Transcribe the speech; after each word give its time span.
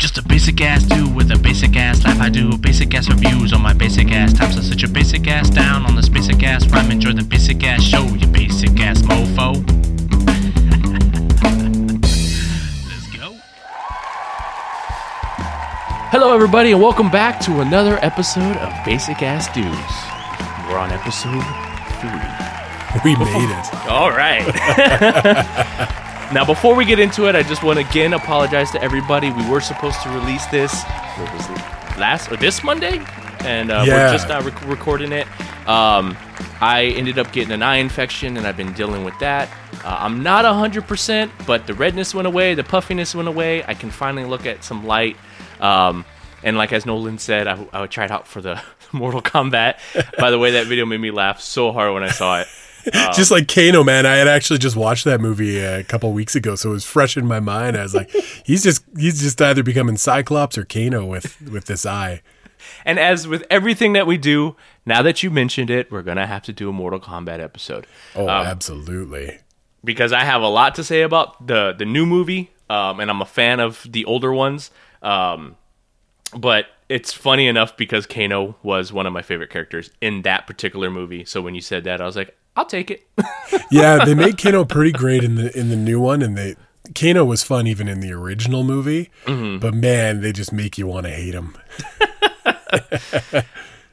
just 0.00 0.16
a 0.16 0.22
basic 0.22 0.62
ass 0.62 0.82
dude 0.84 1.14
with 1.14 1.30
a 1.30 1.38
basic 1.38 1.76
ass 1.76 2.02
life. 2.04 2.18
I 2.20 2.30
do 2.30 2.56
basic 2.56 2.94
ass 2.94 3.10
reviews 3.10 3.52
on 3.52 3.60
my 3.60 3.74
basic 3.74 4.10
ass 4.10 4.32
times. 4.32 4.56
I 4.56 4.62
set 4.62 4.80
your 4.80 4.90
basic 4.90 5.28
ass 5.28 5.50
down 5.50 5.84
on 5.84 5.94
this 5.94 6.08
basic 6.08 6.42
ass 6.42 6.66
rhyme. 6.68 6.90
Enjoy 6.90 7.12
the 7.12 7.22
basic 7.22 7.62
ass 7.64 7.82
show, 7.82 8.02
you 8.04 8.26
basic 8.26 8.80
ass 8.80 9.02
mofo. 9.02 9.56
Let's 12.88 13.10
go. 13.14 13.36
Hello, 16.08 16.34
everybody, 16.34 16.72
and 16.72 16.80
welcome 16.80 17.10
back 17.10 17.38
to 17.40 17.60
another 17.60 17.98
episode 18.00 18.56
of 18.56 18.72
Basic 18.86 19.22
Ass 19.22 19.48
Dudes. 19.48 19.68
We're 20.66 20.78
on 20.78 20.92
episode 20.92 21.44
three. 22.00 22.40
We 23.04 23.16
made 23.16 23.50
it. 23.50 23.74
All 23.90 24.10
right. 24.10 25.96
now, 26.32 26.44
before 26.44 26.74
we 26.74 26.84
get 26.84 26.98
into 27.00 27.26
it, 27.28 27.34
I 27.34 27.42
just 27.42 27.62
want 27.62 27.78
to 27.80 27.88
again 27.88 28.12
apologize 28.12 28.70
to 28.72 28.82
everybody. 28.82 29.30
We 29.30 29.48
were 29.50 29.60
supposed 29.60 30.00
to 30.02 30.08
release 30.10 30.46
this. 30.46 30.82
What 30.84 31.32
was 31.34 31.44
it? 31.50 31.98
Last 31.98 32.30
or 32.30 32.36
this 32.36 32.62
Monday, 32.64 33.04
and 33.40 33.70
uh, 33.70 33.84
Yeah. 33.86 34.06
we're 34.06 34.12
just 34.12 34.28
not 34.28 34.44
rec- 34.44 34.66
recording 34.66 35.12
it. 35.12 35.26
Um, 35.68 36.16
I 36.60 36.92
ended 36.96 37.18
up 37.18 37.32
getting 37.32 37.52
an 37.52 37.62
eye 37.62 37.76
infection, 37.76 38.36
and 38.36 38.46
I've 38.46 38.56
been 38.56 38.72
dealing 38.74 39.04
with 39.04 39.18
that. 39.20 39.48
Uh, 39.84 39.96
I'm 40.00 40.22
not 40.22 40.44
100%, 40.44 41.30
but 41.46 41.66
the 41.66 41.74
redness 41.74 42.14
went 42.14 42.26
away, 42.26 42.54
the 42.54 42.64
puffiness 42.64 43.14
went 43.14 43.28
away. 43.28 43.64
I 43.64 43.74
can 43.74 43.90
finally 43.90 44.24
look 44.24 44.46
at 44.46 44.62
some 44.64 44.86
light. 44.86 45.16
Um, 45.60 46.04
and 46.42 46.56
like 46.56 46.72
as 46.72 46.86
Nolan 46.86 47.18
said, 47.18 47.46
I, 47.46 47.66
I 47.72 47.86
tried 47.86 48.10
out 48.10 48.26
for 48.26 48.40
the 48.40 48.62
Mortal 48.92 49.20
Kombat. 49.22 49.76
By 50.18 50.30
the 50.30 50.38
way, 50.38 50.52
that 50.52 50.66
video 50.66 50.86
made 50.86 51.00
me 51.00 51.10
laugh 51.10 51.40
so 51.40 51.72
hard 51.72 51.92
when 51.92 52.02
I 52.02 52.10
saw 52.10 52.40
it. 52.40 52.46
just 53.14 53.30
like 53.30 53.48
Kano, 53.48 53.82
man. 53.84 54.06
I 54.06 54.16
had 54.16 54.28
actually 54.28 54.58
just 54.58 54.76
watched 54.76 55.04
that 55.04 55.20
movie 55.20 55.58
a 55.58 55.84
couple 55.84 56.12
weeks 56.12 56.34
ago, 56.34 56.54
so 56.54 56.70
it 56.70 56.72
was 56.72 56.84
fresh 56.84 57.16
in 57.16 57.26
my 57.26 57.40
mind. 57.40 57.76
I 57.76 57.82
was 57.82 57.94
like, 57.94 58.10
he's 58.44 58.62
just 58.62 58.84
he's 58.96 59.20
just 59.20 59.40
either 59.40 59.62
becoming 59.62 59.96
Cyclops 59.96 60.56
or 60.58 60.64
Kano 60.64 61.04
with 61.04 61.40
with 61.42 61.66
this 61.66 61.84
eye. 61.86 62.22
And 62.84 62.98
as 62.98 63.26
with 63.26 63.44
everything 63.50 63.94
that 63.94 64.06
we 64.06 64.16
do, 64.18 64.54
now 64.86 65.02
that 65.02 65.22
you 65.22 65.30
mentioned 65.30 65.70
it, 65.70 65.90
we're 65.90 66.02
gonna 66.02 66.26
have 66.26 66.42
to 66.42 66.52
do 66.52 66.68
a 66.68 66.72
Mortal 66.72 67.00
Kombat 67.00 67.40
episode 67.40 67.86
Oh, 68.14 68.24
Um, 68.28 68.46
absolutely. 68.46 69.38
because 69.84 70.12
I 70.12 70.24
have 70.24 70.42
a 70.42 70.48
lot 70.48 70.74
to 70.76 70.84
say 70.84 71.02
about 71.02 71.46
the 71.46 71.72
the 71.76 71.84
new 71.86 72.06
movie, 72.06 72.50
um, 72.68 73.00
and 73.00 73.10
I'm 73.10 73.20
a 73.22 73.26
fan 73.26 73.60
of 73.60 73.86
the 73.88 74.04
older 74.04 74.32
ones. 74.32 74.70
Um, 75.02 75.56
but 76.36 76.66
it's 76.88 77.12
funny 77.12 77.46
enough 77.48 77.76
because 77.76 78.06
Kano 78.06 78.56
was 78.62 78.92
one 78.92 79.06
of 79.06 79.12
my 79.12 79.22
favorite 79.22 79.50
characters 79.50 79.90
in 80.00 80.22
that 80.22 80.46
particular 80.46 80.90
movie. 80.90 81.24
So 81.24 81.40
when 81.40 81.54
you 81.54 81.60
said 81.60 81.84
that, 81.84 82.00
I 82.00 82.04
was 82.06 82.14
like, 82.16 82.36
I'll 82.56 82.66
take 82.66 82.90
it. 82.90 83.06
Yeah, 83.72 84.04
they 84.04 84.14
made 84.14 84.36
Kano 84.36 84.64
pretty 84.64 84.90
great 84.90 85.22
in 85.22 85.36
the 85.36 85.56
in 85.56 85.68
the 85.68 85.76
new 85.76 86.00
one, 86.00 86.22
and 86.22 86.36
they 86.36 86.56
Kano 86.92 87.24
was 87.24 87.44
fun 87.44 87.68
even 87.68 87.86
in 87.86 88.00
the 88.00 88.12
original 88.12 88.64
movie. 88.64 89.10
Mm-hmm. 89.26 89.58
But 89.58 89.74
man, 89.74 90.22
they 90.22 90.32
just 90.32 90.52
make 90.52 90.76
you 90.76 90.88
want 90.88 91.06
to 91.06 91.12
hate 91.12 91.34
him. 91.34 91.56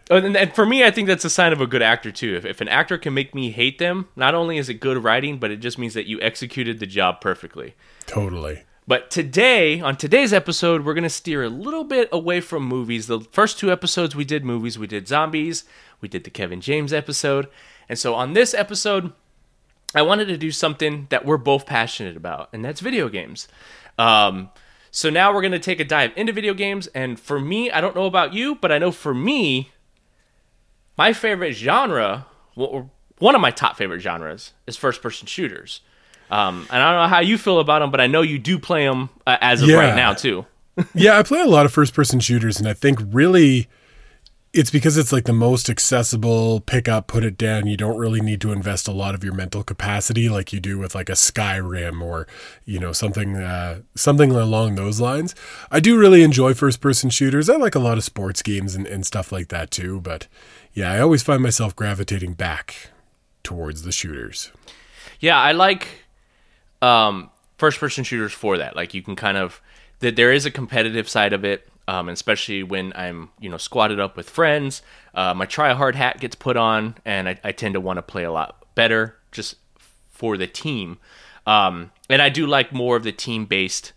And, 0.10 0.38
and 0.38 0.54
for 0.54 0.66
me, 0.66 0.84
I 0.84 0.92
think 0.92 1.08
that's 1.08 1.26
a 1.26 1.30
sign 1.30 1.52
of 1.52 1.60
a 1.60 1.68
good 1.68 1.82
actor 1.82 2.12
too. 2.12 2.36
If, 2.36 2.46
if 2.46 2.62
an 2.62 2.70
actor 2.70 2.98
can 2.98 3.14
make 3.14 3.36
me 3.36 3.52
hate 3.52 3.78
them, 3.78 4.08
not 4.16 4.36
only 4.36 4.58
is 4.58 4.70
it 4.70 4.76
good 4.76 5.04
writing, 5.04 5.38
but 5.38 5.52
it 5.52 5.58
just 5.58 5.78
means 5.78 5.94
that 5.96 6.08
you 6.08 6.22
executed 6.22 6.80
the 6.80 6.86
job 6.86 7.20
perfectly. 7.20 7.76
Totally. 8.06 8.64
But 8.88 9.12
today, 9.12 9.82
on 9.82 9.98
today's 9.98 10.32
episode, 10.32 10.86
we're 10.86 10.94
going 10.94 11.04
to 11.04 11.10
steer 11.10 11.44
a 11.44 11.50
little 11.50 11.84
bit 11.84 12.08
away 12.14 12.40
from 12.40 12.64
movies. 12.64 13.08
The 13.08 13.20
first 13.20 13.60
two 13.60 13.70
episodes 13.70 14.16
we 14.16 14.24
did 14.24 14.46
movies, 14.46 14.80
we 14.80 14.88
did 14.88 15.10
zombies, 15.10 15.66
we 16.00 16.08
did 16.08 16.24
the 16.24 16.30
Kevin 16.30 16.62
James 16.62 16.94
episode. 16.94 17.50
And 17.90 17.98
so 17.98 18.14
on 18.16 18.34
this 18.34 18.54
episode, 18.54 19.14
I 19.96 20.02
wanted 20.02 20.26
to 20.26 20.38
do 20.38 20.52
something 20.52 21.08
that 21.10 21.26
we're 21.26 21.38
both 21.38 21.66
passionate 21.66 22.18
about, 22.18 22.50
and 22.54 22.64
that's 22.64 22.82
video 22.82 23.08
games. 23.10 23.48
Um, 23.98 24.50
so 24.92 25.10
now 25.10 25.34
we're 25.34 25.42
going 25.42 25.52
to 25.54 25.60
take 25.60 25.80
a 25.80 25.86
dive 25.86 26.12
into 26.16 26.34
video 26.34 26.54
games. 26.54 26.88
And 26.88 27.20
for 27.20 27.40
me, 27.40 27.72
I 27.72 27.82
don't 27.82 27.96
know 27.96 28.06
about 28.06 28.34
you, 28.34 28.56
but 28.56 28.72
I 28.72 28.78
know 28.80 28.92
for 28.92 29.14
me, 29.14 29.72
my 30.98 31.14
favorite 31.14 31.54
genre, 31.54 32.26
one 32.56 33.36
of 33.36 33.42
my 33.42 33.52
top 33.52 33.78
favorite 33.78 34.00
genres, 34.02 34.54
is 34.66 34.76
first 34.76 35.02
person 35.02 35.28
shooters. 35.28 35.82
Um, 36.30 36.68
and 36.70 36.82
I 36.84 36.92
don't 36.92 37.04
know 37.04 37.08
how 37.16 37.22
you 37.22 37.38
feel 37.38 37.60
about 37.60 37.80
them, 37.80 37.92
but 37.92 38.02
I 38.02 38.08
know 38.08 38.22
you 38.22 38.38
do 38.40 38.60
play 38.60 38.86
them 38.86 39.10
uh, 39.26 39.38
as 39.40 39.62
of 39.62 39.70
Yeah. 39.70 39.78
right 39.78 39.96
now 39.96 40.14
too. 40.14 40.46
yeah, 40.94 41.18
I 41.18 41.24
play 41.24 41.40
a 41.42 41.46
lot 41.46 41.66
of 41.66 41.72
first 41.72 41.94
person 41.94 42.20
shooters, 42.20 42.60
and 42.60 42.68
I 42.68 42.74
think 42.74 43.00
really 43.12 43.68
it's 44.58 44.72
because 44.72 44.98
it's 44.98 45.14
like 45.14 45.26
the 45.26 45.34
most 45.34 45.70
accessible 45.70 46.60
pick 46.62 46.88
up, 46.88 47.08
put 47.08 47.24
it 47.24 47.38
down. 47.38 47.68
You 47.68 47.78
don't 47.78 47.98
really 47.98 48.22
need 48.22 48.42
to 48.42 48.52
invest 48.52 48.88
a 48.88 48.92
lot 48.92 49.14
of 49.14 49.24
your 49.24 49.34
mental 49.34 49.64
capacity 49.64 50.28
like 50.30 50.52
you 50.52 50.60
do 50.60 50.78
with 50.78 50.96
like 50.96 51.10
a 51.10 51.14
Skyrim 51.14 52.02
or 52.02 52.28
you 52.66 52.80
know 52.80 52.92
something 52.92 53.36
uh, 53.36 53.82
something 53.96 54.32
along 54.32 54.76
those 54.76 55.00
lines. 55.00 55.36
I 55.72 55.80
do 55.80 55.98
really 55.98 56.24
enjoy 56.24 56.54
first 56.54 56.82
person 56.82 57.10
shooters. 57.10 57.50
I 57.50 57.56
like 57.58 57.76
a 57.76 57.80
lot 57.80 57.98
of 57.98 58.04
sports 58.04 58.42
games 58.42 58.76
and, 58.76 58.88
and 58.88 59.06
stuff 59.06 59.32
like 59.32 59.50
that 59.50 59.72
too. 59.72 60.02
But 60.02 60.28
yeah, 60.74 60.92
I 60.92 61.00
always 61.00 61.24
find 61.24 61.44
myself 61.44 61.76
gravitating 61.76 62.34
back 62.34 62.90
towards 63.44 63.84
the 63.84 63.92
shooters. 63.92 64.52
Yeah, 65.20 65.40
I 65.40 65.52
like 65.52 65.88
um, 66.82 67.30
first 67.58 67.80
person 67.80 68.04
shooters 68.04 68.34
for 68.34 68.58
that. 68.58 68.76
Like 68.76 68.94
you 68.94 69.02
can 69.02 69.16
kind 69.16 69.38
of 69.38 69.62
that 70.00 70.16
there 70.16 70.32
is 70.32 70.46
a 70.46 70.52
competitive 70.52 71.10
side 71.10 71.34
of 71.34 71.44
it, 71.44 71.68
um, 71.88 72.10
especially 72.10 72.64
when 72.64 72.94
I'm 72.96 73.30
you 73.40 73.50
know 73.50 73.58
squatted 73.58 74.00
up 74.00 74.18
with 74.18 74.30
friends. 74.30 74.82
Uh, 75.14 75.34
my 75.34 75.46
try 75.46 75.74
hard 75.74 75.96
hat 75.96 76.20
gets 76.20 76.36
put 76.36 76.58
on, 76.58 76.96
and 77.06 77.30
I, 77.30 77.40
I 77.44 77.52
tend 77.52 77.74
to 77.74 77.82
want 77.82 77.98
to 77.98 78.04
play 78.04 78.24
a 78.24 78.32
lot 78.32 78.66
better 78.76 79.18
just 79.32 79.56
for 80.10 80.38
the 80.38 80.48
team. 80.48 80.98
Um, 81.46 81.92
and 82.10 82.22
I 82.22 82.30
do 82.30 82.46
like 82.46 82.74
more 82.74 82.96
of 82.96 83.04
the 83.04 83.12
team 83.12 83.46
based 83.46 83.94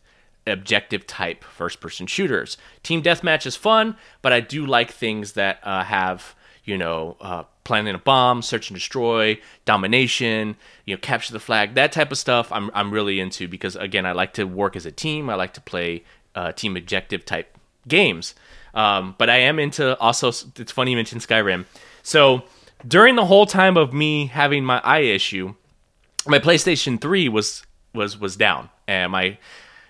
objective 0.47 1.07
type 1.07 1.45
first 1.45 1.81
person 1.81 2.07
shooters. 2.07 2.57
Team 2.83 3.03
deathmatch 3.03 3.47
is 3.47 3.57
fun, 3.57 3.97
but 4.23 4.33
I 4.33 4.41
do 4.41 4.65
like 4.67 4.91
things 4.91 5.33
that 5.33 5.59
uh, 5.63 5.85
have 5.85 6.35
you 6.65 6.79
know 6.79 7.17
uh, 7.21 7.45
planting 7.65 7.95
a 7.95 7.99
bomb, 7.99 8.43
search 8.43 8.71
and 8.71 8.77
destroy, 8.77 9.39
domination, 9.65 10.57
you 10.85 10.95
know 10.95 11.01
capture 11.01 11.33
the 11.33 11.41
flag, 11.41 11.75
that 11.75 11.93
type 11.93 12.13
of 12.13 12.19
stuff. 12.19 12.53
I'm 12.53 12.71
I'm 12.73 12.93
really 12.93 13.19
into 13.19 13.49
because 13.49 13.75
again 13.77 14.07
I 14.07 14.13
like 14.13 14.33
to 14.35 14.45
work 14.45 14.77
as 14.77 14.87
a 14.87 14.93
team. 14.93 15.29
I 15.29 15.35
like 15.35 15.55
to 15.55 15.61
play 15.61 16.05
uh, 16.35 16.53
team 16.53 16.77
objective 16.77 17.25
type 17.25 17.57
games. 17.89 18.35
Um, 18.75 19.15
but 19.19 19.29
I 19.29 19.39
am 19.39 19.59
into 19.59 19.99
also. 19.99 20.29
It's 20.29 20.73
funny 20.73 20.93
you 20.93 20.97
mentioned 20.97 21.23
Skyrim. 21.23 21.67
So 22.03 22.45
during 22.87 23.17
the 23.17 23.27
whole 23.27 23.47
time 23.47 23.77
of 23.77 23.93
me 23.93 24.27
having 24.27 24.65
my 24.65 24.81
eye 24.85 25.01
issue, 25.01 25.55
my 26.27 26.39
PlayStation 26.39 27.01
3 27.01 27.29
was 27.29 27.65
was 27.93 28.19
was 28.19 28.37
down, 28.37 28.71
and 28.87 29.13
my 29.13 29.39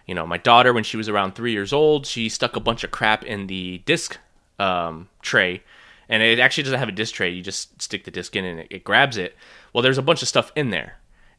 you 0.06 0.14
know 0.14 0.26
my 0.26 0.38
daughter 0.38 0.72
when 0.72 0.84
she 0.84 0.96
was 0.96 1.08
around 1.08 1.34
three 1.34 1.52
years 1.52 1.72
old, 1.72 2.06
she 2.06 2.28
stuck 2.28 2.56
a 2.56 2.60
bunch 2.60 2.84
of 2.84 2.90
crap 2.90 3.24
in 3.24 3.46
the 3.46 3.78
disc 3.84 4.18
um, 4.58 5.08
tray, 5.20 5.62
and 6.08 6.22
it 6.22 6.38
actually 6.38 6.64
doesn't 6.64 6.78
have 6.78 6.88
a 6.88 6.92
disc 6.92 7.14
tray. 7.14 7.30
You 7.30 7.42
just 7.42 7.80
stick 7.82 8.04
the 8.04 8.10
disc 8.10 8.34
in 8.34 8.44
and 8.44 8.60
it, 8.60 8.68
it 8.70 8.84
grabs 8.84 9.16
it. 9.16 9.36
Well, 9.72 9.82
there's 9.82 9.98
a 9.98 10.02
bunch 10.02 10.22
of 10.22 10.28
stuff 10.28 10.52
in 10.56 10.70
there. 10.70 10.96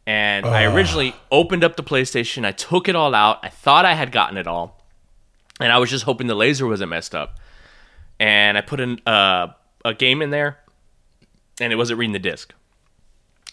And 0.07 0.47
I 0.47 0.63
originally 0.63 1.13
opened 1.31 1.63
up 1.63 1.75
the 1.75 1.83
PlayStation. 1.83 2.43
I 2.43 2.51
took 2.51 2.89
it 2.89 2.95
all 2.95 3.13
out. 3.13 3.39
I 3.43 3.49
thought 3.49 3.85
I 3.85 3.93
had 3.93 4.11
gotten 4.11 4.35
it 4.35 4.47
all, 4.47 4.80
and 5.61 5.71
I 5.71 5.77
was 5.77 5.89
just 5.89 6.05
hoping 6.05 6.27
the 6.27 6.35
laser 6.35 6.67
wasn't 6.67 6.89
messed 6.89 7.15
up. 7.15 7.37
And 8.19 8.57
I 8.57 8.61
put 8.61 8.79
in 8.79 8.99
uh, 9.05 9.47
a 9.85 9.93
game 9.93 10.21
in 10.21 10.29
there, 10.29 10.59
and 11.59 11.71
it 11.71 11.75
wasn't 11.75 11.99
reading 11.99 12.13
the 12.13 12.19
disc. 12.19 12.53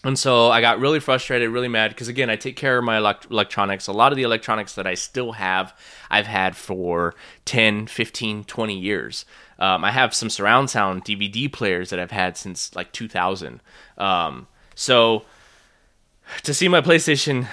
And 0.03 0.17
so 0.17 0.49
I 0.49 0.61
got 0.61 0.79
really 0.79 1.01
frustrated, 1.01 1.49
really 1.49 1.67
mad 1.67 1.89
because 1.89 2.07
again, 2.07 2.29
I 2.29 2.37
take 2.37 2.55
care 2.55 2.77
of 2.77 2.85
my 2.85 2.97
elect- 2.97 3.27
electronics. 3.29 3.87
A 3.87 3.91
lot 3.91 4.13
of 4.13 4.15
the 4.15 4.23
electronics 4.23 4.75
that 4.75 4.87
I 4.87 4.93
still 4.93 5.33
have, 5.33 5.77
I've 6.09 6.27
had 6.27 6.55
for 6.55 7.15
10, 7.45 7.87
15, 7.87 8.45
20 8.45 8.79
years. 8.79 9.25
Um, 9.57 9.83
I 9.83 9.91
have 9.91 10.13
some 10.13 10.29
surround 10.29 10.69
sound 10.69 11.03
DVD 11.03 11.51
players 11.51 11.89
that 11.89 11.99
I've 11.99 12.11
had 12.11 12.37
since 12.37 12.73
like 12.75 12.93
2000. 12.93 13.61
Um, 13.97 14.47
so 14.73 15.23
to 16.43 16.53
see 16.53 16.69
my 16.69 16.79
PlayStation 16.79 17.47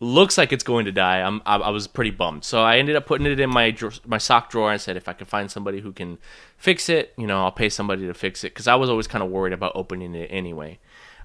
looks 0.00 0.38
like 0.38 0.50
it's 0.50 0.64
going 0.64 0.86
to 0.86 0.92
die, 0.92 1.20
I'm, 1.20 1.42
I, 1.44 1.56
I 1.56 1.70
was 1.70 1.86
pretty 1.86 2.10
bummed. 2.10 2.44
So 2.44 2.62
I 2.62 2.78
ended 2.78 2.96
up 2.96 3.06
putting 3.06 3.26
it 3.26 3.38
in 3.38 3.50
my 3.50 3.76
my 4.06 4.18
sock 4.18 4.50
drawer. 4.50 4.72
and 4.72 4.80
said 4.80 4.96
if 4.96 5.08
I 5.08 5.12
can 5.12 5.26
find 5.26 5.50
somebody 5.50 5.80
who 5.80 5.92
can 5.92 6.18
fix 6.56 6.88
it, 6.88 7.12
you 7.16 7.26
know, 7.26 7.44
I'll 7.44 7.52
pay 7.52 7.68
somebody 7.68 8.06
to 8.06 8.14
fix 8.14 8.42
it 8.42 8.54
because 8.54 8.66
I 8.66 8.74
was 8.74 8.88
always 8.88 9.06
kind 9.06 9.22
of 9.22 9.30
worried 9.30 9.52
about 9.52 9.72
opening 9.74 10.14
it 10.14 10.28
anyway. 10.28 10.78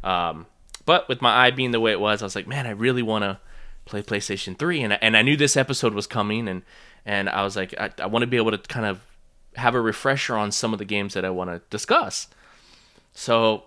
Um, 0.04 0.46
but 0.86 1.08
with 1.10 1.22
my 1.22 1.46
eye 1.46 1.52
being 1.52 1.72
the 1.72 1.80
way 1.80 1.92
it 1.92 2.00
was, 2.00 2.22
I 2.22 2.26
was 2.26 2.36
like, 2.36 2.48
man, 2.48 2.68
I 2.68 2.72
really 2.72 3.02
want 3.02 3.24
to 3.24 3.40
play 3.86 4.04
PlayStation 4.04 4.58
3, 4.58 4.82
and 4.82 4.94
I, 4.94 5.00
and 5.02 5.16
I 5.18 5.22
knew 5.22 5.38
this 5.38 5.56
episode 5.56 5.94
was 5.94 6.08
coming, 6.08 6.48
and 6.48 6.64
and 7.06 7.30
I 7.30 7.44
was 7.44 7.56
like, 7.56 7.74
I, 7.80 7.92
I 8.00 8.08
want 8.08 8.24
to 8.24 8.28
be 8.28 8.38
able 8.38 8.52
to 8.52 8.58
kind 8.58 8.86
of 8.86 9.00
have 9.56 9.74
a 9.74 9.82
refresher 9.82 10.36
on 10.36 10.52
some 10.52 10.74
of 10.74 10.80
the 10.80 10.86
games 10.86 11.14
that 11.14 11.24
I 11.24 11.30
want 11.30 11.50
to 11.50 11.62
discuss. 11.70 12.28
So 13.14 13.64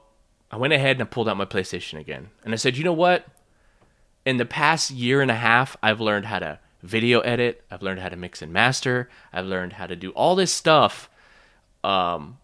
I 0.50 0.56
went 0.56 0.74
ahead 0.74 0.96
and 0.96 1.02
I 1.02 1.06
pulled 1.06 1.28
out 1.28 1.36
my 1.36 1.44
PlayStation 1.44 1.98
again, 1.98 2.28
and 2.44 2.52
I 2.52 2.56
said, 2.56 2.76
you 2.76 2.84
know 2.84 2.92
what? 2.92 3.26
In 4.28 4.36
the 4.36 4.44
past 4.44 4.90
year 4.90 5.22
and 5.22 5.30
a 5.30 5.34
half, 5.34 5.74
I've 5.82 6.02
learned 6.02 6.26
how 6.26 6.38
to 6.38 6.58
video 6.82 7.20
edit. 7.20 7.64
I've 7.70 7.80
learned 7.80 8.00
how 8.00 8.10
to 8.10 8.16
mix 8.16 8.42
and 8.42 8.52
master. 8.52 9.08
I've 9.32 9.46
learned 9.46 9.72
how 9.72 9.86
to 9.86 9.96
do 9.96 10.10
all 10.10 10.36
this 10.36 10.52
stuff 10.52 11.08
um, 11.82 12.36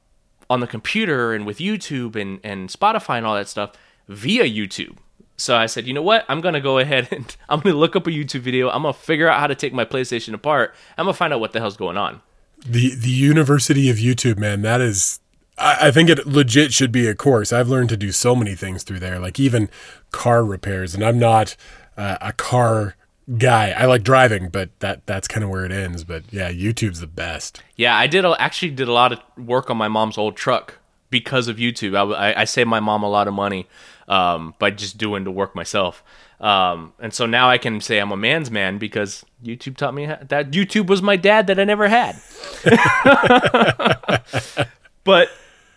on 0.49 0.61
the 0.61 0.67
computer 0.67 1.35
and 1.35 1.45
with 1.45 1.59
YouTube 1.59 2.17
and, 2.17 2.41
and 2.43 2.71
Spotify 2.71 3.19
and 3.19 3.27
all 3.27 3.35
that 3.35 3.51
stuff 3.51 3.73
via 4.09 4.45
YouTube. 4.45 4.97
So 5.37 5.55
I 5.55 5.67
said, 5.67 5.87
you 5.87 5.93
know 5.93 6.01
what? 6.01 6.25
I'm 6.27 6.41
gonna 6.41 6.59
go 6.59 6.79
ahead 6.79 7.09
and 7.11 7.37
I'm 7.51 7.61
gonna 7.61 7.77
look 7.77 7.95
up 7.97 8.07
a 8.07 8.11
YouTube 8.11 8.41
video. 8.41 8.71
I'm 8.71 8.85
gonna 8.85 8.95
figure 8.95 9.29
out 9.29 9.39
how 9.39 9.47
to 9.47 9.55
take 9.55 9.75
my 9.75 9.85
PlayStation 9.85 10.33
apart. 10.33 10.75
I'm 10.97 11.05
gonna 11.05 11.13
find 11.13 11.35
out 11.35 11.41
what 11.41 11.53
the 11.53 11.61
hell's 11.61 11.77
going 11.77 11.99
on. 11.99 12.23
The 12.65 12.95
the 12.95 13.11
University 13.11 13.91
of 13.91 13.97
YouTube, 13.97 14.39
man, 14.39 14.63
that 14.63 14.81
is 14.81 15.21
I, 15.59 15.89
I 15.89 15.91
think 15.91 16.09
it 16.09 16.27
legit 16.27 16.73
should 16.73 16.93
be 16.93 17.07
a 17.07 17.15
course. 17.15 17.53
I've 17.53 17.69
learned 17.69 17.89
to 17.91 17.97
do 17.97 18.13
so 18.13 18.35
many 18.35 18.55
things 18.55 18.83
through 18.83 19.01
there, 19.01 19.19
like 19.19 19.41
even 19.41 19.69
car 20.11 20.45
repairs, 20.45 20.95
and 20.95 21.05
I'm 21.05 21.19
not 21.19 21.57
uh, 21.97 22.19
a 22.21 22.33
car 22.33 22.97
guy. 23.39 23.71
I 23.71 23.87
like 23.87 24.03
driving, 24.03 24.49
but 24.49 24.71
that 24.81 25.07
that's 25.07 25.29
kind 25.29 25.45
of 25.45 25.51
where 25.51 25.65
it 25.65 25.73
ends. 25.73 26.05
But 26.05 26.25
yeah, 26.31 26.51
YouTube's 26.51 27.01
the 27.01 27.07
best. 27.07 27.63
Yeah, 27.77 27.97
I 27.97 28.07
did 28.07 28.25
actually 28.25 28.71
did 28.71 28.89
a 28.89 28.93
lot 28.93 29.13
of 29.13 29.21
work 29.37 29.71
on 29.71 29.77
my 29.77 29.89
mom's 29.89 30.19
old 30.19 30.37
truck 30.37 30.79
because 31.11 31.49
of 31.49 31.57
YouTube. 31.57 31.97
I, 31.97 32.31
I, 32.31 32.41
I 32.41 32.45
saved 32.45 32.69
my 32.69 32.81
mom 32.81 33.03
a 33.03 33.09
lot 33.09 33.29
of 33.29 33.35
money 33.35 33.69
um, 34.09 34.55
by 34.59 34.71
just 34.71 34.99
doing 34.99 35.25
the 35.25 35.31
work 35.31 35.55
myself. 35.55 36.03
Um, 36.41 36.93
and 36.99 37.15
so 37.15 37.27
now 37.27 37.49
I 37.49 37.59
can 37.59 37.81
say 37.81 38.01
I'm 38.01 38.13
a 38.13 38.17
man's 38.17 38.51
man 38.51 38.79
because 38.79 39.25
YouTube 39.43 39.77
taught 39.77 39.95
me 39.95 40.05
how, 40.05 40.19
that 40.29 40.51
YouTube 40.51 40.89
was 40.89 41.01
my 41.01 41.17
dad 41.17 41.47
that 41.47 41.59
I 41.59 41.65
never 41.65 41.89
had. 41.89 42.21
but 45.05 45.31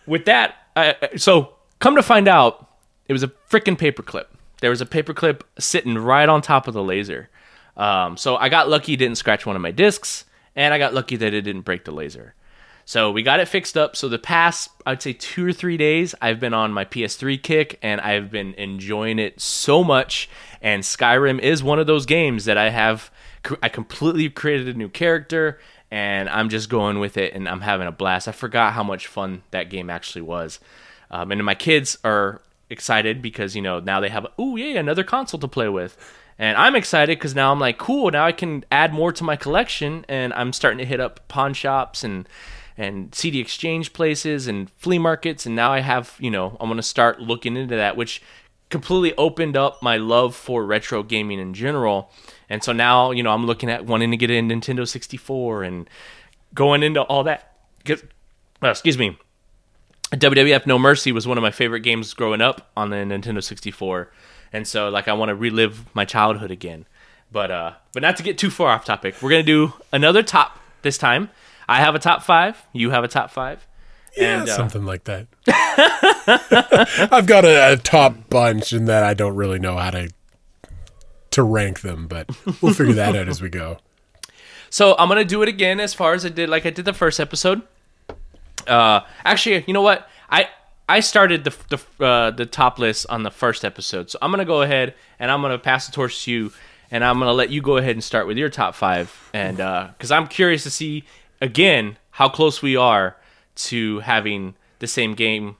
with 0.07 0.25
that, 0.25 0.55
I, 0.75 0.95
so 1.17 1.53
come 1.79 1.95
to 1.95 2.03
find 2.03 2.27
out, 2.27 2.69
it 3.07 3.13
was 3.13 3.23
a 3.23 3.27
freaking 3.27 3.77
paperclip. 3.77 4.25
There 4.61 4.69
was 4.69 4.81
a 4.81 4.85
paperclip 4.85 5.41
sitting 5.59 5.97
right 5.97 6.27
on 6.27 6.41
top 6.41 6.67
of 6.67 6.73
the 6.73 6.83
laser. 6.83 7.29
Um, 7.75 8.17
so 8.17 8.37
I 8.37 8.49
got 8.49 8.69
lucky, 8.69 8.95
didn't 8.95 9.17
scratch 9.17 9.45
one 9.45 9.55
of 9.55 9.61
my 9.61 9.71
discs, 9.71 10.25
and 10.55 10.73
I 10.73 10.79
got 10.79 10.93
lucky 10.93 11.15
that 11.17 11.33
it 11.33 11.41
didn't 11.41 11.61
break 11.61 11.85
the 11.85 11.91
laser. 11.91 12.33
So 12.85 13.11
we 13.11 13.21
got 13.21 13.41
it 13.41 13.49
fixed 13.49 13.77
up. 13.77 13.97
So 13.97 14.07
the 14.07 14.17
past, 14.17 14.69
I'd 14.85 15.01
say 15.01 15.11
two 15.11 15.45
or 15.45 15.51
three 15.51 15.75
days, 15.75 16.15
I've 16.21 16.39
been 16.39 16.53
on 16.53 16.71
my 16.71 16.85
PS3 16.85 17.43
kick 17.43 17.77
and 17.81 17.99
I've 17.99 18.31
been 18.31 18.53
enjoying 18.53 19.19
it 19.19 19.41
so 19.41 19.83
much. 19.83 20.29
And 20.61 20.83
Skyrim 20.83 21.39
is 21.39 21.61
one 21.61 21.79
of 21.79 21.87
those 21.87 22.05
games 22.05 22.45
that 22.45 22.57
I 22.57 22.69
have, 22.69 23.11
I 23.61 23.67
completely 23.67 24.29
created 24.29 24.73
a 24.73 24.77
new 24.77 24.87
character 24.87 25.59
and 25.91 26.29
I'm 26.29 26.49
just 26.49 26.69
going 26.69 26.99
with 26.99 27.17
it 27.17 27.33
and 27.33 27.47
I'm 27.47 27.61
having 27.61 27.87
a 27.87 27.91
blast. 27.91 28.27
I 28.27 28.31
forgot 28.31 28.73
how 28.73 28.83
much 28.83 29.07
fun 29.07 29.43
that 29.51 29.69
game 29.69 29.89
actually 29.89 30.23
was. 30.23 30.59
Um, 31.09 31.31
and 31.31 31.43
my 31.45 31.55
kids 31.55 31.97
are 32.03 32.41
excited 32.69 33.21
because, 33.21 33.55
you 33.55 33.61
know, 33.61 33.79
now 33.79 33.99
they 33.99 34.09
have, 34.09 34.27
oh, 34.37 34.55
yeah, 34.55 34.79
another 34.79 35.03
console 35.03 35.39
to 35.39 35.47
play 35.47 35.69
with. 35.69 35.97
And 36.39 36.57
I'm 36.57 36.75
excited 36.75 37.17
because 37.17 37.33
now 37.33 37.51
I'm 37.51 37.59
like, 37.59 37.77
cool, 37.77 38.11
now 38.11 38.25
I 38.25 38.31
can 38.31 38.63
add 38.71 38.93
more 38.93 39.11
to 39.13 39.23
my 39.23 39.35
collection. 39.35 40.05
And 40.07 40.33
I'm 40.33 40.53
starting 40.53 40.77
to 40.79 40.85
hit 40.85 40.99
up 40.99 41.27
pawn 41.27 41.53
shops 41.53 42.03
and 42.03 42.27
and 42.79 43.15
CD 43.15 43.39
exchange 43.39 43.91
places 43.91 44.47
and 44.47 44.69
flea 44.69 44.99
markets. 44.99 45.47
And 45.47 45.55
now 45.55 45.73
I 45.73 45.79
have, 45.79 46.15
you 46.19 46.29
know, 46.29 46.55
I'm 46.59 46.67
going 46.67 46.77
to 46.77 46.83
start 46.83 47.19
looking 47.19 47.57
into 47.57 47.75
that, 47.75 47.97
which 47.97 48.21
completely 48.69 49.15
opened 49.17 49.57
up 49.57 49.81
my 49.81 49.97
love 49.97 50.35
for 50.35 50.63
retro 50.63 51.01
gaming 51.01 51.39
in 51.39 51.55
general. 51.55 52.11
And 52.49 52.63
so 52.63 52.71
now, 52.71 53.11
you 53.11 53.23
know, 53.23 53.31
I'm 53.31 53.45
looking 53.45 53.69
at 53.69 53.85
wanting 53.85 54.11
to 54.11 54.17
get 54.17 54.29
a 54.29 54.33
Nintendo 54.33 54.87
64 54.87 55.63
and 55.63 55.89
going 56.53 56.83
into 56.83 57.01
all 57.01 57.23
that. 57.23 57.53
Uh, 57.89 57.95
excuse 58.63 58.97
me. 58.97 59.17
WWF 60.11 60.65
No 60.65 60.79
Mercy 60.79 61.11
was 61.11 61.27
one 61.27 61.37
of 61.37 61.41
my 61.41 61.51
favorite 61.51 61.81
games 61.81 62.13
growing 62.13 62.41
up 62.41 62.71
on 62.77 62.89
the 62.89 62.97
Nintendo 62.97 63.43
64. 63.43 64.11
And 64.53 64.65
so 64.65 64.89
like 64.89 65.07
I 65.07 65.13
want 65.13 65.29
to 65.29 65.35
relive 65.35 65.83
my 65.93 66.05
childhood 66.05 66.51
again. 66.51 66.85
But 67.29 67.51
uh 67.51 67.73
but 67.91 68.01
not 68.01 68.15
to 68.17 68.23
get 68.23 68.37
too 68.37 68.49
far 68.49 68.69
off 68.69 68.85
topic. 68.85 69.15
We're 69.21 69.29
going 69.29 69.45
to 69.45 69.67
do 69.67 69.73
another 69.91 70.23
top 70.23 70.59
this 70.81 70.97
time. 70.97 71.29
I 71.67 71.81
have 71.81 71.95
a 71.95 71.99
top 71.99 72.23
five. 72.23 72.65
You 72.71 72.91
have 72.91 73.03
a 73.03 73.09
top 73.09 73.31
five. 73.31 73.67
Yeah, 74.15 74.39
and, 74.39 74.49
uh, 74.49 74.55
something 74.55 74.85
like 74.85 75.03
that. 75.03 75.27
I've 77.11 77.27
got 77.27 77.45
a, 77.45 77.73
a, 77.73 77.77
top 77.77 78.29
bunch, 78.29 78.71
and 78.71 78.87
that 78.87 79.03
I 79.03 79.13
don't 79.13 79.35
really 79.35 79.59
know 79.59 79.77
how 79.77 79.91
to 79.91 80.09
to 81.37 81.43
rank 81.43 81.81
them, 81.81 82.07
but 82.07 82.29
we'll 82.61 82.73
figure 82.73 82.95
that 82.95 83.15
out 83.15 83.29
as 83.29 83.41
we 83.41 83.49
go. 83.49 83.77
So 84.69 84.95
I'm 84.97 85.07
gonna 85.07 85.23
do 85.23 85.41
it 85.43 85.49
again 85.49 85.79
as 85.79 85.93
far 85.93 86.13
as 86.13 86.25
I 86.25 86.29
did, 86.29 86.49
like 86.49 86.65
I 86.65 86.71
did 86.71 86.85
the 86.85 86.93
first 86.93 87.19
episode. 87.19 87.61
Uh, 88.65 89.01
actually, 89.23 89.63
you 89.67 89.73
know 89.73 89.81
what? 89.81 90.09
I 90.29 90.49
I 90.89 90.99
started 90.99 91.43
the 91.43 91.55
the 91.69 92.05
uh, 92.05 92.31
the 92.31 92.45
top 92.45 92.79
list 92.79 93.05
on 93.09 93.23
the 93.23 93.31
first 93.31 93.63
episode, 93.63 94.09
so 94.09 94.19
I'm 94.21 94.31
gonna 94.31 94.45
go 94.45 94.61
ahead 94.61 94.95
and 95.19 95.31
I'm 95.31 95.41
gonna 95.41 95.59
pass 95.59 95.85
the 95.85 95.93
torch 95.93 96.25
to 96.25 96.31
you, 96.31 96.51
and 96.91 97.03
I'm 97.03 97.19
gonna 97.19 97.33
let 97.33 97.49
you 97.49 97.61
go 97.61 97.77
ahead 97.77 97.91
and 97.91 98.03
start 98.03 98.27
with 98.27 98.37
your 98.37 98.49
top 98.49 98.75
five, 98.75 99.29
and 99.33 99.57
because 99.57 100.11
uh, 100.11 100.15
I'm 100.15 100.27
curious 100.27 100.63
to 100.63 100.69
see 100.69 101.05
again 101.39 101.97
how 102.11 102.29
close 102.29 102.61
we 102.61 102.75
are 102.75 103.15
to 103.55 103.99
having 103.99 104.55
the 104.79 104.87
same 104.87 105.13
game 105.13 105.55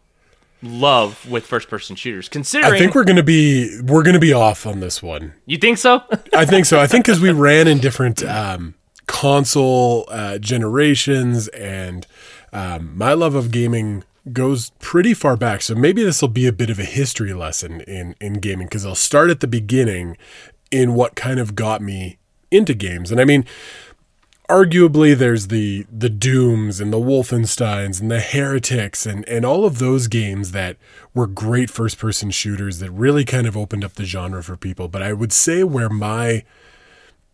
love 0.62 1.30
with 1.30 1.46
first 1.46 1.70
person 1.70 1.96
shooters 1.96 2.28
considering 2.28 2.74
I 2.74 2.78
think 2.78 2.96
we're 2.96 3.04
going 3.04 3.18
to 3.18 3.24
be 3.24 3.80
we're 3.82 4.04
going 4.04 4.16
to 4.16 4.20
be 4.20 4.34
off 4.34 4.66
on 4.66 4.80
this 4.80 5.04
one. 5.04 5.34
You 5.46 5.58
think 5.58 5.78
so? 5.78 6.04
I 6.34 6.46
think 6.46 6.66
so. 6.66 6.80
I 6.80 6.88
think 6.88 7.06
cuz 7.06 7.20
we 7.20 7.32
ran 7.48 7.68
in 7.68 7.80
different 7.80 8.24
um, 8.24 8.76
console 9.06 10.06
uh, 10.10 10.38
generations 10.38 11.48
and 11.50 12.08
um, 12.52 12.98
my 12.98 13.14
love 13.14 13.36
of 13.36 13.52
gaming 13.52 14.04
goes 14.34 14.72
pretty 14.80 15.14
far 15.14 15.38
back. 15.38 15.62
So 15.62 15.76
maybe 15.76 16.04
this 16.04 16.22
will 16.22 16.30
be 16.30 16.48
a 16.48 16.54
bit 16.54 16.70
of 16.70 16.80
a 16.80 16.86
history 16.86 17.34
lesson 17.34 17.82
in 17.82 18.16
in 18.20 18.34
gaming 18.36 18.68
cuz 18.68 18.86
I'll 18.86 18.96
start 18.96 19.30
at 19.30 19.42
the 19.42 19.48
beginning 19.48 20.18
in 20.72 20.96
what 20.96 21.16
kind 21.16 21.40
of 21.40 21.56
got 21.56 21.82
me 21.82 22.18
into 22.52 22.74
games. 22.74 23.12
And 23.12 23.20
I 23.20 23.26
mean, 23.26 23.46
arguably 24.50 25.16
there's 25.16 25.48
the 25.48 25.86
the 25.92 26.10
dooms 26.10 26.80
and 26.80 26.92
the 26.94 27.00
wolfensteins 27.00 28.00
and 28.00 28.10
the 28.10 28.22
heretics 28.22 29.06
and 29.06 29.28
and 29.28 29.46
all 29.46 29.66
of 29.66 29.80
those 29.80 30.08
games 30.08 30.52
that 30.52 30.78
were 31.14 31.28
great 31.28 31.70
first 31.70 31.98
person 31.98 32.32
shooters 32.32 32.80
that 32.80 32.92
really 32.92 33.26
kind 33.26 33.46
of 33.46 33.58
opened 33.58 33.84
up 33.84 33.94
the 33.94 34.06
genre 34.06 34.42
for 34.42 34.56
people. 34.56 34.88
But 34.88 35.02
i 35.02 35.12
would 35.12 35.34
say 35.34 35.64
where 35.64 35.90
my 35.90 36.44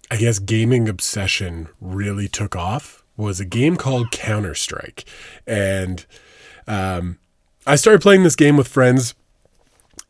i 0.09 0.17
guess 0.17 0.39
gaming 0.39 0.89
obsession 0.89 1.69
really 1.79 2.27
took 2.27 2.55
off 2.55 3.03
was 3.15 3.39
a 3.39 3.45
game 3.45 3.77
called 3.77 4.09
counter 4.11 4.55
strike 4.55 5.05
and 5.45 6.07
um, 6.67 7.19
i 7.67 7.75
started 7.75 8.01
playing 8.01 8.23
this 8.23 8.35
game 8.35 8.57
with 8.57 8.67
friends. 8.67 9.13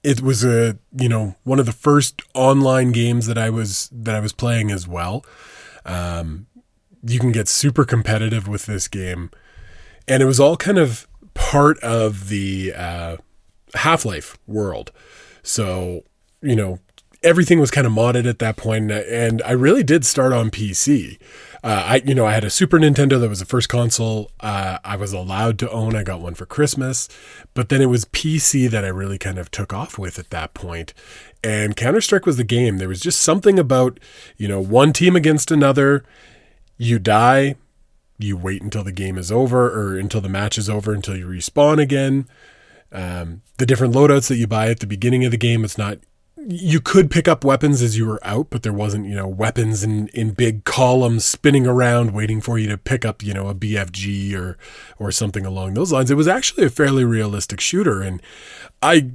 It 0.04 0.22
was 0.22 0.44
a 0.44 0.78
you 0.98 1.10
know 1.10 1.36
one 1.44 1.60
of 1.60 1.66
the 1.66 1.74
first 1.74 2.22
online 2.34 2.94
games 2.94 3.28
that 3.28 3.38
i 3.38 3.50
was 3.50 3.90
that 3.92 4.16
i 4.16 4.22
was 4.22 4.32
playing 4.32 4.72
as 4.72 4.88
well. 4.88 5.26
Um, 5.86 6.48
you 7.04 7.20
can 7.20 7.32
get 7.32 7.48
super 7.48 7.86
competitive 7.86 8.48
with 8.48 8.66
this 8.66 8.88
game. 8.88 9.30
And 10.08 10.22
it 10.24 10.26
was 10.26 10.40
all 10.40 10.58
kind 10.58 10.78
of 10.78 11.08
part 11.34 11.78
of 11.80 12.30
the 12.30 12.74
uh, 12.76 13.18
Half 13.76 14.06
Life 14.06 14.38
world. 14.48 14.92
So, 15.42 16.04
you 16.42 16.56
know, 16.56 16.80
everything 17.24 17.60
was 17.60 17.72
kind 17.72 17.88
of 17.88 17.94
modded 17.94 18.28
at 18.28 18.40
that 18.40 18.58
point, 18.58 18.92
and 18.92 19.42
I 19.44 19.52
really 19.52 19.84
did 19.84 20.06
start 20.06 20.34
on 20.34 20.52
PC. 20.52 21.18
Uh, 21.64 21.84
I, 21.88 22.02
you 22.06 22.14
know, 22.14 22.26
I 22.26 22.34
had 22.34 22.44
a 22.44 22.50
Super 22.50 22.78
Nintendo 22.78 23.20
that 23.22 23.30
was 23.30 23.40
the 23.40 23.46
first 23.46 23.70
console 23.70 24.30
uh, 24.42 24.80
I 24.84 24.98
was 24.98 25.14
allowed 25.14 25.58
to 25.60 25.72
own. 25.72 25.96
I 25.96 26.04
got 26.04 26.20
one 26.20 26.34
for 26.34 26.46
Christmas, 26.46 27.08
but 27.54 27.70
then 27.70 27.82
it 27.82 27.86
was 27.86 28.04
PC 28.06 28.70
that 28.70 28.84
I 28.84 28.90
really 28.90 29.18
kind 29.18 29.38
of 29.38 29.50
took 29.50 29.72
off 29.72 29.98
with 29.98 30.20
at 30.20 30.30
that 30.32 30.54
point. 30.54 30.94
And 31.42 31.78
Counter 31.78 32.02
Strike 32.02 32.26
was 32.26 32.36
the 32.36 32.44
game. 32.44 32.80
There 32.80 32.90
was 32.90 33.00
just 33.00 33.20
something 33.20 33.58
about, 33.58 34.00
you 34.36 34.50
know, 34.50 34.60
one 34.60 34.92
team 34.92 35.16
against 35.16 35.52
another 35.52 36.04
you 36.78 37.00
die, 37.00 37.56
you 38.18 38.38
wait 38.38 38.62
until 38.62 38.84
the 38.84 38.92
game 38.92 39.18
is 39.18 39.32
over 39.32 39.70
or 39.70 39.98
until 39.98 40.22
the 40.22 40.30
match 40.30 40.58
is 40.58 40.70
over 40.70 40.94
until 40.94 41.16
you 41.16 41.28
respawn 41.28 41.82
again. 41.82 42.28
Um, 42.92 43.42
the 43.58 43.66
different 43.66 43.94
loadouts 43.94 44.28
that 44.30 44.38
you 44.38 44.48
buy 44.48 44.70
at 44.70 44.80
the 44.80 44.88
beginning 44.88 45.26
of 45.26 45.32
the 45.32 45.38
game, 45.38 45.64
it's 45.64 45.78
not. 45.78 46.00
You 46.46 46.82
could 46.82 47.10
pick 47.10 47.28
up 47.28 47.46
weapons 47.46 47.82
as 47.82 47.98
you 47.98 48.06
were 48.06 48.20
out, 48.22 48.48
but 48.50 48.64
there 48.64 48.74
wasn't, 48.74 49.06
you 49.08 49.16
know, 49.16 49.28
weapons 49.28 49.82
in, 49.82 50.10
in 50.10 50.32
big 50.32 50.66
columns 50.66 51.24
spinning 51.24 51.66
around 51.66 52.12
waiting 52.12 52.42
for 52.42 52.60
you 52.60 52.68
to 52.68 52.78
pick 52.78 53.06
up, 53.06 53.24
you 53.24 53.34
know, 53.34 53.48
a 53.48 53.56
BFG 53.56 54.36
or 54.36 54.58
or 55.00 55.12
something 55.12 55.46
along 55.46 55.74
those 55.74 55.92
lines. 55.92 56.12
It 56.12 56.18
was 56.18 56.28
actually 56.28 56.66
a 56.66 56.70
fairly 56.70 57.06
realistic 57.06 57.62
shooter, 57.62 58.02
and 58.02 58.22
I 58.82 59.12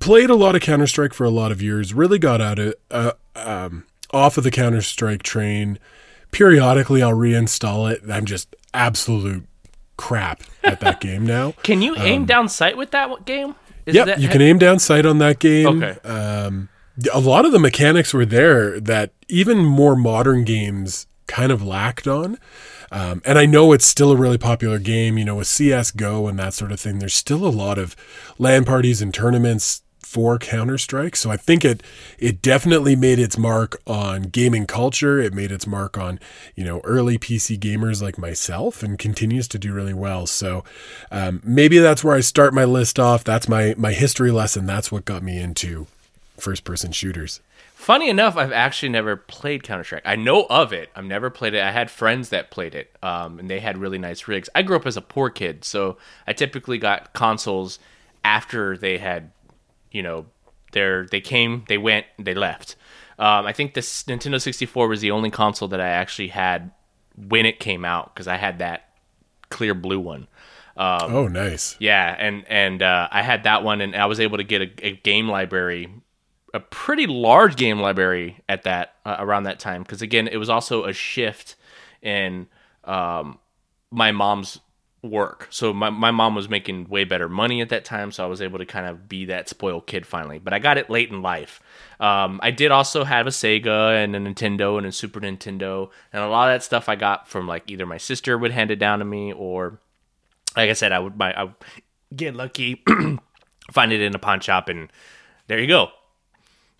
played 0.00 0.28
a 0.28 0.34
lot 0.34 0.56
of 0.56 0.60
Counter 0.60 0.88
Strike 0.88 1.14
for 1.14 1.24
a 1.24 1.30
lot 1.30 1.52
of 1.52 1.62
years. 1.62 1.94
Really 1.94 2.18
got 2.18 2.40
out 2.40 2.58
of 2.58 2.74
uh, 2.90 3.12
um, 3.36 3.86
off 4.10 4.36
of 4.36 4.44
the 4.44 4.50
Counter 4.50 4.82
Strike 4.82 5.22
train 5.22 5.78
periodically 6.34 7.00
I'll 7.00 7.12
reinstall 7.12 7.90
it. 7.90 8.02
I'm 8.10 8.26
just 8.26 8.54
absolute 8.74 9.46
crap 9.96 10.42
at 10.64 10.80
that 10.80 11.00
game 11.00 11.24
now. 11.24 11.52
Can 11.62 11.80
you 11.80 11.96
aim 11.96 12.22
um, 12.22 12.26
down 12.26 12.48
sight 12.48 12.76
with 12.76 12.90
that 12.90 13.24
game? 13.24 13.54
Is 13.86 13.94
yep, 13.94 14.06
that, 14.06 14.20
you 14.20 14.28
can 14.28 14.42
aim 14.42 14.58
down 14.58 14.80
sight 14.80 15.06
on 15.06 15.18
that 15.18 15.38
game. 15.38 15.82
Okay. 15.82 16.08
Um, 16.08 16.68
a 17.12 17.20
lot 17.20 17.44
of 17.44 17.52
the 17.52 17.58
mechanics 17.58 18.12
were 18.12 18.26
there 18.26 18.80
that 18.80 19.12
even 19.28 19.64
more 19.64 19.94
modern 19.94 20.44
games 20.44 21.06
kind 21.26 21.52
of 21.52 21.62
lacked 21.62 22.08
on. 22.08 22.38
Um, 22.90 23.22
and 23.24 23.38
I 23.38 23.46
know 23.46 23.72
it's 23.72 23.86
still 23.86 24.10
a 24.10 24.16
really 24.16 24.38
popular 24.38 24.78
game, 24.78 25.16
you 25.18 25.24
know, 25.24 25.36
with 25.36 25.48
CSGO 25.48 26.28
and 26.28 26.38
that 26.38 26.54
sort 26.54 26.72
of 26.72 26.80
thing. 26.80 26.98
There's 26.98 27.14
still 27.14 27.46
a 27.46 27.48
lot 27.48 27.78
of 27.78 27.94
LAN 28.38 28.64
parties 28.64 29.00
and 29.00 29.14
tournaments 29.14 29.82
for 30.14 30.38
Counter 30.38 30.78
Strike. 30.78 31.16
So 31.16 31.32
I 31.32 31.36
think 31.36 31.64
it 31.64 31.82
it 32.20 32.40
definitely 32.40 32.94
made 32.94 33.18
its 33.18 33.36
mark 33.36 33.82
on 33.84 34.22
gaming 34.22 34.64
culture. 34.64 35.18
It 35.18 35.34
made 35.34 35.50
its 35.50 35.66
mark 35.66 35.98
on 35.98 36.20
you 36.54 36.62
know 36.62 36.80
early 36.84 37.18
PC 37.18 37.58
gamers 37.58 38.00
like 38.00 38.16
myself, 38.16 38.84
and 38.84 38.96
continues 38.96 39.48
to 39.48 39.58
do 39.58 39.72
really 39.72 39.92
well. 39.92 40.28
So 40.28 40.62
um, 41.10 41.42
maybe 41.42 41.78
that's 41.78 42.04
where 42.04 42.14
I 42.14 42.20
start 42.20 42.54
my 42.54 42.64
list 42.64 43.00
off. 43.00 43.24
That's 43.24 43.48
my 43.48 43.74
my 43.76 43.92
history 43.92 44.30
lesson. 44.30 44.66
That's 44.66 44.92
what 44.92 45.04
got 45.04 45.24
me 45.24 45.40
into 45.40 45.88
first 46.36 46.62
person 46.62 46.92
shooters. 46.92 47.40
Funny 47.74 48.08
enough, 48.08 48.36
I've 48.36 48.52
actually 48.52 48.90
never 48.90 49.16
played 49.16 49.64
Counter 49.64 49.82
Strike. 49.82 50.06
I 50.06 50.14
know 50.14 50.46
of 50.48 50.72
it. 50.72 50.90
I've 50.94 51.04
never 51.04 51.28
played 51.28 51.54
it. 51.54 51.62
I 51.62 51.72
had 51.72 51.90
friends 51.90 52.28
that 52.28 52.52
played 52.52 52.76
it, 52.76 52.94
um, 53.02 53.40
and 53.40 53.50
they 53.50 53.58
had 53.58 53.78
really 53.78 53.98
nice 53.98 54.28
rigs. 54.28 54.48
I 54.54 54.62
grew 54.62 54.76
up 54.76 54.86
as 54.86 54.96
a 54.96 55.02
poor 55.02 55.28
kid, 55.28 55.64
so 55.64 55.96
I 56.24 56.34
typically 56.34 56.78
got 56.78 57.12
consoles 57.14 57.80
after 58.24 58.76
they 58.76 58.98
had, 58.98 59.30
you 59.94 60.02
know, 60.02 60.26
their 60.72 61.06
they 61.06 61.22
came, 61.22 61.64
they 61.68 61.78
went, 61.78 62.04
they 62.18 62.34
left. 62.34 62.76
Um, 63.18 63.46
I 63.46 63.52
think 63.52 63.74
this 63.74 64.02
Nintendo 64.02 64.42
64 64.42 64.88
was 64.88 65.00
the 65.00 65.12
only 65.12 65.30
console 65.30 65.68
that 65.68 65.80
I 65.80 65.88
actually 65.88 66.28
had 66.28 66.72
when 67.16 67.46
it 67.46 67.60
came 67.60 67.84
out 67.84 68.12
because 68.12 68.26
I 68.26 68.36
had 68.36 68.58
that 68.58 68.88
clear 69.50 69.72
blue 69.72 70.00
one. 70.00 70.26
Um, 70.76 71.14
oh, 71.14 71.28
nice. 71.28 71.76
Yeah, 71.78 72.16
and 72.18 72.44
and 72.48 72.82
uh, 72.82 73.08
I 73.12 73.22
had 73.22 73.44
that 73.44 73.62
one, 73.62 73.80
and 73.80 73.94
I 73.94 74.06
was 74.06 74.18
able 74.18 74.38
to 74.38 74.44
get 74.44 74.62
a, 74.62 74.86
a 74.86 74.96
game 74.96 75.28
library, 75.28 75.88
a 76.52 76.58
pretty 76.58 77.06
large 77.06 77.54
game 77.54 77.78
library 77.78 78.40
at 78.48 78.64
that 78.64 78.96
uh, 79.06 79.16
around 79.20 79.44
that 79.44 79.60
time. 79.60 79.84
Because 79.84 80.02
again, 80.02 80.26
it 80.26 80.38
was 80.38 80.50
also 80.50 80.84
a 80.84 80.92
shift 80.92 81.54
in 82.02 82.48
um, 82.82 83.38
my 83.92 84.10
mom's 84.10 84.58
work. 85.04 85.46
So 85.50 85.72
my 85.72 85.90
my 85.90 86.10
mom 86.10 86.34
was 86.34 86.48
making 86.48 86.88
way 86.88 87.04
better 87.04 87.28
money 87.28 87.60
at 87.60 87.68
that 87.68 87.84
time, 87.84 88.10
so 88.10 88.24
I 88.24 88.26
was 88.26 88.40
able 88.40 88.58
to 88.58 88.66
kind 88.66 88.86
of 88.86 89.08
be 89.08 89.26
that 89.26 89.48
spoiled 89.48 89.86
kid 89.86 90.06
finally. 90.06 90.38
But 90.38 90.52
I 90.52 90.58
got 90.58 90.78
it 90.78 90.90
late 90.90 91.10
in 91.10 91.22
life. 91.22 91.60
Um, 92.00 92.40
I 92.42 92.50
did 92.50 92.70
also 92.70 93.04
have 93.04 93.26
a 93.26 93.30
Sega 93.30 94.02
and 94.02 94.16
a 94.16 94.18
Nintendo 94.18 94.78
and 94.78 94.86
a 94.86 94.92
Super 94.92 95.20
Nintendo, 95.20 95.90
and 96.12 96.22
a 96.22 96.28
lot 96.28 96.48
of 96.48 96.54
that 96.54 96.64
stuff 96.64 96.88
I 96.88 96.96
got 96.96 97.28
from 97.28 97.46
like 97.46 97.70
either 97.70 97.86
my 97.86 97.98
sister 97.98 98.36
would 98.38 98.50
hand 98.50 98.70
it 98.70 98.76
down 98.76 98.98
to 98.98 99.04
me 99.04 99.32
or 99.32 99.78
like 100.56 100.70
I 100.70 100.74
said, 100.74 100.92
I 100.92 100.98
would 100.98 101.18
buy, 101.18 101.32
I 101.32 101.44
would 101.44 101.54
get 102.14 102.34
lucky, 102.34 102.82
find 103.72 103.92
it 103.92 104.00
in 104.00 104.14
a 104.14 104.18
pawn 104.18 104.40
shop, 104.40 104.68
and 104.68 104.90
there 105.46 105.58
you 105.58 105.66
go. 105.66 105.90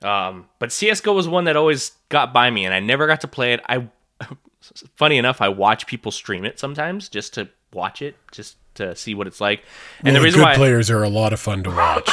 Um, 0.02 0.48
but 0.58 0.72
CS:GO 0.72 1.12
was 1.12 1.28
one 1.28 1.44
that 1.44 1.56
always 1.56 1.92
got 2.08 2.32
by 2.32 2.50
me, 2.50 2.64
and 2.64 2.74
I 2.74 2.80
never 2.80 3.06
got 3.06 3.22
to 3.22 3.28
play 3.28 3.54
it. 3.54 3.60
I, 3.68 3.88
funny 4.96 5.18
enough, 5.18 5.40
I 5.40 5.48
watch 5.48 5.86
people 5.86 6.12
stream 6.12 6.44
it 6.44 6.58
sometimes 6.58 7.08
just 7.08 7.34
to 7.34 7.48
watch 7.74 8.00
it, 8.02 8.16
just 8.32 8.56
to 8.76 8.94
see 8.96 9.14
what 9.14 9.26
it's 9.26 9.40
like. 9.40 9.62
And 10.00 10.06
Well, 10.06 10.14
the 10.14 10.20
reason 10.20 10.40
good 10.40 10.46
why, 10.46 10.54
players 10.54 10.90
are 10.90 11.02
a 11.02 11.08
lot 11.08 11.32
of 11.32 11.40
fun 11.40 11.62
to 11.64 11.70
watch. 11.70 12.10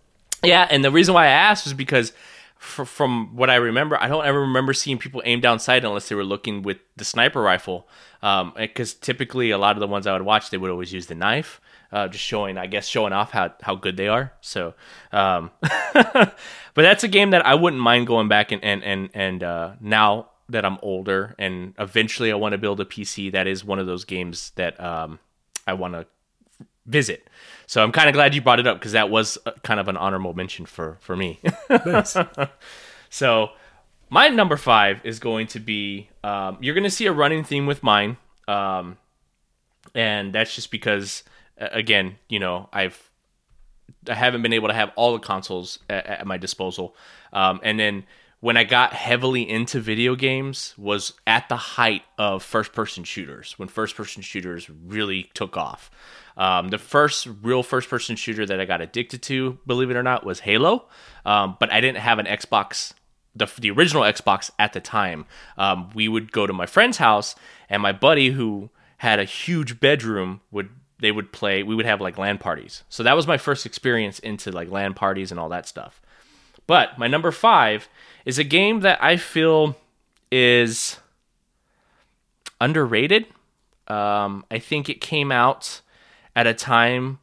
yeah, 0.44 0.66
and 0.70 0.84
the 0.84 0.90
reason 0.90 1.14
why 1.14 1.26
I 1.26 1.30
asked 1.30 1.64
was 1.64 1.74
because 1.74 2.12
f- 2.60 2.88
from 2.88 3.36
what 3.36 3.50
I 3.50 3.56
remember, 3.56 3.96
I 4.00 4.08
don't 4.08 4.24
ever 4.24 4.40
remember 4.40 4.72
seeing 4.72 4.98
people 4.98 5.22
aim 5.24 5.40
down 5.40 5.58
sight 5.58 5.84
unless 5.84 6.08
they 6.08 6.14
were 6.14 6.24
looking 6.24 6.62
with 6.62 6.78
the 6.96 7.04
sniper 7.04 7.40
rifle. 7.40 7.88
Because 8.56 8.94
typically, 8.94 9.50
a 9.50 9.58
lot 9.58 9.76
of 9.76 9.80
the 9.80 9.88
ones 9.88 10.06
I 10.06 10.12
would 10.12 10.22
watch, 10.22 10.50
they 10.50 10.58
would 10.58 10.70
always 10.70 10.92
use 10.92 11.06
the 11.06 11.14
knife, 11.14 11.60
uh, 11.90 12.08
just 12.08 12.24
showing, 12.24 12.56
I 12.56 12.66
guess, 12.66 12.86
showing 12.86 13.12
off 13.12 13.32
how, 13.32 13.52
how 13.62 13.74
good 13.74 13.96
they 13.96 14.08
are. 14.08 14.32
So, 14.40 14.74
um, 15.10 15.50
but 15.92 16.36
that's 16.74 17.04
a 17.04 17.08
game 17.08 17.30
that 17.30 17.44
I 17.44 17.54
wouldn't 17.54 17.82
mind 17.82 18.06
going 18.06 18.28
back 18.28 18.52
and 18.52 18.62
and 18.62 18.84
and 18.84 19.10
and 19.12 19.42
uh, 19.42 19.72
now 19.80 20.28
that 20.52 20.64
I'm 20.64 20.78
older 20.82 21.34
and 21.38 21.74
eventually 21.78 22.30
I 22.30 22.36
want 22.36 22.52
to 22.52 22.58
build 22.58 22.80
a 22.80 22.84
PC. 22.84 23.32
That 23.32 23.46
is 23.46 23.64
one 23.64 23.78
of 23.78 23.86
those 23.86 24.04
games 24.04 24.52
that 24.56 24.80
um, 24.80 25.18
I 25.66 25.74
want 25.74 25.94
to 25.94 26.06
visit. 26.86 27.28
So 27.66 27.82
I'm 27.82 27.92
kind 27.92 28.08
of 28.08 28.14
glad 28.14 28.34
you 28.34 28.40
brought 28.42 28.60
it 28.60 28.66
up 28.66 28.78
because 28.78 28.92
that 28.92 29.10
was 29.10 29.38
uh, 29.46 29.52
kind 29.62 29.80
of 29.80 29.88
an 29.88 29.96
honorable 29.96 30.34
mention 30.34 30.66
for 30.66 30.98
for 31.00 31.16
me. 31.16 31.40
nice. 31.86 32.16
so 33.10 33.50
my 34.10 34.28
number 34.28 34.56
five 34.56 35.00
is 35.04 35.18
going 35.18 35.46
to 35.48 35.60
be 35.60 36.08
um, 36.24 36.58
you're 36.60 36.74
going 36.74 36.84
to 36.84 36.90
see 36.90 37.06
a 37.06 37.12
running 37.12 37.44
theme 37.44 37.66
with 37.66 37.82
mine, 37.82 38.16
um, 38.48 38.98
and 39.94 40.32
that's 40.32 40.54
just 40.54 40.70
because 40.70 41.24
again, 41.56 42.16
you 42.28 42.38
know, 42.38 42.68
I've 42.72 43.10
I 44.08 44.14
haven't 44.14 44.42
been 44.42 44.52
able 44.52 44.68
to 44.68 44.74
have 44.74 44.90
all 44.96 45.12
the 45.12 45.20
consoles 45.20 45.78
at, 45.88 46.06
at 46.06 46.26
my 46.26 46.36
disposal, 46.36 46.96
um, 47.32 47.60
and 47.62 47.78
then 47.78 48.04
when 48.42 48.56
I 48.56 48.64
got 48.64 48.92
heavily 48.92 49.48
into 49.48 49.78
video 49.78 50.16
games 50.16 50.74
was 50.76 51.12
at 51.28 51.48
the 51.48 51.56
height 51.56 52.02
of 52.18 52.42
first 52.42 52.72
person 52.72 53.04
shooters 53.04 53.56
when 53.56 53.68
first 53.68 53.94
person 53.94 54.20
shooters 54.20 54.68
really 54.68 55.30
took 55.32 55.56
off. 55.56 55.92
Um, 56.36 56.66
the 56.70 56.78
first 56.78 57.28
real 57.40 57.62
first 57.62 57.88
person 57.88 58.16
shooter 58.16 58.44
that 58.44 58.58
I 58.58 58.64
got 58.64 58.80
addicted 58.80 59.22
to, 59.22 59.60
believe 59.64 59.92
it 59.92 59.96
or 59.96 60.02
not, 60.02 60.26
was 60.26 60.40
Halo. 60.40 60.88
Um, 61.24 61.56
but 61.60 61.72
I 61.72 61.80
didn't 61.80 61.98
have 61.98 62.18
an 62.18 62.26
Xbox, 62.26 62.94
the, 63.36 63.46
the 63.60 63.70
original 63.70 64.02
Xbox 64.02 64.50
at 64.58 64.72
the 64.72 64.80
time. 64.80 65.26
Um, 65.56 65.90
we 65.94 66.08
would 66.08 66.32
go 66.32 66.44
to 66.44 66.52
my 66.52 66.66
friend's 66.66 66.96
house, 66.96 67.36
and 67.68 67.80
my 67.80 67.92
buddy 67.92 68.30
who 68.30 68.70
had 68.96 69.20
a 69.20 69.24
huge 69.24 69.78
bedroom 69.78 70.40
would 70.50 70.70
they 70.98 71.12
would 71.12 71.30
play. 71.30 71.62
We 71.62 71.76
would 71.76 71.86
have 71.86 72.00
like 72.00 72.18
LAN 72.18 72.38
parties. 72.38 72.82
So 72.88 73.04
that 73.04 73.14
was 73.14 73.28
my 73.28 73.38
first 73.38 73.66
experience 73.66 74.18
into 74.18 74.50
like 74.50 74.68
LAN 74.68 74.94
parties 74.94 75.30
and 75.30 75.38
all 75.38 75.48
that 75.50 75.68
stuff. 75.68 76.02
But 76.66 76.98
my 76.98 77.06
number 77.06 77.30
five 77.30 77.88
is 78.24 78.38
a 78.38 78.44
game 78.44 78.80
that 78.80 79.02
I 79.02 79.16
feel 79.16 79.76
is 80.30 80.98
underrated. 82.60 83.26
Um, 83.88 84.44
I 84.50 84.58
think 84.58 84.88
it 84.88 85.00
came 85.00 85.32
out 85.32 85.80
at 86.34 86.46
a 86.46 86.54
time 86.54 87.18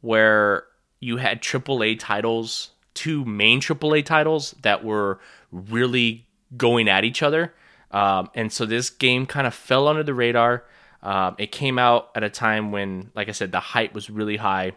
where 0.00 0.64
you 1.00 1.16
had 1.16 1.42
AAA 1.42 1.98
titles, 1.98 2.70
two 2.94 3.24
main 3.24 3.60
AAA 3.60 4.04
titles 4.04 4.54
that 4.62 4.84
were 4.84 5.18
really 5.50 6.26
going 6.56 6.88
at 6.88 7.04
each 7.04 7.22
other. 7.22 7.54
Um, 7.90 8.30
and 8.34 8.52
so 8.52 8.66
this 8.66 8.90
game 8.90 9.26
kind 9.26 9.46
of 9.46 9.54
fell 9.54 9.88
under 9.88 10.02
the 10.02 10.14
radar. 10.14 10.64
Um, 11.02 11.36
it 11.38 11.52
came 11.52 11.78
out 11.78 12.10
at 12.14 12.22
a 12.22 12.30
time 12.30 12.72
when, 12.72 13.10
like 13.14 13.28
I 13.28 13.32
said, 13.32 13.52
the 13.52 13.60
hype 13.60 13.94
was 13.94 14.10
really 14.10 14.36
high 14.36 14.72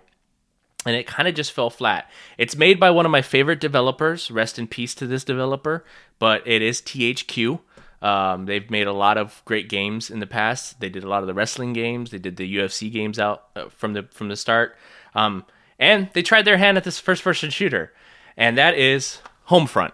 and 0.86 0.96
it 0.96 1.08
kind 1.08 1.28
of 1.28 1.36
just 1.36 1.52
fell 1.52 1.70
flat. 1.70 2.10
It's 2.38 2.56
made 2.56 2.80
by 2.80 2.90
one 2.92 3.06
of 3.06 3.12
my 3.12 3.22
favorite 3.22 3.60
developers. 3.60 4.32
Rest 4.32 4.58
in 4.58 4.68
peace 4.68 4.96
to 4.96 5.08
this 5.08 5.24
developer, 5.24 5.84
but 6.20 6.46
it 6.48 6.62
is 6.62 6.82
THQ. 6.82 7.60
Um, 8.02 8.46
they've 8.46 8.70
made 8.70 8.88
a 8.88 8.94
lot 8.94 9.18
of 9.18 9.42
great 9.44 9.68
games 9.68 10.10
in 10.10 10.20
the 10.20 10.28
past. 10.28 10.80
They 10.80 10.90
did 10.90 11.04
a 11.04 11.10
lot 11.10 11.22
of 11.22 11.28
the 11.28 11.34
wrestling 11.34 11.74
games. 11.74 12.12
They 12.12 12.18
did 12.18 12.38
the 12.38 12.56
UFC 12.58 12.92
games 12.92 13.20
out 13.20 13.46
uh, 13.56 13.68
from 13.70 13.94
the 13.94 14.04
from 14.12 14.30
the 14.30 14.38
start, 14.38 14.78
um, 15.14 15.46
and 15.78 16.10
they 16.14 16.22
tried 16.22 16.46
their 16.46 16.58
hand 16.58 16.78
at 16.78 16.86
this 16.86 17.00
first 17.00 17.24
person 17.24 17.50
shooter, 17.50 17.92
and 18.38 18.58
that 18.58 18.76
is 18.76 19.20
Homefront. 19.50 19.92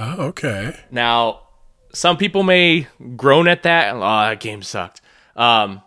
Oh, 0.00 0.26
okay. 0.28 0.76
Now, 0.90 1.42
some 1.92 2.16
people 2.16 2.42
may 2.42 2.88
groan 3.16 3.46
at 3.48 3.62
that. 3.62 3.94
Oh, 3.94 4.00
that 4.00 4.40
game 4.40 4.62
sucked. 4.62 5.00
Um, 5.36 5.82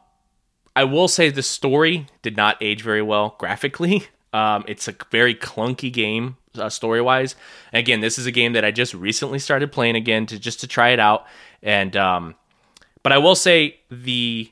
I 0.76 0.84
will 0.84 1.08
say 1.08 1.30
the 1.30 1.44
story 1.44 2.08
did 2.22 2.38
not 2.38 2.58
age 2.62 2.82
very 2.82 3.02
well 3.02 3.36
graphically. 3.38 4.08
Um, 4.34 4.64
it's 4.66 4.88
a 4.88 4.96
very 5.12 5.36
clunky 5.36 5.92
game 5.92 6.38
uh, 6.58 6.70
story 6.70 7.02
wise. 7.02 7.36
Again, 7.74 8.00
this 8.00 8.18
is 8.18 8.26
a 8.26 8.32
game 8.32 8.54
that 8.54 8.64
I 8.64 8.72
just 8.72 8.94
recently 8.94 9.40
started 9.40 9.74
playing 9.74 9.98
again 9.98 10.26
to 10.28 10.40
just 10.40 10.62
to 10.62 10.68
try 10.68 10.92
it 10.92 11.02
out. 11.02 11.26
And 11.62 11.98
um, 11.98 12.36
but 13.04 13.12
I 13.12 13.18
will 13.18 13.36
say 13.36 13.82
the 13.90 14.50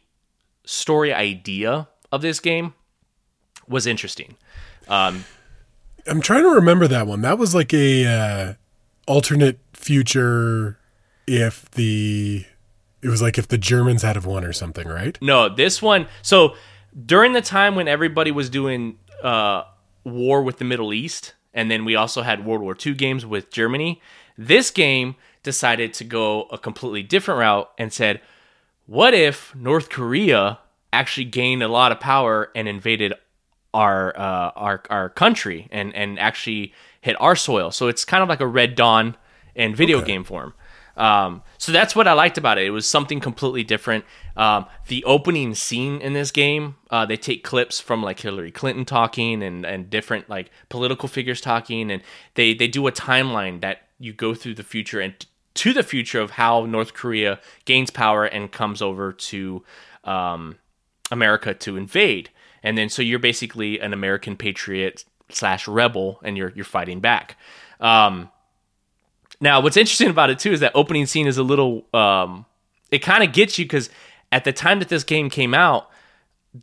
story 0.66 1.14
idea 1.14 1.88
of 2.12 2.22
this 2.22 2.42
game 2.42 2.74
was 3.70 3.88
interesting. 3.88 4.36
Um, 4.90 5.24
I'm 6.08 6.22
trying 6.22 6.44
to 6.44 6.50
remember 6.50 6.88
that 6.88 7.08
one. 7.08 7.22
That 7.22 7.38
was 7.38 7.56
like 7.56 7.74
a 7.74 8.06
uh, 8.06 8.54
alternate 9.08 9.60
future 9.74 10.78
if 11.28 11.70
the 11.72 12.46
it 13.01 13.08
was 13.10 13.22
like 13.22 13.38
if 13.38 13.48
the 13.48 13.58
Germans 13.58 14.01
had 14.01 14.15
have 14.15 14.25
won 14.25 14.44
or 14.44 14.53
something, 14.53 14.88
right? 14.88 15.18
No, 15.22 15.48
this 15.50 15.82
one. 15.82 16.08
So 16.22 16.56
during 17.06 17.34
the 17.34 17.41
time 17.41 17.75
when 17.75 17.88
everybody 17.88 18.32
was 18.32 18.50
doing 18.50 18.98
uh, 19.24 19.63
war 20.03 20.41
with 20.41 20.58
the 20.58 20.65
Middle 20.65 20.94
East, 20.94 21.34
and 21.53 21.70
then 21.72 21.86
we 21.86 21.96
also 21.96 22.22
had 22.22 22.46
World 22.46 22.62
War 22.62 22.75
II 22.86 22.94
games 22.94 23.25
with 23.25 23.51
Germany, 23.51 24.01
this 24.38 24.72
game 24.72 25.15
decided 25.44 25.94
to 25.96 26.03
go 26.03 26.44
a 26.51 26.58
completely 26.58 27.03
different 27.03 27.39
route 27.39 27.70
and 27.77 27.91
said, 27.94 28.22
what 28.86 29.13
if 29.13 29.56
North 29.56 29.89
Korea 29.89 30.60
actually 30.91 31.25
gained 31.25 31.62
a 31.63 31.68
lot 31.68 31.91
of 31.91 32.00
power 32.00 32.50
and 32.56 32.68
invaded 32.68 33.13
our 33.74 34.18
uh, 34.18 34.51
our 34.56 34.82
our 34.89 35.10
country 35.10 35.68
and 35.72 35.94
and 35.96 36.18
actually 36.20 36.74
hit 37.01 37.15
our 37.20 37.36
soil? 37.36 37.72
So 37.72 37.88
it's 37.88 38.03
kind 38.03 38.24
of 38.24 38.29
like 38.29 38.39
a 38.41 38.48
Red 38.48 38.75
Dawn 38.75 39.15
in 39.56 39.75
video 39.75 39.98
Okay. 39.98 40.08
game 40.08 40.24
form. 40.24 40.53
Um, 41.00 41.44
so 41.58 41.72
that's 41.72 41.96
what 41.96 42.10
I 42.10 42.13
liked 42.13 42.38
about 42.38 42.58
it. 42.58 42.65
It 42.65 42.72
was 42.72 42.86
something 42.86 43.22
completely 43.22 43.63
different. 43.63 44.03
Um, 44.36 44.65
the 44.88 45.03
opening 45.06 45.56
scene 45.56 46.01
in 46.01 46.12
this 46.12 46.29
game, 46.29 46.75
uh, 46.91 47.06
they 47.06 47.15
take 47.15 47.44
clips 47.44 47.79
from 47.79 48.03
like 48.03 48.20
Hillary 48.20 48.51
Clinton 48.51 48.84
talking 48.84 49.41
and, 49.41 49.65
and 49.65 49.89
different 49.89 50.29
like 50.29 50.51
political 50.68 51.08
figures 51.08 51.39
talking, 51.39 51.89
and 51.89 52.03
they 52.36 52.53
they 52.53 52.68
do 52.68 52.86
a 52.86 52.91
timeline 52.91 53.62
that 53.62 53.84
you 53.98 54.12
go 54.12 54.34
through 54.34 54.56
the 54.56 54.63
future 54.63 55.00
and 55.00 55.18
t- 55.18 55.27
to 55.56 55.74
the 55.74 55.84
future 55.84 56.20
of 56.20 56.32
how 56.32 56.65
North 56.65 56.94
Korea 56.94 57.39
gains 57.63 57.89
power 57.89 58.25
and 58.25 58.51
comes 58.51 58.82
over 58.82 59.13
to 59.13 59.63
um, 60.03 60.58
America 61.12 61.53
to 61.53 61.77
invade, 61.77 62.29
and 62.62 62.77
then 62.77 62.89
so 62.89 63.01
you're 63.01 63.20
basically 63.20 63.79
an 63.79 63.94
American 63.94 64.36
patriot 64.36 65.06
slash 65.29 65.65
rebel, 65.65 66.20
and 66.24 66.38
you're 66.38 66.51
you're 66.56 66.65
fighting 66.65 67.00
back. 67.00 67.38
Um, 67.79 68.32
now, 69.41 69.62
what's 69.62 69.77
interesting 69.77 70.10
about 70.10 70.29
it 70.29 70.39
too 70.39 70.51
is 70.51 70.60
that 70.60 70.72
opening 70.75 71.05
scene 71.05 71.27
is 71.27 71.38
a 71.38 71.43
little. 71.43 71.86
Um, 71.93 72.46
it 72.91 73.00
kind 73.00 73.24
of 73.24 73.31
gets 73.31 73.58
you 73.58 73.65
because 73.65 73.89
at 74.31 74.43
the 74.43 74.53
time 74.53 74.79
that 74.79 74.89
this 74.89 75.03
game 75.03 75.29
came 75.29 75.53
out, 75.53 75.89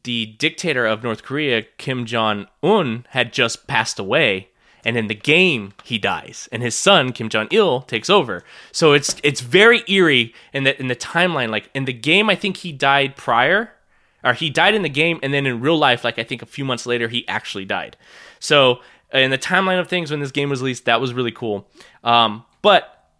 the 0.02 0.26
dictator 0.26 0.84
of 0.84 1.02
North 1.02 1.22
Korea, 1.22 1.62
Kim 1.78 2.04
Jong 2.04 2.46
Un, 2.62 3.06
had 3.10 3.32
just 3.32 3.66
passed 3.66 3.98
away, 3.98 4.48
and 4.84 4.96
in 4.96 5.06
the 5.06 5.14
game 5.14 5.72
he 5.84 5.98
dies, 5.98 6.48
and 6.52 6.62
his 6.62 6.76
son 6.76 7.12
Kim 7.12 7.28
Jong 7.28 7.48
Il 7.50 7.82
takes 7.82 8.10
over. 8.10 8.44
So 8.72 8.92
it's 8.92 9.16
it's 9.22 9.40
very 9.40 9.82
eerie 9.88 10.34
in 10.52 10.64
the 10.64 10.78
in 10.78 10.88
the 10.88 10.96
timeline. 10.96 11.48
Like 11.48 11.70
in 11.74 11.86
the 11.86 11.92
game, 11.92 12.28
I 12.28 12.34
think 12.34 12.58
he 12.58 12.72
died 12.72 13.16
prior, 13.16 13.72
or 14.22 14.34
he 14.34 14.50
died 14.50 14.74
in 14.74 14.82
the 14.82 14.90
game, 14.90 15.18
and 15.22 15.32
then 15.32 15.46
in 15.46 15.60
real 15.60 15.78
life, 15.78 16.04
like 16.04 16.18
I 16.18 16.24
think 16.24 16.42
a 16.42 16.46
few 16.46 16.64
months 16.64 16.84
later, 16.84 17.08
he 17.08 17.26
actually 17.26 17.64
died. 17.64 17.96
So 18.38 18.80
in 19.12 19.30
the 19.30 19.38
timeline 19.38 19.80
of 19.80 19.88
things 19.88 20.10
when 20.10 20.20
this 20.20 20.32
game 20.32 20.50
was 20.50 20.60
released, 20.60 20.84
that 20.84 21.00
was 21.00 21.14
really 21.14 21.32
cool. 21.32 21.68
Um, 22.04 22.44
but 22.66 23.10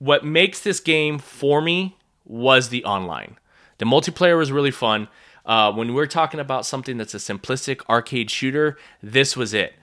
what 0.00 0.24
makes 0.24 0.58
this 0.58 0.80
game 0.80 1.20
for 1.20 1.62
me 1.62 1.96
was 2.24 2.70
the 2.70 2.82
online. 2.82 3.38
The 3.78 3.84
multiplayer 3.84 4.36
was 4.36 4.50
really 4.50 4.72
fun. 4.72 5.06
Uh, 5.46 5.70
when 5.72 5.94
we're 5.94 6.08
talking 6.08 6.40
about 6.40 6.66
something 6.66 6.96
that's 6.96 7.14
a 7.14 7.18
simplistic 7.18 7.88
arcade 7.88 8.32
shooter, 8.32 8.76
this 9.00 9.36
was 9.36 9.54
it. 9.54 9.74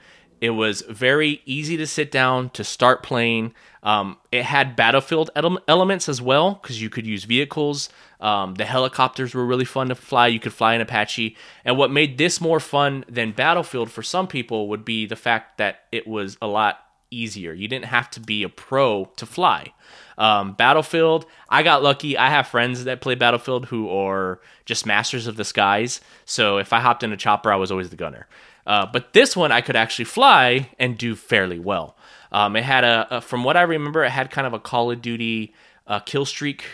It 0.41 0.49
was 0.49 0.81
very 0.89 1.41
easy 1.45 1.77
to 1.77 1.87
sit 1.87 2.11
down 2.11 2.49
to 2.49 2.65
start 2.65 3.01
playing. 3.01 3.53
Um, 3.81 4.17
it 4.29 4.43
had 4.43 4.75
battlefield 4.75 5.31
ele- 5.37 5.61
elements 5.69 6.09
as 6.09 6.21
well 6.21 6.59
because 6.61 6.81
you 6.81 6.89
could 6.89 7.07
use 7.07 7.23
vehicles. 7.23 7.87
Um, 8.19 8.55
the 8.55 8.65
helicopters 8.65 9.33
were 9.33 9.45
really 9.45 9.63
fun 9.63 9.87
to 9.87 9.95
fly. 9.95 10.27
You 10.27 10.41
could 10.41 10.51
fly 10.51 10.73
an 10.73 10.81
Apache. 10.81 11.37
And 11.63 11.77
what 11.77 11.91
made 11.91 12.17
this 12.17 12.41
more 12.41 12.59
fun 12.59 13.05
than 13.07 13.31
Battlefield 13.31 13.89
for 13.89 14.03
some 14.03 14.27
people 14.27 14.67
would 14.67 14.83
be 14.83 15.05
the 15.05 15.15
fact 15.15 15.59
that 15.59 15.85
it 15.93 16.05
was 16.07 16.37
a 16.41 16.47
lot 16.47 16.81
easier. 17.11 17.53
You 17.53 17.67
didn't 17.67 17.85
have 17.85 18.09
to 18.11 18.19
be 18.19 18.43
a 18.43 18.49
pro 18.49 19.05
to 19.15 19.25
fly. 19.25 19.73
Um, 20.17 20.53
Battlefield, 20.53 21.25
I 21.49 21.63
got 21.63 21.83
lucky. 21.83 22.17
I 22.17 22.29
have 22.29 22.47
friends 22.47 22.83
that 22.85 23.01
play 23.01 23.15
Battlefield 23.15 23.67
who 23.67 23.89
are 23.89 24.39
just 24.65 24.85
masters 24.85 25.27
of 25.27 25.37
the 25.37 25.45
skies. 25.45 26.01
So 26.25 26.57
if 26.57 26.73
I 26.73 26.79
hopped 26.79 27.03
in 27.03 27.13
a 27.13 27.17
chopper, 27.17 27.51
I 27.51 27.55
was 27.55 27.71
always 27.71 27.89
the 27.89 27.95
gunner. 27.95 28.27
Uh, 28.65 28.85
but 28.85 29.13
this 29.13 29.35
one, 29.35 29.51
I 29.51 29.61
could 29.61 29.75
actually 29.75 30.05
fly 30.05 30.69
and 30.77 30.97
do 30.97 31.15
fairly 31.15 31.59
well. 31.59 31.95
Um, 32.31 32.55
it 32.55 32.63
had 32.63 32.83
a, 32.83 33.07
a, 33.17 33.21
from 33.21 33.43
what 33.43 33.55
I 33.55 33.61
remember, 33.61 34.03
it 34.03 34.11
had 34.11 34.29
kind 34.29 34.45
of 34.45 34.53
a 34.53 34.59
Call 34.59 34.91
of 34.91 35.01
Duty 35.01 35.53
uh, 35.85 35.99
kill 35.99 36.25
streak 36.25 36.65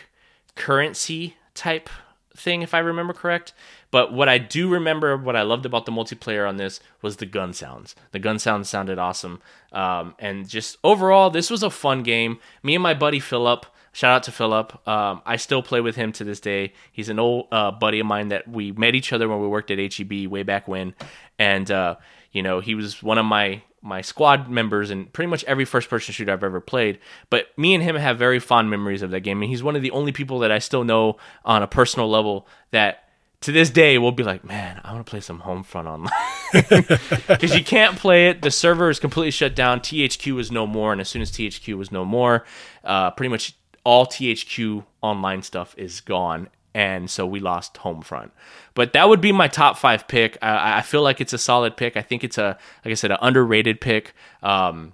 currency 0.56 1.36
type 1.54 1.90
thing, 2.36 2.64
if 2.64 2.74
I 2.74 2.80
remember 2.80 3.14
correct. 3.14 3.54
But 3.94 4.12
what 4.12 4.28
I 4.28 4.40
do 4.40 4.70
remember, 4.70 5.16
what 5.16 5.36
I 5.36 5.44
loved 5.44 5.68
about 5.68 5.86
the 5.86 5.92
multiplayer 5.92 6.50
on 6.50 6.58
this 6.58 6.80
was 7.04 7.18
the 7.18 7.28
gun 7.28 7.54
sounds. 7.54 7.94
The 8.10 8.18
gun 8.18 8.40
sounds 8.40 8.68
sounded 8.68 8.98
awesome. 8.98 9.40
Um, 9.72 10.16
and 10.18 10.50
just 10.50 10.80
overall, 10.84 11.30
this 11.30 11.52
was 11.52 11.62
a 11.62 11.70
fun 11.70 12.02
game. 12.02 12.40
Me 12.64 12.74
and 12.74 12.82
my 12.82 12.96
buddy 12.96 13.20
Philip, 13.20 13.68
shout 13.92 14.16
out 14.16 14.24
to 14.24 14.32
Philip. 14.32 14.88
Um, 14.88 15.22
I 15.28 15.36
still 15.36 15.62
play 15.62 15.80
with 15.80 15.96
him 15.96 16.12
to 16.14 16.24
this 16.24 16.40
day. 16.40 16.74
He's 16.92 17.10
an 17.10 17.20
old 17.20 17.50
uh, 17.52 17.70
buddy 17.70 18.00
of 18.00 18.08
mine 18.08 18.30
that 18.30 18.48
we 18.48 18.72
met 18.72 18.96
each 18.96 19.14
other 19.14 19.30
when 19.30 19.40
we 19.40 19.48
worked 19.48 19.70
at 19.70 19.78
HEB 19.78 20.26
way 20.26 20.42
back 20.42 20.68
when. 20.68 20.96
And, 21.38 21.70
uh, 21.70 21.98
you 22.32 22.42
know, 22.42 22.62
he 22.62 22.74
was 22.74 23.04
one 23.04 23.20
of 23.20 23.26
my 23.28 23.62
my 23.84 24.02
squad 24.02 24.50
members 24.50 24.90
in 24.90 25.06
pretty 25.08 25.30
much 25.30 25.44
every 25.44 25.66
first 25.66 25.90
person 25.90 26.14
shooter 26.14 26.32
I've 26.32 26.44
ever 26.44 26.62
played. 26.62 27.00
But 27.30 27.48
me 27.58 27.76
and 27.76 27.84
him 27.84 27.98
have 27.98 28.18
very 28.18 28.40
fond 28.40 28.72
memories 28.72 29.02
of 29.02 29.12
that 29.12 29.20
game. 29.20 29.42
And 29.42 29.52
he's 29.52 29.62
one 29.62 29.76
of 29.76 29.82
the 29.82 29.92
only 29.92 30.14
people 30.14 30.40
that 30.40 30.52
I 30.52 30.60
still 30.60 30.86
know 30.86 31.18
on 31.44 31.62
a 31.62 31.68
personal 31.68 32.10
level 32.10 32.48
that 32.72 33.03
to 33.44 33.52
this 33.52 33.70
day 33.70 33.98
we'll 33.98 34.12
be 34.12 34.24
like, 34.24 34.44
man, 34.44 34.80
I 34.84 34.94
want 34.94 35.06
to 35.06 35.10
play 35.10 35.20
some 35.20 35.42
Homefront 35.42 35.86
online 35.86 36.14
because 37.28 37.56
you 37.56 37.64
can't 37.64 37.98
play 37.98 38.28
it. 38.30 38.42
The 38.42 38.52
server 38.52 38.90
is 38.90 39.00
completely 39.00 39.32
shut 39.32 39.56
down. 39.56 39.80
THQ 39.80 40.40
is 40.40 40.52
no 40.52 40.66
more, 40.66 40.92
and 40.92 41.02
as 41.02 41.10
soon 41.10 41.22
as 41.22 41.32
THQ 41.32 41.78
was 41.78 41.92
no 41.92 42.06
more, 42.06 42.46
uh, 42.84 43.12
pretty 43.12 43.30
much 43.30 43.56
all 43.84 44.06
THQ 44.06 44.86
online 45.02 45.42
stuff 45.42 45.76
is 45.78 46.02
gone, 46.02 46.50
and 46.74 47.10
so 47.10 47.26
we 47.26 47.40
lost 47.40 47.76
Homefront. 47.76 48.32
But 48.74 48.94
that 48.94 49.10
would 49.10 49.22
be 49.22 49.32
my 49.32 49.48
top 49.48 49.78
five 49.78 50.08
pick. 50.08 50.38
I, 50.42 50.78
I 50.78 50.82
feel 50.82 51.02
like 51.02 51.20
it's 51.22 51.34
a 51.34 51.38
solid 51.38 51.78
pick. 51.78 51.98
I 51.98 52.02
think 52.02 52.24
it's 52.24 52.38
a, 52.38 52.58
like 52.86 52.92
I 52.92 52.96
said, 52.96 53.12
an 53.12 53.18
underrated 53.22 53.82
pick. 53.82 54.14
Um, 54.42 54.94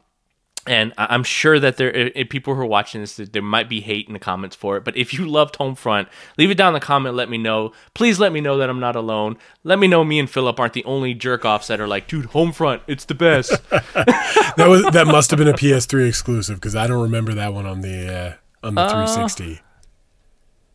and 0.70 0.94
I'm 1.00 1.24
sure 1.24 1.60
that 1.60 1.78
there, 1.78 2.12
people 2.26 2.54
who 2.54 2.62
are 2.62 2.66
watching 2.66 3.02
this, 3.02 3.16
there 3.16 3.42
might 3.42 3.68
be 3.68 3.82
hate 3.82 4.06
in 4.06 4.14
the 4.14 4.20
comments 4.20 4.56
for 4.56 4.78
it. 4.78 4.84
But 4.86 4.96
if 4.96 5.16
you 5.16 5.26
loved 5.28 5.58
Homefront, 5.58 6.08
leave 6.38 6.52
it 6.52 6.60
down 6.60 6.68
in 6.68 6.74
the 6.76 6.80
comment. 6.80 7.16
Let 7.16 7.28
me 7.28 7.40
know. 7.40 7.74
Please 7.96 8.20
let 8.20 8.32
me 8.32 8.40
know 8.40 8.56
that 8.60 8.70
I'm 8.70 8.80
not 8.80 8.96
alone. 8.96 9.38
Let 9.64 9.80
me 9.80 9.88
know 9.88 10.04
me 10.04 10.20
and 10.20 10.30
Philip 10.30 10.60
aren't 10.60 10.74
the 10.74 10.86
only 10.86 11.16
jerk 11.16 11.44
offs 11.44 11.66
that 11.68 11.82
are 11.82 11.88
like, 11.88 12.08
dude, 12.08 12.28
Homefront, 12.28 12.82
it's 12.86 13.04
the 13.04 13.16
best. 13.16 13.50
that 13.72 14.68
was 14.70 14.84
that 14.94 15.08
must 15.08 15.32
have 15.32 15.40
been 15.40 15.48
a 15.48 15.54
PS3 15.54 16.08
exclusive 16.08 16.58
because 16.58 16.76
I 16.76 16.86
don't 16.86 17.02
remember 17.02 17.34
that 17.34 17.52
one 17.52 17.66
on 17.66 17.82
the 17.82 18.38
uh, 18.64 18.68
on 18.68 18.76
the 18.76 18.82
uh, 18.82 18.90
360. 18.90 19.62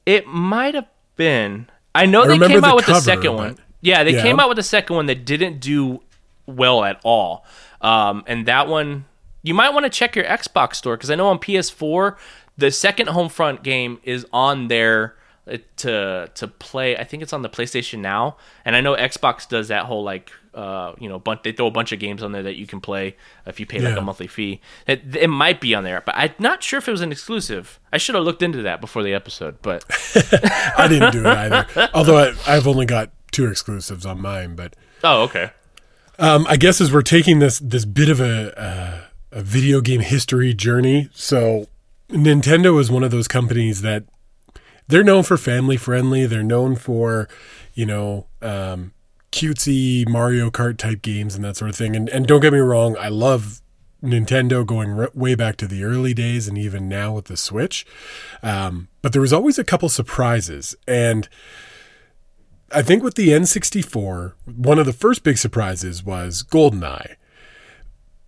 It 0.07 0.27
might 0.27 0.75
have 0.75 0.89
been. 1.15 1.71
I 1.95 2.07
know 2.07 2.25
I 2.25 2.37
they 2.37 2.49
came 2.49 2.65
out 2.65 2.75
with 2.75 2.87
cover, 2.87 2.99
the 2.99 3.05
second 3.05 3.35
one. 3.35 3.59
Yeah, 3.81 4.03
they 4.03 4.15
yeah. 4.15 4.23
came 4.23 4.41
out 4.41 4.49
with 4.49 4.57
the 4.57 4.65
second 4.65 4.97
one 4.97 5.07
that 5.07 5.25
didn't 5.25 5.61
do 5.61 6.01
well 6.47 6.83
at 6.83 7.01
all. 7.05 7.45
Um, 7.81 8.25
and 8.27 8.47
that 8.47 8.67
one 8.67 9.05
you 9.45 9.55
might 9.55 9.71
want 9.71 9.85
to 9.85 9.91
check 9.91 10.17
your 10.17 10.25
Xbox 10.25 10.75
store 10.75 10.97
because 10.97 11.11
I 11.11 11.15
know 11.15 11.29
on 11.29 11.39
PS4 11.39 12.17
the 12.57 12.71
second 12.71 13.09
Homefront 13.09 13.63
game 13.63 14.01
is 14.03 14.27
on 14.33 14.69
there 14.69 15.17
uh, 15.51 15.59
to 15.77 16.31
to 16.35 16.49
play. 16.49 16.97
I 16.97 17.05
think 17.05 17.23
it's 17.23 17.33
on 17.33 17.43
the 17.43 17.49
PlayStation 17.49 18.01
Now, 18.01 18.37
and 18.65 18.75
I 18.75 18.81
know 18.81 18.97
Xbox 18.97 19.49
does 19.49 19.69
that 19.69 19.87
whole 19.87 20.03
like 20.03 20.33
uh, 20.55 20.95
you 20.99 21.09
know 21.09 21.19
bunch, 21.19 21.43
they 21.43 21.53
throw 21.53 21.67
a 21.67 21.71
bunch 21.71 21.93
of 21.93 21.99
games 21.99 22.23
on 22.23 22.33
there 22.33 22.45
that 22.45 22.57
you 22.57 22.67
can 22.67 22.81
play 22.81 23.17
if 23.47 23.59
you 23.59 23.67
pay 23.67 23.83
yeah. 23.83 23.91
like 23.91 23.99
a 23.99 24.01
monthly 24.01 24.27
fee. 24.27 24.61
It, 24.87 25.17
it 25.17 25.29
might 25.29 25.61
be 25.61 25.75
on 25.75 25.85
there, 25.85 26.01
but 26.01 26.15
I'm 26.17 26.35
not 26.39 26.63
sure 26.63 26.79
if 26.79 26.89
it 26.89 26.93
was 26.93 27.01
an 27.01 27.13
exclusive. 27.13 27.81
I 27.93 27.99
should 27.99 28.15
have 28.15 28.25
looked 28.25 28.43
into 28.43 28.63
that 28.63 28.81
before 28.81 29.03
the 29.03 29.13
episode, 29.15 29.61
but 29.63 29.85
I 30.79 30.87
didn't 30.89 31.13
do 31.13 31.21
it 31.21 31.27
either. 31.27 31.91
Although 31.93 32.19
I, 32.19 32.35
I've 32.47 32.67
only 32.67 32.87
got 32.87 33.11
two 33.33 33.47
exclusives 33.49 34.07
on 34.07 34.21
mine, 34.21 34.55
but 34.55 34.77
oh 35.03 35.23
okay. 35.25 35.51
Um, 36.19 36.47
I 36.49 36.57
guess 36.57 36.81
as 36.81 36.93
we're 36.93 37.03
taking 37.03 37.41
this 37.41 37.59
this 37.59 37.85
bit 37.85 38.09
of 38.09 38.21
a 38.21 38.59
uh, 38.59 39.01
a 39.35 39.43
video 39.43 39.81
game 39.81 40.01
history 40.01 40.55
journey. 40.55 41.11
So 41.13 41.67
Nintendo 42.09 42.81
is 42.81 42.91
one 42.91 43.03
of 43.03 43.11
those 43.11 43.29
companies 43.29 43.83
that 43.83 44.05
they're 44.87 45.03
known 45.03 45.25
for 45.25 45.37
family 45.37 45.77
friendly. 45.77 46.25
They're 46.25 46.43
known 46.43 46.77
for, 46.77 47.29
you 47.75 47.85
know, 47.85 48.29
um, 48.41 48.93
cutesy 49.33 50.09
Mario 50.09 50.51
Kart 50.51 50.79
type 50.79 51.03
games 51.03 51.35
and 51.35 51.45
that 51.45 51.57
sort 51.57 51.71
of 51.71 51.77
thing. 51.77 51.97
And 51.97 52.09
and 52.09 52.27
don't 52.27 52.41
get 52.41 52.53
me 52.53 52.61
wrong, 52.61 52.97
I 52.99 53.09
love 53.09 53.61
Nintendo 54.03 54.65
going 54.65 54.91
re- 54.91 55.09
way 55.15 55.35
back 55.35 55.57
to 55.57 55.67
the 55.67 55.83
early 55.83 56.15
days 56.15 56.47
and 56.47 56.57
even 56.57 56.89
now 56.89 57.13
with 57.13 57.25
the 57.25 57.37
Switch. 57.37 57.85
Um, 58.43 58.89
but 59.03 59.13
there 59.13 59.23
was 59.23 59.33
always 59.33 59.59
a 59.59 59.65
couple 59.65 59.89
surprises 59.89 60.77
and. 60.87 61.29
I 62.73 62.83
think 62.83 63.05
with 63.05 63.15
the 63.15 63.29
N64, 63.29 64.33
one 64.57 64.81
of 64.81 64.87
the 64.87 64.93
first 64.93 65.23
big 65.23 65.39
surprises 65.39 66.03
was 66.03 66.43
GoldenEye. 66.43 67.15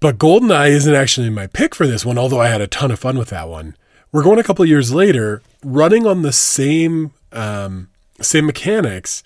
But 0.00 0.18
GoldenEye 0.18 0.70
isn't 0.70 0.94
actually 0.94 1.30
my 1.30 1.46
pick 1.46 1.74
for 1.74 1.86
this 1.86 2.04
one, 2.04 2.18
although 2.18 2.40
I 2.40 2.48
had 2.48 2.60
a 2.60 2.66
ton 2.66 2.90
of 2.90 2.98
fun 2.98 3.18
with 3.18 3.30
that 3.30 3.48
one. 3.48 3.76
We're 4.12 4.22
going 4.22 4.38
a 4.38 4.42
couple 4.42 4.64
years 4.64 4.92
later, 4.92 5.42
running 5.64 6.06
on 6.06 6.22
the 6.22 6.32
same 6.32 7.12
um, 7.32 7.88
same 8.20 8.46
mechanics. 8.46 9.22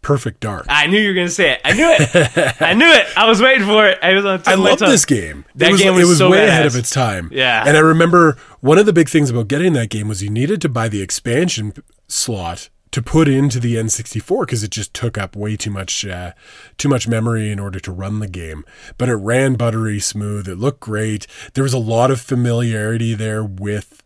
Perfect 0.00 0.40
Dark. 0.40 0.66
I 0.68 0.86
knew 0.86 0.98
you 0.98 1.08
were 1.08 1.14
gonna 1.14 1.28
say 1.28 1.52
it. 1.52 1.60
I 1.64 1.72
knew 1.72 1.88
it. 1.98 2.62
I 2.62 2.72
knew 2.72 2.86
it. 2.86 3.06
I 3.16 3.28
was 3.28 3.42
waiting 3.42 3.66
for 3.66 3.86
it. 3.86 3.98
I 4.00 4.14
was 4.14 4.24
on. 4.24 4.42
I 4.46 4.54
love 4.54 4.78
this 4.78 5.04
game. 5.04 5.44
That 5.56 5.68
it 5.68 5.72
was, 5.72 5.82
game 5.82 5.94
was, 5.94 6.04
it 6.04 6.08
was 6.08 6.18
so 6.18 6.30
way 6.30 6.38
badass. 6.38 6.48
ahead 6.48 6.66
of 6.66 6.76
its 6.76 6.90
time. 6.90 7.30
Yeah. 7.32 7.64
And 7.66 7.76
I 7.76 7.80
remember 7.80 8.36
one 8.60 8.78
of 8.78 8.86
the 8.86 8.92
big 8.92 9.08
things 9.08 9.28
about 9.28 9.48
getting 9.48 9.72
that 9.72 9.90
game 9.90 10.08
was 10.08 10.22
you 10.22 10.30
needed 10.30 10.60
to 10.62 10.68
buy 10.68 10.88
the 10.88 11.02
expansion 11.02 11.74
slot 12.06 12.68
to 12.90 13.02
put 13.02 13.28
into 13.28 13.60
the 13.60 13.76
N64 13.76 14.40
because 14.40 14.62
it 14.62 14.70
just 14.70 14.94
took 14.94 15.18
up 15.18 15.36
way 15.36 15.56
too 15.56 15.70
much 15.70 16.06
uh, 16.06 16.32
too 16.76 16.88
much 16.88 17.08
memory 17.08 17.50
in 17.50 17.58
order 17.58 17.80
to 17.80 17.92
run 17.92 18.20
the 18.20 18.28
game. 18.28 18.64
But 18.96 19.08
it 19.08 19.14
ran 19.14 19.54
buttery 19.54 20.00
smooth. 20.00 20.48
It 20.48 20.56
looked 20.56 20.80
great. 20.80 21.26
There 21.54 21.64
was 21.64 21.74
a 21.74 21.78
lot 21.78 22.10
of 22.10 22.20
familiarity 22.20 23.14
there 23.14 23.44
with 23.44 24.02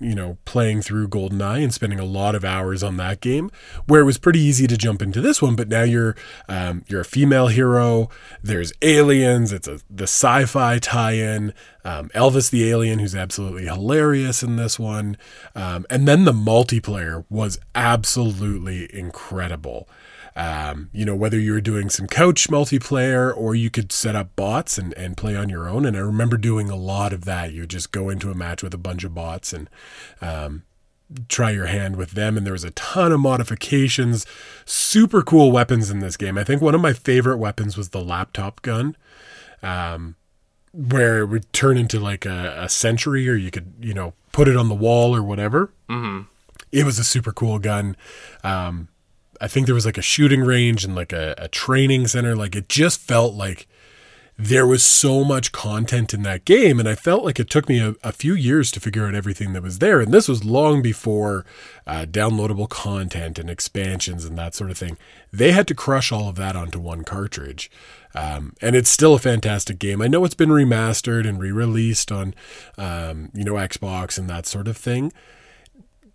you 0.00 0.14
know, 0.14 0.38
playing 0.44 0.82
through 0.82 1.08
GoldenEye 1.08 1.62
and 1.62 1.72
spending 1.72 2.00
a 2.00 2.04
lot 2.04 2.34
of 2.34 2.44
hours 2.44 2.82
on 2.82 2.96
that 2.96 3.20
game, 3.20 3.50
where 3.86 4.00
it 4.00 4.04
was 4.04 4.18
pretty 4.18 4.40
easy 4.40 4.66
to 4.66 4.76
jump 4.76 5.00
into 5.00 5.20
this 5.20 5.40
one. 5.40 5.54
But 5.54 5.68
now 5.68 5.82
you're 5.82 6.16
um, 6.48 6.84
you're 6.88 7.02
a 7.02 7.04
female 7.04 7.48
hero. 7.48 8.08
There's 8.42 8.72
aliens. 8.82 9.52
It's 9.52 9.68
a 9.68 9.80
the 9.88 10.04
sci-fi 10.04 10.78
tie-in. 10.78 11.54
Um, 11.84 12.08
Elvis 12.10 12.50
the 12.50 12.68
alien, 12.70 12.98
who's 12.98 13.14
absolutely 13.14 13.64
hilarious 13.64 14.42
in 14.42 14.56
this 14.56 14.78
one, 14.78 15.18
um, 15.54 15.84
and 15.90 16.08
then 16.08 16.24
the 16.24 16.32
multiplayer 16.32 17.24
was 17.28 17.58
absolutely 17.74 18.88
incredible. 18.94 19.88
Um, 20.36 20.90
you 20.92 21.04
know, 21.04 21.14
whether 21.14 21.38
you 21.38 21.52
were 21.52 21.60
doing 21.60 21.90
some 21.90 22.08
couch 22.08 22.48
multiplayer 22.48 23.34
or 23.36 23.54
you 23.54 23.70
could 23.70 23.92
set 23.92 24.16
up 24.16 24.34
bots 24.34 24.78
and, 24.78 24.92
and 24.94 25.16
play 25.16 25.36
on 25.36 25.48
your 25.48 25.68
own. 25.68 25.86
And 25.86 25.96
I 25.96 26.00
remember 26.00 26.36
doing 26.36 26.70
a 26.70 26.76
lot 26.76 27.12
of 27.12 27.24
that. 27.24 27.52
You 27.52 27.66
just 27.66 27.92
go 27.92 28.08
into 28.10 28.30
a 28.30 28.34
match 28.34 28.62
with 28.62 28.74
a 28.74 28.78
bunch 28.78 29.04
of 29.04 29.14
bots 29.14 29.52
and 29.52 29.70
um, 30.20 30.64
try 31.28 31.50
your 31.50 31.66
hand 31.66 31.94
with 31.94 32.12
them. 32.12 32.36
And 32.36 32.44
there 32.44 32.52
was 32.52 32.64
a 32.64 32.72
ton 32.72 33.12
of 33.12 33.20
modifications, 33.20 34.26
super 34.64 35.22
cool 35.22 35.52
weapons 35.52 35.88
in 35.88 36.00
this 36.00 36.16
game. 36.16 36.36
I 36.36 36.42
think 36.42 36.60
one 36.60 36.74
of 36.74 36.80
my 36.80 36.92
favorite 36.92 37.38
weapons 37.38 37.76
was 37.76 37.90
the 37.90 38.00
laptop 38.00 38.60
gun. 38.62 38.96
Um, 39.62 40.16
where 40.72 41.20
it 41.20 41.26
would 41.26 41.52
turn 41.52 41.78
into 41.78 42.00
like 42.00 42.26
a, 42.26 42.64
a 42.64 42.68
sentry 42.68 43.28
or 43.28 43.36
you 43.36 43.52
could, 43.52 43.72
you 43.80 43.94
know, 43.94 44.12
put 44.32 44.48
it 44.48 44.56
on 44.56 44.68
the 44.68 44.74
wall 44.74 45.14
or 45.14 45.22
whatever. 45.22 45.72
Mm-hmm. 45.88 46.22
It 46.72 46.84
was 46.84 46.98
a 46.98 47.04
super 47.04 47.32
cool 47.32 47.60
gun. 47.60 47.96
Um, 48.42 48.88
I 49.44 49.48
think 49.48 49.66
there 49.66 49.74
was 49.74 49.84
like 49.84 49.98
a 49.98 50.02
shooting 50.02 50.40
range 50.40 50.86
and 50.86 50.94
like 50.94 51.12
a, 51.12 51.34
a 51.36 51.48
training 51.48 52.06
center. 52.06 52.34
Like 52.34 52.56
it 52.56 52.66
just 52.66 52.98
felt 52.98 53.34
like 53.34 53.68
there 54.38 54.66
was 54.66 54.82
so 54.82 55.22
much 55.22 55.52
content 55.52 56.12
in 56.12 56.22
that 56.24 56.44
game 56.44 56.80
and 56.80 56.88
i 56.88 56.96
felt 56.96 57.22
like 57.22 57.38
it 57.38 57.48
took 57.48 57.68
me 57.68 57.78
a, 57.78 57.94
a 58.02 58.10
few 58.10 58.34
years 58.34 58.72
to 58.72 58.80
figure 58.80 59.06
out 59.06 59.14
everything 59.14 59.52
that 59.52 59.62
was 59.62 59.78
there. 59.80 60.00
And 60.00 60.12
this 60.12 60.26
was 60.26 60.44
long 60.44 60.80
before 60.80 61.44
uh, 61.86 62.06
downloadable 62.08 62.68
content 62.68 63.38
and 63.38 63.50
expansions 63.50 64.24
and 64.24 64.36
that 64.38 64.54
sort 64.54 64.70
of 64.70 64.78
thing. 64.78 64.96
They 65.30 65.52
had 65.52 65.68
to 65.68 65.74
crush 65.74 66.10
all 66.10 66.30
of 66.30 66.36
that 66.36 66.56
onto 66.56 66.80
one 66.80 67.04
cartridge. 67.04 67.70
Um, 68.14 68.54
and 68.62 68.74
it's 68.74 68.90
still 68.90 69.14
a 69.14 69.18
fantastic 69.18 69.78
game. 69.78 70.00
I 70.00 70.08
know 70.08 70.24
it's 70.24 70.34
been 70.34 70.48
remastered 70.48 71.28
and 71.28 71.38
re-released 71.38 72.10
on 72.10 72.34
um, 72.78 73.30
you 73.34 73.44
know 73.44 73.54
xbox 73.54 74.18
and 74.18 74.28
that 74.30 74.46
sort 74.46 74.68
of 74.68 74.78
thing. 74.78 75.12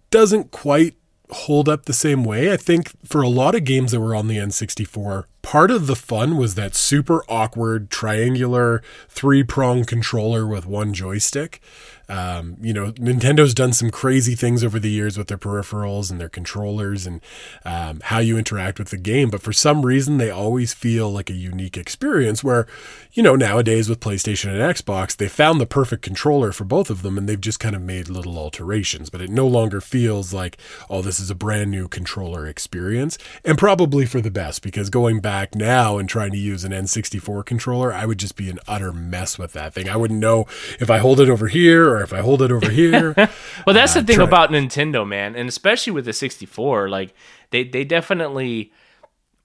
Doesn't 0.10 0.50
quite 0.50 0.96
hold 1.32 1.70
up 1.70 1.86
the 1.86 1.94
same 1.94 2.24
way. 2.24 2.52
I 2.52 2.58
think 2.58 2.94
for 3.06 3.22
a 3.22 3.30
lot 3.30 3.56
of 3.56 3.64
games 3.64 3.92
that 3.92 4.00
were 4.00 4.16
on 4.16 4.28
the 4.28 4.38
N64, 4.38 5.26
part 5.42 5.72
of 5.72 5.88
the 5.88 5.96
fun 5.96 6.38
was 6.38 6.56
that 6.56 6.76
super 6.76 7.24
awkward 7.30 7.90
triangular 7.90 8.82
three 9.08 9.44
prong 9.44 9.86
controller 9.86 10.48
with 10.48 10.66
one 10.66 10.94
joystick. 10.94 11.62
Um, 12.10 12.58
you 12.60 12.74
know, 12.74 12.92
Nintendo's 12.94 13.54
done 13.54 13.72
some 13.72 13.92
crazy 13.92 14.36
things 14.36 14.64
over 14.64 14.80
the 14.80 14.90
years 14.90 15.18
with 15.18 15.28
their 15.28 15.38
peripherals 15.38 16.10
and 16.10 16.20
their 16.20 16.30
controllers 16.30 17.06
and 17.06 17.22
um, 17.64 18.02
how 18.06 18.20
you 18.20 18.38
interact 18.38 18.80
with 18.80 18.90
the 18.90 18.98
game. 18.98 19.30
But 19.30 19.42
for 19.42 19.54
some 19.54 19.86
reason, 19.86 20.18
they 20.18 20.32
always 20.32 20.74
feel 20.74 21.12
like 21.12 21.30
a 21.30 21.34
unique 21.34 21.78
experience 21.78 22.44
where, 22.44 22.68
you 23.14 23.22
know, 23.22 23.36
nowadays 23.36 23.88
with 23.88 24.00
PlayStation 24.00 24.50
and 24.50 24.76
Xbox, 24.76 25.16
they 25.16 25.28
found 25.28 25.62
the 25.62 25.68
perfect 25.68 26.02
controller 26.02 26.52
for 26.52 26.64
both 26.64 26.90
of 26.90 27.04
them 27.04 27.18
and 27.18 27.30
they've 27.30 27.40
just 27.40 27.60
kind 27.60 27.76
of 27.76 27.82
made 27.82 28.10
little 28.10 28.38
alterations. 28.38 29.10
But 29.10 29.22
it 29.22 29.30
no 29.30 29.48
longer 29.48 29.80
feels 29.80 30.34
like, 30.34 30.58
oh, 30.90 31.02
this 31.02 31.20
is 31.20 31.30
a 31.30 31.36
brand 31.36 31.70
new 31.70 31.88
controller 31.88 32.48
experience. 32.48 33.18
And 33.46 33.58
probably 33.58 34.06
for 34.06 34.20
the 34.20 34.32
best 34.32 34.64
because 34.64 34.90
going 34.90 35.20
back 35.20 35.54
now 35.54 35.98
and 35.98 36.10
trying 36.10 36.32
to 36.32 36.38
use 36.38 36.64
an 36.64 36.72
N64 36.72 37.46
controller, 37.46 37.94
I 37.94 38.06
would 38.06 38.18
just 38.18 38.36
be 38.36 38.50
an 38.50 38.60
utter 38.68 38.92
mess 38.92 39.38
with 39.38 39.54
that 39.54 39.74
thing. 39.74 39.88
I 39.88 39.96
wouldn't 39.96 40.20
know 40.20 40.48
if 40.80 40.90
I 40.90 40.98
hold 40.98 41.20
it 41.20 41.30
over 41.30 41.48
here 41.48 41.88
or 41.90 41.99
if 42.02 42.14
I 42.14 42.20
hold 42.20 42.42
it 42.42 42.52
over 42.52 42.70
here. 42.70 43.14
well, 43.66 43.74
that's 43.74 43.96
uh, 43.96 44.02
the 44.02 44.08
thing 44.08 44.16
try- 44.18 44.26
about 44.26 44.50
Nintendo, 44.52 45.08
man, 45.08 45.36
and 45.36 45.48
especially 45.50 45.92
with 45.92 46.06
the 46.06 46.14
64, 46.14 46.90
like 46.90 47.14
they 47.52 47.64
they 47.64 47.84
definitely 47.84 48.72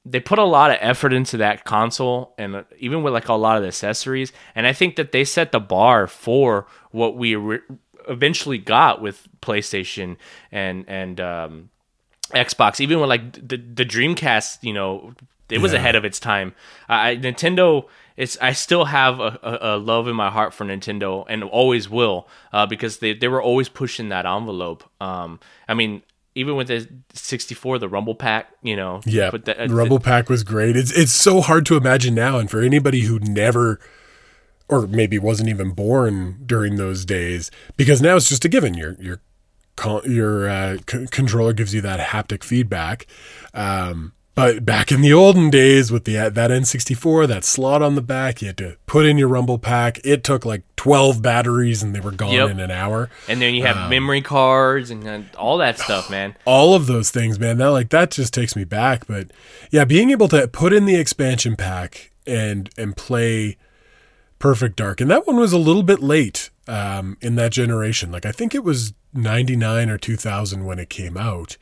they 0.06 0.20
put 0.20 0.38
a 0.38 0.44
lot 0.44 0.70
of 0.70 0.76
effort 0.80 1.12
into 1.14 1.38
that 1.38 1.64
console 1.64 2.34
and 2.36 2.56
uh, 2.56 2.62
even 2.78 3.02
with 3.02 3.14
like 3.14 3.28
a 3.28 3.32
lot 3.34 3.56
of 3.56 3.62
the 3.62 3.68
accessories 3.68 4.34
and 4.54 4.66
i 4.66 4.72
think 4.74 4.96
that 4.96 5.12
they 5.12 5.24
set 5.24 5.50
the 5.50 5.58
bar 5.58 6.06
for 6.06 6.66
what 6.90 7.16
we 7.16 7.34
re- 7.34 7.60
eventually 8.06 8.58
got 8.58 9.00
with 9.00 9.26
playstation 9.40 10.18
and 10.52 10.84
and 10.88 11.20
um, 11.20 11.70
xbox 12.32 12.80
even 12.80 13.00
with 13.00 13.08
like 13.08 13.32
the, 13.32 13.56
the 13.56 13.84
dreamcast 13.84 14.58
you 14.62 14.74
know 14.74 15.14
it 15.48 15.58
was 15.62 15.72
Yeah. 15.72 15.78
ahead 15.78 15.94
of 15.94 16.04
its 16.04 16.20
time 16.20 16.54
I, 16.86 17.16
nintendo 17.16 17.86
it's 18.16 18.36
i 18.40 18.52
still 18.52 18.84
have 18.86 19.20
a, 19.20 19.38
a, 19.42 19.58
a 19.62 19.78
love 19.78 20.08
in 20.08 20.14
my 20.16 20.30
heart 20.30 20.54
for 20.54 20.64
nintendo 20.64 21.24
and 21.28 21.42
always 21.44 21.88
will 21.88 22.28
uh, 22.52 22.66
because 22.66 22.98
they, 22.98 23.12
they 23.14 23.28
were 23.28 23.42
always 23.42 23.68
pushing 23.68 24.08
that 24.08 24.26
envelope 24.26 24.84
um, 25.00 25.38
i 25.68 25.74
mean 25.74 26.02
even 26.34 26.56
with 26.56 26.68
the 26.68 26.88
64 27.12 27.78
the 27.78 27.88
rumble 27.88 28.14
pack 28.14 28.48
you 28.62 28.76
know 28.76 29.00
Yeah, 29.06 29.30
but 29.30 29.44
the, 29.44 29.54
the 29.54 29.74
Rumble 29.74 30.00
Pack 30.00 30.28
was 30.28 30.42
great. 30.42 30.76
It's 30.76 30.90
it's 30.90 31.12
so 31.12 31.40
hard 31.40 31.64
to 31.66 31.76
imagine 31.76 32.14
now, 32.14 32.38
and 32.38 32.50
for 32.50 32.60
anybody 32.60 33.02
who 33.02 33.20
never, 33.20 33.78
or 34.68 34.86
maybe 34.86 35.18
wasn't 35.18 35.48
even 35.48 35.70
born 35.70 36.42
during 36.44 36.76
those 36.76 37.04
days, 37.04 37.50
because 37.76 38.02
now 38.02 38.16
it's 38.16 38.28
just 38.28 38.44
a 38.44 38.48
given. 38.48 38.74
Your 38.74 38.96
your 38.98 39.20
your 40.04 40.48
uh, 40.48 40.76
c- 40.90 41.06
controller 41.10 41.52
gives 41.52 41.72
you 41.72 41.80
that 41.82 42.00
haptic 42.00 42.42
feedback. 42.42 43.06
Um, 43.52 44.12
but 44.34 44.64
back 44.64 44.90
in 44.90 45.00
the 45.00 45.12
olden 45.12 45.48
days, 45.50 45.92
with 45.92 46.04
the 46.04 46.14
that 46.14 46.50
N64, 46.50 47.28
that 47.28 47.44
slot 47.44 47.82
on 47.82 47.94
the 47.94 48.02
back, 48.02 48.40
you 48.42 48.48
had 48.48 48.56
to 48.58 48.76
put 48.86 49.06
in 49.06 49.16
your 49.16 49.28
Rumble 49.28 49.58
Pack. 49.58 50.00
It 50.04 50.24
took 50.24 50.44
like 50.44 50.62
12 50.76 51.22
batteries, 51.22 51.82
and 51.82 51.94
they 51.94 52.00
were 52.00 52.10
gone 52.10 52.32
Yep. 52.32 52.50
in 52.50 52.60
an 52.60 52.70
hour. 52.70 53.10
and 53.28 53.40
then 53.40 53.54
you 53.54 53.62
have 53.62 53.76
Um, 53.76 53.90
memory 53.90 54.20
cards 54.22 54.90
and 54.90 55.06
uh, 55.06 55.20
all 55.38 55.58
that 55.58 55.78
stuff 55.78 56.10
man 56.10 56.34
all 56.44 56.74
of 56.74 56.86
those 56.86 57.10
things, 57.10 57.38
man. 57.38 57.58
That 57.58 57.68
like 57.68 57.90
that 57.90 58.10
just 58.10 58.34
takes 58.34 58.56
me 58.56 58.64
back. 58.64 59.06
But 59.06 59.30
yeah, 59.70 59.84
being 59.84 60.10
able 60.10 60.28
to 60.28 60.48
put 60.48 60.72
in 60.72 60.84
the 60.84 60.96
expansion 60.96 61.54
pack 61.56 62.10
and 62.26 62.70
and 62.76 62.96
play 62.96 63.56
Perfect 64.38 64.76
Dark, 64.76 65.00
and 65.00 65.10
that 65.10 65.26
one 65.26 65.36
was 65.36 65.52
a 65.52 65.58
little 65.58 65.82
bit 65.82 66.00
late 66.00 66.50
um, 66.66 67.16
in 67.22 67.36
that 67.36 67.52
generation. 67.52 68.10
Like 68.12 68.26
I 68.26 68.32
think 68.32 68.54
it 68.54 68.62
was 68.64 68.92
ninety 69.14 69.56
nine 69.56 69.88
or 69.88 69.96
two 69.96 70.16
thousand 70.16 70.64
when 70.66 70.78
it 70.78 70.90
came 70.90 71.16
out. 71.16 71.56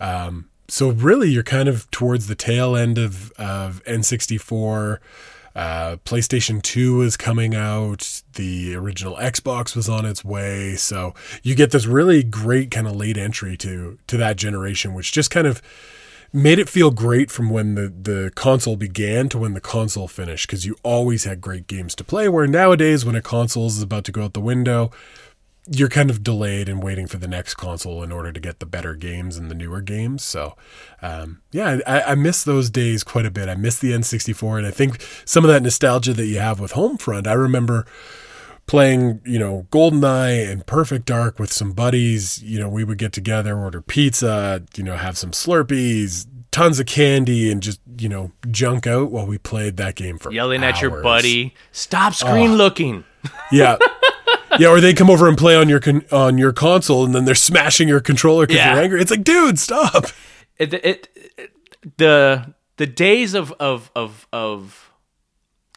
Um, 0.00 0.48
so 0.74 0.88
really, 0.88 1.30
you're 1.30 1.44
kind 1.44 1.68
of 1.68 1.88
towards 1.92 2.26
the 2.26 2.34
tail 2.34 2.74
end 2.74 2.98
of 2.98 3.30
of 3.32 3.80
N 3.86 4.02
sixty 4.02 4.36
four. 4.36 5.00
Uh, 5.54 5.98
PlayStation 6.04 6.60
2 6.60 7.02
is 7.02 7.16
coming 7.16 7.54
out. 7.54 8.22
The 8.32 8.74
original 8.74 9.14
Xbox 9.14 9.76
was 9.76 9.88
on 9.88 10.04
its 10.04 10.24
way. 10.24 10.74
So 10.74 11.14
you 11.44 11.54
get 11.54 11.70
this 11.70 11.86
really 11.86 12.24
great 12.24 12.72
kind 12.72 12.88
of 12.88 12.96
late 12.96 13.16
entry 13.16 13.56
to 13.58 13.96
to 14.08 14.16
that 14.16 14.36
generation, 14.36 14.94
which 14.94 15.12
just 15.12 15.30
kind 15.30 15.46
of 15.46 15.62
made 16.32 16.58
it 16.58 16.68
feel 16.68 16.90
great 16.90 17.30
from 17.30 17.50
when 17.50 17.76
the, 17.76 17.88
the 17.88 18.32
console 18.34 18.74
began 18.74 19.28
to 19.28 19.38
when 19.38 19.54
the 19.54 19.60
console 19.60 20.08
finished 20.08 20.48
because 20.48 20.66
you 20.66 20.74
always 20.82 21.22
had 21.22 21.40
great 21.40 21.68
games 21.68 21.94
to 21.94 22.02
play. 22.02 22.28
Where 22.28 22.48
nowadays, 22.48 23.04
when 23.04 23.14
a 23.14 23.22
console 23.22 23.68
is 23.68 23.80
about 23.80 24.02
to 24.06 24.12
go 24.12 24.24
out 24.24 24.32
the 24.32 24.40
window, 24.40 24.90
you're 25.66 25.88
kind 25.88 26.10
of 26.10 26.22
delayed 26.22 26.68
and 26.68 26.82
waiting 26.82 27.06
for 27.06 27.16
the 27.16 27.28
next 27.28 27.54
console 27.54 28.02
in 28.02 28.12
order 28.12 28.32
to 28.32 28.40
get 28.40 28.58
the 28.58 28.66
better 28.66 28.94
games 28.94 29.36
and 29.36 29.50
the 29.50 29.54
newer 29.54 29.80
games. 29.80 30.22
So, 30.22 30.56
um, 31.00 31.40
yeah, 31.52 31.78
I, 31.86 32.02
I 32.02 32.14
miss 32.14 32.44
those 32.44 32.68
days 32.68 33.02
quite 33.02 33.24
a 33.24 33.30
bit. 33.30 33.48
I 33.48 33.54
miss 33.54 33.78
the 33.78 33.92
N64, 33.92 34.58
and 34.58 34.66
I 34.66 34.70
think 34.70 35.00
some 35.24 35.44
of 35.44 35.48
that 35.50 35.62
nostalgia 35.62 36.12
that 36.14 36.26
you 36.26 36.38
have 36.38 36.60
with 36.60 36.72
Homefront. 36.72 37.26
I 37.26 37.32
remember 37.32 37.86
playing, 38.66 39.20
you 39.24 39.38
know, 39.38 39.66
GoldenEye 39.70 40.50
and 40.50 40.66
Perfect 40.66 41.06
Dark 41.06 41.38
with 41.38 41.52
some 41.52 41.72
buddies. 41.72 42.42
You 42.42 42.60
know, 42.60 42.68
we 42.68 42.84
would 42.84 42.98
get 42.98 43.12
together, 43.12 43.58
order 43.58 43.80
pizza, 43.80 44.62
you 44.76 44.82
know, 44.82 44.96
have 44.96 45.16
some 45.16 45.30
Slurpees, 45.30 46.26
tons 46.50 46.78
of 46.78 46.86
candy, 46.86 47.50
and 47.50 47.62
just 47.62 47.80
you 47.98 48.08
know 48.08 48.32
junk 48.50 48.86
out 48.86 49.10
while 49.10 49.26
we 49.26 49.38
played 49.38 49.76
that 49.76 49.94
game 49.94 50.18
for 50.18 50.32
yelling 50.32 50.64
at 50.64 50.80
your 50.82 51.00
buddy 51.02 51.54
stop 51.70 52.12
screen 52.12 52.56
looking 52.56 53.04
Yeah. 53.52 53.78
Yeah, 54.60 54.68
or 54.68 54.80
they 54.80 54.94
come 54.94 55.10
over 55.10 55.28
and 55.28 55.36
play 55.36 55.56
on 55.56 55.68
your 55.68 55.80
con- 55.80 56.04
on 56.12 56.38
your 56.38 56.52
console, 56.52 57.04
and 57.04 57.14
then 57.14 57.24
they're 57.24 57.34
smashing 57.34 57.88
your 57.88 58.00
controller 58.00 58.46
because 58.46 58.58
Yeah. 58.58 58.74
they're 58.74 58.84
angry. 58.84 59.00
It's 59.00 59.10
like, 59.10 59.24
dude, 59.24 59.58
stop. 59.58 60.06
it, 60.58 60.72
it, 60.74 61.08
it 61.36 61.50
the 61.96 62.54
the 62.76 62.86
days 62.86 63.34
of 63.34 63.52
of 63.60 63.90
of 63.94 64.26
of 64.32 64.90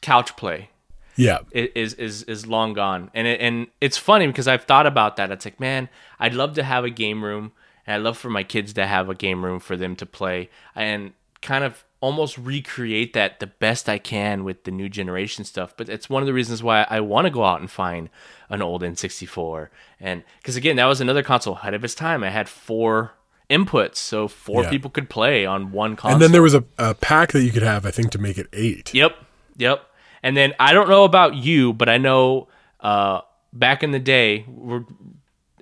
couch 0.01 0.35
play 0.37 0.69
Yeah, 1.15 1.39
is 1.51 1.93
is 1.95 2.23
is 2.23 2.45
long 2.47 2.73
gone 2.73 3.09
and 3.13 3.27
it, 3.27 3.41
and 3.41 3.67
it's 3.81 3.97
funny 3.97 4.27
because 4.27 4.47
I've 4.47 4.63
thought 4.63 4.85
about 4.87 5.15
that 5.17 5.31
it's 5.31 5.43
like 5.45 5.59
man 5.59 5.89
I'd 6.19 6.33
love 6.33 6.53
to 6.55 6.63
have 6.63 6.85
a 6.85 6.89
game 6.89 7.23
room 7.23 7.51
and 7.85 7.95
I'd 7.95 8.03
love 8.05 8.17
for 8.17 8.29
my 8.29 8.43
kids 8.43 8.73
to 8.73 8.85
have 8.85 9.09
a 9.09 9.15
game 9.15 9.43
room 9.43 9.59
for 9.59 9.75
them 9.75 9.95
to 9.97 10.05
play 10.05 10.49
and 10.75 11.13
kind 11.41 11.63
of 11.63 11.83
almost 11.99 12.37
recreate 12.37 13.13
that 13.13 13.39
the 13.39 13.47
best 13.47 13.89
I 13.89 13.97
can 13.97 14.43
with 14.43 14.63
the 14.65 14.71
new 14.71 14.87
generation 14.89 15.43
stuff 15.45 15.73
but 15.75 15.89
it's 15.89 16.09
one 16.09 16.21
of 16.21 16.27
the 16.27 16.33
reasons 16.33 16.61
why 16.61 16.85
I 16.89 16.99
want 16.99 17.25
to 17.25 17.31
go 17.31 17.43
out 17.43 17.59
and 17.59 17.69
find 17.71 18.09
an 18.49 18.61
old 18.61 18.81
N64 18.83 19.69
and 19.99 20.23
because 20.39 20.55
again 20.55 20.75
that 20.75 20.85
was 20.85 21.01
another 21.01 21.23
console 21.23 21.55
ahead 21.55 21.73
of 21.73 21.83
its 21.83 21.95
time 21.95 22.23
I 22.23 22.29
had 22.29 22.47
four 22.47 23.13
inputs 23.49 23.95
so 23.95 24.27
four 24.27 24.63
Yeah. 24.63 24.69
people 24.69 24.91
could 24.91 25.09
play 25.09 25.45
on 25.45 25.71
one 25.71 25.95
console 25.95 26.13
and 26.13 26.21
then 26.21 26.31
there 26.33 26.41
was 26.43 26.53
a, 26.53 26.63
a 26.77 26.93
pack 26.93 27.31
that 27.31 27.41
you 27.43 27.51
could 27.51 27.63
have, 27.63 27.85
I 27.85 27.91
think, 27.91 28.11
to 28.11 28.19
make 28.19 28.37
it 28.37 28.47
eight. 28.53 28.93
Yep, 28.93 29.15
yep. 29.55 29.83
And 30.21 30.35
then 30.35 30.53
I 30.59 30.73
don't 30.73 30.89
know 30.89 31.03
about 31.05 31.35
you, 31.35 31.71
but 31.73 31.87
I 31.89 31.97
know 31.97 32.47
uh, 32.81 33.21
back 33.53 33.83
in 33.83 33.91
the 33.91 33.99
day, 33.99 34.43
we're, 34.47 34.83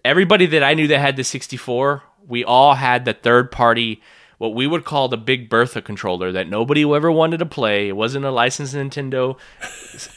everybody 0.04 0.46
that 0.48 0.64
I 0.64 0.74
knew 0.74 0.88
that 0.88 1.00
had 1.00 1.16
the 1.16 1.24
64, 1.24 2.02
we 2.28 2.44
all 2.44 2.74
had 2.74 3.06
the 3.06 3.14
third 3.14 3.52
party, 3.52 4.02
what 4.38 4.54
we 4.54 4.68
would 4.68 4.86
call 4.86 5.08
the 5.08 5.18
Big 5.18 5.50
Bertha 5.50 5.82
controller 5.82 6.32
that 6.32 6.48
nobody 6.48 6.84
ever 6.84 7.12
wanted 7.12 7.38
to 7.38 7.46
play. 7.46 7.88
It 7.88 7.96
wasn't 7.96 8.26
a 8.26 8.32
licensed 8.32 8.76
Nintendo, 8.76 9.38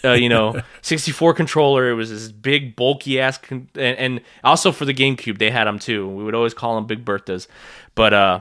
uh, 0.05 0.13
you 0.13 0.29
know, 0.29 0.61
64 0.83 1.35
controller. 1.35 1.91
It 1.91 1.95
was 1.95 2.11
this 2.11 2.31
big, 2.31 2.77
bulky 2.77 3.21
ass, 3.21 3.39
con- 3.39 3.69
and, 3.75 3.99
and 3.99 4.21
also 4.43 4.73
for 4.73 4.85
the 4.85 4.95
GameCube, 4.95 5.39
they 5.39 5.51
had 5.51 5.67
them 5.67 5.79
too. 5.79 6.09
We 6.09 6.25
would 6.25 6.35
always 6.35 6.55
call 6.55 6.75
them 6.77 6.87
Big 6.87 7.05
Berthas, 7.05 7.47
but 7.95 8.13
uh. 8.13 8.41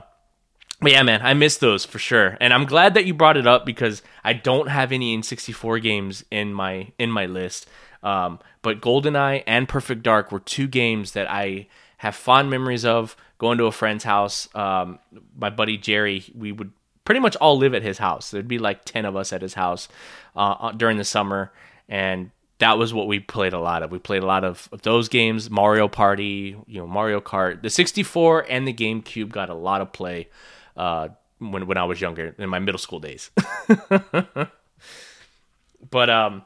But 0.80 0.92
yeah, 0.92 1.02
man, 1.02 1.22
I 1.24 1.34
miss 1.34 1.56
those 1.56 1.84
for 1.84 1.98
sure, 1.98 2.36
and 2.40 2.54
I'm 2.54 2.64
glad 2.64 2.94
that 2.94 3.04
you 3.04 3.12
brought 3.12 3.36
it 3.36 3.48
up 3.48 3.66
because 3.66 4.00
I 4.22 4.32
don't 4.32 4.68
have 4.68 4.92
any 4.92 5.18
N64 5.18 5.82
games 5.82 6.24
in 6.30 6.54
my 6.54 6.92
in 7.00 7.10
my 7.10 7.26
list. 7.26 7.68
Um, 8.02 8.38
but 8.62 8.80
GoldenEye 8.80 9.42
and 9.44 9.68
Perfect 9.68 10.02
Dark 10.04 10.30
were 10.30 10.38
two 10.38 10.68
games 10.68 11.12
that 11.12 11.28
I 11.28 11.66
have 11.98 12.14
fond 12.14 12.50
memories 12.50 12.84
of. 12.84 13.16
Going 13.38 13.58
to 13.58 13.66
a 13.66 13.72
friend's 13.72 14.04
house, 14.04 14.48
um, 14.54 14.98
my 15.36 15.50
buddy 15.50 15.78
Jerry, 15.78 16.24
we 16.34 16.52
would 16.52 16.72
pretty 17.04 17.20
much 17.20 17.36
all 17.36 17.56
live 17.56 17.74
at 17.74 17.82
his 17.82 17.98
house. 17.98 18.30
There'd 18.30 18.48
be 18.48 18.58
like 18.58 18.84
ten 18.84 19.04
of 19.04 19.16
us 19.16 19.32
at 19.32 19.42
his 19.42 19.54
house 19.54 19.88
uh, 20.36 20.56
uh, 20.58 20.72
during 20.72 20.98
the 20.98 21.04
summer, 21.04 21.52
and 21.88 22.30
that 22.58 22.78
was 22.78 22.92
what 22.92 23.06
we 23.06 23.20
played 23.20 23.52
a 23.52 23.60
lot 23.60 23.82
of. 23.82 23.92
We 23.92 24.00
played 24.00 24.22
a 24.22 24.26
lot 24.26 24.42
of, 24.44 24.68
of 24.72 24.82
those 24.82 25.08
games, 25.08 25.48
Mario 25.48 25.86
Party, 25.86 26.56
you 26.66 26.80
know, 26.80 26.86
Mario 26.86 27.20
Kart. 27.20 27.62
The 27.62 27.70
64 27.70 28.46
and 28.50 28.66
the 28.66 28.74
GameCube 28.74 29.30
got 29.30 29.48
a 29.50 29.54
lot 29.54 29.80
of 29.80 29.92
play 29.92 30.28
uh, 30.76 31.08
when 31.38 31.66
when 31.66 31.78
I 31.78 31.84
was 31.84 32.00
younger 32.00 32.34
in 32.38 32.48
my 32.48 32.58
middle 32.58 32.78
school 32.78 32.98
days. 32.98 33.30
but 35.90 36.10
um, 36.10 36.42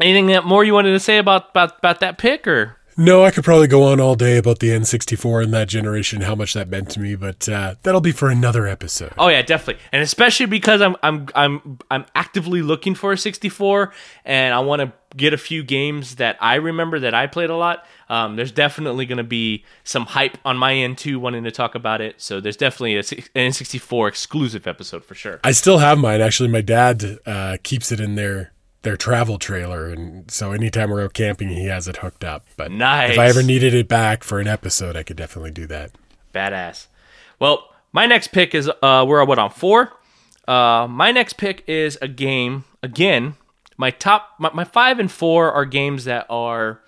Anything 0.00 0.26
that 0.26 0.44
more 0.44 0.64
you 0.64 0.72
wanted 0.74 0.92
to 0.92 1.00
say 1.00 1.18
about 1.18 1.50
about, 1.50 1.78
about 1.78 2.00
that 2.00 2.18
pick 2.18 2.46
or? 2.46 2.76
No, 2.96 3.24
I 3.24 3.30
could 3.30 3.44
probably 3.44 3.66
go 3.66 3.84
on 3.84 4.00
all 4.00 4.14
day 4.14 4.36
about 4.36 4.58
the 4.58 4.68
N64 4.68 5.44
and 5.44 5.54
that 5.54 5.68
generation, 5.68 6.22
how 6.22 6.34
much 6.34 6.54
that 6.54 6.68
meant 6.68 6.90
to 6.90 7.00
me, 7.00 7.14
but 7.14 7.48
uh, 7.48 7.76
that'll 7.82 8.00
be 8.00 8.12
for 8.12 8.28
another 8.28 8.66
episode. 8.66 9.12
Oh 9.18 9.28
yeah, 9.28 9.42
definitely, 9.42 9.82
and 9.92 10.02
especially 10.02 10.46
because 10.46 10.80
I'm 10.80 10.96
I'm 11.02 11.28
I'm 11.34 11.78
I'm 11.90 12.06
actively 12.14 12.62
looking 12.62 12.94
for 12.94 13.12
a 13.12 13.18
64, 13.18 13.92
and 14.24 14.54
I 14.54 14.60
want 14.60 14.80
to 14.82 14.92
get 15.16 15.32
a 15.32 15.38
few 15.38 15.62
games 15.62 16.16
that 16.16 16.36
I 16.40 16.56
remember 16.56 17.00
that 17.00 17.14
I 17.14 17.26
played 17.26 17.50
a 17.50 17.56
lot. 17.56 17.84
Um, 18.08 18.36
there's 18.36 18.52
definitely 18.52 19.06
going 19.06 19.18
to 19.18 19.24
be 19.24 19.64
some 19.84 20.06
hype 20.06 20.38
on 20.44 20.56
my 20.56 20.74
end 20.74 20.98
too, 20.98 21.18
wanting 21.18 21.44
to 21.44 21.50
talk 21.50 21.74
about 21.74 22.00
it. 22.00 22.20
So 22.20 22.40
there's 22.40 22.56
definitely 22.56 22.96
a, 22.96 23.00
an 23.34 23.50
N64 23.50 24.08
exclusive 24.08 24.66
episode 24.66 25.04
for 25.04 25.14
sure. 25.14 25.40
I 25.44 25.52
still 25.52 25.78
have 25.78 25.98
mine. 25.98 26.20
Actually, 26.20 26.50
my 26.50 26.60
dad 26.60 27.18
uh, 27.26 27.56
keeps 27.62 27.92
it 27.92 28.00
in 28.00 28.14
their 28.14 28.52
their 28.82 28.96
travel 28.96 29.38
trailer, 29.38 29.88
and 29.88 30.30
so 30.30 30.52
anytime 30.52 30.90
we're 30.90 31.04
out 31.04 31.14
camping, 31.14 31.48
he 31.48 31.66
has 31.66 31.88
it 31.88 31.98
hooked 31.98 32.24
up. 32.24 32.46
But 32.56 32.70
Nice. 32.72 33.12
if 33.12 33.18
I 33.18 33.26
ever 33.26 33.42
needed 33.42 33.74
it 33.74 33.88
back 33.88 34.24
for 34.24 34.40
an 34.40 34.48
episode, 34.48 34.96
I 34.96 35.02
could 35.02 35.16
definitely 35.16 35.52
do 35.52 35.66
that. 35.68 35.92
Badass. 36.34 36.86
Well, 37.38 37.68
my 37.92 38.06
next 38.06 38.28
pick 38.28 38.54
is 38.54 38.68
uh 38.82 39.04
we're 39.06 39.24
what 39.24 39.38
on 39.38 39.50
four. 39.50 39.92
Uh 40.48 40.86
my 40.88 41.10
next 41.12 41.34
pick 41.34 41.62
is 41.66 41.98
a 42.02 42.08
game 42.08 42.64
again. 42.82 43.34
My 43.76 43.90
top 43.90 44.30
my, 44.38 44.50
my 44.52 44.64
five 44.64 44.98
and 44.98 45.10
four 45.10 45.52
are 45.52 45.64
games 45.64 46.04
that 46.04 46.26
are 46.30 46.80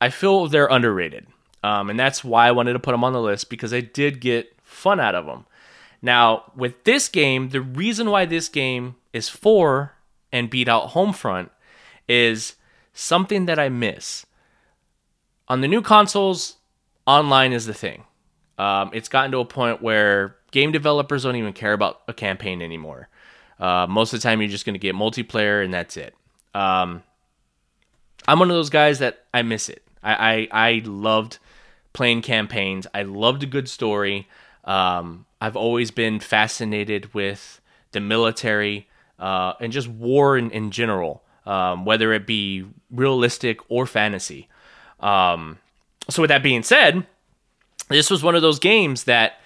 I 0.00 0.08
feel 0.10 0.46
they're 0.48 0.66
underrated. 0.66 1.26
Um, 1.62 1.90
and 1.90 2.00
that's 2.00 2.24
why 2.24 2.48
I 2.48 2.52
wanted 2.52 2.72
to 2.72 2.78
put 2.78 2.92
them 2.92 3.04
on 3.04 3.12
the 3.12 3.20
list 3.20 3.50
because 3.50 3.74
I 3.74 3.80
did 3.80 4.20
get 4.20 4.54
fun 4.62 4.98
out 4.98 5.14
of 5.14 5.26
them. 5.26 5.44
Now, 6.00 6.50
with 6.56 6.84
this 6.84 7.08
game, 7.08 7.50
the 7.50 7.60
reason 7.60 8.08
why 8.10 8.24
this 8.24 8.48
game 8.48 8.94
is 9.12 9.28
four 9.28 9.92
and 10.32 10.50
beat 10.50 10.68
out 10.68 10.90
Homefront 10.90 11.50
is 12.08 12.56
something 12.92 13.46
that 13.46 13.58
I 13.58 13.68
miss. 13.68 14.26
On 15.48 15.60
the 15.60 15.68
new 15.68 15.82
consoles, 15.82 16.56
online 17.06 17.52
is 17.52 17.66
the 17.66 17.74
thing. 17.74 18.04
Um, 18.58 18.90
it's 18.92 19.08
gotten 19.08 19.30
to 19.32 19.38
a 19.38 19.44
point 19.44 19.80
where 19.80 20.36
game 20.50 20.70
developers 20.72 21.22
don't 21.22 21.36
even 21.36 21.52
care 21.52 21.72
about 21.72 22.02
a 22.08 22.12
campaign 22.12 22.62
anymore. 22.62 23.08
Uh, 23.58 23.86
most 23.88 24.12
of 24.12 24.20
the 24.20 24.22
time, 24.22 24.40
you're 24.40 24.50
just 24.50 24.64
going 24.64 24.74
to 24.74 24.78
get 24.78 24.94
multiplayer 24.94 25.64
and 25.64 25.72
that's 25.72 25.96
it. 25.96 26.14
Um, 26.54 27.02
I'm 28.28 28.38
one 28.38 28.50
of 28.50 28.56
those 28.56 28.70
guys 28.70 28.98
that 28.98 29.24
I 29.32 29.42
miss 29.42 29.68
it. 29.68 29.82
I, 30.02 30.48
I, 30.52 30.68
I 30.68 30.82
loved 30.84 31.38
playing 31.92 32.22
campaigns. 32.22 32.86
I 32.94 33.02
loved 33.02 33.42
a 33.42 33.46
good 33.46 33.68
story. 33.68 34.28
Um, 34.64 35.26
I've 35.40 35.56
always 35.56 35.90
been 35.90 36.20
fascinated 36.20 37.12
with 37.14 37.60
the 37.92 38.00
military 38.00 38.88
uh, 39.20 39.52
and 39.60 39.72
just 39.72 39.86
war 39.86 40.36
in, 40.36 40.50
in 40.50 40.70
general, 40.70 41.22
um, 41.46 41.84
whether 41.84 42.12
it 42.12 42.26
be 42.26 42.66
realistic 42.90 43.60
or 43.68 43.86
fantasy. 43.86 44.48
Um, 44.98 45.58
so, 46.08 46.22
with 46.22 46.30
that 46.30 46.42
being 46.42 46.62
said, 46.62 47.06
this 47.88 48.10
was 48.10 48.22
one 48.22 48.34
of 48.34 48.42
those 48.42 48.58
games 48.58 49.04
that 49.04 49.40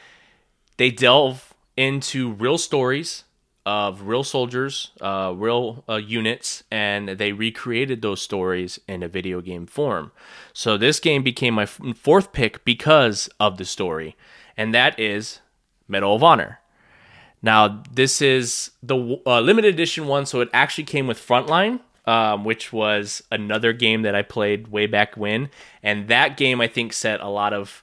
they 0.77 0.91
delve 0.91 1.53
into 1.77 2.33
real 2.33 2.57
stories 2.57 3.25
of 3.67 4.03
real 4.03 4.23
soldiers, 4.23 4.91
uh, 5.01 5.33
real 5.35 5.85
uh, 5.89 5.95
units, 5.95 6.65
and 6.71 7.09
they 7.09 7.33
recreated 7.33 8.03
those 8.03 8.21
stories 8.21 8.79
in 8.87 9.03
a 9.03 9.09
video 9.09 9.41
game 9.41 9.67
form. 9.67 10.13
So 10.53 10.77
this 10.77 11.01
game 11.01 11.23
became 11.23 11.55
my 11.55 11.63
f- 11.63 11.81
fourth 11.97 12.33
pick 12.33 12.65
because 12.65 13.29
of 13.41 13.57
the 13.57 13.65
story, 13.65 14.17
and 14.57 14.75
that 14.75 14.99
is 15.01 15.41
Medal 15.89 16.15
of 16.15 16.23
Honor. 16.23 16.61
Now 17.45 17.83
this 17.93 18.23
is 18.23 18.71
the 18.83 19.21
uh, 19.27 19.41
limited 19.41 19.75
edition 19.75 20.07
one, 20.07 20.25
so 20.25 20.41
it 20.41 20.49
actually 20.55 20.85
came 20.85 21.07
with 21.07 21.19
Frontline, 21.19 21.81
um, 22.07 22.43
which 22.43 22.73
was 22.73 23.23
another 23.31 23.75
game 23.75 24.01
that 24.03 24.15
I 24.15 24.23
played 24.23 24.69
way 24.69 24.87
back 24.87 25.15
when, 25.19 25.51
and 25.83 26.09
that 26.09 26.39
game 26.39 26.63
I 26.63 26.69
think 26.69 26.95
set 26.95 27.21
a 27.21 27.29
lot 27.29 27.53
of 27.53 27.83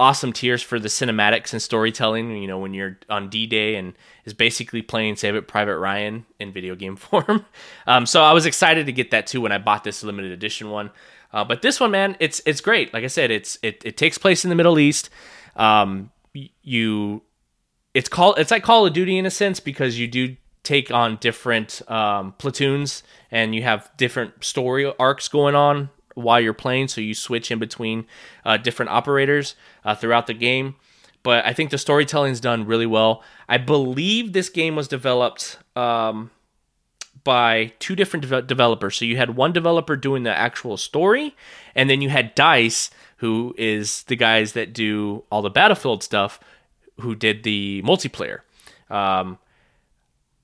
awesome 0.00 0.32
tiers 0.32 0.60
for 0.60 0.80
the 0.80 0.88
cinematics 0.88 1.52
and 1.52 1.62
storytelling. 1.62 2.36
You 2.36 2.48
know, 2.48 2.58
when 2.58 2.74
you're 2.74 2.98
on 3.08 3.28
D 3.28 3.46
Day 3.46 3.76
and 3.76 3.94
is 4.24 4.34
basically 4.34 4.82
playing 4.82 5.14
Saving 5.14 5.42
Private 5.42 5.78
Ryan 5.78 6.26
in 6.40 6.52
video 6.52 6.74
game 6.74 6.96
form. 6.96 7.46
um, 7.86 8.06
so 8.06 8.24
I 8.24 8.32
was 8.32 8.44
excited 8.44 8.86
to 8.86 8.92
get 8.92 9.12
that 9.12 9.28
too 9.28 9.40
when 9.40 9.52
I 9.52 9.58
bought 9.58 9.84
this 9.84 10.02
limited 10.02 10.32
edition 10.32 10.68
one. 10.68 10.90
Uh, 11.32 11.44
but 11.44 11.62
this 11.62 11.78
one, 11.78 11.92
man, 11.92 12.16
it's 12.18 12.42
it's 12.44 12.60
great. 12.60 12.92
Like 12.92 13.04
I 13.04 13.06
said, 13.06 13.30
it's 13.30 13.56
it, 13.62 13.82
it 13.84 13.96
takes 13.96 14.18
place 14.18 14.44
in 14.44 14.48
the 14.48 14.56
Middle 14.56 14.80
East. 14.80 15.10
Um, 15.54 16.10
you, 16.34 17.22
it's 17.94 18.08
called 18.08 18.38
it's 18.38 18.50
like 18.50 18.62
Call 18.62 18.86
of 18.86 18.92
Duty 18.92 19.18
in 19.18 19.26
a 19.26 19.30
sense 19.30 19.60
because 19.60 19.98
you 19.98 20.08
do 20.08 20.36
take 20.62 20.90
on 20.90 21.16
different 21.16 21.82
um, 21.90 22.34
platoons 22.38 23.02
and 23.30 23.54
you 23.54 23.62
have 23.62 23.90
different 23.96 24.44
story 24.44 24.90
arcs 24.98 25.28
going 25.28 25.54
on 25.54 25.90
while 26.14 26.40
you're 26.40 26.54
playing. 26.54 26.88
So 26.88 27.00
you 27.00 27.14
switch 27.14 27.50
in 27.50 27.58
between 27.58 28.06
uh, 28.44 28.56
different 28.56 28.90
operators 28.90 29.54
uh, 29.84 29.94
throughout 29.94 30.26
the 30.26 30.34
game. 30.34 30.76
But 31.22 31.44
I 31.46 31.52
think 31.52 31.70
the 31.70 31.78
storytelling's 31.78 32.40
done 32.40 32.66
really 32.66 32.86
well. 32.86 33.22
I 33.48 33.58
believe 33.58 34.32
this 34.32 34.48
game 34.48 34.74
was 34.74 34.88
developed 34.88 35.58
um, 35.76 36.30
by 37.22 37.72
two 37.78 37.94
different 37.94 38.28
deve- 38.28 38.46
developers. 38.46 38.96
So 38.96 39.04
you 39.04 39.16
had 39.16 39.36
one 39.36 39.52
developer 39.52 39.94
doing 39.96 40.24
the 40.24 40.36
actual 40.36 40.76
story, 40.76 41.36
and 41.76 41.88
then 41.88 42.00
you 42.00 42.08
had 42.08 42.34
Dice, 42.34 42.90
who 43.18 43.54
is 43.56 44.02
the 44.04 44.16
guys 44.16 44.54
that 44.54 44.72
do 44.72 45.22
all 45.30 45.42
the 45.42 45.50
Battlefield 45.50 46.02
stuff, 46.02 46.40
who 47.02 47.14
did 47.14 47.42
the 47.42 47.82
multiplayer. 47.82 48.40
Um, 48.90 49.38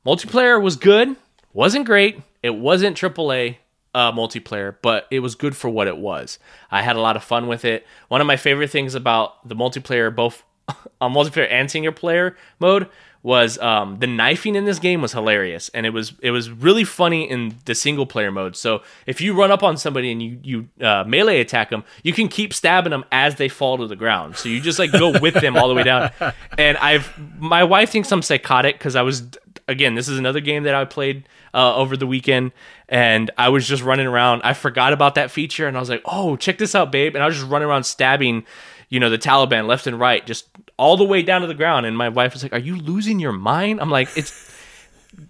multiplayer 0.07 0.61
was 0.63 0.77
good, 0.77 1.17
wasn't 1.53 1.87
great. 1.87 2.21
It 2.43 2.51
wasn't 2.51 2.97
AAA 2.97 3.57
uh, 3.95 4.13
multiplayer, 4.13 4.77
but 4.83 5.07
it 5.11 5.21
was 5.21 5.35
good 5.35 5.57
for 5.57 5.69
what 5.69 5.89
it 5.89 5.97
was. 5.97 6.39
I 6.71 6.83
had 6.83 6.97
a 6.97 7.01
lot 7.01 7.17
of 7.17 7.25
fun 7.25 7.47
with 7.47 7.65
it. 7.65 7.87
One 8.09 8.21
of 8.21 8.27
my 8.27 8.37
favorite 8.37 8.71
things 8.71 8.95
about 8.95 9.49
the 9.49 9.57
multiplayer, 9.57 10.15
both 10.15 10.45
on 11.01 11.13
multiplayer 11.13 11.51
and 11.51 11.71
single 11.71 11.93
player 11.93 12.37
mode, 12.59 12.89
was 13.23 13.59
um, 13.59 13.99
the 13.99 14.07
knifing 14.07 14.55
in 14.55 14.65
this 14.65 14.79
game 14.79 15.03
was 15.03 15.13
hilarious, 15.13 15.71
and 15.75 15.85
it 15.85 15.91
was 15.91 16.13
it 16.21 16.31
was 16.31 16.51
really 16.51 16.85
funny 16.85 17.29
in 17.29 17.57
the 17.65 17.75
single 17.75 18.07
player 18.07 18.31
mode. 18.31 18.57
So 18.57 18.83
if 19.07 19.21
you 19.21 19.35
run 19.35 19.51
up 19.51 19.63
on 19.63 19.77
somebody 19.77 20.13
and 20.13 20.23
you 20.23 20.39
you 20.43 20.87
uh, 20.87 21.05
melee 21.05 21.41
attack 21.41 21.71
them, 21.71 21.85
you 22.03 22.13
can 22.13 22.29
keep 22.29 22.55
stabbing 22.55 22.91
them 22.91 23.05
as 23.11 23.35
they 23.35 23.49
fall 23.49 23.79
to 23.79 23.87
the 23.87 23.97
ground. 23.97 24.37
So 24.37 24.49
you 24.49 24.61
just 24.61 24.79
like 24.79 24.93
go 24.93 25.19
with 25.19 25.35
them 25.35 25.57
all 25.57 25.69
the 25.69 25.75
way 25.75 25.83
down. 25.83 26.11
And 26.57 26.77
I've 26.79 27.13
my 27.39 27.65
wife 27.65 27.91
thinks 27.91 28.11
I'm 28.11 28.23
psychotic 28.23 28.79
because 28.79 28.97
I 28.97 29.03
was 29.03 29.25
again 29.69 29.95
this 29.95 30.09
is 30.09 30.19
another 30.19 30.41
game 30.41 30.65
that 30.65 30.75
I 30.75 30.85
played 30.85 31.29
uh, 31.55 31.75
over 31.75 31.97
the 31.97 32.07
weekend, 32.07 32.53
and 32.89 33.31
I 33.39 33.49
was 33.49 33.67
just 33.67 33.83
running 33.83 34.07
around. 34.07 34.43
I 34.43 34.55
forgot 34.55 34.93
about 34.93 35.15
that 35.17 35.31
feature, 35.31 35.67
and 35.67 35.77
I 35.77 35.81
was 35.81 35.89
like, 35.89 36.03
"Oh, 36.05 36.37
check 36.37 36.59
this 36.59 36.75
out, 36.75 36.93
babe!" 36.93 37.15
And 37.15 37.23
I 37.23 37.27
was 37.27 37.37
just 37.37 37.49
running 37.49 37.69
around 37.69 37.85
stabbing, 37.85 38.45
you 38.89 39.01
know, 39.01 39.11
the 39.11 39.19
Taliban 39.19 39.67
left 39.67 39.87
and 39.87 39.99
right, 39.99 40.27
just 40.27 40.49
all 40.77 40.97
the 40.97 41.05
way 41.05 41.23
down 41.23 41.43
to 41.43 41.47
the 41.47 41.55
ground. 41.55 41.87
And 41.87 41.97
my 41.97 42.09
wife 42.09 42.33
was 42.33 42.43
like, 42.43 42.53
"Are 42.53 42.59
you 42.59 42.77
losing 42.77 43.21
your 43.21 43.33
mind?" 43.33 43.81
I'm 43.81 43.91
like, 43.91 44.09
"It's, 44.17 44.55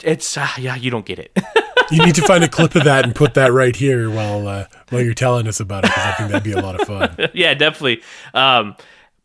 it's, 0.02 0.36
uh, 0.36 0.48
yeah, 0.58 0.76
you 0.76 0.90
don't 0.90 1.06
get 1.06 1.18
it." 1.18 1.36
You 1.90 2.04
need 2.04 2.16
to 2.16 2.22
find 2.22 2.44
a 2.44 2.48
clip 2.48 2.74
of 2.74 2.84
that 2.84 3.06
and 3.06 3.14
put 3.14 3.32
that 3.32 3.50
right 3.50 3.74
here 3.74 4.10
while 4.10 4.46
uh, 4.46 4.66
while 4.90 5.00
you're 5.00 5.14
telling 5.14 5.48
us 5.48 5.58
about 5.58 5.86
it 5.86 5.90
because 5.90 6.04
I 6.04 6.12
think 6.12 6.30
that'd 6.30 6.44
be 6.44 6.52
a 6.52 6.60
lot 6.60 6.78
of 6.78 6.86
fun. 6.86 7.30
yeah, 7.32 7.54
definitely. 7.54 8.02
Um, 8.34 8.76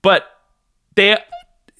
but 0.01 0.27
they 0.95 1.17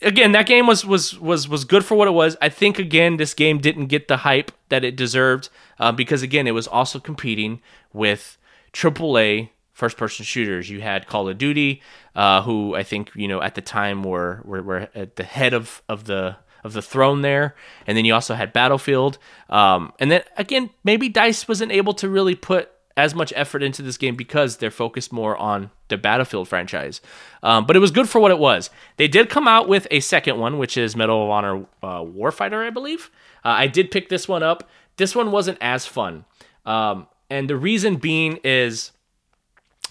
again, 0.02 0.34
that 0.34 0.46
game 0.46 0.68
was 0.68 0.86
was 0.86 1.18
was 1.20 1.48
was 1.48 1.64
good 1.66 1.86
for 1.86 1.96
what 1.96 2.08
it 2.08 2.12
was. 2.12 2.36
I 2.42 2.50
think 2.50 2.80
again, 2.80 3.18
this 3.18 3.34
game 3.34 3.60
didn't 3.60 3.88
get 3.88 4.08
the 4.08 4.18
hype 4.18 4.52
that 4.70 4.84
it 4.84 4.96
deserved 4.96 5.50
uh, 5.80 5.92
because 5.92 6.22
again, 6.22 6.48
it 6.48 6.52
was 6.52 6.68
also 6.68 7.00
competing 7.00 7.62
with 7.94 8.38
AAA 8.74 9.50
first 9.84 9.98
person 9.98 10.24
shooters. 10.24 10.70
You 10.70 10.80
had 10.80 11.08
Call 11.08 11.28
of 11.28 11.38
Duty, 11.38 11.82
uh, 12.16 12.42
who 12.44 12.74
I 12.74 12.84
think 12.84 13.12
you 13.16 13.28
know 13.28 13.42
at 13.42 13.56
the 13.56 13.62
time 13.62 14.02
were 14.02 14.42
were, 14.46 14.64
were 14.64 14.88
at 14.96 15.18
the 15.18 15.26
head 15.26 15.54
of 15.54 15.82
of 15.90 16.06
the 16.06 16.38
of 16.64 16.72
the 16.72 16.82
throne 16.82 17.22
there, 17.22 17.54
and 17.86 17.98
then 17.98 18.06
you 18.06 18.14
also 18.14 18.34
had 18.34 18.54
Battlefield, 18.54 19.18
um, 19.50 19.92
and 20.00 20.10
then 20.10 20.24
again 20.38 20.70
maybe 20.86 21.10
Dice 21.10 21.50
wasn't 21.50 21.74
able 21.74 21.94
to 21.96 22.08
really 22.08 22.34
put 22.34 22.72
as 22.96 23.14
much 23.14 23.34
effort 23.36 23.62
into 23.62 23.82
this 23.82 23.98
game 23.98 24.16
because 24.16 24.58
they're 24.58 24.72
focused 24.72 25.12
more 25.12 25.36
on 25.36 25.70
the 25.90 25.98
Battlefield 25.98 26.48
franchise. 26.48 27.02
Um, 27.42 27.66
but 27.66 27.76
it 27.76 27.80
was 27.80 27.92
good 27.92 28.08
for 28.08 28.22
what 28.22 28.32
it 28.32 28.40
was. 28.40 28.70
They 28.96 29.10
did 29.10 29.30
come 29.30 29.50
out 29.50 29.68
with 29.68 29.86
a 29.92 30.00
second 30.00 30.40
one, 30.40 30.60
which 30.60 30.78
is 30.78 30.96
Medal 30.96 31.26
of 31.26 31.30
Honor 31.30 31.66
uh, 31.82 32.04
Warfighter, 32.04 32.66
I 32.66 32.70
believe. 32.70 33.12
Uh, 33.44 33.50
I 33.50 33.68
did 33.68 33.92
pick 33.92 34.08
this 34.08 34.30
one 34.30 34.44
up. 34.44 34.70
This 34.96 35.14
one 35.14 35.32
wasn't 35.32 35.58
as 35.60 35.86
fun. 35.86 36.24
Um, 36.66 37.08
and 37.30 37.50
the 37.50 37.58
reason 37.58 37.98
being 37.98 38.40
is 38.46 38.92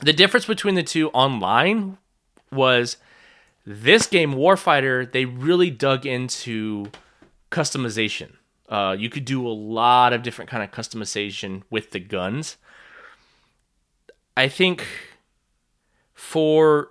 the 0.03 0.13
difference 0.13 0.47
between 0.47 0.75
the 0.75 0.83
two 0.83 1.09
online 1.11 1.99
was 2.51 2.97
this 3.65 4.07
game, 4.07 4.35
Warfighter, 4.35 5.11
they 5.11 5.25
really 5.25 5.71
dug 5.71 6.05
into 6.05 6.87
customization. 7.51 8.33
Uh, 8.69 8.97
you 8.99 9.09
could 9.09 9.25
do 9.25 9.47
a 9.47 9.51
lot 9.51 10.13
of 10.13 10.23
different 10.23 10.51
kind 10.51 10.63
of 10.63 10.71
customization 10.71 11.63
with 11.71 11.93
the 11.93 12.01
guns. 12.01 12.57
I 14.37 14.49
think 14.49 14.87
for 16.15 16.91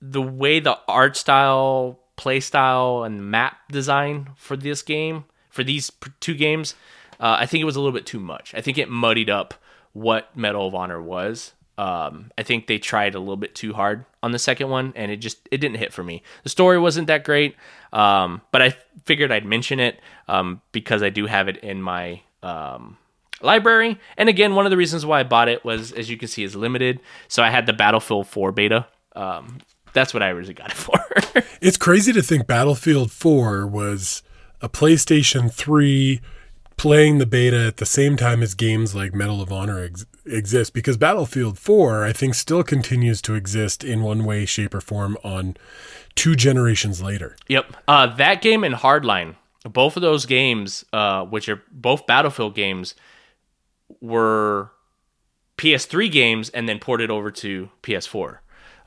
the 0.00 0.22
way 0.22 0.58
the 0.58 0.78
art 0.88 1.16
style, 1.16 2.00
play 2.16 2.40
style, 2.40 3.04
and 3.04 3.30
map 3.30 3.56
design 3.70 4.30
for 4.36 4.56
this 4.56 4.82
game, 4.82 5.24
for 5.48 5.62
these 5.62 5.92
two 6.18 6.34
games, 6.34 6.74
uh, 7.20 7.36
I 7.38 7.46
think 7.46 7.62
it 7.62 7.66
was 7.66 7.76
a 7.76 7.80
little 7.80 7.92
bit 7.92 8.06
too 8.06 8.18
much. 8.18 8.54
I 8.54 8.60
think 8.60 8.78
it 8.78 8.88
muddied 8.88 9.30
up 9.30 9.54
what 9.92 10.36
Medal 10.36 10.66
of 10.66 10.74
Honor 10.74 11.00
was. 11.00 11.52
Um, 11.78 12.30
I 12.36 12.42
think 12.42 12.66
they 12.66 12.78
tried 12.78 13.14
a 13.14 13.18
little 13.18 13.36
bit 13.36 13.54
too 13.54 13.72
hard 13.72 14.04
on 14.22 14.32
the 14.32 14.38
second 14.38 14.68
one, 14.68 14.92
and 14.94 15.10
it 15.10 15.16
just 15.16 15.48
it 15.50 15.58
didn't 15.58 15.78
hit 15.78 15.92
for 15.92 16.04
me. 16.04 16.22
The 16.42 16.50
story 16.50 16.78
wasn't 16.78 17.06
that 17.06 17.24
great, 17.24 17.56
um, 17.92 18.42
but 18.52 18.62
I 18.62 18.76
figured 19.04 19.32
I'd 19.32 19.46
mention 19.46 19.80
it 19.80 20.00
um, 20.28 20.60
because 20.72 21.02
I 21.02 21.10
do 21.10 21.26
have 21.26 21.48
it 21.48 21.56
in 21.58 21.82
my 21.82 22.20
um, 22.42 22.98
library. 23.40 23.98
And 24.16 24.28
again, 24.28 24.54
one 24.54 24.66
of 24.66 24.70
the 24.70 24.76
reasons 24.76 25.04
why 25.06 25.20
I 25.20 25.22
bought 25.24 25.48
it 25.48 25.64
was, 25.64 25.92
as 25.92 26.10
you 26.10 26.16
can 26.16 26.28
see, 26.28 26.44
is 26.44 26.54
limited. 26.54 27.00
So 27.28 27.42
I 27.42 27.50
had 27.50 27.66
the 27.66 27.72
Battlefield 27.72 28.26
4 28.26 28.52
beta. 28.52 28.86
Um, 29.14 29.58
that's 29.92 30.14
what 30.14 30.22
I 30.22 30.28
originally 30.28 30.54
got 30.54 30.70
it 30.70 30.76
for. 30.76 30.98
It's 31.62 31.76
crazy 31.76 32.12
to 32.14 32.22
think 32.22 32.48
Battlefield 32.48 33.12
4 33.12 33.68
was 33.68 34.24
a 34.60 34.68
PlayStation 34.68 35.50
3 35.52 36.20
playing 36.76 37.18
the 37.18 37.26
beta 37.26 37.68
at 37.68 37.76
the 37.76 37.86
same 37.86 38.16
time 38.16 38.42
as 38.42 38.54
games 38.54 38.96
like 38.96 39.14
Medal 39.14 39.40
of 39.40 39.52
Honor 39.52 39.78
ex- 39.78 40.04
exist 40.24 40.72
because 40.72 40.96
Battlefield 40.96 41.58
4 41.58 42.04
I 42.04 42.12
think 42.12 42.34
still 42.34 42.62
continues 42.62 43.20
to 43.22 43.34
exist 43.34 43.82
in 43.82 44.02
one 44.02 44.24
way 44.24 44.44
shape 44.44 44.74
or 44.74 44.80
form 44.80 45.16
on 45.24 45.56
two 46.14 46.34
generations 46.34 47.02
later. 47.02 47.36
Yep. 47.48 47.76
Uh, 47.88 48.06
that 48.16 48.42
game 48.42 48.64
and 48.64 48.74
Hardline, 48.74 49.36
both 49.64 49.96
of 49.96 50.02
those 50.02 50.26
games, 50.26 50.84
uh, 50.92 51.24
which 51.24 51.48
are 51.48 51.62
both 51.70 52.06
Battlefield 52.06 52.54
games, 52.54 52.94
were 54.00 54.70
PS3 55.58 56.10
games 56.10 56.50
and 56.50 56.68
then 56.68 56.78
ported 56.78 57.10
over 57.10 57.30
to 57.30 57.70
PS4. 57.82 58.38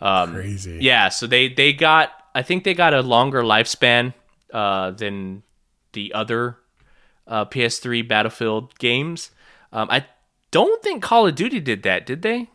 Um, 0.01 0.33
Crazy. 0.33 0.79
Yeah, 0.81 1.09
so 1.09 1.25
they 1.25 1.47
they 1.47 1.71
got 1.71 2.11
I 2.33 2.41
think 2.41 2.65
they 2.65 2.73
got 2.73 2.93
a 2.93 3.01
longer 3.01 3.43
lifespan 3.43 4.13
uh, 4.53 4.91
than 4.91 5.43
the 5.93 6.13
other 6.13 6.57
uh, 7.27 7.45
PS3 7.45 8.07
Battlefield 8.07 8.77
games. 8.77 9.31
Um, 9.71 9.87
I 9.89 10.05
don't 10.55 10.81
think 10.81 11.03
Call 11.03 11.27
of 11.27 11.35
Duty 11.35 11.59
did 11.59 11.83
that, 11.83 12.05
did 12.05 12.21
they? 12.21 12.47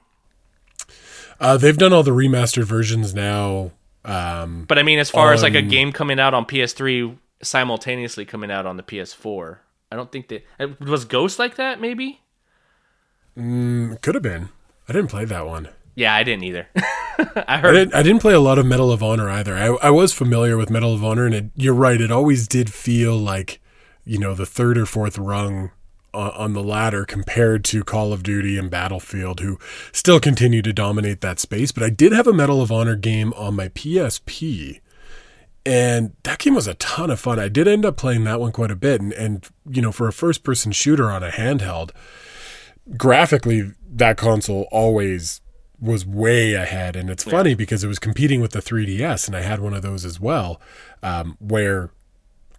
Uh, 1.38 1.58
they've 1.58 1.76
done 1.76 1.92
all 1.92 2.02
the 2.02 2.12
remastered 2.12 2.64
versions 2.64 3.12
now. 3.14 3.72
Um, 4.06 4.64
But 4.66 4.78
I 4.78 4.82
mean, 4.82 4.98
as 4.98 5.10
far 5.10 5.34
as 5.34 5.42
like 5.42 5.54
a 5.54 5.60
game 5.60 5.92
coming 5.92 6.18
out 6.18 6.32
on 6.32 6.46
PS3 6.46 7.18
simultaneously 7.42 8.24
coming 8.24 8.50
out 8.50 8.64
on 8.64 8.78
the 8.78 8.82
PS4, 8.82 9.58
I 9.92 9.96
don't 9.96 10.10
think 10.10 10.28
that 10.28 10.46
uh, 10.58 10.68
was 10.80 11.04
Ghost 11.04 11.38
like 11.38 11.56
that. 11.56 11.78
Maybe. 11.78 12.20
could 13.36 14.14
have 14.14 14.22
been. 14.22 14.48
I 14.88 14.92
didn't 14.94 15.10
play 15.10 15.26
that 15.26 15.46
one. 15.46 15.68
Yeah, 15.94 16.14
I 16.14 16.22
didn't 16.22 16.44
either. 16.44 16.68
I 16.76 17.44
I 17.48 17.58
heard. 17.58 17.72
didn't, 17.74 17.94
I 17.94 18.02
didn't 18.02 18.22
play 18.22 18.32
a 18.32 18.40
lot 18.40 18.58
of 18.58 18.64
Medal 18.64 18.90
of 18.90 19.02
Honor 19.02 19.28
either. 19.28 19.54
I, 19.54 19.88
I 19.88 19.90
was 19.90 20.14
familiar 20.14 20.56
with 20.56 20.70
Medal 20.70 20.94
of 20.94 21.04
Honor, 21.04 21.26
and 21.26 21.34
it, 21.34 21.44
you're 21.54 21.74
right. 21.74 22.00
It 22.00 22.10
always 22.10 22.48
did 22.48 22.72
feel 22.72 23.18
like, 23.18 23.60
you 24.06 24.18
know, 24.18 24.34
the 24.34 24.46
third 24.46 24.78
or 24.78 24.86
fourth 24.86 25.18
rung 25.18 25.70
on, 26.12 26.30
on 26.32 26.52
the 26.52 26.62
ladder 26.62 27.04
compared 27.04 27.64
to 27.66 27.84
Call 27.84 28.12
of 28.12 28.22
Duty 28.22 28.58
and 28.58 28.70
Battlefield, 28.70 29.40
who 29.40 29.58
still 29.92 30.20
continue 30.20 30.62
to 30.62 30.72
dominate 30.72 31.20
that 31.20 31.38
space. 31.38 31.72
But 31.72 31.82
I 31.82 31.90
did 31.90 32.12
have 32.12 32.26
a 32.26 32.32
Medal 32.32 32.62
of 32.62 32.72
Honor 32.72 32.96
game 32.96 33.32
on 33.34 33.56
my 33.56 33.68
PSP, 33.68 34.80
and 35.64 36.12
that 36.22 36.38
game 36.38 36.54
was 36.54 36.66
a 36.66 36.74
ton 36.74 37.10
of 37.10 37.20
fun. 37.20 37.38
I 37.38 37.48
did 37.48 37.68
end 37.68 37.84
up 37.84 37.96
playing 37.96 38.24
that 38.24 38.40
one 38.40 38.52
quite 38.52 38.70
a 38.70 38.76
bit, 38.76 39.00
and, 39.00 39.12
and 39.12 39.46
you 39.68 39.82
know, 39.82 39.92
for 39.92 40.08
a 40.08 40.12
first 40.12 40.42
person 40.42 40.72
shooter 40.72 41.10
on 41.10 41.22
a 41.22 41.30
handheld, 41.30 41.90
graphically, 42.96 43.72
that 43.92 44.16
console 44.16 44.68
always 44.70 45.40
was 45.80 46.04
way 46.04 46.54
ahead. 46.54 46.94
And 46.94 47.08
it's 47.08 47.24
funny 47.24 47.54
because 47.54 47.82
it 47.82 47.88
was 47.88 47.98
competing 47.98 48.40
with 48.40 48.52
the 48.52 48.60
3DS, 48.60 49.26
and 49.26 49.36
I 49.36 49.42
had 49.42 49.60
one 49.60 49.74
of 49.74 49.82
those 49.82 50.04
as 50.04 50.20
well, 50.20 50.60
um, 51.02 51.36
where 51.40 51.90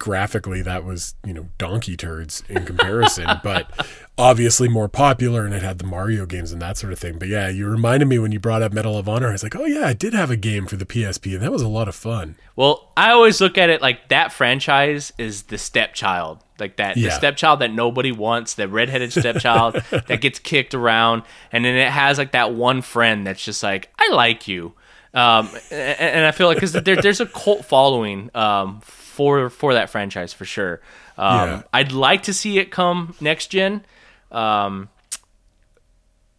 graphically 0.02 0.62
that 0.62 0.82
was, 0.84 1.14
you 1.24 1.32
know, 1.32 1.46
donkey 1.58 1.96
turds 1.96 2.42
in 2.48 2.64
comparison, 2.66 3.28
but 3.44 3.70
obviously 4.18 4.68
more 4.68 4.88
popular 4.88 5.44
and 5.46 5.54
it 5.54 5.62
had 5.62 5.78
the 5.78 5.86
Mario 5.86 6.26
games 6.26 6.50
and 6.50 6.60
that 6.60 6.76
sort 6.76 6.92
of 6.92 6.98
thing. 6.98 7.20
But 7.20 7.28
yeah, 7.28 7.48
you 7.48 7.68
reminded 7.68 8.06
me 8.08 8.18
when 8.18 8.32
you 8.32 8.40
brought 8.40 8.62
up 8.62 8.72
Medal 8.72 8.98
of 8.98 9.08
Honor, 9.08 9.28
I 9.28 9.32
was 9.32 9.44
like, 9.44 9.54
oh 9.54 9.64
yeah, 9.64 9.86
I 9.86 9.92
did 9.92 10.12
have 10.12 10.28
a 10.28 10.36
game 10.36 10.66
for 10.66 10.74
the 10.74 10.84
PSP, 10.84 11.34
and 11.34 11.42
that 11.42 11.52
was 11.52 11.62
a 11.62 11.68
lot 11.68 11.86
of 11.86 11.94
fun. 11.94 12.34
Well, 12.56 12.90
I 12.96 13.12
always 13.12 13.40
look 13.40 13.56
at 13.56 13.70
it 13.70 13.80
like 13.80 14.08
that 14.08 14.32
franchise 14.32 15.12
is 15.18 15.44
the 15.44 15.56
stepchild, 15.56 16.40
like 16.58 16.76
that 16.78 16.96
the 16.96 17.02
Yeah. 17.02 17.10
stepchild 17.10 17.60
that 17.60 17.72
nobody 17.72 18.10
wants, 18.10 18.54
the 18.54 18.66
redheaded 18.66 19.12
stepchild 19.18 19.74
that 19.92 20.20
gets 20.20 20.40
kicked 20.40 20.74
around, 20.74 21.22
and 21.52 21.64
then 21.64 21.76
it 21.76 21.90
has 21.92 22.18
like 22.18 22.32
that 22.32 22.54
one 22.54 22.82
friend 22.82 23.24
that's 23.24 23.44
just 23.44 23.62
like, 23.62 23.88
I 24.00 24.08
like 24.12 24.48
you. 24.48 24.72
Um, 25.14 25.48
and, 25.70 26.00
and 26.00 26.24
I 26.26 26.32
feel 26.32 26.46
like 26.48 26.56
because 26.56 26.72
there, 26.72 26.96
there's 26.96 27.20
a 27.20 27.26
cult 27.26 27.64
following 27.66 28.30
um, 28.34 28.80
for 29.22 29.50
for 29.50 29.74
that 29.74 29.90
franchise 29.90 30.32
for 30.32 30.44
sure. 30.44 30.80
Um, 31.16 31.48
Yeah. 31.48 31.62
I'd 31.72 31.92
like 31.92 32.24
to 32.24 32.34
see 32.34 32.58
it 32.58 32.70
come 32.70 33.14
next 33.20 33.48
gen. 33.48 33.84
Um, 34.30 34.88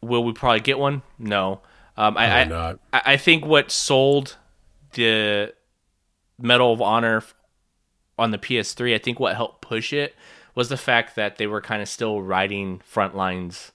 will 0.01 0.23
we 0.23 0.33
probably 0.33 0.59
get 0.59 0.77
one? 0.79 1.01
No. 1.17 1.61
Um, 1.95 2.17
I, 2.17 2.25
I. 2.41 2.45
I 2.91 3.17
think 3.17 3.45
what 3.45 3.71
sold 3.71 4.37
the 4.93 5.53
Medal 6.39 6.73
of 6.73 6.81
Honor 6.81 7.23
on 8.17 8.31
the 8.31 8.37
PS3, 8.37 8.95
I 8.95 8.97
think 8.97 9.19
what 9.19 9.35
helped 9.35 9.61
push 9.61 9.93
it 9.93 10.15
was 10.55 10.69
the 10.69 10.77
fact 10.77 11.15
that 11.15 11.37
they 11.37 11.47
were 11.47 11.61
kind 11.61 11.81
of 11.81 11.87
still 11.89 12.21
riding 12.21 12.81
Frontlines. 12.91 13.71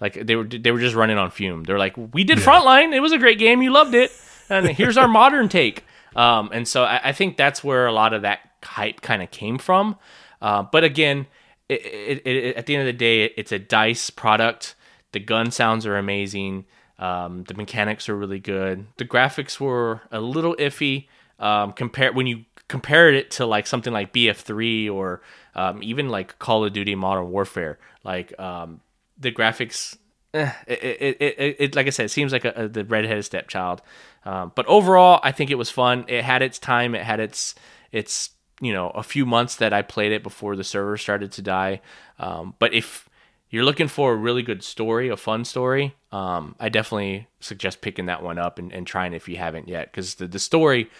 Like 0.00 0.14
they 0.14 0.34
were 0.36 0.44
they 0.44 0.70
were 0.72 0.80
just 0.80 0.94
running 0.96 1.18
on 1.18 1.30
fume. 1.30 1.64
They're 1.64 1.78
like, 1.78 1.94
we 1.96 2.24
did 2.24 2.38
Frontline. 2.38 2.92
It 2.94 3.00
was 3.00 3.12
a 3.12 3.18
great 3.18 3.38
game. 3.38 3.62
You 3.62 3.72
loved 3.72 3.94
it. 3.94 4.10
And 4.48 4.66
here's 4.68 4.96
our 4.96 5.08
modern 5.08 5.48
take. 5.48 5.84
Um, 6.16 6.50
and 6.52 6.66
so 6.66 6.84
I, 6.84 7.00
I 7.04 7.12
think 7.12 7.36
that's 7.36 7.64
where 7.64 7.86
a 7.86 7.92
lot 7.92 8.12
of 8.12 8.22
that 8.22 8.40
hype 8.62 9.00
kind 9.00 9.22
of 9.22 9.30
came 9.30 9.58
from. 9.58 9.96
Uh, 10.40 10.62
but 10.62 10.84
again, 10.84 11.26
it, 11.68 11.84
it, 11.84 12.26
it, 12.26 12.56
at 12.56 12.66
the 12.66 12.74
end 12.74 12.82
of 12.82 12.86
the 12.86 12.98
day, 12.98 13.24
it's 13.36 13.52
a 13.52 13.58
DICE 13.58 14.10
product. 14.10 14.74
The 15.12 15.20
gun 15.20 15.50
sounds 15.50 15.86
are 15.86 15.96
amazing. 15.96 16.66
Um, 16.98 17.44
the 17.44 17.54
mechanics 17.54 18.08
are 18.08 18.16
really 18.16 18.38
good. 18.38 18.86
The 18.96 19.04
graphics 19.04 19.58
were 19.58 20.02
a 20.10 20.20
little 20.20 20.54
iffy 20.56 21.08
um, 21.38 21.72
compared 21.72 22.14
when 22.14 22.26
you 22.26 22.44
compared 22.68 23.14
it 23.14 23.30
to 23.32 23.44
like 23.44 23.66
something 23.66 23.92
like 23.92 24.12
BF3 24.12 24.90
or 24.90 25.20
um, 25.54 25.82
even 25.82 26.08
like 26.08 26.38
Call 26.38 26.64
of 26.64 26.72
Duty 26.72 26.94
Modern 26.94 27.30
Warfare. 27.30 27.78
Like 28.04 28.38
um, 28.40 28.80
the 29.18 29.32
graphics, 29.32 29.96
eh, 30.32 30.50
it, 30.66 30.82
it, 30.82 31.16
it, 31.20 31.56
it, 31.58 31.76
like 31.76 31.86
I 31.86 31.90
said, 31.90 32.06
it 32.06 32.10
seems 32.10 32.32
like 32.32 32.44
a, 32.44 32.52
a, 32.52 32.68
the 32.68 32.84
redheaded 32.84 33.24
stepchild. 33.24 33.82
Um, 34.24 34.52
but 34.54 34.66
overall, 34.66 35.20
I 35.22 35.32
think 35.32 35.50
it 35.50 35.56
was 35.56 35.70
fun. 35.70 36.04
It 36.08 36.24
had 36.24 36.42
its 36.42 36.58
time. 36.58 36.94
It 36.94 37.02
had 37.02 37.20
its 37.20 37.54
its 37.90 38.30
you 38.60 38.72
know 38.72 38.90
a 38.90 39.02
few 39.02 39.26
months 39.26 39.56
that 39.56 39.72
I 39.72 39.82
played 39.82 40.12
it 40.12 40.22
before 40.22 40.56
the 40.56 40.64
server 40.64 40.96
started 40.96 41.32
to 41.32 41.42
die. 41.42 41.80
Um, 42.18 42.54
but 42.58 42.72
if 42.72 43.08
you're 43.50 43.64
looking 43.64 43.88
for 43.88 44.12
a 44.12 44.16
really 44.16 44.42
good 44.42 44.62
story, 44.62 45.08
a 45.08 45.16
fun 45.16 45.44
story, 45.44 45.94
um, 46.10 46.54
I 46.58 46.68
definitely 46.68 47.26
suggest 47.40 47.80
picking 47.80 48.06
that 48.06 48.22
one 48.22 48.38
up 48.38 48.58
and, 48.58 48.72
and 48.72 48.86
trying 48.86 49.12
if 49.12 49.28
you 49.28 49.36
haven't 49.36 49.68
yet, 49.68 49.90
because 49.90 50.14
the, 50.14 50.26
the 50.26 50.38
story 50.38 50.90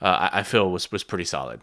uh, 0.00 0.30
I, 0.32 0.40
I 0.40 0.42
feel 0.42 0.70
was 0.70 0.90
was 0.92 1.04
pretty 1.04 1.24
solid. 1.24 1.60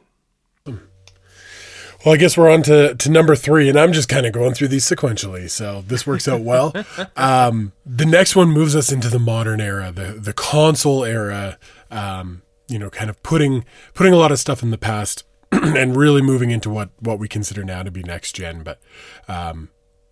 Well, 2.04 2.14
I 2.14 2.18
guess 2.18 2.38
we're 2.38 2.50
on 2.50 2.64
to, 2.64 2.96
to 2.96 3.10
number 3.12 3.36
three, 3.36 3.70
and 3.70 3.80
I'm 3.80 3.94
just 3.94 4.10
kind 4.10 4.26
of 4.26 4.34
going 4.34 4.54
through 4.54 4.70
these 4.70 4.86
sequentially, 4.86 5.50
so 5.50 5.84
this 5.88 6.06
works 6.06 6.28
out 6.28 6.42
well. 6.42 6.74
um, 7.16 7.74
the 7.86 8.06
next 8.06 8.36
one 8.36 8.50
moves 8.50 8.76
us 8.76 8.92
into 8.92 9.10
the 9.10 9.20
modern 9.20 9.62
era, 9.62 9.92
the 9.92 10.14
the 10.14 10.34
console 10.34 11.04
era. 11.04 11.58
Um, 11.92 12.42
you 12.68 12.80
know, 12.80 12.90
kind 12.90 13.10
of 13.10 13.22
putting 13.22 13.64
putting 13.94 14.14
a 14.14 14.18
lot 14.18 14.32
of 14.32 14.40
stuff 14.40 14.64
in 14.64 14.72
the 14.72 14.78
past 14.78 15.24
and 15.52 15.96
really 15.96 16.22
moving 16.22 16.52
into 16.52 16.70
what 16.70 16.90
what 17.00 17.20
we 17.20 17.28
consider 17.28 17.64
now 17.64 17.84
to 17.84 17.92
be 17.92 18.04
next 18.04 18.34
gen. 18.34 18.64
But 18.64 18.80
um, 19.28 19.70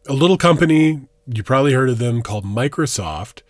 a 0.08 0.14
little 0.14 0.38
company 0.38 1.08
you 1.28 1.44
probably 1.44 1.74
heard 1.74 1.90
of 1.90 2.00
them 2.00 2.22
called 2.22 2.46
Microsoft 2.46 3.42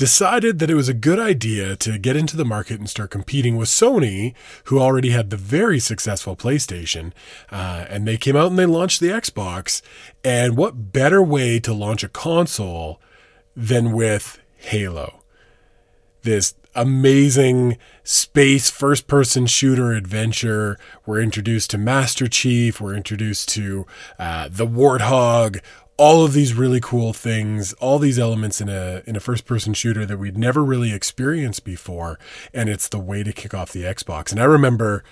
decided 0.00 0.58
that 0.58 0.70
it 0.70 0.74
was 0.74 0.88
a 0.88 0.94
good 0.94 1.18
idea 1.18 1.76
to 1.76 1.98
get 1.98 2.16
into 2.16 2.34
the 2.34 2.44
market 2.44 2.78
and 2.78 2.88
start 2.88 3.10
competing 3.10 3.58
with 3.58 3.68
Sony, 3.68 4.32
who 4.64 4.80
already 4.80 5.10
had 5.10 5.28
the 5.28 5.36
very 5.36 5.78
successful 5.78 6.34
PlayStation. 6.34 7.12
Uh, 7.52 7.84
and 7.86 8.08
they 8.08 8.16
came 8.16 8.34
out 8.34 8.46
and 8.46 8.58
they 8.58 8.64
launched 8.64 9.00
the 9.00 9.08
Xbox. 9.08 9.82
And 10.24 10.56
what 10.56 10.90
better 10.90 11.22
way 11.22 11.60
to 11.60 11.74
launch 11.74 12.02
a 12.02 12.08
console 12.08 12.98
than 13.54 13.92
with 13.92 14.38
Halo? 14.56 15.22
This 16.22 16.54
amazing 16.74 17.76
space 18.02 18.70
first 18.70 19.06
person 19.06 19.46
shooter 19.46 19.92
adventure. 19.92 20.78
We're 21.04 21.20
introduced 21.20 21.70
to 21.70 21.78
Master 21.78 22.26
Chief, 22.26 22.80
we're 22.80 22.94
introduced 22.94 23.48
to 23.50 23.86
uh, 24.18 24.48
the 24.50 24.66
Warthog, 24.66 25.60
all 26.00 26.24
of 26.24 26.32
these 26.32 26.54
really 26.54 26.80
cool 26.80 27.12
things, 27.12 27.74
all 27.74 27.98
these 27.98 28.18
elements 28.18 28.62
in 28.62 28.70
a 28.70 29.02
in 29.06 29.16
a 29.16 29.20
first 29.20 29.44
person 29.44 29.74
shooter 29.74 30.06
that 30.06 30.16
we'd 30.16 30.38
never 30.38 30.64
really 30.64 30.94
experienced 30.94 31.62
before, 31.62 32.18
and 32.54 32.70
it's 32.70 32.88
the 32.88 32.98
way 32.98 33.22
to 33.22 33.34
kick 33.34 33.52
off 33.52 33.70
the 33.70 33.82
Xbox. 33.82 34.32
And 34.32 34.40
I 34.40 34.44
remember 34.44 35.04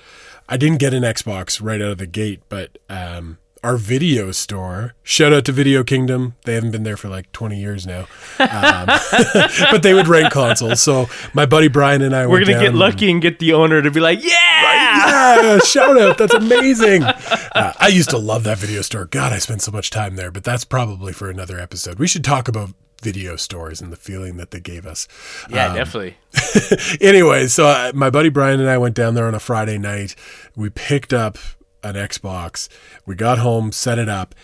I 0.48 0.56
didn't 0.56 0.78
get 0.78 0.94
an 0.94 1.02
Xbox 1.02 1.62
right 1.62 1.82
out 1.82 1.90
of 1.90 1.98
the 1.98 2.06
gate, 2.06 2.40
but 2.48 2.78
um, 2.88 3.36
our 3.62 3.76
video 3.76 4.30
store, 4.32 4.94
shout 5.02 5.32
out 5.32 5.44
to 5.46 5.52
Video 5.52 5.82
Kingdom, 5.84 6.34
they 6.44 6.54
haven't 6.54 6.70
been 6.70 6.84
there 6.84 6.96
for 6.96 7.08
like 7.08 7.30
20 7.32 7.58
years 7.58 7.86
now, 7.86 8.06
um, 8.38 8.86
but 9.70 9.82
they 9.82 9.94
would 9.94 10.08
rent 10.08 10.32
consoles. 10.32 10.80
So 10.80 11.08
my 11.34 11.46
buddy 11.46 11.68
Brian 11.68 12.02
and 12.02 12.14
I 12.14 12.26
We're 12.26 12.44
gonna 12.44 12.60
get 12.60 12.74
lucky 12.74 13.10
and 13.10 13.20
get 13.20 13.38
the 13.38 13.52
owner 13.52 13.82
to 13.82 13.90
be 13.90 14.00
like, 14.00 14.22
yeah, 14.22 14.32
yeah, 14.62 15.58
shout 15.60 16.00
out. 16.00 16.18
That's 16.18 16.34
amazing. 16.34 17.02
uh, 17.02 17.72
I 17.78 17.88
used 17.88 18.10
to 18.10 18.18
love 18.18 18.44
that 18.44 18.58
video 18.58 18.82
store. 18.82 19.06
God, 19.06 19.32
I 19.32 19.38
spent 19.38 19.62
so 19.62 19.72
much 19.72 19.90
time 19.90 20.16
there, 20.16 20.30
but 20.30 20.44
that's 20.44 20.64
probably 20.64 21.12
for 21.12 21.30
another 21.30 21.58
episode. 21.58 21.98
We 21.98 22.06
should 22.06 22.24
talk 22.24 22.48
about 22.48 22.70
video 23.02 23.36
stores 23.36 23.80
and 23.80 23.92
the 23.92 23.96
feeling 23.96 24.36
that 24.38 24.50
they 24.50 24.60
gave 24.60 24.86
us. 24.86 25.06
Yeah, 25.48 25.74
definitely. 25.74 26.16
anyway, 27.00 27.46
so 27.46 27.66
uh, 27.66 27.92
my 27.94 28.10
buddy 28.10 28.28
Brian 28.28 28.60
and 28.60 28.68
I 28.68 28.78
went 28.78 28.94
down 28.94 29.14
there 29.14 29.26
on 29.26 29.34
a 29.34 29.40
Friday 29.40 29.78
night. 29.78 30.14
We 30.56 30.70
picked 30.70 31.12
up 31.12 31.38
an 31.82 31.94
Xbox. 31.94 32.68
We 33.06 33.14
got 33.14 33.38
home, 33.38 33.72
set 33.72 33.98
it 33.98 34.08
up, 34.08 34.34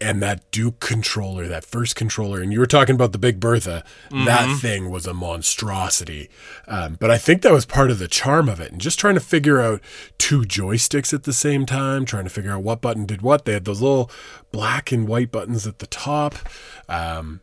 and 0.00 0.20
that 0.20 0.50
Duke 0.50 0.80
controller, 0.80 1.46
that 1.46 1.64
first 1.64 1.94
controller, 1.94 2.40
and 2.40 2.52
you 2.52 2.58
were 2.58 2.66
talking 2.66 2.96
about 2.96 3.12
the 3.12 3.18
Big 3.18 3.38
Bertha, 3.38 3.84
that 4.10 4.58
thing 4.60 4.90
was 4.90 5.06
a 5.06 5.14
monstrosity. 5.14 6.28
Um, 6.66 6.96
but 6.98 7.10
I 7.10 7.18
think 7.18 7.42
that 7.42 7.52
was 7.52 7.64
part 7.64 7.90
of 7.90 8.00
the 8.00 8.08
charm 8.08 8.48
of 8.48 8.60
it. 8.60 8.72
And 8.72 8.80
just 8.80 8.98
trying 8.98 9.14
to 9.14 9.20
figure 9.20 9.60
out 9.60 9.80
two 10.18 10.40
joysticks 10.40 11.14
at 11.14 11.22
the 11.22 11.32
same 11.32 11.66
time, 11.66 12.04
trying 12.04 12.24
to 12.24 12.30
figure 12.30 12.50
out 12.50 12.64
what 12.64 12.80
button 12.80 13.06
did 13.06 13.22
what. 13.22 13.44
They 13.44 13.52
had 13.52 13.64
those 13.64 13.80
little 13.80 14.10
black 14.50 14.90
and 14.90 15.06
white 15.06 15.30
buttons 15.30 15.68
at 15.68 15.78
the 15.78 15.86
top. 15.86 16.34
Um, 16.88 17.40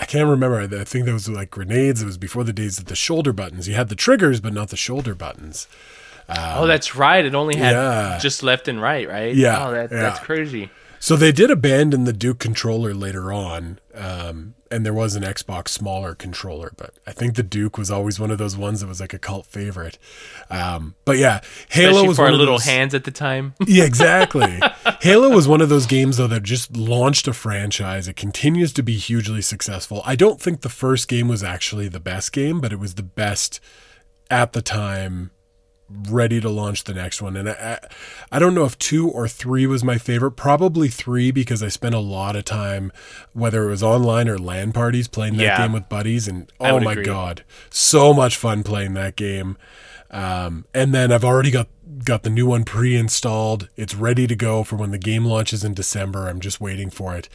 I 0.00 0.04
can't 0.04 0.28
remember. 0.28 0.60
I 0.60 0.84
think 0.84 1.04
there 1.04 1.14
was 1.14 1.28
like 1.28 1.50
grenades. 1.50 2.02
It 2.02 2.06
was 2.06 2.18
before 2.18 2.42
the 2.42 2.52
days 2.52 2.78
of 2.78 2.86
the 2.86 2.96
shoulder 2.96 3.32
buttons. 3.32 3.68
You 3.68 3.74
had 3.74 3.88
the 3.88 3.94
triggers, 3.94 4.40
but 4.40 4.52
not 4.52 4.70
the 4.70 4.76
shoulder 4.76 5.14
buttons. 5.14 5.68
Oh, 6.38 6.66
that's 6.66 6.94
right. 6.96 7.24
It 7.24 7.34
only 7.34 7.56
had 7.56 7.72
yeah. 7.72 8.18
just 8.20 8.42
left 8.42 8.68
and 8.68 8.80
right, 8.80 9.08
right? 9.08 9.34
Yeah, 9.34 9.66
Oh, 9.66 9.72
that, 9.72 9.90
yeah. 9.90 9.98
that's 10.02 10.20
crazy. 10.20 10.70
So 11.02 11.16
they 11.16 11.32
did 11.32 11.50
abandon 11.50 12.04
the 12.04 12.12
Duke 12.12 12.38
controller 12.38 12.92
later 12.92 13.32
on, 13.32 13.78
um, 13.94 14.54
and 14.70 14.84
there 14.84 14.92
was 14.92 15.16
an 15.16 15.22
Xbox 15.22 15.68
smaller 15.68 16.14
controller, 16.14 16.72
but 16.76 16.92
I 17.06 17.12
think 17.12 17.36
the 17.36 17.42
Duke 17.42 17.78
was 17.78 17.90
always 17.90 18.20
one 18.20 18.30
of 18.30 18.36
those 18.36 18.54
ones 18.54 18.80
that 18.80 18.86
was 18.86 19.00
like 19.00 19.14
a 19.14 19.18
cult 19.18 19.46
favorite. 19.46 19.98
Um, 20.50 20.96
but 21.06 21.16
yeah, 21.16 21.40
Halo 21.70 21.92
Especially 21.92 22.08
was 22.08 22.16
for 22.18 22.22
one 22.24 22.28
our 22.28 22.34
of 22.34 22.38
little 22.40 22.54
those, 22.56 22.66
hands 22.66 22.92
at 22.94 23.04
the 23.04 23.10
time. 23.10 23.54
Yeah, 23.66 23.84
exactly. 23.84 24.60
Halo 25.00 25.30
was 25.30 25.48
one 25.48 25.62
of 25.62 25.70
those 25.70 25.86
games 25.86 26.18
though 26.18 26.26
that 26.26 26.42
just 26.42 26.76
launched 26.76 27.26
a 27.26 27.32
franchise. 27.32 28.06
It 28.06 28.16
continues 28.16 28.74
to 28.74 28.82
be 28.82 28.96
hugely 28.98 29.40
successful. 29.40 30.02
I 30.04 30.16
don't 30.16 30.38
think 30.38 30.60
the 30.60 30.68
first 30.68 31.08
game 31.08 31.28
was 31.28 31.42
actually 31.42 31.88
the 31.88 31.98
best 31.98 32.30
game, 32.32 32.60
but 32.60 32.74
it 32.74 32.78
was 32.78 32.96
the 32.96 33.02
best 33.02 33.58
at 34.30 34.52
the 34.52 34.60
time 34.60 35.30
ready 36.08 36.40
to 36.40 36.48
launch 36.48 36.84
the 36.84 36.94
next 36.94 37.20
one. 37.20 37.36
And 37.36 37.48
I, 37.50 37.52
I, 37.82 37.88
I 38.32 38.38
don't 38.38 38.54
know 38.54 38.64
if 38.64 38.78
two 38.78 39.08
or 39.08 39.26
three 39.28 39.66
was 39.66 39.82
my 39.84 39.98
favorite. 39.98 40.32
Probably 40.32 40.88
three 40.88 41.30
because 41.30 41.62
I 41.62 41.68
spent 41.68 41.94
a 41.94 41.98
lot 42.00 42.36
of 42.36 42.44
time, 42.44 42.92
whether 43.32 43.64
it 43.66 43.70
was 43.70 43.82
online 43.82 44.28
or 44.28 44.38
LAN 44.38 44.72
parties, 44.72 45.08
playing 45.08 45.36
that 45.36 45.42
Yeah. 45.42 45.58
game 45.58 45.72
with 45.72 45.88
buddies. 45.88 46.28
And 46.28 46.50
oh 46.60 46.80
my 46.80 46.92
agree. 46.92 47.04
god, 47.04 47.44
so 47.70 48.12
much 48.14 48.36
fun 48.36 48.62
playing 48.62 48.94
that 48.94 49.16
game. 49.16 49.56
Um, 50.12 50.64
and 50.74 50.92
then 50.92 51.12
I've 51.12 51.24
already 51.24 51.50
got 51.50 51.68
got 52.04 52.22
the 52.22 52.30
new 52.30 52.46
one 52.46 52.64
pre-installed. 52.64 53.68
It's 53.76 53.94
ready 53.94 54.26
to 54.26 54.34
go 54.36 54.64
for 54.64 54.76
when 54.76 54.90
the 54.90 54.98
game 54.98 55.24
launches 55.24 55.64
in 55.64 55.74
December. 55.74 56.28
I'm 56.28 56.40
just 56.40 56.60
waiting 56.60 56.88
for 56.88 57.14
it. 57.14 57.28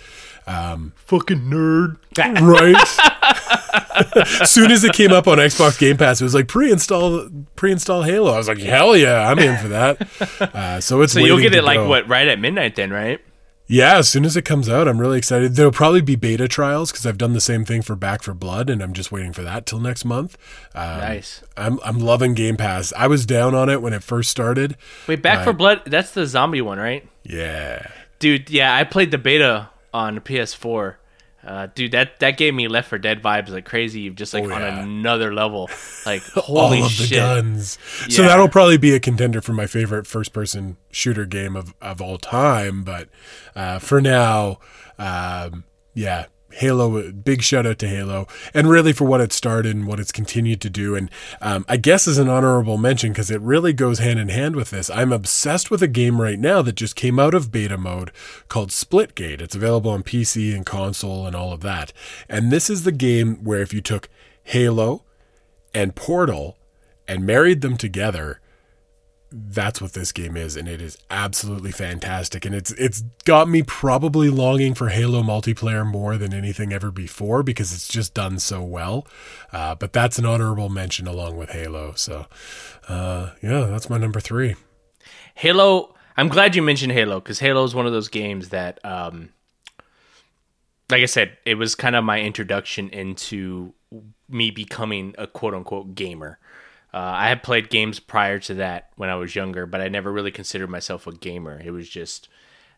Um, 0.47 0.93
Fucking 0.95 1.41
nerd. 1.41 1.97
right? 2.17 3.14
soon 4.45 4.71
as 4.71 4.83
it 4.83 4.93
came 4.93 5.11
up 5.11 5.27
on 5.27 5.37
Xbox 5.37 5.79
Game 5.79 5.97
Pass, 5.97 6.21
it 6.21 6.23
was 6.23 6.33
like 6.33 6.47
pre-install 6.47 7.29
pre-install 7.55 8.03
Halo. 8.03 8.33
I 8.33 8.37
was 8.37 8.47
like, 8.47 8.59
hell 8.59 8.95
yeah, 8.95 9.29
I'm 9.29 9.39
in 9.39 9.57
for 9.57 9.67
that. 9.69 10.51
Uh, 10.55 10.81
so 10.81 11.01
it's 11.01 11.13
So 11.13 11.19
you'll 11.19 11.39
get 11.39 11.53
it 11.53 11.57
to 11.57 11.61
like 11.61 11.87
what 11.87 12.07
right 12.07 12.27
at 12.27 12.39
midnight 12.39 12.75
then, 12.75 12.91
right? 12.91 13.19
Yeah, 13.67 13.97
as 13.97 14.07
soon 14.07 14.25
as 14.25 14.37
it 14.37 14.43
comes 14.43 14.69
out, 14.69 14.87
I'm 14.87 15.01
really 15.01 15.17
excited. 15.17 15.55
There'll 15.55 15.71
probably 15.71 16.01
be 16.01 16.15
beta 16.15 16.47
trials 16.47 16.91
because 16.91 17.05
I've 17.07 17.17
done 17.17 17.33
the 17.33 17.41
same 17.41 17.65
thing 17.65 17.81
for 17.81 17.95
Back 17.95 18.21
4 18.21 18.35
Blood, 18.35 18.69
and 18.69 18.79
I'm 18.79 18.93
just 18.93 19.11
waiting 19.11 19.33
for 19.33 19.41
that 19.41 19.65
till 19.65 19.79
next 19.79 20.05
month. 20.05 20.37
Um, 20.75 20.99
Nice. 20.99 21.41
I'm 21.57 21.79
I'm 21.83 21.97
loving 21.99 22.35
Game 22.35 22.57
Pass. 22.57 22.93
I 22.95 23.07
was 23.07 23.25
down 23.25 23.55
on 23.55 23.69
it 23.69 23.81
when 23.81 23.91
it 23.93 24.03
first 24.03 24.29
started. 24.29 24.77
Wait, 25.07 25.23
Back 25.23 25.43
4 25.43 25.53
Blood. 25.53 25.81
That's 25.85 26.11
the 26.11 26.27
zombie 26.27 26.61
one, 26.61 26.77
right? 26.77 27.07
Yeah. 27.23 27.87
Dude, 28.19 28.51
yeah, 28.51 28.75
I 28.75 28.83
played 28.83 29.09
the 29.09 29.17
beta 29.17 29.69
on 29.93 30.19
PS4. 30.19 30.95
Uh, 31.45 31.67
dude, 31.75 31.91
that 31.91 32.19
that 32.19 32.37
gave 32.37 32.53
me 32.55 32.67
Left 32.67 32.89
4 32.89 32.97
Dead 32.97 33.21
vibes 33.21 33.49
like 33.49 33.65
crazy, 33.65 34.09
just 34.09 34.33
like 34.33 34.45
Oh, 34.45 34.51
on 34.51 34.63
another 34.63 35.31
level. 35.33 35.69
Like 36.05 36.23
all 36.37 36.67
holy 36.69 36.79
of 36.81 36.85
the 36.97 37.05
shit! 37.05 37.17
guns. 37.17 37.77
So 38.09 38.23
that'll 38.23 38.49
probably 38.49 38.77
be 38.77 38.95
a 38.95 38.99
contender 38.99 39.41
for 39.41 39.53
my 39.53 39.67
favorite 39.67 40.07
first 40.07 40.33
person 40.33 40.77
shooter 40.89 41.25
game 41.25 41.55
of, 41.55 41.75
of 41.81 42.01
all 42.01 42.17
time. 42.17 42.83
But 42.83 43.09
uh, 43.55 43.77
for 43.79 44.01
now, 44.01 44.57
um, 44.97 45.65
yeah, 45.93 46.25
Halo, 46.55 47.11
big 47.11 47.41
shout 47.41 47.65
out 47.65 47.79
to 47.79 47.87
Halo. 47.87 48.27
And 48.53 48.69
really 48.69 48.93
for 48.93 49.05
what 49.05 49.21
it 49.21 49.33
started 49.33 49.75
and 49.75 49.87
what 49.87 49.99
it's 49.99 50.11
continued 50.11 50.61
to 50.61 50.69
do. 50.69 50.95
And 50.95 51.09
um, 51.41 51.65
I 51.67 51.77
guess 51.77 52.07
as 52.07 52.17
an 52.17 52.29
honorable 52.29 52.77
mention, 52.77 53.11
because 53.11 53.31
it 53.31 53.41
really 53.41 53.73
goes 53.73 53.99
hand 53.99 54.19
in 54.19 54.29
hand 54.29 54.55
with 54.55 54.69
this, 54.71 54.89
I'm 54.89 55.11
obsessed 55.11 55.69
with 55.69 55.81
a 55.81 55.87
game 55.87 56.21
right 56.21 56.39
now 56.39 56.61
that 56.61 56.75
just 56.75 56.95
came 56.95 57.19
out 57.19 57.33
of 57.33 57.51
beta 57.51 57.77
mode 57.77 58.11
called 58.47 58.69
Splitgate. 58.69 59.41
It's 59.41 59.55
available 59.55 59.91
on 59.91 60.03
PC 60.03 60.55
and 60.55 60.65
console 60.65 61.25
and 61.25 61.35
all 61.35 61.51
of 61.51 61.61
that. 61.61 61.91
And 62.29 62.51
this 62.51 62.69
is 62.69 62.83
the 62.83 62.91
game 62.91 63.43
where 63.43 63.61
if 63.61 63.73
you 63.73 63.81
took 63.81 64.09
Halo, 64.43 65.03
and 65.75 65.93
Portal 65.93 66.57
and 67.07 67.25
married 67.25 67.61
them 67.61 67.77
together, 67.77 68.39
that's 69.31 69.81
what 69.81 69.93
this 69.93 70.11
game 70.11 70.37
is, 70.37 70.55
and 70.55 70.67
it 70.67 70.81
is 70.81 70.97
absolutely 71.09 71.71
fantastic. 71.71 72.45
And 72.45 72.55
it's 72.55 72.71
it's 72.73 73.01
got 73.25 73.49
me 73.49 73.63
probably 73.63 74.29
longing 74.29 74.73
for 74.73 74.89
Halo 74.89 75.23
multiplayer 75.23 75.85
more 75.85 76.17
than 76.17 76.33
anything 76.33 76.71
ever 76.71 76.91
before 76.91 77.43
because 77.43 77.73
it's 77.73 77.87
just 77.87 78.13
done 78.13 78.39
so 78.39 78.63
well. 78.63 79.07
Uh, 79.51 79.75
but 79.75 79.93
that's 79.93 80.17
an 80.17 80.25
honorable 80.25 80.69
mention 80.69 81.07
along 81.07 81.37
with 81.37 81.49
Halo. 81.49 81.93
So 81.95 82.27
uh, 82.87 83.31
yeah, 83.41 83.65
that's 83.65 83.89
my 83.89 83.97
number 83.97 84.19
three. 84.19 84.55
Halo. 85.35 85.95
I'm 86.17 86.29
glad 86.29 86.55
you 86.55 86.61
mentioned 86.61 86.93
Halo 86.93 87.19
because 87.19 87.39
Halo 87.39 87.63
is 87.65 87.75
one 87.75 87.85
of 87.85 87.91
those 87.91 88.07
games 88.07 88.49
that, 88.49 88.79
um, 88.85 89.33
like 90.89 91.01
I 91.01 91.07
said, 91.07 91.37
it 91.45 91.55
was 91.55 91.75
kind 91.75 91.93
of 91.93 92.05
my 92.05 92.21
introduction 92.21 92.89
into 92.89 93.73
me 94.29 94.49
becoming 94.49 95.13
a 95.17 95.27
quote 95.27 95.53
unquote 95.53 95.93
gamer. 95.95 96.39
Uh, 96.95 97.13
I 97.13 97.27
had 97.27 97.43
played 97.43 97.69
games 97.69 97.99
prior 97.99 98.39
to 98.39 98.53
that 98.53 98.89
when 98.95 99.09
I 99.09 99.15
was 99.15 99.35
younger, 99.35 99.65
but 99.65 99.81
I 99.81 99.89
never 99.89 100.13
really 100.13 100.31
considered 100.31 100.69
myself 100.69 101.05
a 101.07 101.11
gamer. 101.11 101.61
It 101.61 101.71
was 101.71 101.89
just, 101.89 102.29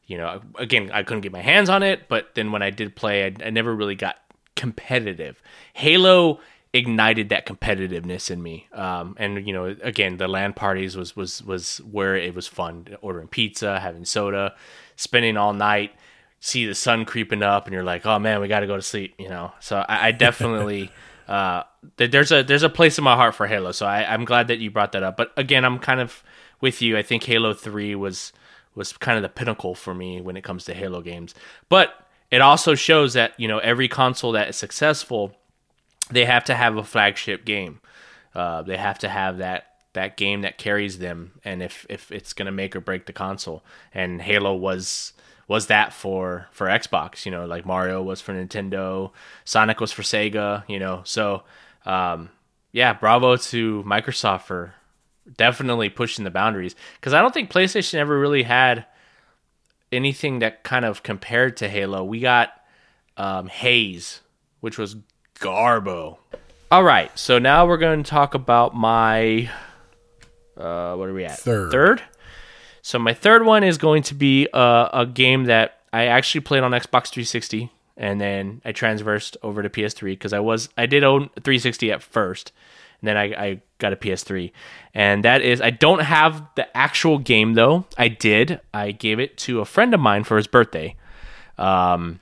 you 0.08 0.18
know, 0.18 0.42
again, 0.58 0.90
I 0.92 1.04
couldn't 1.04 1.22
get 1.22 1.32
my 1.32 1.44
hands 1.44 1.70
on 1.70 1.84
it, 1.84 2.08
but 2.10 2.34
then 2.34 2.52
when 2.52 2.64
I 2.64 2.72
did 2.72 2.96
play, 2.96 3.26
I, 3.26 3.36
I 3.46 3.52
never 3.52 3.76
really 3.76 3.94
got 3.94 4.18
competitive. 4.56 5.40
Halo 5.74 6.40
ignited 6.74 7.30
that 7.30 7.46
competitiveness 7.46 8.32
in 8.32 8.42
me. 8.42 8.68
Um, 8.74 9.16
and 9.20 9.46
you 9.46 9.54
know, 9.54 9.76
again, 9.84 10.18
the 10.18 10.28
LAN 10.28 10.54
parties 10.54 10.98
was 10.98 11.16
was 11.16 11.44
was 11.44 11.78
where 11.80 12.16
it 12.16 12.34
was 12.34 12.48
fun. 12.48 12.98
Ordering 13.02 13.28
pizza, 13.28 13.80
having 13.80 14.04
soda, 14.04 14.56
spending 14.96 15.38
all 15.38 15.54
night, 15.54 15.94
see 16.40 16.66
the 16.66 16.74
sun 16.74 17.06
creeping 17.06 17.44
up, 17.44 17.68
and 17.68 17.74
you're 17.74 17.84
like, 17.84 18.04
oh 18.08 18.18
man, 18.18 18.42
we 18.42 18.48
got 18.48 18.62
to 18.62 18.68
go 18.68 18.76
to 18.76 18.82
sleep. 18.82 19.14
You 19.20 19.30
know, 19.30 19.52
so 19.60 19.86
I, 19.88 20.08
I 20.08 20.12
definitely. 20.26 20.92
Uh, 21.28 21.64
there's 21.98 22.32
a 22.32 22.44
there's 22.44 22.64
a 22.64 22.70
place 22.70 22.98
in 22.98 23.04
my 23.04 23.16
heart 23.16 23.36
for 23.36 23.48
Halo, 23.48 23.72
so 23.72 23.86
I, 23.86 24.12
I'm 24.12 24.26
glad 24.26 24.48
that 24.48 24.60
you 24.60 24.72
brought 24.72 24.94
that 24.94 25.04
up. 25.04 25.18
But 25.18 25.32
again, 25.36 25.66
I'm 25.66 25.80
kind 25.80 26.00
of 26.00 26.24
with 26.62 26.82
you. 26.82 26.98
I 26.98 27.04
think 27.04 27.24
Halo 27.24 27.54
Three 27.54 27.96
was 27.96 28.32
was 28.76 28.94
kind 28.94 29.18
of 29.18 29.24
the 29.24 29.30
pinnacle 29.30 29.76
for 29.76 29.94
me 29.94 30.22
when 30.22 30.38
it 30.38 30.44
comes 30.44 30.64
to 30.66 30.74
Halo 30.74 31.02
games. 31.02 31.36
But 31.68 32.08
it 32.32 32.42
also 32.42 32.76
shows 32.76 33.14
that 33.14 33.38
you 33.38 33.48
know 33.48 33.60
every 33.60 33.88
console 33.88 34.32
that 34.34 34.50
is 34.50 34.56
successful, 34.56 35.36
they 36.10 36.26
have 36.26 36.46
to 36.46 36.56
have 36.56 36.78
a 36.78 36.84
flagship 36.84 37.44
game. 37.44 37.82
Uh, 38.34 38.62
they 38.62 38.78
have 38.78 39.00
to 39.00 39.10
have 39.10 39.40
that 39.40 39.66
that 39.94 40.16
game 40.16 40.42
that 40.42 40.58
carries 40.58 41.00
them, 41.00 41.34
and 41.44 41.62
if 41.62 41.86
if 41.90 42.12
it's 42.12 42.34
gonna 42.34 42.52
make 42.52 42.76
or 42.76 42.82
break 42.82 43.06
the 43.06 43.14
console, 43.14 43.64
and 43.94 44.22
Halo 44.22 44.56
was 44.56 45.14
was 45.48 45.68
that 45.68 45.94
for 45.94 46.48
for 46.52 46.68
Xbox. 46.68 47.26
You 47.26 47.32
know, 47.32 47.46
like 47.46 47.66
Mario 47.66 48.02
was 48.02 48.22
for 48.22 48.34
Nintendo, 48.34 49.12
Sonic 49.46 49.80
was 49.80 49.92
for 49.92 50.02
Sega. 50.02 50.64
You 50.68 50.80
know, 50.80 51.02
so 51.04 51.44
um, 51.86 52.30
yeah, 52.72 52.94
bravo 52.94 53.38
to 53.38 53.84
Microsoft 53.84 54.42
for 54.44 54.76
definitely 55.36 55.90
pushing 55.90 56.24
the 56.24 56.32
boundaries 56.32 56.76
because 56.96 57.14
I 57.14 57.22
don't 57.22 57.34
think 57.34 57.52
PlayStation 57.52 57.96
ever 57.96 58.18
really 58.18 58.44
had 58.44 58.86
anything 59.92 60.40
that 60.40 60.64
kind 60.64 60.86
of 60.86 61.04
compared 61.04 61.58
to 61.58 61.70
Halo. 61.70 62.04
We 62.04 62.20
got 62.20 62.54
um, 63.16 63.48
Haze, 63.48 64.22
which 64.60 64.78
was 64.78 64.96
Garbo. 65.40 66.18
All 66.70 66.84
right, 66.84 67.18
so 67.18 67.40
now 67.40 67.66
we're 67.66 67.78
going 67.78 68.04
to 68.04 68.10
talk 68.10 68.34
about 68.34 68.76
my. 68.76 69.50
Uh, 70.58 70.96
what 70.96 71.08
are 71.08 71.14
we 71.14 71.24
at? 71.24 71.40
Third. 71.40 71.72
Third. 71.72 72.04
So 72.82 73.00
my 73.00 73.14
third 73.14 73.46
one 73.46 73.64
is 73.64 73.78
going 73.78 74.04
to 74.04 74.14
be 74.16 74.48
a, 74.54 74.90
a 74.94 75.06
game 75.06 75.46
that 75.46 75.80
I 75.92 76.06
actually 76.06 76.42
played 76.42 76.64
on 76.64 76.72
Xbox 76.72 77.10
360, 77.10 77.72
and 77.96 78.22
then 78.22 78.62
I 78.64 78.72
transversed 78.72 79.38
over 79.42 79.64
to 79.64 79.70
PS3 79.70 80.12
because 80.12 80.34
I 80.34 80.40
was 80.40 80.70
I 80.78 80.86
did 80.86 81.04
own 81.04 81.30
360 81.42 81.92
at 81.92 82.04
first, 82.04 82.52
and 83.02 83.08
then 83.08 83.18
I, 83.18 83.24
I 83.24 83.62
got 83.80 83.94
a 83.94 83.96
PS3, 83.96 84.52
and 84.94 85.24
that 85.24 85.42
is 85.42 85.62
I 85.62 85.70
don't 85.70 86.02
have 86.02 86.44
the 86.56 86.76
actual 86.76 87.18
game 87.18 87.54
though. 87.54 87.86
I 87.98 88.10
did. 88.10 88.60
I 88.74 88.92
gave 88.92 89.20
it 89.20 89.38
to 89.40 89.62
a 89.62 89.66
friend 89.66 89.94
of 89.94 90.00
mine 90.00 90.24
for 90.24 90.38
his 90.38 90.48
birthday. 90.48 90.96
Um, 91.58 92.20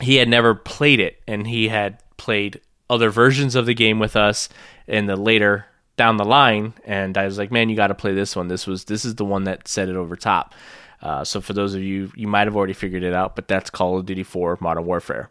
he 0.00 0.16
had 0.16 0.28
never 0.28 0.54
played 0.54 1.00
it, 1.00 1.20
and 1.26 1.46
he 1.46 1.68
had 1.68 2.00
played 2.16 2.60
other 2.88 3.10
versions 3.10 3.54
of 3.54 3.66
the 3.66 3.74
game 3.74 3.98
with 3.98 4.14
us 4.14 4.48
in 4.86 5.06
the 5.06 5.16
later 5.16 5.66
down 5.96 6.16
the 6.16 6.24
line. 6.24 6.74
And 6.84 7.16
I 7.16 7.24
was 7.24 7.38
like, 7.38 7.50
man, 7.50 7.68
you 7.68 7.76
got 7.76 7.88
to 7.88 7.94
play 7.94 8.14
this 8.14 8.34
one. 8.36 8.48
This 8.48 8.66
was 8.66 8.84
this 8.84 9.04
is 9.04 9.14
the 9.14 9.24
one 9.24 9.44
that 9.44 9.68
set 9.68 9.88
it 9.88 9.96
over 9.96 10.16
top. 10.16 10.54
Uh, 11.02 11.22
so 11.24 11.40
for 11.40 11.52
those 11.52 11.74
of 11.74 11.82
you, 11.82 12.10
you 12.16 12.26
might 12.26 12.46
have 12.46 12.56
already 12.56 12.72
figured 12.72 13.02
it 13.02 13.12
out, 13.12 13.36
but 13.36 13.46
that's 13.46 13.68
Call 13.68 13.98
of 13.98 14.06
Duty 14.06 14.22
4 14.22 14.58
Modern 14.60 14.86
Warfare. 14.86 15.30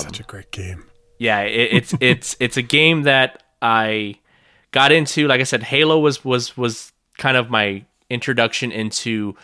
Such 0.00 0.20
a 0.20 0.22
great 0.22 0.50
game. 0.50 0.84
Yeah, 1.18 1.40
it, 1.42 1.68
it's 1.72 1.94
it's 2.00 2.36
it's 2.40 2.56
a 2.56 2.62
game 2.62 3.02
that 3.02 3.42
I 3.60 4.16
got 4.72 4.92
into. 4.92 5.28
Like 5.28 5.40
I 5.40 5.44
said, 5.44 5.62
Halo 5.62 5.98
was 5.98 6.24
was 6.24 6.56
was 6.56 6.92
kind 7.18 7.36
of 7.36 7.50
my 7.50 7.84
introduction 8.10 8.72
into 8.72 9.36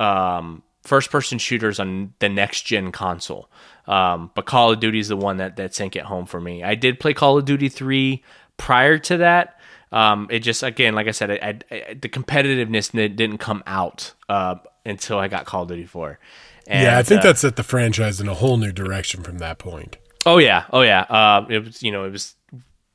um, 0.00 0.62
first 0.82 1.10
person 1.10 1.38
shooters 1.38 1.78
on 1.78 2.14
the 2.18 2.28
next 2.28 2.62
gen 2.62 2.92
console. 2.92 3.50
Um, 3.86 4.30
but 4.34 4.46
Call 4.46 4.72
of 4.72 4.80
Duty 4.80 5.00
is 5.00 5.08
the 5.08 5.16
one 5.16 5.38
that 5.38 5.56
that 5.56 5.74
sank 5.74 5.96
it 5.96 6.04
home 6.04 6.26
for 6.26 6.40
me. 6.40 6.62
I 6.62 6.74
did 6.74 7.00
play 7.00 7.14
Call 7.14 7.38
of 7.38 7.44
Duty 7.44 7.68
three 7.68 8.22
prior 8.56 8.98
to 8.98 9.18
that. 9.18 9.58
Um, 9.90 10.28
it 10.30 10.40
just 10.40 10.62
again, 10.62 10.94
like 10.94 11.06
I 11.06 11.10
said, 11.10 11.30
I, 11.30 11.58
I, 11.70 11.94
the 11.94 12.08
competitiveness 12.08 12.92
didn't 12.92 13.38
come 13.38 13.62
out 13.66 14.14
uh, 14.28 14.56
until 14.86 15.18
I 15.18 15.28
got 15.28 15.44
Call 15.44 15.62
of 15.62 15.68
Duty 15.68 15.84
four. 15.84 16.18
And, 16.66 16.84
yeah, 16.84 16.98
I 16.98 17.02
think 17.02 17.20
uh, 17.20 17.24
that 17.24 17.38
set 17.38 17.56
the 17.56 17.62
franchise 17.62 18.20
in 18.20 18.28
a 18.28 18.34
whole 18.34 18.56
new 18.56 18.72
direction 18.72 19.22
from 19.22 19.38
that 19.38 19.58
point. 19.58 19.98
Oh 20.24 20.38
yeah, 20.38 20.64
oh 20.72 20.82
yeah. 20.82 21.02
Uh, 21.02 21.46
it 21.50 21.64
was 21.64 21.82
you 21.82 21.92
know 21.92 22.04
it 22.04 22.10
was 22.10 22.36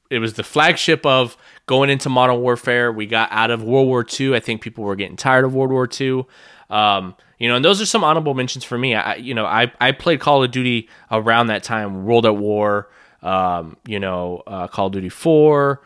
it 0.09 0.19
was 0.19 0.33
the 0.33 0.43
flagship 0.43 1.05
of 1.05 1.37
going 1.65 1.89
into 1.89 2.09
Modern 2.09 2.39
Warfare. 2.39 2.91
We 2.91 3.05
got 3.05 3.31
out 3.31 3.51
of 3.51 3.63
World 3.63 3.87
War 3.87 4.05
II. 4.19 4.35
I 4.35 4.39
think 4.39 4.61
people 4.61 4.83
were 4.83 4.95
getting 4.95 5.17
tired 5.17 5.45
of 5.45 5.53
World 5.53 5.71
War 5.71 5.87
II. 5.99 6.25
Um, 6.69 7.15
you 7.39 7.47
know, 7.47 7.55
and 7.55 7.63
those 7.63 7.81
are 7.81 7.85
some 7.85 8.03
honorable 8.03 8.33
mentions 8.33 8.63
for 8.63 8.77
me. 8.77 8.95
I, 8.95 9.15
you 9.15 9.33
know, 9.33 9.45
I, 9.45 9.71
I 9.79 9.91
played 9.91 10.19
Call 10.19 10.43
of 10.43 10.51
Duty 10.51 10.89
around 11.11 11.47
that 11.47 11.63
time, 11.63 12.05
World 12.05 12.25
at 12.25 12.35
War, 12.35 12.89
um, 13.21 13.77
you 13.85 13.99
know, 13.99 14.43
uh, 14.47 14.67
Call 14.67 14.87
of 14.87 14.93
Duty 14.93 15.09
4, 15.09 15.81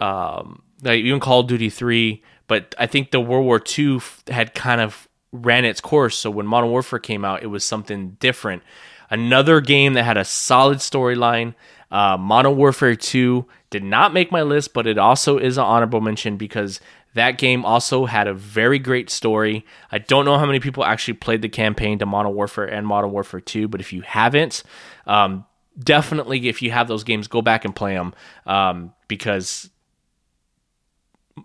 um, 0.00 0.62
even 0.84 1.20
Call 1.20 1.40
of 1.40 1.46
Duty 1.46 1.70
3. 1.70 2.22
But 2.46 2.74
I 2.78 2.86
think 2.86 3.10
the 3.10 3.20
World 3.20 3.44
War 3.44 3.62
II 3.78 3.96
f- 3.96 4.22
had 4.28 4.54
kind 4.54 4.80
of 4.80 5.08
ran 5.32 5.64
its 5.64 5.80
course. 5.80 6.16
So 6.16 6.30
when 6.30 6.46
Modern 6.46 6.70
Warfare 6.70 6.98
came 6.98 7.24
out, 7.24 7.42
it 7.42 7.48
was 7.48 7.64
something 7.64 8.16
different. 8.20 8.62
Another 9.10 9.60
game 9.60 9.94
that 9.94 10.04
had 10.04 10.16
a 10.16 10.24
solid 10.24 10.78
storyline. 10.78 11.54
Uh, 11.90 12.16
Modern 12.18 12.56
Warfare 12.56 12.96
2 12.96 13.46
did 13.70 13.82
not 13.82 14.12
make 14.12 14.30
my 14.30 14.42
list, 14.42 14.72
but 14.74 14.86
it 14.86 14.98
also 14.98 15.38
is 15.38 15.58
an 15.58 15.64
honorable 15.64 16.00
mention 16.00 16.36
because 16.36 16.80
that 17.14 17.38
game 17.38 17.64
also 17.64 18.04
had 18.06 18.26
a 18.26 18.34
very 18.34 18.78
great 18.78 19.10
story. 19.10 19.64
I 19.90 19.98
don't 19.98 20.24
know 20.24 20.38
how 20.38 20.46
many 20.46 20.60
people 20.60 20.84
actually 20.84 21.14
played 21.14 21.42
the 21.42 21.48
campaign 21.48 21.98
to 21.98 22.06
Modern 22.06 22.34
Warfare 22.34 22.66
and 22.66 22.86
Modern 22.86 23.10
Warfare 23.10 23.40
2, 23.40 23.68
but 23.68 23.80
if 23.80 23.92
you 23.92 24.02
haven't, 24.02 24.62
um, 25.06 25.44
definitely 25.78 26.48
if 26.48 26.62
you 26.62 26.70
have 26.70 26.88
those 26.88 27.04
games, 27.04 27.28
go 27.28 27.42
back 27.42 27.64
and 27.64 27.74
play 27.74 27.94
them 27.94 28.14
um, 28.46 28.92
because 29.06 29.70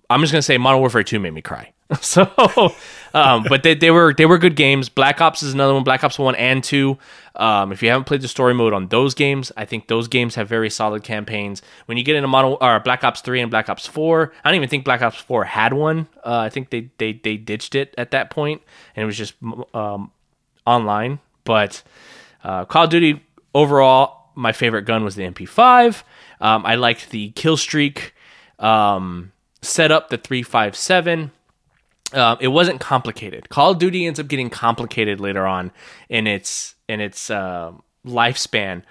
I'm 0.10 0.22
just 0.22 0.34
gonna 0.34 0.42
say 0.42 0.58
Modern 0.58 0.80
Warfare 0.80 1.04
2 1.04 1.20
made 1.20 1.34
me 1.34 1.42
cry. 1.42 1.74
So, 2.02 2.26
um, 3.14 3.46
but 3.48 3.62
they, 3.62 3.76
they 3.76 3.92
were 3.92 4.14
they 4.14 4.26
were 4.26 4.38
good 4.38 4.56
games. 4.56 4.90
Black 4.90 5.22
Ops 5.22 5.44
is 5.44 5.54
another 5.54 5.74
one. 5.74 5.84
Black 5.84 6.04
Ops 6.04 6.18
one 6.18 6.34
and 6.36 6.64
two. 6.64 6.98
Um, 7.36 7.72
if 7.72 7.84
you 7.84 7.90
haven't 7.90 8.06
played 8.06 8.22
the 8.22 8.28
story 8.28 8.54
mode 8.54 8.74
on 8.74 8.88
those 8.88 9.14
games, 9.14 9.52
I 9.58 9.66
think 9.66 9.88
those 9.88 10.08
games 10.08 10.36
have 10.36 10.48
very 10.48 10.70
solid 10.70 11.04
campaigns. 11.04 11.62
When 11.86 11.98
you 11.98 12.04
get 12.04 12.16
into 12.16 12.28
Modern 12.28 12.58
or 12.60 12.80
Black 12.80 13.04
Ops 13.04 13.22
three 13.22 13.42
and 13.42 13.52
Black 13.52 13.70
Ops 13.70 13.86
four, 13.86 14.34
I 14.44 14.50
don't 14.50 14.56
even 14.56 14.70
think 14.70 14.86
Black 14.86 15.02
Ops 15.02 15.18
four 15.18 15.44
had 15.44 15.74
one. 15.74 16.08
Uh, 16.26 16.38
I 16.38 16.50
think 16.50 16.72
they, 16.72 16.90
they 16.98 17.14
they 17.14 17.38
ditched 17.38 17.76
it 17.76 17.94
at 17.98 18.12
that 18.12 18.32
point, 18.32 18.64
and 18.96 19.04
it 19.04 19.06
was 19.06 19.18
just 19.18 19.36
um, 19.74 20.12
online. 20.66 21.20
But 21.44 21.84
uh, 22.44 22.66
Call 22.66 22.86
of 22.86 22.90
Duty 22.90 23.24
overall, 23.54 24.23
my 24.36 24.52
favorite 24.52 24.84
gun 24.84 25.04
was 25.04 25.16
the 25.16 25.24
MP5. 25.24 26.04
Um, 26.42 26.66
I 26.66 26.76
liked 26.76 27.10
the 27.10 27.32
kill 27.32 27.58
streak 27.58 28.14
um, 28.60 29.32
setup, 29.62 30.10
the 30.10 30.18
three 30.18 30.44
five 30.44 30.76
seven. 30.76 31.32
Uh, 32.12 32.36
it 32.40 32.50
wasn't 32.50 32.80
complicated. 32.80 33.50
Call 33.50 33.72
of 33.72 33.80
Duty 33.80 34.06
ends 34.06 34.20
up 34.20 34.28
getting 34.28 34.50
complicated 34.50 35.20
later 35.20 35.48
on 35.48 35.72
in 36.10 36.28
its 36.28 36.76
in 36.88 37.00
its 37.02 37.30
uh, 37.30 37.72
lifespan, 38.06 38.84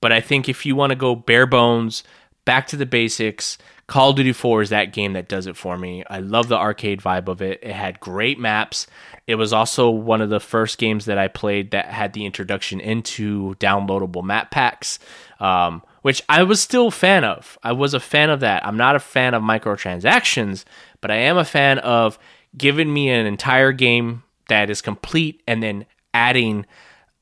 but 0.00 0.12
I 0.12 0.20
think 0.20 0.48
if 0.48 0.64
you 0.64 0.74
want 0.76 0.90
to 0.90 0.96
go 0.96 1.14
bare 1.14 1.46
bones, 1.46 2.04
back 2.44 2.66
to 2.68 2.76
the 2.76 2.86
basics, 2.86 3.58
Call 3.90 4.10
of 4.10 4.16
Duty 4.16 4.32
4 4.32 4.62
is 4.62 4.70
that 4.70 4.92
game 4.92 5.14
that 5.14 5.28
does 5.28 5.48
it 5.48 5.56
for 5.56 5.76
me. 5.76 6.04
I 6.08 6.20
love 6.20 6.48
the 6.48 6.56
arcade 6.56 7.00
vibe 7.00 7.26
of 7.26 7.42
it. 7.42 7.58
It 7.60 7.72
had 7.72 7.98
great 7.98 8.38
maps. 8.38 8.86
It 9.30 9.36
was 9.36 9.52
also 9.52 9.88
one 9.90 10.20
of 10.20 10.28
the 10.28 10.40
first 10.40 10.76
games 10.76 11.04
that 11.04 11.18
I 11.18 11.28
played 11.28 11.70
that 11.70 11.86
had 11.86 12.12
the 12.12 12.26
introduction 12.26 12.80
into 12.80 13.54
downloadable 13.60 14.24
map 14.24 14.50
packs, 14.50 14.98
um, 15.38 15.82
which 16.02 16.20
I 16.28 16.42
was 16.42 16.60
still 16.60 16.88
a 16.88 16.90
fan 16.92 17.24
of. 17.24 17.56
I 17.62 17.72
was 17.72 17.94
a 17.94 18.00
fan 18.00 18.28
of 18.28 18.40
that. 18.40 18.66
I'm 18.66 18.76
not 18.76 18.96
a 18.96 19.00
fan 19.00 19.34
of 19.34 19.42
microtransactions, 19.42 20.64
but 21.00 21.10
I 21.12 21.16
am 21.16 21.38
a 21.38 21.44
fan 21.44 21.78
of 21.78 22.18
giving 22.56 22.92
me 22.92 23.08
an 23.10 23.26
entire 23.26 23.70
game 23.70 24.24
that 24.48 24.68
is 24.68 24.82
complete 24.82 25.42
and 25.46 25.62
then 25.62 25.86
adding 26.12 26.66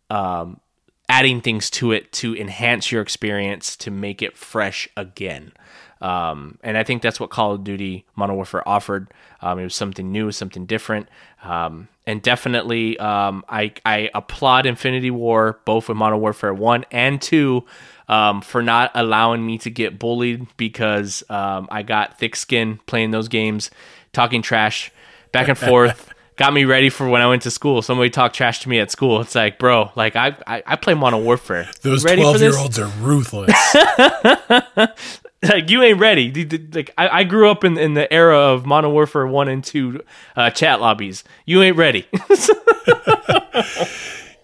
um, 0.08 0.60
adding 1.08 1.40
things 1.40 1.70
to 1.70 1.92
it 1.92 2.12
to 2.12 2.36
enhance 2.36 2.90
your 2.90 3.02
experience 3.02 3.76
to 3.76 3.90
make 3.90 4.22
it 4.22 4.36
fresh 4.36 4.88
again. 4.96 5.52
Um, 6.00 6.58
and 6.62 6.76
I 6.76 6.84
think 6.84 7.02
that's 7.02 7.18
what 7.18 7.30
Call 7.30 7.52
of 7.52 7.64
Duty 7.64 8.06
Modern 8.14 8.36
Warfare 8.36 8.66
offered. 8.68 9.12
Um, 9.40 9.58
it 9.58 9.64
was 9.64 9.74
something 9.74 10.12
new, 10.12 10.30
something 10.30 10.66
different, 10.66 11.08
um, 11.42 11.88
and 12.08 12.22
definitely 12.22 12.98
um, 12.98 13.44
I, 13.50 13.70
I 13.84 14.08
applaud 14.14 14.64
Infinity 14.64 15.10
Ward 15.10 15.56
both 15.66 15.88
with 15.88 15.98
Modern 15.98 16.20
Warfare 16.20 16.54
one 16.54 16.86
and 16.90 17.20
two 17.20 17.66
um, 18.08 18.40
for 18.40 18.62
not 18.62 18.90
allowing 18.94 19.44
me 19.44 19.58
to 19.58 19.70
get 19.70 19.98
bullied 19.98 20.46
because 20.56 21.22
um, 21.28 21.68
I 21.70 21.82
got 21.82 22.18
thick 22.18 22.34
skin 22.34 22.80
playing 22.86 23.10
those 23.10 23.28
games, 23.28 23.70
talking 24.14 24.40
trash 24.40 24.90
back 25.32 25.48
and 25.48 25.58
forth. 25.58 26.10
got 26.36 26.54
me 26.54 26.64
ready 26.64 26.88
for 26.88 27.06
when 27.06 27.20
I 27.20 27.28
went 27.28 27.42
to 27.42 27.50
school. 27.50 27.82
Somebody 27.82 28.08
talked 28.08 28.34
trash 28.34 28.60
to 28.60 28.70
me 28.70 28.78
at 28.80 28.90
school. 28.90 29.20
It's 29.20 29.34
like, 29.34 29.58
bro, 29.58 29.92
like 29.94 30.16
I 30.16 30.34
I, 30.46 30.62
I 30.66 30.76
play 30.76 30.94
Modern 30.94 31.22
Warfare. 31.24 31.68
Those 31.82 32.04
twelve 32.04 32.40
year 32.40 32.56
olds 32.56 32.78
are 32.78 32.88
ruthless. 33.00 33.54
like 35.42 35.70
you 35.70 35.82
ain't 35.82 36.00
ready. 36.00 36.32
Like 36.72 36.92
I, 36.98 37.20
I 37.20 37.24
grew 37.24 37.50
up 37.50 37.64
in, 37.64 37.78
in 37.78 37.94
the 37.94 38.12
era 38.12 38.36
of 38.36 38.66
Modern 38.66 38.92
Warfare 38.92 39.26
one 39.26 39.48
and 39.48 39.62
two 39.62 40.02
uh, 40.36 40.50
chat 40.50 40.80
lobbies. 40.80 41.24
You 41.46 41.62
ain't 41.62 41.76
ready. 41.76 42.06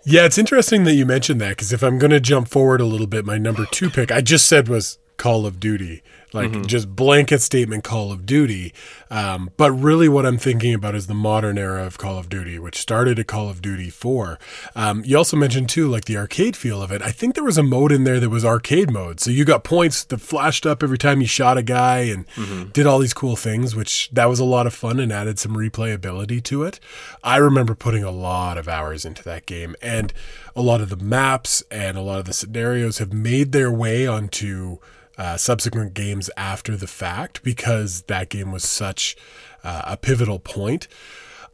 yeah, 0.04 0.24
it's 0.24 0.38
interesting 0.38 0.84
that 0.84 0.94
you 0.94 1.04
mentioned 1.04 1.40
that 1.40 1.50
because 1.50 1.72
if 1.72 1.82
I'm 1.82 1.98
going 1.98 2.12
to 2.12 2.20
jump 2.20 2.48
forward 2.48 2.80
a 2.80 2.84
little 2.84 3.08
bit, 3.08 3.24
my 3.24 3.38
number 3.38 3.66
two 3.66 3.90
pick 3.90 4.12
I 4.12 4.20
just 4.20 4.46
said 4.46 4.68
was 4.68 4.98
Call 5.16 5.46
of 5.46 5.58
Duty. 5.58 6.02
Like 6.34 6.50
Mm-hmm. 6.50 6.62
just 6.64 6.94
blanket 6.94 7.40
statement 7.40 7.84
Call 7.84 8.10
of 8.12 8.26
Duty. 8.26 8.74
Um, 9.08 9.50
but 9.56 9.70
really, 9.70 10.08
what 10.08 10.26
I'm 10.26 10.36
thinking 10.36 10.74
about 10.74 10.94
is 10.96 11.06
the 11.06 11.14
modern 11.14 11.56
era 11.56 11.86
of 11.86 11.96
Call 11.96 12.18
of 12.18 12.28
Duty, 12.28 12.58
which 12.58 12.76
started 12.76 13.18
at 13.20 13.28
Call 13.28 13.48
of 13.48 13.62
Duty 13.62 13.88
4. 13.88 14.38
Um, 14.74 15.02
you 15.06 15.16
also 15.16 15.36
mentioned, 15.36 15.68
too, 15.68 15.88
like 15.88 16.06
the 16.06 16.16
arcade 16.16 16.56
feel 16.56 16.82
of 16.82 16.90
it. 16.90 17.00
I 17.02 17.12
think 17.12 17.34
there 17.36 17.44
was 17.44 17.56
a 17.56 17.62
mode 17.62 17.92
in 17.92 18.02
there 18.02 18.18
that 18.18 18.30
was 18.30 18.44
arcade 18.44 18.90
mode. 18.90 19.20
So 19.20 19.30
you 19.30 19.44
got 19.44 19.62
points 19.62 20.02
that 20.04 20.18
flashed 20.20 20.66
up 20.66 20.82
every 20.82 20.98
time 20.98 21.20
you 21.20 21.26
shot 21.28 21.56
a 21.56 21.62
guy 21.62 21.98
and 22.00 22.26
did 22.72 22.84
all 22.86 22.98
these 22.98 23.14
cool 23.14 23.36
things, 23.36 23.76
which 23.76 24.10
that 24.10 24.26
was 24.28 24.40
a 24.40 24.44
lot 24.44 24.66
of 24.66 24.74
fun 24.74 24.98
and 24.98 25.12
added 25.12 25.38
some 25.38 25.56
replayability 25.56 26.42
to 26.44 26.64
it. 26.64 26.80
I 27.22 27.36
remember 27.36 27.76
putting 27.76 28.02
a 28.02 28.10
lot 28.10 28.58
of 28.58 28.66
hours 28.68 29.04
into 29.04 29.22
that 29.22 29.46
game, 29.46 29.76
and 29.80 30.12
a 30.56 30.62
lot 30.62 30.80
of 30.80 30.88
the 30.88 30.96
maps 30.96 31.62
and 31.70 31.96
a 31.96 32.02
lot 32.02 32.18
of 32.18 32.24
the 32.24 32.32
scenarios 32.32 32.98
have 32.98 33.12
made 33.12 33.52
their 33.52 33.70
way 33.70 34.06
onto 34.06 34.78
uh, 35.18 35.36
subsequent 35.36 35.94
games 35.94 36.30
after 36.36 36.76
the 36.76 36.86
fact 36.86 37.42
because 37.42 38.02
that 38.02 38.28
game 38.28 38.52
was 38.52 38.64
such 38.64 39.16
uh, 39.62 39.82
a 39.86 39.96
pivotal 39.96 40.38
point. 40.38 40.88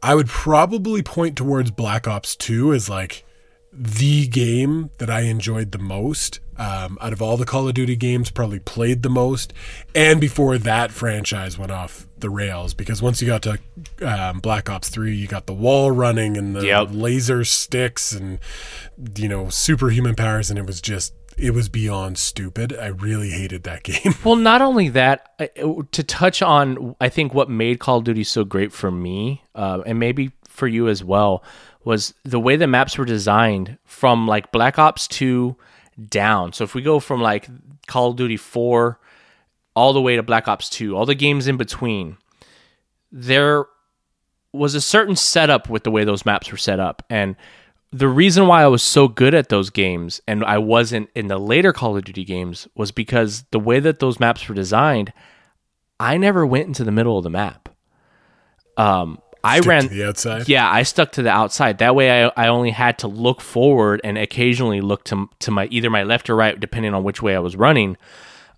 I 0.03 0.15
would 0.15 0.27
probably 0.27 1.03
point 1.03 1.37
towards 1.37 1.69
Black 1.71 2.07
Ops 2.07 2.35
2 2.35 2.73
as 2.73 2.89
like 2.89 3.23
the 3.71 4.27
game 4.27 4.89
that 4.97 5.09
I 5.09 5.21
enjoyed 5.21 5.71
the 5.71 5.77
most 5.77 6.39
um, 6.57 6.97
out 7.01 7.13
of 7.13 7.21
all 7.21 7.37
the 7.37 7.45
Call 7.45 7.67
of 7.67 7.73
Duty 7.73 7.95
games, 7.95 8.29
probably 8.29 8.59
played 8.59 9.01
the 9.01 9.09
most. 9.09 9.51
And 9.95 10.19
before 10.21 10.57
that 10.59 10.91
franchise 10.91 11.57
went 11.57 11.71
off 11.71 12.07
the 12.17 12.29
rails, 12.29 12.73
because 12.75 13.01
once 13.01 13.19
you 13.21 13.27
got 13.27 13.41
to 13.43 13.59
um, 14.05 14.39
Black 14.39 14.69
Ops 14.69 14.89
3, 14.89 15.15
you 15.15 15.27
got 15.27 15.47
the 15.47 15.53
wall 15.53 15.89
running 15.91 16.37
and 16.37 16.55
the 16.55 16.65
Yep. 16.65 16.89
laser 16.91 17.43
sticks 17.45 18.11
and, 18.11 18.37
you 19.15 19.27
know, 19.27 19.49
superhuman 19.49 20.13
powers, 20.15 20.49
and 20.51 20.59
it 20.59 20.65
was 20.67 20.81
just. 20.81 21.13
It 21.37 21.51
was 21.51 21.69
beyond 21.69 22.17
stupid. 22.17 22.73
I 22.73 22.87
really 22.87 23.31
hated 23.31 23.63
that 23.63 23.83
game. 23.83 24.13
well, 24.23 24.35
not 24.35 24.61
only 24.61 24.89
that, 24.89 25.37
to 25.91 26.03
touch 26.03 26.41
on, 26.41 26.95
I 26.99 27.09
think 27.09 27.33
what 27.33 27.49
made 27.49 27.79
Call 27.79 27.97
of 27.97 28.03
Duty 28.03 28.23
so 28.23 28.43
great 28.43 28.71
for 28.71 28.91
me, 28.91 29.43
uh, 29.55 29.81
and 29.85 29.99
maybe 29.99 30.31
for 30.47 30.67
you 30.67 30.87
as 30.87 31.03
well, 31.03 31.43
was 31.83 32.13
the 32.23 32.39
way 32.39 32.55
the 32.55 32.67
maps 32.67 32.97
were 32.97 33.05
designed 33.05 33.77
from 33.85 34.27
like 34.27 34.51
Black 34.51 34.77
Ops 34.77 35.07
2 35.07 35.55
down. 36.09 36.53
So 36.53 36.63
if 36.63 36.75
we 36.75 36.81
go 36.81 36.99
from 36.99 37.21
like 37.21 37.47
Call 37.87 38.11
of 38.11 38.17
Duty 38.17 38.37
4 38.37 38.99
all 39.75 39.93
the 39.93 40.01
way 40.01 40.15
to 40.15 40.23
Black 40.23 40.47
Ops 40.47 40.69
2, 40.69 40.95
all 40.95 41.05
the 41.05 41.15
games 41.15 41.47
in 41.47 41.57
between, 41.57 42.17
there 43.11 43.65
was 44.53 44.75
a 44.75 44.81
certain 44.81 45.15
setup 45.15 45.69
with 45.69 45.83
the 45.83 45.91
way 45.91 46.03
those 46.03 46.25
maps 46.25 46.51
were 46.51 46.57
set 46.57 46.79
up. 46.79 47.03
And 47.09 47.35
the 47.91 48.07
reason 48.07 48.47
why 48.47 48.63
I 48.63 48.67
was 48.67 48.81
so 48.81 49.07
good 49.07 49.33
at 49.33 49.49
those 49.49 49.69
games 49.69 50.21
and 50.27 50.43
I 50.45 50.57
wasn't 50.57 51.09
in 51.13 51.27
the 51.27 51.37
later 51.37 51.73
Call 51.73 51.97
of 51.97 52.05
Duty 52.05 52.23
games 52.23 52.67
was 52.75 52.91
because 52.91 53.43
the 53.51 53.59
way 53.59 53.79
that 53.79 53.99
those 53.99 54.19
maps 54.19 54.47
were 54.47 54.55
designed, 54.55 55.11
I 55.99 56.17
never 56.17 56.45
went 56.45 56.67
into 56.67 56.83
the 56.83 56.91
middle 56.91 57.17
of 57.17 57.23
the 57.23 57.29
map. 57.29 57.69
Um, 58.77 59.21
I 59.43 59.57
Stick 59.57 59.69
ran 59.69 59.83
to 59.83 59.89
the 59.89 60.07
outside. 60.07 60.47
Yeah, 60.47 60.71
I 60.71 60.83
stuck 60.83 61.11
to 61.13 61.23
the 61.23 61.31
outside. 61.31 61.79
That 61.79 61.95
way, 61.95 62.25
I, 62.25 62.31
I 62.37 62.47
only 62.47 62.71
had 62.71 62.99
to 62.99 63.07
look 63.07 63.41
forward 63.41 63.99
and 64.03 64.17
occasionally 64.17 64.81
look 64.81 65.03
to 65.05 65.29
to 65.39 65.51
my 65.51 65.65
either 65.65 65.89
my 65.89 66.03
left 66.03 66.29
or 66.29 66.35
right, 66.35 66.59
depending 66.59 66.93
on 66.93 67.03
which 67.03 67.21
way 67.21 67.35
I 67.35 67.39
was 67.39 67.55
running. 67.55 67.97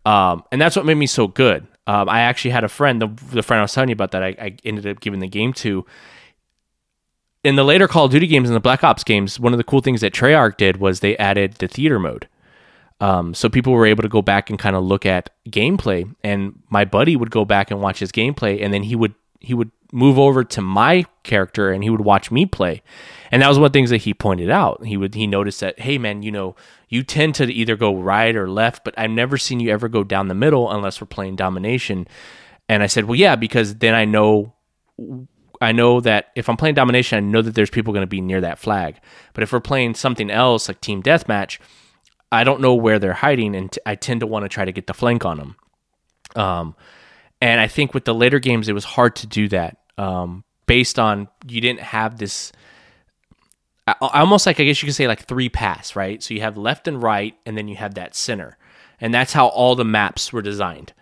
Um, 0.06 0.44
and 0.52 0.62
that's 0.62 0.76
what 0.76 0.86
made 0.86 0.96
me 0.96 1.08
so 1.08 1.28
good. 1.28 1.66
Um, 1.88 2.08
I 2.10 2.22
actually 2.22 2.52
had 2.52 2.64
a 2.64 2.70
friend, 2.70 3.02
the, 3.02 3.08
the 3.32 3.44
friend 3.44 3.60
I 3.60 3.64
was 3.64 3.74
telling 3.74 3.90
you 3.90 3.94
about 3.94 4.12
that 4.12 4.24
I, 4.24 4.36
I 4.40 4.58
ended 4.64 4.86
up 4.88 5.00
giving 5.00 5.22
the 5.22 5.28
game 5.28 5.54
to. 5.54 5.86
In 7.44 7.56
the 7.56 7.64
later 7.64 7.88
Call 7.88 8.06
of 8.06 8.12
Duty 8.12 8.28
games 8.28 8.50
and 8.50 8.56
the 8.56 8.62
Black 8.62 8.84
Ops 8.84 9.04
games, 9.04 9.40
one 9.40 9.54
of 9.54 9.58
the 9.58 9.64
cool 9.64 9.82
things 9.82 10.02
that 10.02 10.14
Treyarch 10.14 10.58
did 10.58 10.78
was 10.78 11.00
they 11.00 11.18
added 11.18 11.56
the 11.56 11.68
theater 11.68 12.00
mode. 12.00 12.28
Um, 13.02 13.34
so 13.34 13.50
people 13.50 13.74
were 13.74 13.86
able 13.86 14.04
to 14.04 14.10
go 14.10 14.22
back 14.22 14.50
and 14.50 14.58
kind 14.58 14.78
of 14.78 14.84
look 14.84 15.06
at 15.06 15.30
gameplay, 15.50 16.14
and 16.24 16.62
my 16.70 16.86
buddy 16.86 17.18
would 17.18 17.32
go 17.32 17.44
back 17.44 17.70
and 17.70 17.82
watch 17.82 18.00
his 18.00 18.14
gameplay, 18.14 18.64
and 18.64 18.74
then 18.74 18.84
he 18.84 18.96
would 18.96 19.14
he 19.42 19.54
would 19.54 19.72
move 19.92 20.18
over 20.18 20.44
to 20.44 20.62
my 20.62 21.06
character 21.22 21.72
and 21.72 21.84
he 21.84 21.90
would 21.90 22.02
watch 22.02 22.32
me 22.32 22.46
play. 22.46 22.82
And 23.32 23.42
that 23.42 23.48
was 23.48 23.60
one 23.60 23.68
of 23.68 23.74
the 23.74 23.78
things 23.78 23.92
that 23.92 23.98
he 23.98 24.14
pointed 24.14 24.50
out. 24.50 24.84
He 24.86 24.98
would 24.98 25.14
he 25.14 25.28
noticed 25.28 25.60
that, 25.60 25.80
hey 25.80 25.98
man, 25.98 26.24
you 26.24 26.32
know, 26.32 26.56
you 26.90 27.04
tend 27.04 27.36
to 27.36 27.46
either 27.54 27.76
go 27.76 27.96
right 27.96 28.36
or 28.36 28.50
left, 28.50 28.84
but 28.84 28.98
I've 28.98 29.12
never 29.12 29.38
seen 29.38 29.60
you 29.60 29.70
ever 29.70 29.88
go 29.88 30.04
down 30.04 30.30
the 30.30 30.34
middle 30.34 30.72
unless 30.72 31.00
we're 31.00 31.08
playing 31.08 31.36
domination. 31.36 32.08
And 32.68 32.82
I 32.82 32.88
said, 32.88 33.06
well, 33.06 33.20
yeah, 33.20 33.36
because 33.36 33.76
then 33.76 33.94
I 33.94 34.06
know 34.06 34.54
I 35.64 35.72
know 35.72 36.00
that 36.02 36.28
if 36.36 36.50
I'm 36.50 36.58
playing 36.58 36.76
domination, 36.76 37.18
I 37.18 37.22
know 37.22 37.42
that 37.42 37.56
there's 37.56 37.70
people 37.70 37.94
going 37.94 38.04
to 38.04 38.08
be 38.08 38.22
near 38.22 38.42
that 38.42 38.60
flag. 38.60 38.98
But 39.34 39.44
if 39.44 39.52
we're 39.52 39.60
playing 39.60 39.96
something 39.96 40.30
else 40.30 40.68
like 40.68 40.82
team 40.82 41.02
deathmatch, 41.02 41.60
I 42.32 42.44
don't 42.44 42.62
know 42.62 42.74
where 42.76 43.00
they're 43.00 43.14
hiding, 43.14 43.56
and 43.56 43.72
t- 43.72 43.80
I 43.86 43.96
tend 43.96 44.20
to 44.22 44.28
want 44.28 44.44
to 44.44 44.50
try 44.50 44.66
to 44.66 44.72
get 44.72 44.88
the 44.88 44.94
flank 44.94 45.26
on 45.26 45.38
them. 45.38 45.56
Um, 46.36 46.76
and 47.42 47.60
I 47.62 47.68
think 47.68 47.94
with 47.94 48.06
the 48.06 48.14
later 48.16 48.40
games, 48.40 48.68
it 48.70 48.74
was 48.74 48.86
hard 48.86 49.16
to 49.18 49.28
do 49.28 49.48
that 49.50 49.78
um, 49.98 50.44
based 50.66 50.98
on 50.98 51.28
you 51.48 51.62
didn't 51.62 51.82
have 51.82 52.18
this. 52.18 52.52
I- 53.88 53.96
I- 54.02 54.20
Almost 54.22 54.46
like 54.48 54.60
I 54.60 54.64
guess 54.64 54.82
you 54.82 54.88
could 54.88 54.96
say 54.96 55.08
like 55.08 55.26
three 55.28 55.50
pass, 55.50 55.96
right? 55.96 56.24
So 56.24 56.34
you 56.34 56.42
have 56.42 56.58
left 56.58 56.88
and 56.88 57.02
right, 57.04 57.36
and 57.46 57.58
then 57.58 57.68
you 57.68 57.76
have 57.76 57.94
that 57.96 58.16
center, 58.16 58.58
and 59.00 59.14
that's 59.14 59.34
how 59.34 59.48
all 59.48 59.76
the 59.76 59.86
maps 59.86 60.34
were 60.34 60.42
designed. 60.42 60.94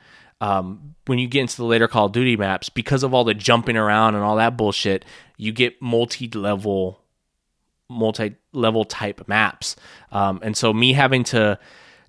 Um, 0.42 0.96
when 1.06 1.20
you 1.20 1.28
get 1.28 1.42
into 1.42 1.58
the 1.58 1.66
later 1.66 1.88
Call 1.88 2.08
of 2.08 2.12
Duty 2.12 2.36
maps, 2.36 2.68
because 2.68 3.04
of 3.04 3.14
all 3.14 3.24
the 3.24 3.34
jumping 3.34 3.78
around 3.78 4.16
and 4.16 4.24
all 4.24 4.36
that 4.36 4.58
bullshit, 4.58 5.06
you 5.38 5.54
get 5.54 5.82
multi-level 5.82 7.00
multi-level 7.90 8.86
type 8.86 9.28
maps. 9.28 9.76
Um, 10.12 10.40
and 10.42 10.56
so 10.56 10.74
me 10.74 10.94
having 10.94 11.24
to 11.26 11.60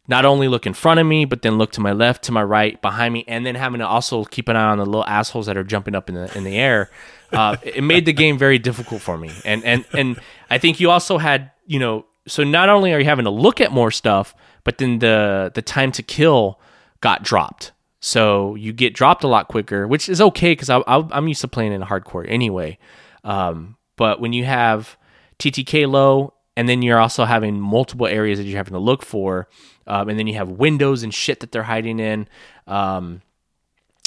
not 0.09 0.25
only 0.25 0.49
look 0.49 0.67
in 0.67 0.75
front 0.75 1.01
of 1.01 1.07
me, 1.07 1.25
but 1.25 1.43
then 1.43 1.59
look 1.59 1.73
to 1.73 1.81
my 1.81 1.93
left, 1.93 2.25
to 2.25 2.33
my 2.33 2.43
right, 2.43 2.81
behind 2.81 3.15
me, 3.15 3.25
and 3.29 3.45
then 3.45 3.55
having 3.55 3.81
to 3.81 3.87
also 3.87 4.25
keep 4.25 4.49
an 4.49 4.57
eye 4.57 4.71
on 4.71 4.79
the 4.79 4.87
little 4.87 5.05
assholes 5.07 5.47
that 5.47 5.57
are 5.57 5.65
jumping 5.65 5.95
up 5.95 6.09
in 6.09 6.15
the 6.15 6.37
in 6.37 6.45
the 6.45 6.57
air. 6.57 6.91
Uh, 7.33 7.57
it 7.63 7.83
made 7.83 8.07
the 8.07 8.13
game 8.13 8.39
very 8.39 8.59
difficult 8.59 9.01
for 9.01 9.17
me. 9.17 9.31
And 9.45 9.65
and 9.65 9.85
and 9.93 10.21
I 10.51 10.59
think 10.59 10.81
you 10.81 10.91
also 10.91 11.19
had 11.19 11.51
you 11.67 11.79
know 11.79 12.07
so 12.27 12.45
not 12.45 12.69
only 12.69 12.93
are 12.93 12.99
you 12.99 13.05
having 13.05 13.25
to 13.25 13.31
look 13.31 13.61
at 13.61 13.73
more 13.73 13.91
stuff, 13.91 14.35
but 14.65 14.79
then 14.79 14.99
the 14.99 15.51
the 15.55 15.63
time 15.63 15.93
to 15.93 16.03
kill 16.03 16.61
got 17.01 17.23
dropped. 17.23 17.73
So 18.05 18.57
you 18.57 18.73
get 18.73 18.95
dropped 18.95 19.23
a 19.23 19.29
lot 19.29 19.47
quicker, 19.47 19.87
which 19.87 20.09
is 20.09 20.21
okay 20.21 20.53
because 20.53 20.69
I'm 20.69 21.29
used 21.29 21.41
to 21.43 21.49
playing 21.49 21.73
in 21.73 21.83
hardcore 21.83 22.29
anyway. 22.29 22.77
Um, 23.23 23.77
but 23.97 24.21
when 24.21 24.33
you 24.33 24.45
have 24.45 24.99
TTK 25.39 25.89
low, 25.89 26.35
and 26.57 26.69
then 26.69 26.83
you're 26.83 26.99
also 26.99 27.25
having 27.25 27.61
multiple 27.61 28.09
areas 28.09 28.39
that 28.39 28.45
you're 28.45 28.59
having 28.59 28.75
to 28.75 28.81
look 28.81 29.05
for, 29.05 29.49
um, 29.87 30.09
and 30.09 30.19
then 30.19 30.27
you 30.27 30.35
have 30.35 30.49
windows 30.49 31.05
and 31.05 31.15
shit 31.15 31.39
that 31.41 31.53
they're 31.53 31.63
hiding 31.63 32.01
in. 32.01 32.29
Um, 32.67 33.23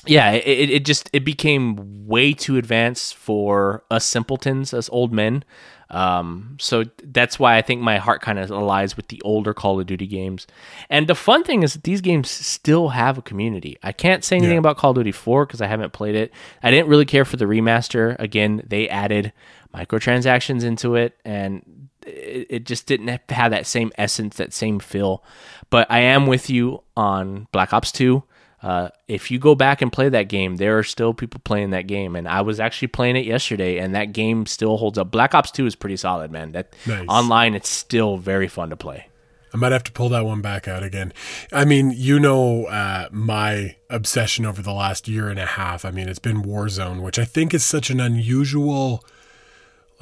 yeah, 0.08 0.32
it, 0.32 0.70
it 0.70 0.86
just 0.86 1.10
it 1.14 1.26
became 1.26 2.08
way 2.08 2.34
too 2.34 2.58
advanced 2.58 3.16
for 3.16 3.84
us 3.92 4.06
simpletons, 4.06 4.74
us 4.74 4.90
old 4.92 5.12
men. 5.14 5.44
Um, 5.92 6.58
so 6.60 6.84
that's 7.04 7.38
why 7.38 7.58
I 7.58 7.62
think 7.62 7.80
my 7.82 7.98
heart 8.00 8.22
kind 8.22 8.40
of 8.40 8.50
lies 8.50 8.98
with 8.98 9.10
the 9.10 9.22
older 9.22 9.54
Call 9.54 9.80
of 9.80 9.86
Duty 9.86 10.08
games. 10.08 10.48
And 10.90 11.08
the 11.08 11.14
fun 11.14 11.44
thing 11.44 11.62
is 11.62 11.74
that 11.74 11.84
these 11.84 12.02
games 12.02 12.30
still 12.32 12.90
have 12.90 13.20
a 13.20 13.22
community. 13.22 13.78
I 13.84 13.92
can't 13.92 14.24
say 14.24 14.38
anything 14.38 14.54
Yeah. 14.54 14.60
about 14.60 14.78
Call 14.78 14.92
of 14.92 14.96
Duty 14.96 15.12
4 15.12 15.46
because 15.46 15.62
I 15.62 15.68
haven't 15.68 15.94
played 15.94 16.16
it. 16.16 16.32
I 16.64 16.72
didn't 16.72 16.88
really 16.90 17.06
care 17.06 17.24
for 17.24 17.38
the 17.38 17.46
remaster. 17.46 18.16
Again, 18.20 18.64
they 18.66 18.90
added 18.90 19.32
microtransactions 19.76 20.64
into 20.64 20.96
it 20.96 21.18
and 21.24 21.90
it, 22.06 22.48
it 22.50 22.66
just 22.66 22.88
didn't 22.88 23.08
have- 23.08 23.22
have 23.30 23.52
that 23.52 23.68
same 23.68 23.92
essence, 23.98 24.38
that 24.38 24.54
same 24.54 24.80
feel. 24.80 25.24
But 25.70 25.90
I 25.90 26.00
am 26.00 26.26
with 26.28 26.50
you 26.50 26.82
on 26.98 27.48
Black 27.52 27.74
Ops 27.74 27.92
2. 27.92 28.24
Uh, 28.66 28.90
if 29.08 29.30
you 29.30 29.38
go 29.38 29.54
back 29.54 29.84
and 29.84 29.94
play 29.94 30.10
that 30.10 30.28
game, 30.28 30.56
there 30.56 30.80
are 30.80 30.84
still 30.84 31.14
people 31.14 31.40
playing 31.44 31.70
that 31.70 31.86
game, 31.86 32.16
and 32.16 32.28
I 32.28 32.42
was 32.42 32.60
actually 32.60 32.88
playing 32.88 33.16
it 33.16 33.24
yesterday, 33.24 33.78
and 33.78 33.94
that 33.94 34.12
game 34.12 34.48
still 34.48 34.78
holds 34.78 34.98
up. 34.98 35.12
Black 35.12 35.36
Ops 35.36 35.52
Two 35.52 35.68
is 35.68 35.76
pretty 35.76 35.98
solid, 35.98 36.32
man. 36.32 36.52
That 36.54 36.74
Nice. 36.88 37.06
online, 37.08 37.54
it's 37.54 37.70
still 37.70 38.18
very 38.18 38.48
fun 38.48 38.72
to 38.72 38.76
play. 38.76 39.06
I 39.54 39.58
might 39.58 39.72
have 39.72 39.84
to 39.84 39.92
pull 39.92 40.10
that 40.10 40.26
one 40.26 40.42
back 40.42 40.68
out 40.68 40.82
again. 40.82 41.14
I 41.54 41.64
mean, 41.64 41.94
you 41.96 42.20
know, 42.20 42.66
uh, 42.66 43.08
my 43.12 43.76
obsession 43.88 44.48
over 44.48 44.64
the 44.64 44.74
last 44.74 45.08
year 45.08 45.30
and 45.30 45.38
a 45.38 45.46
half. 45.46 45.86
I 45.86 45.92
mean, 45.92 46.10
it's 46.10 46.18
been 46.18 46.42
Warzone, 46.42 47.04
which 47.04 47.20
I 47.20 47.24
think 47.24 47.54
is 47.54 47.64
such 47.64 47.92
an 47.92 48.00
unusual, 48.00 49.06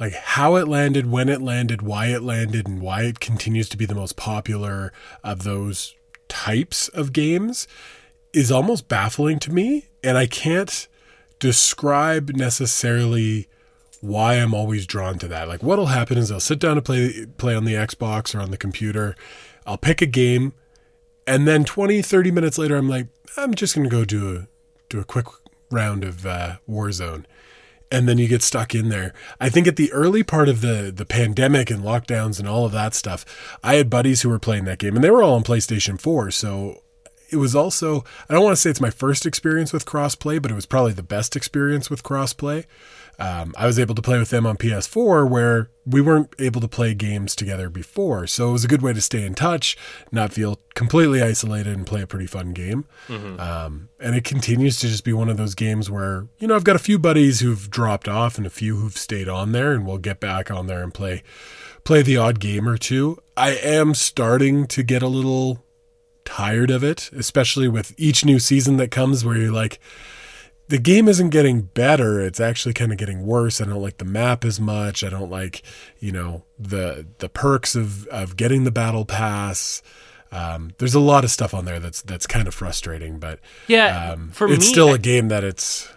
like 0.00 0.14
how 0.14 0.56
it 0.56 0.68
landed, 0.68 1.10
when 1.10 1.28
it 1.28 1.42
landed, 1.42 1.82
why 1.82 2.06
it 2.06 2.22
landed, 2.22 2.66
and 2.66 2.80
why 2.80 3.02
it 3.02 3.20
continues 3.20 3.68
to 3.68 3.76
be 3.76 3.84
the 3.84 3.94
most 3.94 4.16
popular 4.16 4.90
of 5.22 5.42
those 5.44 5.94
types 6.28 6.88
of 6.88 7.12
games 7.12 7.68
is 8.34 8.50
almost 8.50 8.88
baffling 8.88 9.38
to 9.40 9.52
me. 9.52 9.86
And 10.02 10.18
I 10.18 10.26
can't 10.26 10.88
describe 11.38 12.30
necessarily 12.30 13.48
why 14.00 14.34
I'm 14.34 14.52
always 14.52 14.86
drawn 14.86 15.18
to 15.18 15.28
that. 15.28 15.48
Like 15.48 15.62
what'll 15.62 15.86
happen 15.86 16.18
is 16.18 16.30
I'll 16.30 16.40
sit 16.40 16.58
down 16.58 16.76
to 16.76 16.82
play 16.82 17.26
play 17.38 17.54
on 17.54 17.64
the 17.64 17.74
Xbox 17.74 18.34
or 18.34 18.40
on 18.40 18.50
the 18.50 18.58
computer. 18.58 19.16
I'll 19.66 19.78
pick 19.78 20.02
a 20.02 20.06
game 20.06 20.52
and 21.26 21.48
then 21.48 21.64
20 21.64 22.02
30 22.02 22.30
minutes 22.30 22.58
later 22.58 22.76
I'm 22.76 22.88
like 22.88 23.06
I'm 23.36 23.54
just 23.54 23.74
going 23.74 23.88
to 23.88 23.90
go 23.90 24.04
do 24.04 24.36
a 24.36 24.46
do 24.90 25.00
a 25.00 25.04
quick 25.04 25.26
round 25.70 26.04
of 26.04 26.26
uh, 26.26 26.56
Warzone. 26.68 27.24
And 27.90 28.08
then 28.08 28.18
you 28.18 28.28
get 28.28 28.42
stuck 28.42 28.74
in 28.74 28.88
there. 28.88 29.12
I 29.40 29.48
think 29.48 29.66
at 29.66 29.76
the 29.76 29.92
early 29.92 30.22
part 30.22 30.48
of 30.48 30.60
the 30.60 30.92
the 30.94 31.06
pandemic 31.06 31.70
and 31.70 31.82
lockdowns 31.82 32.38
and 32.38 32.46
all 32.46 32.66
of 32.66 32.72
that 32.72 32.94
stuff, 32.94 33.24
I 33.62 33.76
had 33.76 33.88
buddies 33.88 34.22
who 34.22 34.28
were 34.28 34.38
playing 34.38 34.64
that 34.64 34.78
game 34.78 34.96
and 34.96 35.04
they 35.04 35.10
were 35.10 35.22
all 35.22 35.34
on 35.34 35.44
PlayStation 35.44 35.98
4, 35.98 36.30
so 36.30 36.82
it 37.34 37.38
was 37.38 37.56
also 37.56 38.04
I 38.28 38.34
don't 38.34 38.44
want 38.44 38.56
to 38.56 38.60
say 38.60 38.70
it's 38.70 38.80
my 38.80 38.90
first 38.90 39.26
experience 39.26 39.72
with 39.72 39.84
crossplay, 39.84 40.40
but 40.40 40.52
it 40.52 40.54
was 40.54 40.66
probably 40.66 40.92
the 40.92 41.02
best 41.02 41.34
experience 41.34 41.90
with 41.90 42.04
crossplay. 42.04 42.64
Um, 43.18 43.54
I 43.56 43.66
was 43.66 43.78
able 43.78 43.94
to 43.94 44.02
play 44.02 44.18
with 44.18 44.30
them 44.30 44.46
on 44.46 44.56
PS4 44.56 45.28
where 45.28 45.70
we 45.86 46.00
weren't 46.00 46.34
able 46.38 46.60
to 46.60 46.66
play 46.68 46.94
games 46.94 47.36
together 47.36 47.68
before, 47.68 48.26
so 48.26 48.48
it 48.48 48.52
was 48.52 48.64
a 48.64 48.68
good 48.68 48.82
way 48.82 48.92
to 48.92 49.00
stay 49.00 49.24
in 49.24 49.34
touch, 49.34 49.76
not 50.10 50.32
feel 50.32 50.58
completely 50.74 51.22
isolated, 51.22 51.76
and 51.76 51.86
play 51.86 52.02
a 52.02 52.06
pretty 52.06 52.26
fun 52.26 52.52
game. 52.52 52.86
Um, 53.38 53.88
and 54.00 54.16
it 54.16 54.24
continues 54.24 54.78
to 54.80 54.88
just 54.88 55.04
be 55.04 55.12
one 55.12 55.28
of 55.28 55.36
those 55.36 55.54
games 55.54 55.90
where 55.90 56.28
you 56.38 56.46
know 56.46 56.54
I've 56.54 56.64
got 56.64 56.76
a 56.76 56.80
few 56.80 56.98
buddies 56.98 57.40
who've 57.40 57.68
dropped 57.68 58.08
off 58.08 58.38
and 58.38 58.46
a 58.46 58.50
few 58.50 58.76
who've 58.76 58.96
stayed 58.96 59.28
on 59.28 59.50
there, 59.52 59.72
and 59.72 59.84
we'll 59.86 59.98
get 59.98 60.20
back 60.20 60.50
on 60.50 60.68
there 60.68 60.82
and 60.82 60.94
play 60.94 61.24
play 61.84 62.02
the 62.02 62.16
odd 62.16 62.38
game 62.38 62.68
or 62.68 62.78
two. 62.78 63.18
I 63.36 63.50
am 63.50 63.94
starting 63.94 64.66
to 64.68 64.82
get 64.84 65.02
a 65.02 65.08
little 65.08 65.64
tired 66.24 66.70
of 66.70 66.82
it, 66.84 67.10
especially 67.12 67.68
with 67.68 67.94
each 67.96 68.24
new 68.24 68.38
season 68.38 68.76
that 68.78 68.90
comes 68.90 69.24
where 69.24 69.36
you're 69.36 69.52
like, 69.52 69.78
the 70.68 70.78
game 70.78 71.08
isn't 71.08 71.28
getting 71.30 71.62
better. 71.62 72.20
It's 72.20 72.40
actually 72.40 72.72
kind 72.72 72.90
of 72.90 72.96
getting 72.98 73.26
worse. 73.26 73.60
I 73.60 73.64
don't 73.66 73.82
like 73.82 73.98
the 73.98 74.04
map 74.06 74.44
as 74.44 74.58
much. 74.58 75.04
I 75.04 75.10
don't 75.10 75.30
like, 75.30 75.62
you 75.98 76.10
know, 76.10 76.44
the 76.58 77.06
the 77.18 77.28
perks 77.28 77.74
of 77.76 78.06
of 78.06 78.36
getting 78.36 78.64
the 78.64 78.70
battle 78.70 79.04
pass. 79.04 79.82
Um, 80.32 80.72
there's 80.78 80.94
a 80.94 81.00
lot 81.00 81.22
of 81.22 81.30
stuff 81.30 81.52
on 81.54 81.64
there 81.66 81.78
that's 81.78 82.00
that's 82.02 82.26
kind 82.26 82.48
of 82.48 82.54
frustrating, 82.54 83.18
but 83.18 83.40
Yeah, 83.68 84.12
um, 84.12 84.30
for 84.30 84.48
it's 84.48 84.64
me, 84.66 84.72
still 84.72 84.88
I- 84.88 84.94
a 84.94 84.98
game 84.98 85.28
that 85.28 85.44
it's. 85.44 85.88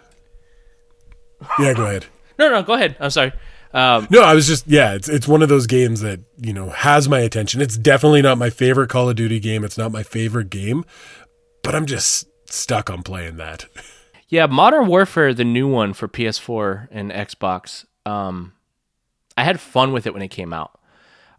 Yeah, 1.58 1.72
go 1.74 1.86
ahead. 1.86 2.06
no, 2.38 2.50
no, 2.50 2.62
go 2.62 2.74
ahead. 2.74 2.96
I'm 3.00 3.10
sorry. 3.10 3.32
Um, 3.72 4.06
No, 4.10 4.22
I 4.22 4.34
was 4.34 4.46
just 4.46 4.66
yeah, 4.66 4.94
it's 4.94 5.08
it's 5.08 5.28
one 5.28 5.42
of 5.42 5.48
those 5.48 5.66
games 5.66 6.00
that, 6.00 6.20
you 6.38 6.52
know, 6.52 6.70
has 6.70 7.08
my 7.08 7.20
attention. 7.20 7.60
It's 7.60 7.76
definitely 7.76 8.22
not 8.22 8.38
my 8.38 8.50
favorite 8.50 8.88
Call 8.88 9.08
of 9.10 9.16
Duty 9.16 9.40
game. 9.40 9.64
It's 9.64 9.76
not 9.78 9.92
my 9.92 10.02
favorite 10.02 10.48
game, 10.50 10.84
but 11.62 11.74
I'm 11.74 11.86
just 11.86 12.26
stuck 12.50 12.90
on 12.90 13.02
playing 13.02 13.36
that. 13.36 13.66
Yeah, 14.30 14.44
Modern 14.44 14.88
Warfare, 14.88 15.32
the 15.32 15.42
new 15.42 15.66
one 15.66 15.94
for 15.94 16.06
PS4 16.06 16.88
and 16.90 17.10
Xbox. 17.10 17.86
Um, 18.04 18.52
I 19.38 19.44
had 19.44 19.58
fun 19.58 19.92
with 19.94 20.06
it 20.06 20.12
when 20.12 20.20
it 20.20 20.28
came 20.28 20.52
out. 20.52 20.78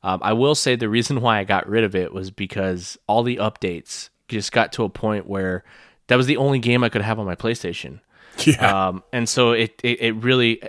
Um, 0.02 0.20
I 0.24 0.34
will 0.34 0.56
say 0.56 0.76
the 0.76 0.90
reason 0.90 1.22
why 1.22 1.38
I 1.38 1.44
got 1.44 1.70
rid 1.70 1.84
of 1.84 1.94
it 1.94 2.12
was 2.12 2.32
because 2.32 2.98
all 3.06 3.22
the 3.22 3.36
updates 3.36 4.10
just 4.28 4.52
got 4.52 4.74
to 4.74 4.86
a 4.86 4.90
point 4.90 5.28
where 5.28 5.64
that 6.08 6.16
was 6.16 6.26
the 6.26 6.38
only 6.38 6.58
game 6.58 6.84
I 6.84 6.90
could 6.90 7.04
have 7.04 7.20
on 7.20 7.28
my 7.28 7.36
PlayStation. 7.36 8.00
Yeah. 8.48 8.88
Um, 8.88 9.04
and 9.14 9.30
so 9.30 9.52
it 9.52 9.80
it, 9.84 10.02
it 10.02 10.12
really 10.14 10.64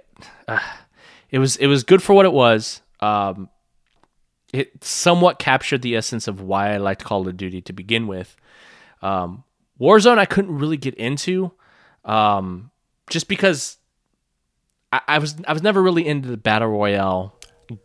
uh, 0.47 0.59
it 1.31 1.39
was 1.39 1.57
it 1.57 1.67
was 1.67 1.85
good 1.85 2.03
for 2.03 2.15
what 2.15 2.27
it 2.27 2.33
was. 2.33 2.83
Um, 3.01 3.49
it 4.53 4.83
somewhat 4.83 5.39
captured 5.39 5.83
the 5.83 5.97
essence 5.97 6.27
of 6.27 6.41
why 6.41 6.75
I 6.75 6.79
liked 6.79 7.05
Call 7.05 7.27
of 7.27 7.37
Duty 7.37 7.61
to 7.63 7.73
begin 7.73 8.07
with. 8.07 8.37
Um, 9.03 9.45
Warzone 9.81 10.19
I 10.19 10.27
couldn't 10.27 10.59
really 10.59 10.77
get 10.77 10.95
into, 10.95 11.53
um, 12.05 12.71
just 13.09 13.29
because 13.29 13.79
I, 14.93 15.01
I 15.07 15.19
was 15.19 15.37
I 15.47 15.53
was 15.53 15.63
never 15.63 15.83
really 15.83 16.07
into 16.07 16.29
the 16.29 16.37
battle 16.37 16.69
royale 16.69 17.40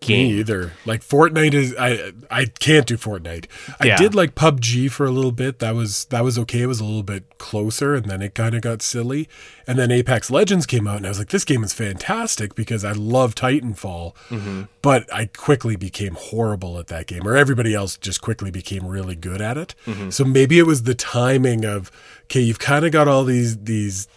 Me 0.08 0.32
either. 0.40 0.74
Like 0.86 1.02
Fortnite 1.02 1.54
is 1.54 1.76
I 1.78 2.12
I 2.32 2.46
can't 2.46 2.86
do 2.86 2.98
Fortnite. 2.98 3.46
I 3.80 3.88
Yeah. 3.88 3.98
did 3.98 4.16
like 4.16 4.36
PUBG 4.36 4.90
for 4.92 5.06
a 5.06 5.12
little 5.12 5.32
bit. 5.32 5.60
That 5.60 5.76
was 5.76 6.06
that 6.06 6.24
was 6.24 6.38
okay. 6.40 6.62
It 6.62 6.66
was 6.68 6.80
a 6.80 6.84
little 6.86 7.04
bit 7.04 7.38
closer 7.38 7.94
and 7.94 8.06
then 8.06 8.22
it 8.22 8.34
kind 8.36 8.56
of 8.56 8.62
got 8.62 8.82
silly. 8.82 9.28
And 9.68 9.78
then 9.78 9.92
Apex 9.92 10.30
Legends 10.32 10.66
came 10.66 10.88
out 10.88 10.98
and 10.98 11.06
I 11.06 11.10
was 11.10 11.20
like 11.20 11.30
this 11.30 11.46
game 11.46 11.64
is 11.64 11.74
fantastic 11.74 12.56
because 12.56 12.84
I 12.84 12.92
love 12.94 13.36
Titanfall. 13.36 14.16
Mm-hmm. 14.30 14.64
But 14.82 15.12
I 15.14 15.26
quickly 15.28 15.76
became 15.76 16.16
horrible 16.16 16.78
at 16.80 16.88
that 16.88 17.08
game 17.08 17.28
or 17.28 17.36
everybody 17.36 17.74
else 17.74 17.98
just 17.98 18.22
quickly 18.22 18.52
became 18.52 18.86
really 18.88 19.16
good 19.16 19.42
at 19.42 19.58
it. 19.58 19.76
Mm-hmm. 19.86 20.10
So 20.10 20.24
maybe 20.26 20.60
it 20.60 20.66
was 20.66 20.84
the 20.84 20.96
timing 20.96 21.66
of 21.66 21.92
okay, 22.26 22.42
you've 22.42 22.60
kind 22.60 22.86
of 22.86 22.92
got 22.92 23.08
all 23.08 23.24
these 23.24 23.58
these 23.58 24.08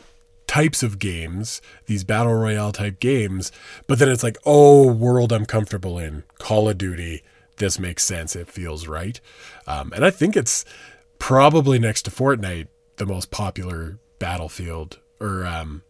types 0.49 0.82
of 0.82 0.99
games, 0.99 1.62
these 1.86 2.03
battle 2.03 2.34
royale 2.34 2.72
type 2.72 2.99
games, 2.99 3.53
but 3.86 4.01
then 4.01 4.09
it's 4.09 4.24
like, 4.24 4.38
oh, 4.44 4.90
world 4.90 5.32
I'm 5.32 5.46
comfortable 5.46 5.99
in, 5.99 6.24
Call 6.38 6.68
of 6.68 6.78
Duty. 6.78 7.22
This 7.59 7.78
makes 7.78 8.03
sense. 8.03 8.34
It 8.34 8.49
feels 8.49 8.88
right. 8.88 9.20
Um, 9.68 9.92
and 9.94 10.05
I 10.05 10.11
think 10.11 10.36
it's 10.36 10.64
probably 11.20 11.78
next 11.78 12.03
to 12.03 12.11
Fortnite 12.11 12.68
the 12.96 13.07
most 13.07 13.30
popular 13.30 14.01
Battlefield 14.18 14.99
or 15.20 15.46
um, 15.46 15.82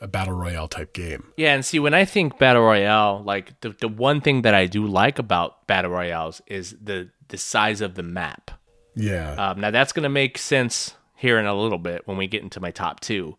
a 0.00 0.08
battle 0.08 0.34
royale 0.34 0.68
type 0.68 0.92
game. 0.92 1.32
Yeah, 1.36 1.54
and 1.54 1.64
see, 1.64 1.78
when 1.78 1.94
I 1.94 2.04
think 2.04 2.38
battle 2.38 2.62
royale, 2.62 3.22
like 3.24 3.60
the 3.60 3.70
the 3.70 3.88
one 3.88 4.20
thing 4.20 4.42
that 4.42 4.54
I 4.54 4.66
do 4.66 4.86
like 4.86 5.18
about 5.18 5.66
battle 5.66 5.90
royales 5.90 6.40
is 6.46 6.76
the 6.82 7.10
the 7.28 7.38
size 7.38 7.80
of 7.80 7.94
the 7.94 8.02
map. 8.02 8.50
Yeah. 8.94 9.32
Um, 9.32 9.60
now 9.60 9.70
that's 9.70 9.92
going 9.92 10.04
to 10.04 10.08
make 10.08 10.38
sense 10.38 10.94
here 11.16 11.38
in 11.38 11.46
a 11.46 11.54
little 11.54 11.78
bit 11.78 12.06
when 12.06 12.16
we 12.16 12.26
get 12.26 12.42
into 12.42 12.60
my 12.60 12.70
top 12.70 13.00
two. 13.00 13.36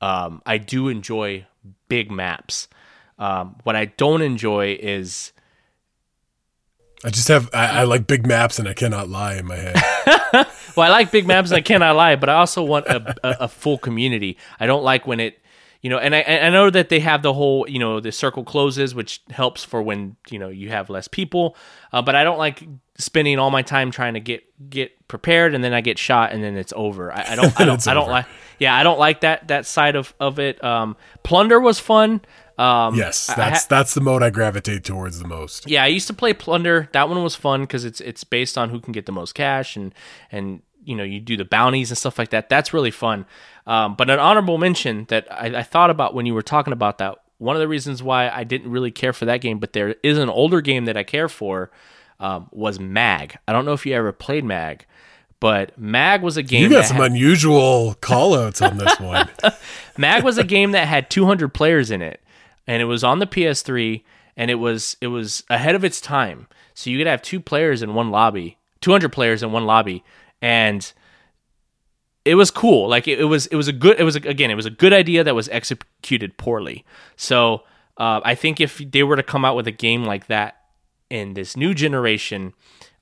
Um, 0.00 0.42
I 0.44 0.58
do 0.58 0.88
enjoy 0.88 1.46
big 1.88 2.10
maps. 2.10 2.68
Um, 3.18 3.56
what 3.62 3.76
I 3.76 3.86
don't 3.86 4.22
enjoy 4.22 4.78
is 4.80 5.32
I 7.04 7.10
just 7.10 7.28
have, 7.28 7.50
I, 7.52 7.80
I 7.80 7.84
like 7.84 8.06
big 8.06 8.26
maps 8.26 8.58
and 8.58 8.68
I 8.68 8.74
cannot 8.74 9.08
lie 9.08 9.36
in 9.36 9.46
my 9.46 9.56
head. 9.56 9.76
well, 10.76 10.86
I 10.86 10.88
like 10.88 11.10
big 11.10 11.26
maps. 11.26 11.50
And 11.50 11.58
I 11.58 11.60
cannot 11.60 11.94
lie, 11.96 12.16
but 12.16 12.28
I 12.28 12.34
also 12.34 12.62
want 12.62 12.86
a, 12.86 13.14
a, 13.22 13.36
a 13.44 13.48
full 13.48 13.78
community. 13.78 14.38
I 14.58 14.66
don't 14.66 14.82
like 14.82 15.06
when 15.06 15.20
it, 15.20 15.38
you 15.82 15.90
know, 15.90 15.98
and 15.98 16.14
I, 16.14 16.22
I 16.22 16.50
know 16.50 16.70
that 16.70 16.88
they 16.88 17.00
have 17.00 17.22
the 17.22 17.32
whole, 17.32 17.68
you 17.68 17.78
know, 17.78 18.00
the 18.00 18.12
circle 18.12 18.44
closes, 18.44 18.94
which 18.94 19.22
helps 19.30 19.62
for 19.64 19.82
when 19.82 20.16
you 20.30 20.38
know 20.38 20.48
you 20.48 20.70
have 20.70 20.90
less 20.90 21.08
people. 21.08 21.56
Uh, 21.92 22.02
but 22.02 22.14
I 22.14 22.24
don't 22.24 22.38
like 22.38 22.64
spending 22.98 23.38
all 23.38 23.50
my 23.50 23.62
time 23.62 23.90
trying 23.90 24.14
to 24.14 24.20
get 24.20 24.44
get 24.70 25.06
prepared, 25.08 25.54
and 25.54 25.62
then 25.62 25.72
I 25.72 25.80
get 25.80 25.98
shot, 25.98 26.32
and 26.32 26.42
then 26.42 26.56
it's 26.56 26.72
over. 26.74 27.12
I, 27.12 27.32
I 27.32 27.36
don't, 27.36 27.60
I 27.60 27.64
don't, 27.66 27.88
I 27.88 27.94
don't 27.94 28.08
like. 28.08 28.26
Yeah, 28.58 28.74
I 28.74 28.82
don't 28.82 28.98
like 28.98 29.20
that 29.20 29.48
that 29.48 29.66
side 29.66 29.96
of 29.96 30.14
of 30.18 30.38
it. 30.38 30.62
Um, 30.64 30.96
Plunder 31.22 31.60
was 31.60 31.78
fun. 31.78 32.22
Um, 32.58 32.94
yes, 32.94 33.26
that's 33.26 33.62
ha- 33.62 33.66
that's 33.68 33.92
the 33.92 34.00
mode 34.00 34.22
I 34.22 34.30
gravitate 34.30 34.82
towards 34.82 35.18
the 35.18 35.28
most. 35.28 35.68
yeah, 35.68 35.84
I 35.84 35.88
used 35.88 36.06
to 36.06 36.14
play 36.14 36.32
Plunder. 36.32 36.88
That 36.92 37.08
one 37.08 37.22
was 37.22 37.34
fun 37.34 37.60
because 37.62 37.84
it's 37.84 38.00
it's 38.00 38.24
based 38.24 38.56
on 38.56 38.70
who 38.70 38.80
can 38.80 38.92
get 38.92 39.04
the 39.04 39.12
most 39.12 39.34
cash 39.34 39.76
and 39.76 39.94
and 40.32 40.62
you 40.82 40.96
know 40.96 41.04
you 41.04 41.20
do 41.20 41.36
the 41.36 41.44
bounties 41.44 41.90
and 41.90 41.98
stuff 41.98 42.18
like 42.18 42.30
that. 42.30 42.48
That's 42.48 42.72
really 42.72 42.90
fun. 42.90 43.26
Um, 43.66 43.94
but 43.96 44.08
an 44.10 44.18
honorable 44.18 44.58
mention 44.58 45.06
that 45.08 45.26
I, 45.32 45.58
I 45.58 45.62
thought 45.62 45.90
about 45.90 46.14
when 46.14 46.26
you 46.26 46.34
were 46.34 46.42
talking 46.42 46.72
about 46.72 46.98
that. 46.98 47.18
One 47.38 47.56
of 47.56 47.60
the 47.60 47.68
reasons 47.68 48.02
why 48.02 48.30
I 48.30 48.44
didn't 48.44 48.70
really 48.70 48.90
care 48.90 49.12
for 49.12 49.24
that 49.26 49.40
game, 49.40 49.58
but 49.58 49.72
there 49.72 49.96
is 50.02 50.18
an 50.18 50.28
older 50.30 50.60
game 50.60 50.84
that 50.86 50.96
I 50.96 51.02
care 51.02 51.28
for, 51.28 51.70
um, 52.20 52.48
was 52.50 52.80
Mag. 52.80 53.36
I 53.46 53.52
don't 53.52 53.64
know 53.66 53.72
if 53.74 53.84
you 53.84 53.92
ever 53.94 54.12
played 54.12 54.44
Mag, 54.44 54.86
but 55.38 55.76
Mag 55.78 56.22
was 56.22 56.36
a 56.38 56.42
game. 56.42 56.62
You 56.62 56.70
got 56.70 56.86
some 56.86 56.96
had- 56.96 57.10
unusual 57.10 57.94
call 58.00 58.34
outs 58.34 58.62
on 58.62 58.78
this 58.78 58.98
one. 59.00 59.28
Mag 59.98 60.22
was 60.22 60.38
a 60.38 60.44
game 60.44 60.70
that 60.72 60.88
had 60.88 61.10
200 61.10 61.52
players 61.52 61.90
in 61.90 62.00
it, 62.00 62.22
and 62.66 62.80
it 62.80 62.86
was 62.86 63.04
on 63.04 63.18
the 63.18 63.26
PS3, 63.26 64.02
and 64.36 64.50
it 64.50 64.54
was 64.56 64.96
it 65.02 65.08
was 65.08 65.44
ahead 65.50 65.74
of 65.74 65.84
its 65.84 66.00
time. 66.00 66.46
So 66.72 66.88
you 66.88 66.98
could 66.98 67.06
have 67.06 67.20
two 67.20 67.40
players 67.40 67.82
in 67.82 67.94
one 67.94 68.10
lobby, 68.10 68.56
200 68.80 69.10
players 69.10 69.42
in 69.42 69.52
one 69.52 69.66
lobby, 69.66 70.04
and 70.40 70.90
it 72.26 72.34
was 72.34 72.50
cool. 72.50 72.88
Like 72.88 73.06
it, 73.08 73.20
it 73.20 73.24
was 73.24 73.46
it 73.46 73.56
was 73.56 73.68
a 73.68 73.72
good 73.72 73.98
it 73.98 74.04
was 74.04 74.16
a, 74.16 74.20
again 74.20 74.50
it 74.50 74.54
was 74.54 74.66
a 74.66 74.70
good 74.70 74.92
idea 74.92 75.24
that 75.24 75.34
was 75.34 75.48
executed 75.48 76.36
poorly. 76.36 76.84
So 77.16 77.62
uh, 77.96 78.20
I 78.24 78.34
think 78.34 78.60
if 78.60 78.78
they 78.78 79.02
were 79.02 79.16
to 79.16 79.22
come 79.22 79.44
out 79.44 79.56
with 79.56 79.66
a 79.66 79.72
game 79.72 80.04
like 80.04 80.26
that 80.26 80.56
in 81.08 81.34
this 81.34 81.56
new 81.56 81.74
generation. 81.74 82.52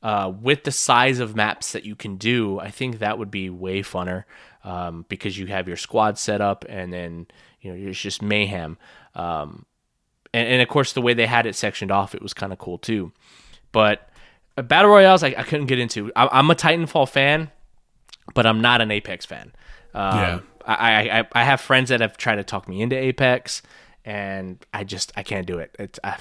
Uh, 0.03 0.31
with 0.43 0.65
the 0.65 0.71
size 0.71 1.19
of 1.19 1.35
maps 1.35 1.73
that 1.73 1.87
you 1.87 1.97
can 1.97 2.17
do, 2.17 2.61
I 2.61 2.71
think 2.71 2.99
that 2.99 3.19
would 3.19 3.31
be 3.31 3.49
way 3.49 3.81
funner 3.81 4.25
um, 4.63 5.07
because 5.09 5.39
you 5.39 5.47
have 5.47 5.67
your 5.67 5.79
squad 5.79 6.19
set 6.19 6.43
up 6.43 6.67
and 6.69 6.93
then 6.93 7.27
you 7.63 7.73
know 7.73 7.89
it's 7.89 7.99
just 7.99 8.21
mayhem. 8.21 8.77
Um, 9.15 9.65
and, 10.35 10.49
and 10.49 10.63
of 10.63 10.69
course, 10.69 10.93
the 10.93 11.01
way 11.01 11.15
they 11.15 11.25
had 11.25 11.47
it 11.47 11.55
sectioned 11.55 11.91
off, 11.91 12.15
it 12.15 12.21
was 12.21 12.35
kind 12.35 12.53
of 12.53 12.59
cool 12.59 12.77
too. 12.77 13.13
But 13.73 14.11
uh, 14.59 14.63
battle 14.63 14.91
royales, 14.91 15.23
I, 15.23 15.29
I 15.29 15.43
couldn't 15.43 15.67
get 15.67 15.79
into. 15.79 16.13
I, 16.15 16.29
I'm 16.31 16.51
a 16.51 16.55
Titanfall 16.55 17.09
fan, 17.09 17.51
but 18.33 18.47
I'm 18.47 18.61
not 18.61 18.81
an 18.81 18.91
Apex 18.91 19.27
fan. 19.27 19.53
Um, 19.95 20.19
Yeah. 20.19 20.41
I, 20.67 21.21
I 21.21 21.27
I 21.33 21.45
have 21.45 21.61
friends 21.61 21.91
that 21.91 22.01
have 22.01 22.17
tried 22.17 22.37
to 22.37 22.45
talk 22.45 22.69
me 22.69 22.81
into 22.81 22.97
Apex, 22.97 23.61
and 24.05 24.65
I 24.73 24.85
just 24.85 25.13
I 25.17 25.23
can't 25.23 25.47
do 25.47 25.59
it. 25.59 25.75
It's 25.79 25.99
I, 26.03 26.17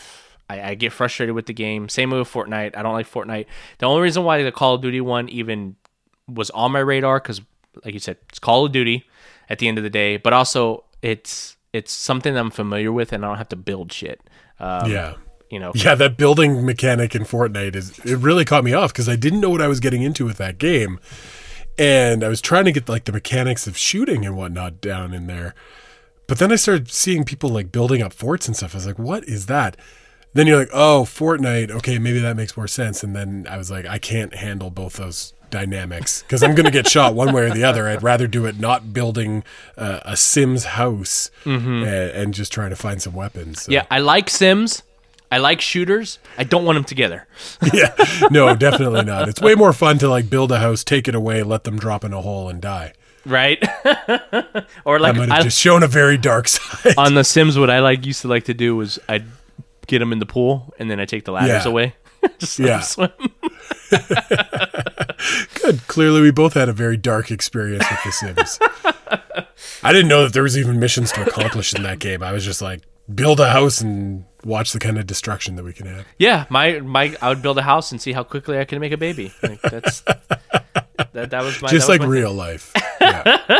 I, 0.49 0.75
get 0.75 0.91
frustrated 0.91 1.33
with 1.33 1.45
the 1.45 1.53
game. 1.53 1.87
Same 1.87 2.09
with 2.11 2.27
Fortnite. 2.27 2.75
I 2.75 2.83
don't 2.83 2.93
like 2.93 3.09
Fortnite. 3.09 3.45
The 3.77 3.85
only 3.85 4.01
reason 4.01 4.23
why 4.23 4.43
the 4.43 4.51
Call 4.51 4.75
of 4.75 4.81
Duty 4.81 5.01
one 5.01 5.29
even 5.29 5.77
was 6.27 6.49
on 6.51 6.71
my 6.71 6.79
radar 6.79 7.19
because, 7.19 7.41
like 7.85 7.93
you 7.93 7.99
said, 7.99 8.17
it's 8.29 8.39
Call 8.39 8.65
of 8.65 8.71
Duty 8.71 9.05
at 9.49 9.59
the 9.59 9.67
end 9.67 9.77
of 9.77 9.83
the 9.83 9.89
day, 9.89 10.17
but 10.17 10.33
also 10.33 10.83
it's 11.01 11.55
it's 11.71 11.91
something 11.91 12.33
that 12.33 12.39
I'm 12.39 12.51
familiar 12.51 12.91
with, 12.91 13.13
and 13.13 13.25
I 13.25 13.29
don't 13.29 13.37
have 13.37 13.49
to 13.49 13.55
build 13.55 13.91
shit. 13.91 14.21
Um, 14.59 14.91
yeah. 14.91 15.15
you 15.49 15.59
know, 15.59 15.71
Yeah, 15.73 15.95
that 15.95 16.17
building 16.17 16.65
mechanic 16.65 17.15
in 17.15 17.23
Fortnite 17.23 17.75
is 17.75 17.97
it 17.99 18.17
really 18.17 18.45
caught 18.45 18.63
me 18.63 18.73
off 18.73 18.93
because 18.93 19.09
I 19.09 19.15
didn't 19.15 19.39
know 19.39 19.49
what 19.49 19.61
I 19.61 19.67
was 19.67 19.79
getting 19.79 20.01
into 20.03 20.25
with 20.25 20.37
that 20.37 20.57
game. 20.57 20.99
And 21.77 22.23
I 22.23 22.27
was 22.27 22.41
trying 22.41 22.65
to 22.65 22.71
get 22.71 22.87
like 22.87 23.05
the 23.05 23.11
mechanics 23.11 23.67
of 23.67 23.77
shooting 23.77 24.25
and 24.25 24.37
whatnot 24.37 24.81
down 24.81 25.13
in 25.13 25.27
there. 25.27 25.55
But 26.27 26.39
then 26.39 26.51
I 26.51 26.55
started 26.55 26.89
seeing 26.91 27.23
people 27.25 27.49
like 27.49 27.71
building 27.71 28.01
up 28.01 28.13
forts 28.13 28.47
and 28.47 28.55
stuff. 28.55 28.75
I 28.75 28.77
was 28.77 28.87
like, 28.87 28.99
what 28.99 29.23
is 29.25 29.47
that? 29.47 29.75
Then 30.33 30.47
you're 30.47 30.57
like, 30.57 30.69
oh, 30.73 31.03
Fortnite. 31.07 31.69
Okay, 31.69 31.99
maybe 31.99 32.19
that 32.19 32.35
makes 32.35 32.57
more 32.57 32.67
sense. 32.67 33.03
And 33.03 33.15
then 33.15 33.45
I 33.49 33.57
was 33.57 33.69
like, 33.69 33.85
I 33.85 33.99
can't 33.99 34.33
handle 34.35 34.69
both 34.69 34.93
those 34.93 35.33
dynamics 35.51 36.23
because 36.23 36.41
I'm 36.41 36.55
going 36.55 36.65
to 36.65 36.71
get 36.71 36.87
shot 36.87 37.13
one 37.13 37.31
way 37.33 37.43
or 37.43 37.51
the 37.51 37.63
other. 37.63 37.87
I'd 37.87 38.01
rather 38.01 38.25
do 38.25 38.45
it 38.47 38.59
not 38.59 38.93
building 38.93 39.43
uh, 39.77 39.99
a 40.03 40.17
Sims 40.17 40.63
house 40.65 41.29
and, 41.45 41.85
and 41.85 42.33
just 42.33 42.51
trying 42.51 42.71
to 42.71 42.75
find 42.75 42.99
some 43.01 43.13
weapons. 43.13 43.63
So. 43.63 43.71
yeah, 43.71 43.85
I 43.91 43.99
like 43.99 44.29
Sims. 44.31 44.81
I 45.33 45.37
like 45.39 45.61
shooters. 45.61 46.19
I 46.37 46.43
don't 46.43 46.63
want 46.63 46.75
them 46.75 46.83
together. 46.83 47.25
yeah, 47.73 47.93
no, 48.29 48.55
definitely 48.55 49.03
not. 49.03 49.27
It's 49.29 49.41
way 49.41 49.55
more 49.55 49.73
fun 49.73 49.97
to 49.97 50.07
like 50.07 50.29
build 50.29 50.51
a 50.51 50.59
house, 50.59 50.83
take 50.83 51.07
it 51.07 51.15
away, 51.15 51.41
let 51.41 51.63
them 51.63 51.79
drop 51.79 52.03
in 52.03 52.13
a 52.13 52.21
hole 52.21 52.49
and 52.49 52.61
die. 52.61 52.93
right? 53.25 53.57
or 54.85 54.99
like 54.99 55.15
I 55.15 55.17
might 55.17 55.31
I, 55.31 55.35
have 55.37 55.43
just 55.45 55.59
shown 55.59 55.81
a 55.81 55.87
very 55.87 56.17
dark 56.17 56.47
side. 56.49 56.93
on 56.97 57.15
The 57.15 57.23
Sims, 57.23 57.57
what 57.57 57.69
I 57.71 57.79
like 57.79 58.05
used 58.05 58.21
to 58.21 58.27
like 58.27 58.43
to 58.45 58.53
do 58.53 58.75
was 58.75 58.99
I'd 59.09 59.25
get 59.87 59.99
them 59.99 60.11
in 60.13 60.19
the 60.19 60.25
pool 60.27 60.71
and 60.77 60.91
then 60.91 60.99
I 60.99 61.05
take 61.05 61.25
the 61.25 61.31
ladders 61.31 61.65
Yeah. 61.65 61.69
away. 61.71 61.95
Just 62.37 62.59
Yeah. 62.59 62.81
swim. 62.81 63.09
Good. 65.55 65.87
Clearly, 65.87 66.21
we 66.21 66.31
both 66.31 66.53
had 66.53 66.69
a 66.69 66.73
very 66.73 66.97
dark 66.97 67.31
experience 67.31 67.85
with 67.89 67.99
The 68.03 68.11
Sims. 68.11 68.59
I 69.83 69.91
didn't 69.93 70.07
know 70.09 70.23
that 70.23 70.33
there 70.33 70.43
was 70.43 70.57
even 70.57 70.79
missions 70.79 71.11
to 71.13 71.23
accomplish 71.25 71.73
in 71.73 71.83
that 71.83 71.99
game. 71.99 72.21
I 72.23 72.31
was 72.31 72.45
just 72.45 72.61
like, 72.61 72.81
build 73.13 73.39
a 73.39 73.49
house 73.49 73.81
and 73.81 74.25
watch 74.43 74.73
the 74.73 74.79
kind 74.79 74.97
of 74.97 75.07
destruction 75.07 75.55
that 75.55 75.63
we 75.63 75.73
can 75.73 75.87
have. 75.87 76.05
Yeah, 76.17 76.45
my 76.49 76.79
my 76.79 77.15
I 77.21 77.29
would 77.29 77.41
build 77.41 77.57
a 77.57 77.63
house 77.63 77.91
and 77.91 78.01
see 78.01 78.11
how 78.11 78.23
quickly 78.23 78.59
I 78.59 78.65
can 78.65 78.79
make 78.79 78.91
a 78.91 78.97
baby. 78.97 79.33
Like, 79.41 79.61
that's 79.61 80.01
that, 81.13 81.29
that 81.31 81.43
was 81.43 81.61
my 81.61 81.69
Just 81.69 81.87
was 81.87 81.89
like 81.89 82.01
my 82.01 82.07
real 82.07 82.33
life. 82.33 82.71
Yeah. 83.01 83.57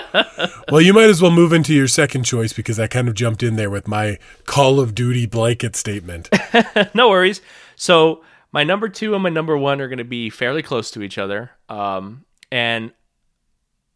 well, 0.71 0.81
you 0.81 0.93
might 0.93 1.09
as 1.09 1.21
well 1.21 1.31
move 1.31 1.53
into 1.53 1.73
your 1.73 1.87
second 1.87 2.23
choice 2.23 2.53
because 2.53 2.79
I 2.79 2.87
kind 2.87 3.07
of 3.07 3.13
jumped 3.13 3.43
in 3.43 3.55
there 3.55 3.69
with 3.69 3.87
my 3.87 4.17
Call 4.45 4.79
of 4.79 4.95
Duty 4.95 5.25
blanket 5.25 5.75
statement. 5.75 6.29
no 6.93 7.09
worries. 7.09 7.41
So 7.75 8.23
my 8.51 8.63
number 8.63 8.87
two 8.87 9.13
and 9.13 9.23
my 9.23 9.29
number 9.29 9.57
one 9.57 9.81
are 9.81 9.87
going 9.87 9.97
to 9.97 10.03
be 10.03 10.29
fairly 10.29 10.61
close 10.61 10.91
to 10.91 11.01
each 11.01 11.17
other. 11.17 11.51
Um, 11.69 12.25
and 12.51 12.91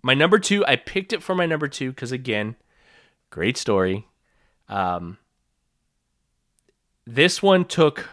my 0.01 0.13
number 0.13 0.39
two, 0.39 0.65
I 0.65 0.75
picked 0.75 1.13
it 1.13 1.23
for 1.23 1.35
my 1.35 1.45
number 1.45 1.67
two 1.67 1.91
because 1.91 2.11
again, 2.11 2.55
great 3.29 3.57
story. 3.57 4.07
Um, 4.67 5.17
this 7.07 7.41
one 7.41 7.65
took 7.65 8.09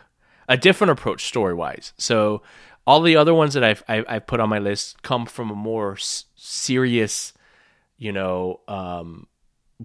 a 0.49 0.57
different 0.57 0.93
approach 0.93 1.27
story 1.27 1.53
wise. 1.53 1.93
So 1.99 2.43
all 2.87 3.01
the 3.01 3.17
other 3.17 3.35
ones 3.35 3.55
that 3.55 3.65
I've 3.65 3.83
I, 3.89 4.05
I've 4.09 4.27
put 4.27 4.41
on 4.41 4.49
my 4.49 4.59
list 4.59 5.03
come 5.03 5.27
from 5.27 5.51
a 5.51 5.55
more 5.55 5.95
s- 5.95 6.27
serious, 6.37 7.33
you 7.99 8.13
know, 8.13 8.61
um, 8.69 9.27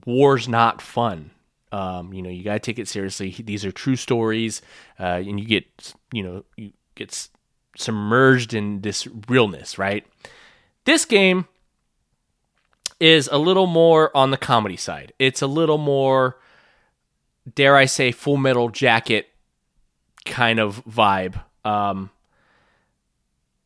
war's 0.06 0.48
not 0.48 0.82
fun. 0.82 1.32
Um, 1.72 2.14
you 2.14 2.22
know, 2.22 2.30
you 2.30 2.44
gotta 2.44 2.60
take 2.60 2.80
it 2.80 2.88
seriously. 2.88 3.32
These 3.32 3.66
are 3.66 3.72
true 3.72 3.96
stories, 3.96 4.62
uh, 5.00 5.22
and 5.26 5.40
you 5.40 5.46
get 5.46 5.94
you 6.12 6.24
know 6.24 6.46
you 6.56 6.72
get 6.96 7.30
submerged 7.78 8.54
in 8.54 8.82
this 8.82 9.08
realness, 9.28 9.78
right? 9.78 10.06
This 10.86 11.06
game 11.06 11.48
is 13.00 13.30
a 13.32 13.38
little 13.38 13.68
more 13.68 14.16
on 14.16 14.32
the 14.32 14.38
comedy 14.38 14.76
side. 14.76 15.14
It's 15.20 15.42
a 15.42 15.48
little 15.48 15.78
more 15.78 16.38
dare 17.56 17.76
I 17.76 17.86
say, 17.86 18.12
Full 18.12 18.38
Metal 18.38 18.70
Jacket 18.70 19.28
kind 20.26 20.60
of 20.60 20.84
vibe. 20.86 21.42
Um, 21.66 22.10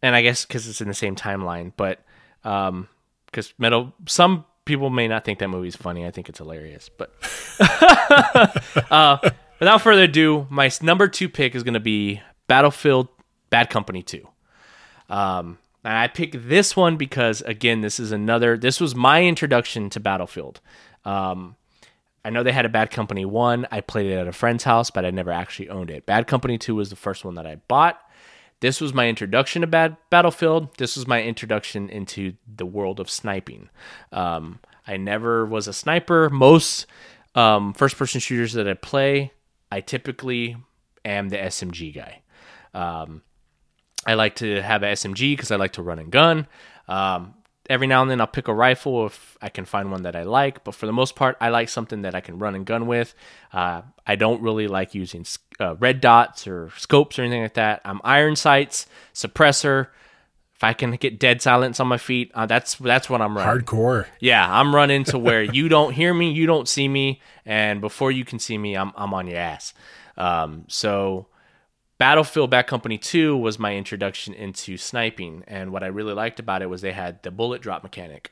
and 0.01 0.15
I 0.15 0.21
guess 0.21 0.45
because 0.45 0.67
it's 0.67 0.81
in 0.81 0.87
the 0.87 0.93
same 0.93 1.15
timeline, 1.15 1.71
but 1.75 2.03
um, 2.43 2.89
because 3.25 3.53
metal, 3.57 3.93
some 4.05 4.45
people 4.65 4.89
may 4.89 5.07
not 5.07 5.25
think 5.25 5.39
that 5.39 5.47
movie's 5.47 5.75
funny. 5.75 6.05
I 6.05 6.11
think 6.11 6.29
it's 6.29 6.39
hilarious, 6.39 6.89
but 6.89 7.13
uh, 8.91 9.17
without 9.59 9.81
further 9.81 10.03
ado, 10.03 10.45
my 10.49 10.69
number 10.81 11.07
two 11.07 11.29
pick 11.29 11.55
is 11.55 11.63
going 11.63 11.73
to 11.73 11.79
be 11.79 12.21
Battlefield 12.47 13.07
Bad 13.49 13.69
Company 13.69 14.03
Two. 14.03 14.27
Um, 15.09 15.57
and 15.83 15.97
I 15.97 16.07
picked 16.07 16.47
this 16.47 16.75
one 16.75 16.97
because 16.97 17.41
again, 17.41 17.81
this 17.81 17.99
is 17.99 18.11
another. 18.11 18.57
This 18.57 18.79
was 18.79 18.95
my 18.95 19.23
introduction 19.23 19.89
to 19.91 19.99
Battlefield. 19.99 20.59
Um, 21.05 21.55
I 22.25 22.29
know 22.29 22.43
they 22.43 22.51
had 22.51 22.65
a 22.65 22.69
Bad 22.69 22.89
Company 22.91 23.25
1. 23.25 23.67
I 23.71 23.81
played 23.81 24.07
it 24.07 24.15
at 24.15 24.27
a 24.27 24.31
friend's 24.31 24.63
house, 24.63 24.89
but 24.89 25.05
I 25.05 25.11
never 25.11 25.31
actually 25.31 25.69
owned 25.69 25.89
it. 25.89 26.05
Bad 26.05 26.27
Company 26.27 26.57
2 26.57 26.75
was 26.75 26.89
the 26.89 26.95
first 26.95 27.25
one 27.25 27.35
that 27.35 27.45
I 27.45 27.55
bought. 27.55 27.99
This 28.61 28.79
was 28.79 28.93
my 28.93 29.09
introduction 29.09 29.61
to 29.61 29.67
Bad 29.67 29.97
Battlefield. 30.09 30.77
This 30.77 30.95
was 30.95 31.05
my 31.05 31.21
introduction 31.21 31.89
into 31.89 32.35
the 32.47 32.65
world 32.65 33.01
of 33.01 33.09
sniping. 33.09 33.69
Um, 34.13 34.59
I 34.87 34.95
never 34.95 35.45
was 35.45 35.67
a 35.67 35.73
sniper. 35.73 36.29
Most 36.29 36.85
um, 37.35 37.73
first 37.73 37.97
person 37.97 38.21
shooters 38.21 38.53
that 38.53 38.67
I 38.67 38.73
play, 38.73 39.33
I 39.69 39.81
typically 39.81 40.55
am 41.03 41.27
the 41.27 41.37
SMG 41.37 41.93
guy. 41.93 42.21
Um, 42.73 43.21
I 44.05 44.13
like 44.13 44.35
to 44.35 44.61
have 44.61 44.83
a 44.83 44.87
SMG 44.87 45.33
because 45.33 45.51
I 45.51 45.57
like 45.57 45.73
to 45.73 45.81
run 45.81 45.99
and 45.99 46.11
gun. 46.11 46.47
Um, 46.87 47.33
every 47.69 47.87
now 47.87 48.01
and 48.01 48.11
then 48.11 48.19
I'll 48.19 48.27
pick 48.27 48.47
a 48.47 48.53
rifle 48.53 49.05
if 49.05 49.37
I 49.41 49.49
can 49.49 49.65
find 49.65 49.91
one 49.91 50.03
that 50.03 50.15
I 50.15 50.23
like, 50.23 50.63
but 50.63 50.75
for 50.75 50.85
the 50.85 50.93
most 50.93 51.15
part, 51.15 51.37
I 51.39 51.49
like 51.49 51.69
something 51.69 52.01
that 52.01 52.15
I 52.15 52.21
can 52.21 52.37
run 52.39 52.55
and 52.55 52.65
gun 52.65 52.87
with. 52.87 53.15
Uh, 53.51 53.83
I 54.05 54.15
don't 54.15 54.41
really 54.41 54.67
like 54.67 54.93
using 54.93 55.25
uh, 55.59 55.75
red 55.75 56.01
dots 56.01 56.47
or 56.47 56.71
scopes 56.77 57.17
or 57.17 57.23
anything 57.23 57.41
like 57.41 57.53
that. 57.53 57.81
I'm 57.85 58.01
iron 58.03 58.35
sights, 58.35 58.87
suppressor. 59.13 59.87
If 60.55 60.63
I 60.63 60.73
can 60.73 60.91
get 60.91 61.19
dead 61.19 61.41
silence 61.41 61.79
on 61.79 61.87
my 61.87 61.97
feet, 61.97 62.31
uh, 62.35 62.45
that's 62.45 62.75
that's 62.75 63.09
what 63.09 63.21
I'm 63.21 63.35
running. 63.35 63.65
Hardcore. 63.65 64.05
Yeah, 64.19 64.45
I'm 64.47 64.73
running 64.73 65.03
to 65.05 65.19
where 65.19 65.43
you 65.43 65.67
don't 65.67 65.93
hear 65.93 66.13
me, 66.13 66.31
you 66.31 66.45
don't 66.45 66.67
see 66.67 66.87
me, 66.87 67.21
and 67.45 67.81
before 67.81 68.11
you 68.11 68.23
can 68.23 68.39
see 68.39 68.57
me, 68.57 68.75
I'm 68.75 68.93
I'm 68.95 69.13
on 69.13 69.27
your 69.27 69.39
ass. 69.39 69.73
Um, 70.15 70.65
so 70.67 71.27
Battlefield 71.97 72.49
Bad 72.49 72.67
Company 72.67 72.97
2 72.97 73.37
was 73.37 73.59
my 73.59 73.75
introduction 73.75 74.33
into 74.33 74.77
sniping, 74.77 75.43
and 75.47 75.71
what 75.71 75.83
I 75.83 75.87
really 75.87 76.13
liked 76.13 76.39
about 76.39 76.61
it 76.61 76.69
was 76.69 76.81
they 76.81 76.91
had 76.91 77.21
the 77.23 77.31
bullet 77.31 77.61
drop 77.61 77.83
mechanic. 77.83 78.31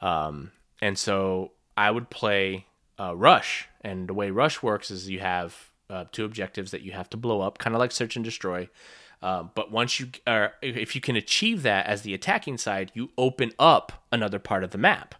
Um, 0.00 0.50
and 0.80 0.98
so 0.98 1.52
I 1.76 1.90
would 1.90 2.10
play 2.10 2.66
uh, 2.98 3.14
Rush, 3.14 3.68
and 3.82 4.08
the 4.08 4.14
way 4.14 4.30
Rush 4.30 4.62
works 4.62 4.90
is 4.90 5.08
you 5.08 5.20
have 5.20 5.70
uh, 5.90 6.06
two 6.10 6.24
objectives 6.24 6.70
that 6.70 6.82
you 6.82 6.92
have 6.92 7.10
to 7.10 7.16
blow 7.16 7.42
up, 7.42 7.58
kind 7.58 7.76
of 7.76 7.80
like 7.80 7.92
Search 7.92 8.16
and 8.16 8.24
Destroy. 8.24 8.68
Uh, 9.22 9.44
but 9.54 9.70
once 9.70 10.00
you, 10.00 10.08
if 10.62 10.94
you 10.94 11.00
can 11.00 11.14
achieve 11.14 11.62
that 11.62 11.86
as 11.86 12.02
the 12.02 12.14
attacking 12.14 12.58
side, 12.58 12.90
you 12.94 13.10
open 13.16 13.52
up 13.58 14.04
another 14.10 14.40
part 14.40 14.64
of 14.64 14.70
the 14.70 14.78
map. 14.78 15.14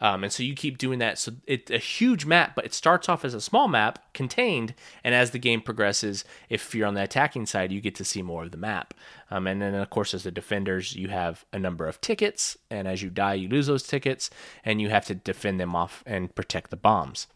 Um, 0.00 0.24
and 0.24 0.32
so 0.32 0.42
you 0.42 0.54
keep 0.54 0.78
doing 0.78 0.98
that. 0.98 1.18
So 1.18 1.32
it's 1.46 1.70
a 1.70 1.78
huge 1.78 2.26
map, 2.26 2.54
but 2.54 2.64
it 2.64 2.74
starts 2.74 3.08
off 3.08 3.24
as 3.24 3.34
a 3.34 3.40
small 3.40 3.68
map 3.68 4.12
contained. 4.12 4.74
And 5.02 5.14
as 5.14 5.30
the 5.30 5.38
game 5.38 5.60
progresses, 5.60 6.24
if 6.48 6.74
you're 6.74 6.86
on 6.86 6.94
the 6.94 7.02
attacking 7.02 7.46
side, 7.46 7.72
you 7.72 7.80
get 7.80 7.94
to 7.96 8.04
see 8.04 8.22
more 8.22 8.44
of 8.44 8.50
the 8.50 8.56
map. 8.56 8.94
Um, 9.30 9.46
and 9.46 9.62
then, 9.62 9.74
of 9.74 9.90
course, 9.90 10.14
as 10.14 10.24
the 10.24 10.30
defenders, 10.30 10.94
you 10.94 11.08
have 11.08 11.44
a 11.52 11.58
number 11.58 11.86
of 11.86 12.00
tickets. 12.00 12.56
And 12.70 12.86
as 12.86 13.02
you 13.02 13.10
die, 13.10 13.34
you 13.34 13.48
lose 13.48 13.66
those 13.66 13.84
tickets. 13.86 14.30
And 14.64 14.80
you 14.80 14.90
have 14.90 15.06
to 15.06 15.14
defend 15.14 15.60
them 15.60 15.74
off 15.74 16.02
and 16.06 16.34
protect 16.34 16.70
the 16.70 16.76
bombs. 16.76 17.26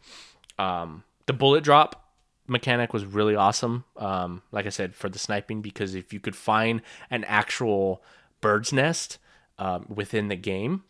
Um, 0.58 1.04
the 1.26 1.32
bullet 1.32 1.64
drop 1.64 2.04
mechanic 2.48 2.92
was 2.92 3.04
really 3.04 3.36
awesome. 3.36 3.84
Um, 3.96 4.42
like 4.50 4.66
I 4.66 4.70
said, 4.70 4.94
for 4.94 5.08
the 5.08 5.18
sniping, 5.18 5.60
because 5.60 5.94
if 5.94 6.12
you 6.12 6.20
could 6.20 6.34
find 6.34 6.82
an 7.10 7.24
actual 7.24 8.02
bird's 8.40 8.72
nest 8.72 9.18
um, 9.58 9.86
within 9.88 10.28
the 10.28 10.36
game, 10.36 10.84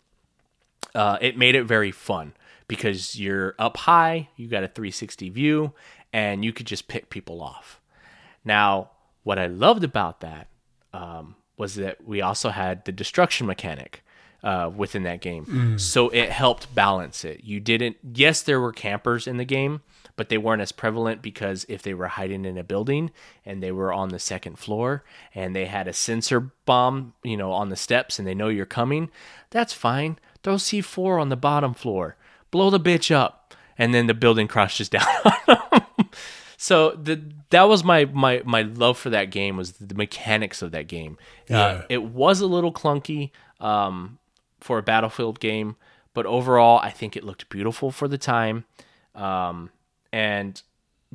uh, 0.94 1.18
it 1.20 1.36
made 1.36 1.54
it 1.54 1.64
very 1.64 1.90
fun 1.90 2.34
because 2.66 3.18
you're 3.18 3.54
up 3.58 3.76
high, 3.78 4.28
you 4.36 4.48
got 4.48 4.62
a 4.62 4.68
360 4.68 5.30
view, 5.30 5.72
and 6.12 6.44
you 6.44 6.52
could 6.52 6.66
just 6.66 6.88
pick 6.88 7.10
people 7.10 7.42
off. 7.42 7.80
Now, 8.44 8.90
what 9.24 9.38
I 9.38 9.46
loved 9.46 9.84
about 9.84 10.20
that 10.20 10.48
um, 10.92 11.36
was 11.56 11.74
that 11.76 12.04
we 12.04 12.20
also 12.22 12.50
had 12.50 12.84
the 12.84 12.92
destruction 12.92 13.46
mechanic 13.46 14.02
uh, 14.42 14.70
within 14.74 15.02
that 15.02 15.20
game. 15.20 15.44
So 15.78 16.08
it 16.10 16.30
helped 16.30 16.74
balance 16.74 17.24
it. 17.24 17.42
You 17.44 17.60
didn't, 17.60 17.96
yes, 18.14 18.42
there 18.42 18.60
were 18.60 18.72
campers 18.72 19.26
in 19.26 19.36
the 19.36 19.44
game, 19.44 19.82
but 20.16 20.28
they 20.28 20.38
weren't 20.38 20.62
as 20.62 20.72
prevalent 20.72 21.22
because 21.22 21.66
if 21.68 21.82
they 21.82 21.94
were 21.94 22.08
hiding 22.08 22.44
in 22.44 22.56
a 22.58 22.64
building 22.64 23.10
and 23.44 23.62
they 23.62 23.72
were 23.72 23.92
on 23.92 24.08
the 24.10 24.18
second 24.18 24.58
floor 24.58 25.04
and 25.34 25.54
they 25.54 25.66
had 25.66 25.88
a 25.88 25.92
sensor 25.92 26.52
bomb, 26.66 27.14
you 27.22 27.36
know, 27.36 27.52
on 27.52 27.68
the 27.68 27.76
steps 27.76 28.18
and 28.18 28.26
they 28.26 28.34
know 28.34 28.48
you're 28.48 28.66
coming, 28.66 29.10
that's 29.50 29.72
fine. 29.72 30.18
Throw 30.48 30.56
C4 30.56 31.20
on 31.20 31.28
the 31.28 31.36
bottom 31.36 31.74
floor, 31.74 32.16
blow 32.50 32.70
the 32.70 32.80
bitch 32.80 33.14
up, 33.14 33.54
and 33.76 33.92
then 33.92 34.06
the 34.06 34.14
building 34.14 34.48
crashes 34.48 34.88
down. 34.88 35.04
So 36.60 36.90
the 36.90 37.22
that 37.50 37.68
was 37.68 37.84
my 37.84 38.06
my 38.06 38.42
my 38.44 38.62
love 38.62 38.98
for 38.98 39.10
that 39.10 39.30
game 39.30 39.56
was 39.56 39.74
the 39.74 39.94
mechanics 39.94 40.60
of 40.60 40.72
that 40.72 40.88
game. 40.88 41.16
Uh, 41.48 41.82
it 41.88 42.02
was 42.02 42.40
a 42.40 42.48
little 42.48 42.72
clunky 42.72 43.30
um, 43.60 44.18
for 44.58 44.78
a 44.78 44.82
Battlefield 44.82 45.38
game, 45.38 45.76
but 46.14 46.26
overall 46.26 46.80
I 46.80 46.90
think 46.90 47.16
it 47.16 47.22
looked 47.22 47.48
beautiful 47.48 47.92
for 47.92 48.08
the 48.08 48.18
time. 48.18 48.64
Um, 49.14 49.70
and 50.12 50.60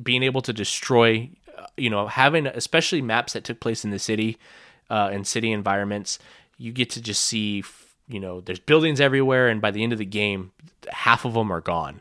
being 0.02 0.22
able 0.22 0.40
to 0.40 0.54
destroy, 0.54 1.28
uh, 1.58 1.66
you 1.76 1.90
know, 1.90 2.06
having 2.06 2.46
especially 2.46 3.02
maps 3.02 3.34
that 3.34 3.44
took 3.44 3.60
place 3.60 3.84
in 3.84 3.90
the 3.90 3.98
city, 3.98 4.38
uh, 4.88 5.10
in 5.12 5.24
city 5.24 5.52
environments, 5.52 6.18
you 6.56 6.72
get 6.72 6.88
to 6.90 7.02
just 7.02 7.22
see, 7.22 7.62
you 8.08 8.20
know, 8.20 8.40
there's 8.40 8.60
buildings 8.60 9.00
everywhere, 9.00 9.48
and 9.48 9.60
by 9.60 9.70
the 9.70 9.82
end 9.82 9.92
of 9.92 9.98
the 9.98 10.04
game, 10.04 10.52
half 10.90 11.24
of 11.24 11.34
them 11.34 11.50
are 11.50 11.60
gone. 11.60 12.00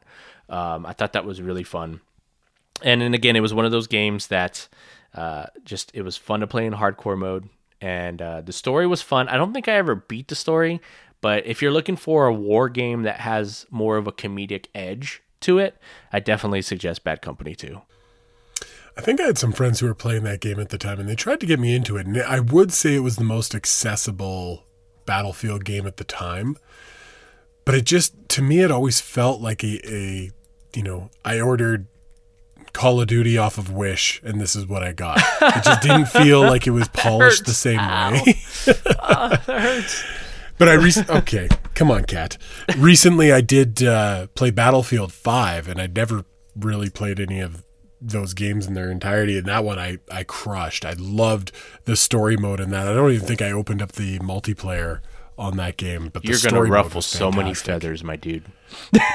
Um, 0.49 0.85
I 0.85 0.93
thought 0.93 1.13
that 1.13 1.25
was 1.25 1.41
really 1.41 1.63
fun 1.63 2.01
and 2.83 3.01
then 3.01 3.13
again, 3.13 3.35
it 3.35 3.41
was 3.41 3.53
one 3.53 3.65
of 3.65 3.71
those 3.71 3.87
games 3.87 4.27
that 4.27 4.67
uh, 5.15 5.45
just 5.63 5.91
it 5.93 6.01
was 6.01 6.17
fun 6.17 6.41
to 6.41 6.47
play 6.47 6.65
in 6.65 6.73
hardcore 6.73 7.17
mode, 7.17 7.49
and 7.81 8.21
uh, 8.21 8.41
the 8.41 8.53
story 8.53 8.85
was 8.85 9.01
fun. 9.01 9.27
I 9.29 9.37
don't 9.37 9.53
think 9.53 9.67
I 9.67 9.73
ever 9.73 9.95
beat 9.95 10.27
the 10.27 10.35
story, 10.35 10.81
but 11.21 11.45
if 11.45 11.61
you're 11.61 11.71
looking 11.71 11.95
for 11.95 12.27
a 12.27 12.33
war 12.33 12.69
game 12.69 13.03
that 13.03 13.19
has 13.21 13.65
more 13.71 13.97
of 13.97 14.07
a 14.07 14.11
comedic 14.11 14.67
edge 14.75 15.21
to 15.41 15.59
it, 15.59 15.77
I 16.11 16.19
definitely 16.19 16.61
suggest 16.61 17.03
Bad 17.03 17.21
Company 17.21 17.55
2. 17.55 17.81
I 18.95 19.01
think 19.01 19.19
I 19.19 19.25
had 19.25 19.37
some 19.37 19.51
friends 19.51 19.79
who 19.79 19.87
were 19.87 19.95
playing 19.95 20.23
that 20.23 20.41
game 20.41 20.59
at 20.59 20.69
the 20.69 20.77
time, 20.77 20.99
and 20.99 21.09
they 21.09 21.15
tried 21.15 21.39
to 21.39 21.45
get 21.45 21.59
me 21.59 21.75
into 21.75 21.97
it. 21.97 22.05
And 22.05 22.21
I 22.21 22.39
would 22.39 22.71
say 22.71 22.95
it 22.95 22.99
was 22.99 23.15
the 23.15 23.23
most 23.23 23.55
accessible 23.55 24.65
Battlefield 25.05 25.65
game 25.65 25.85
at 25.87 25.97
the 25.97 26.03
time. 26.03 26.57
But 27.65 27.75
it 27.75 27.85
just, 27.85 28.13
to 28.29 28.41
me, 28.41 28.59
it 28.61 28.71
always 28.71 28.99
felt 28.99 29.39
like 29.41 29.63
a, 29.63 29.79
a 29.89 30.31
you 30.75 30.83
know, 30.83 31.09
I 31.23 31.39
ordered 31.39 31.87
Call 32.73 32.99
of 32.99 33.07
Duty 33.07 33.37
off 33.37 33.57
of 33.57 33.71
Wish, 33.71 34.21
and 34.23 34.41
this 34.41 34.55
is 34.55 34.65
what 34.65 34.83
I 34.83 34.91
got. 34.91 35.19
It 35.41 35.63
just 35.63 35.81
didn't 35.81 36.07
feel 36.07 36.41
like 36.49 36.67
it 36.67 36.71
was 36.71 36.87
polished 36.89 37.45
the 37.45 37.53
same 37.53 37.79
way. 37.79 38.39
But 40.59 40.69
I 40.69 40.75
rec- 40.75 41.09
okay, 41.09 41.49
come 41.73 41.89
on, 41.89 42.05
cat. 42.05 42.37
Recently, 42.77 43.33
I 43.33 43.41
did 43.41 43.83
uh, 43.83 44.27
play 44.35 44.51
Battlefield 44.51 45.11
Five, 45.11 45.67
and 45.67 45.81
I'd 45.81 45.95
never 45.95 46.25
really 46.55 46.89
played 46.89 47.19
any 47.19 47.39
of 47.39 47.63
those 48.09 48.33
games 48.33 48.67
in 48.67 48.73
their 48.73 48.91
entirety. 48.91 49.37
And 49.37 49.47
that 49.47 49.63
one, 49.63 49.79
I 49.79 49.99
I 50.11 50.23
crushed. 50.23 50.85
I 50.85 50.93
loved 50.97 51.51
the 51.85 51.95
story 51.95 52.37
mode 52.37 52.59
in 52.59 52.69
that. 52.71 52.87
I 52.87 52.93
don't 52.93 53.11
even 53.11 53.27
think 53.27 53.41
I 53.41 53.51
opened 53.51 53.81
up 53.81 53.93
the 53.93 54.19
multiplayer 54.19 54.99
on 55.37 55.57
that 55.57 55.77
game. 55.77 56.09
But 56.13 56.25
You're 56.25 56.35
story 56.35 56.69
gonna 56.69 56.83
ruffle 56.83 57.01
so 57.01 57.31
many 57.31 57.53
feathers, 57.53 58.03
my 58.03 58.15
dude. 58.15 58.43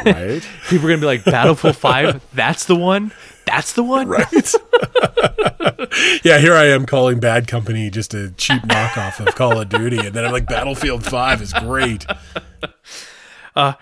right? 0.04 0.46
People 0.68 0.86
are 0.86 0.90
gonna 0.90 1.00
be 1.00 1.06
like, 1.06 1.24
Battlefield 1.24 1.76
5, 1.76 2.26
that's 2.34 2.64
the 2.64 2.76
one? 2.76 3.12
That's 3.46 3.72
the 3.72 3.82
one? 3.82 4.08
right? 4.08 4.26
yeah, 6.24 6.38
here 6.38 6.54
I 6.54 6.66
am 6.66 6.86
calling 6.86 7.18
Bad 7.20 7.46
Company 7.46 7.90
just 7.90 8.14
a 8.14 8.30
cheap 8.32 8.62
knockoff 8.62 9.24
of 9.24 9.34
Call 9.34 9.60
of 9.60 9.68
Duty, 9.68 9.98
and 9.98 10.14
then 10.14 10.24
I'm 10.24 10.32
like, 10.32 10.46
Battlefield 10.46 11.04
Five 11.04 11.40
is 11.40 11.52
great. 11.52 12.04
Uh, 13.56 13.72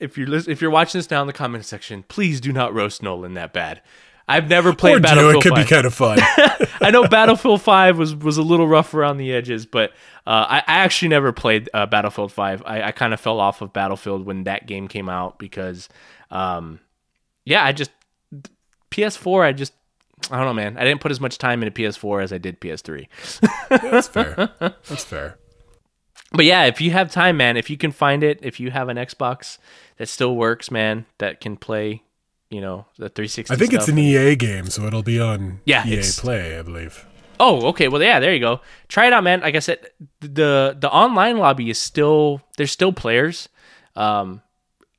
if 0.00 0.16
you're 0.18 0.34
if 0.34 0.60
you're 0.60 0.70
watching 0.70 0.98
this 0.98 1.06
down 1.06 1.22
in 1.22 1.26
the 1.26 1.32
comment 1.32 1.64
section, 1.64 2.04
please 2.08 2.40
do 2.40 2.52
not 2.52 2.74
roast 2.74 3.02
Nolan 3.02 3.34
that 3.34 3.52
bad. 3.52 3.82
I've 4.26 4.48
never 4.48 4.74
played 4.74 4.96
Or 5.04 5.14
do 5.14 5.30
it 5.30 5.42
could 5.42 5.52
5. 5.52 5.64
be 5.64 5.68
kind 5.68 5.86
of 5.86 5.92
fun. 5.92 6.18
I 6.80 6.90
know 6.90 7.06
Battlefield 7.06 7.60
5 7.60 7.98
was 7.98 8.14
was 8.14 8.38
a 8.38 8.42
little 8.42 8.66
rough 8.66 8.94
around 8.94 9.18
the 9.18 9.32
edges, 9.34 9.66
but 9.66 9.90
uh, 10.26 10.46
I, 10.48 10.58
I 10.60 10.62
actually 10.78 11.08
never 11.08 11.30
played 11.32 11.68
uh, 11.74 11.84
Battlefield 11.86 12.32
5. 12.32 12.62
I, 12.64 12.84
I 12.84 12.92
kind 12.92 13.12
of 13.12 13.20
fell 13.20 13.38
off 13.38 13.60
of 13.60 13.72
Battlefield 13.74 14.24
when 14.24 14.44
that 14.44 14.66
game 14.66 14.88
came 14.88 15.10
out 15.10 15.38
because, 15.38 15.90
um, 16.30 16.80
yeah, 17.44 17.62
I 17.62 17.72
just 17.72 17.90
PS4. 18.90 19.44
I 19.44 19.52
just 19.52 19.74
I 20.30 20.38
don't 20.38 20.46
know, 20.46 20.54
man. 20.54 20.78
I 20.78 20.84
didn't 20.84 21.02
put 21.02 21.10
as 21.10 21.20
much 21.20 21.36
time 21.36 21.62
into 21.62 21.82
PS4 21.82 22.22
as 22.22 22.32
I 22.32 22.38
did 22.38 22.60
PS3. 22.60 23.06
That's 23.68 24.08
fair. 24.08 24.50
That's 24.58 25.04
fair. 25.04 25.36
But 26.34 26.44
yeah, 26.44 26.64
if 26.64 26.80
you 26.80 26.90
have 26.90 27.10
time, 27.10 27.36
man, 27.36 27.56
if 27.56 27.70
you 27.70 27.76
can 27.76 27.92
find 27.92 28.22
it, 28.24 28.40
if 28.42 28.58
you 28.58 28.70
have 28.70 28.88
an 28.88 28.96
Xbox 28.96 29.58
that 29.98 30.08
still 30.08 30.34
works, 30.34 30.70
man, 30.70 31.06
that 31.18 31.40
can 31.40 31.56
play, 31.56 32.02
you 32.50 32.60
know, 32.60 32.86
the 32.96 33.08
360. 33.08 33.54
I 33.54 33.56
think 33.56 33.72
it's 33.72 33.88
an 33.88 33.98
EA 33.98 34.34
game, 34.34 34.66
so 34.66 34.84
it'll 34.84 35.02
be 35.02 35.20
on 35.20 35.60
Yeah, 35.64 35.86
EA 35.86 36.02
Play, 36.16 36.58
I 36.58 36.62
believe. 36.62 37.06
Oh, 37.38 37.66
okay. 37.68 37.88
Well, 37.88 38.02
yeah, 38.02 38.20
there 38.20 38.32
you 38.32 38.40
go. 38.40 38.60
Try 38.88 39.06
it 39.06 39.12
out, 39.12 39.24
man. 39.24 39.40
Like 39.40 39.54
I 39.54 39.60
said, 39.60 39.86
the 40.20 40.76
the 40.78 40.90
online 40.90 41.38
lobby 41.38 41.70
is 41.70 41.78
still 41.78 42.42
there's 42.56 42.70
still 42.70 42.92
players. 42.92 43.48
Um, 43.96 44.42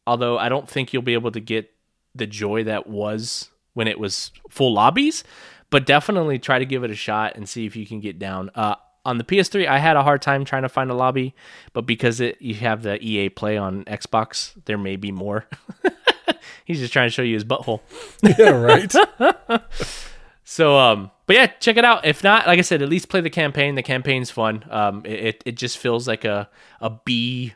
although 0.08 0.38
I 0.38 0.50
don't 0.50 0.70
think 0.70 0.94
you'll 0.94 1.02
be 1.02 1.14
able 1.14 1.32
to 1.32 1.40
get 1.40 1.72
the 2.14 2.28
joy 2.28 2.64
that 2.64 2.88
was 2.88 3.50
when 3.74 3.88
it 3.88 4.00
was 4.00 4.32
full 4.50 4.74
lobbies, 4.74 5.24
but 5.70 5.86
definitely 5.86 6.40
try 6.40 6.60
to 6.60 6.66
give 6.66 6.84
it 6.84 6.92
a 6.92 6.96
shot 6.96 7.36
and 7.36 7.48
see 7.48 7.66
if 7.66 7.76
you 7.76 7.86
can 7.86 8.00
get 8.00 8.20
down. 8.20 8.52
Uh, 8.56 8.76
on 9.06 9.18
the 9.18 9.24
PS3, 9.24 9.68
I 9.68 9.78
had 9.78 9.96
a 9.96 10.04
hard 10.04 10.22
time 10.22 10.44
trying 10.44 10.64
to 10.64 10.70
find 10.70 10.90
a 10.90 10.96
lobby, 10.96 11.36
but 11.74 11.86
because 11.86 12.20
it 12.20 12.42
you 12.42 12.56
have 12.56 12.84
the 12.84 13.02
EA 13.02 13.30
Play 13.30 13.58
on 13.58 13.86
Xbox, 13.86 14.54
there 14.66 14.78
may 14.78 14.96
be 14.96 15.12
more. 15.12 15.46
He's 16.66 16.80
just 16.80 16.92
trying 16.92 17.08
to 17.08 17.12
show 17.12 17.22
you 17.22 17.36
his 17.36 17.46
butthole. 17.46 17.82
yeah, 18.38 18.50
right. 18.50 18.94
So, 20.48 20.78
um, 20.78 21.10
but 21.26 21.36
yeah, 21.36 21.48
check 21.48 21.76
it 21.76 21.84
out. 21.84 22.06
If 22.06 22.24
not, 22.24 22.46
like 22.46 22.60
I 22.60 22.62
said, 22.62 22.84
at 22.84 22.88
least 22.88 23.10
play 23.10 23.20
the 23.20 23.32
campaign. 23.32 23.74
The 23.74 23.82
campaign's 23.82 24.30
fun. 24.30 24.64
Um, 24.70 25.02
it, 25.04 25.42
it, 25.44 25.58
just 25.58 25.80
feels 25.80 26.08
like 26.08 26.24
a 26.24 26.48
a 26.80 26.92
B 27.04 27.56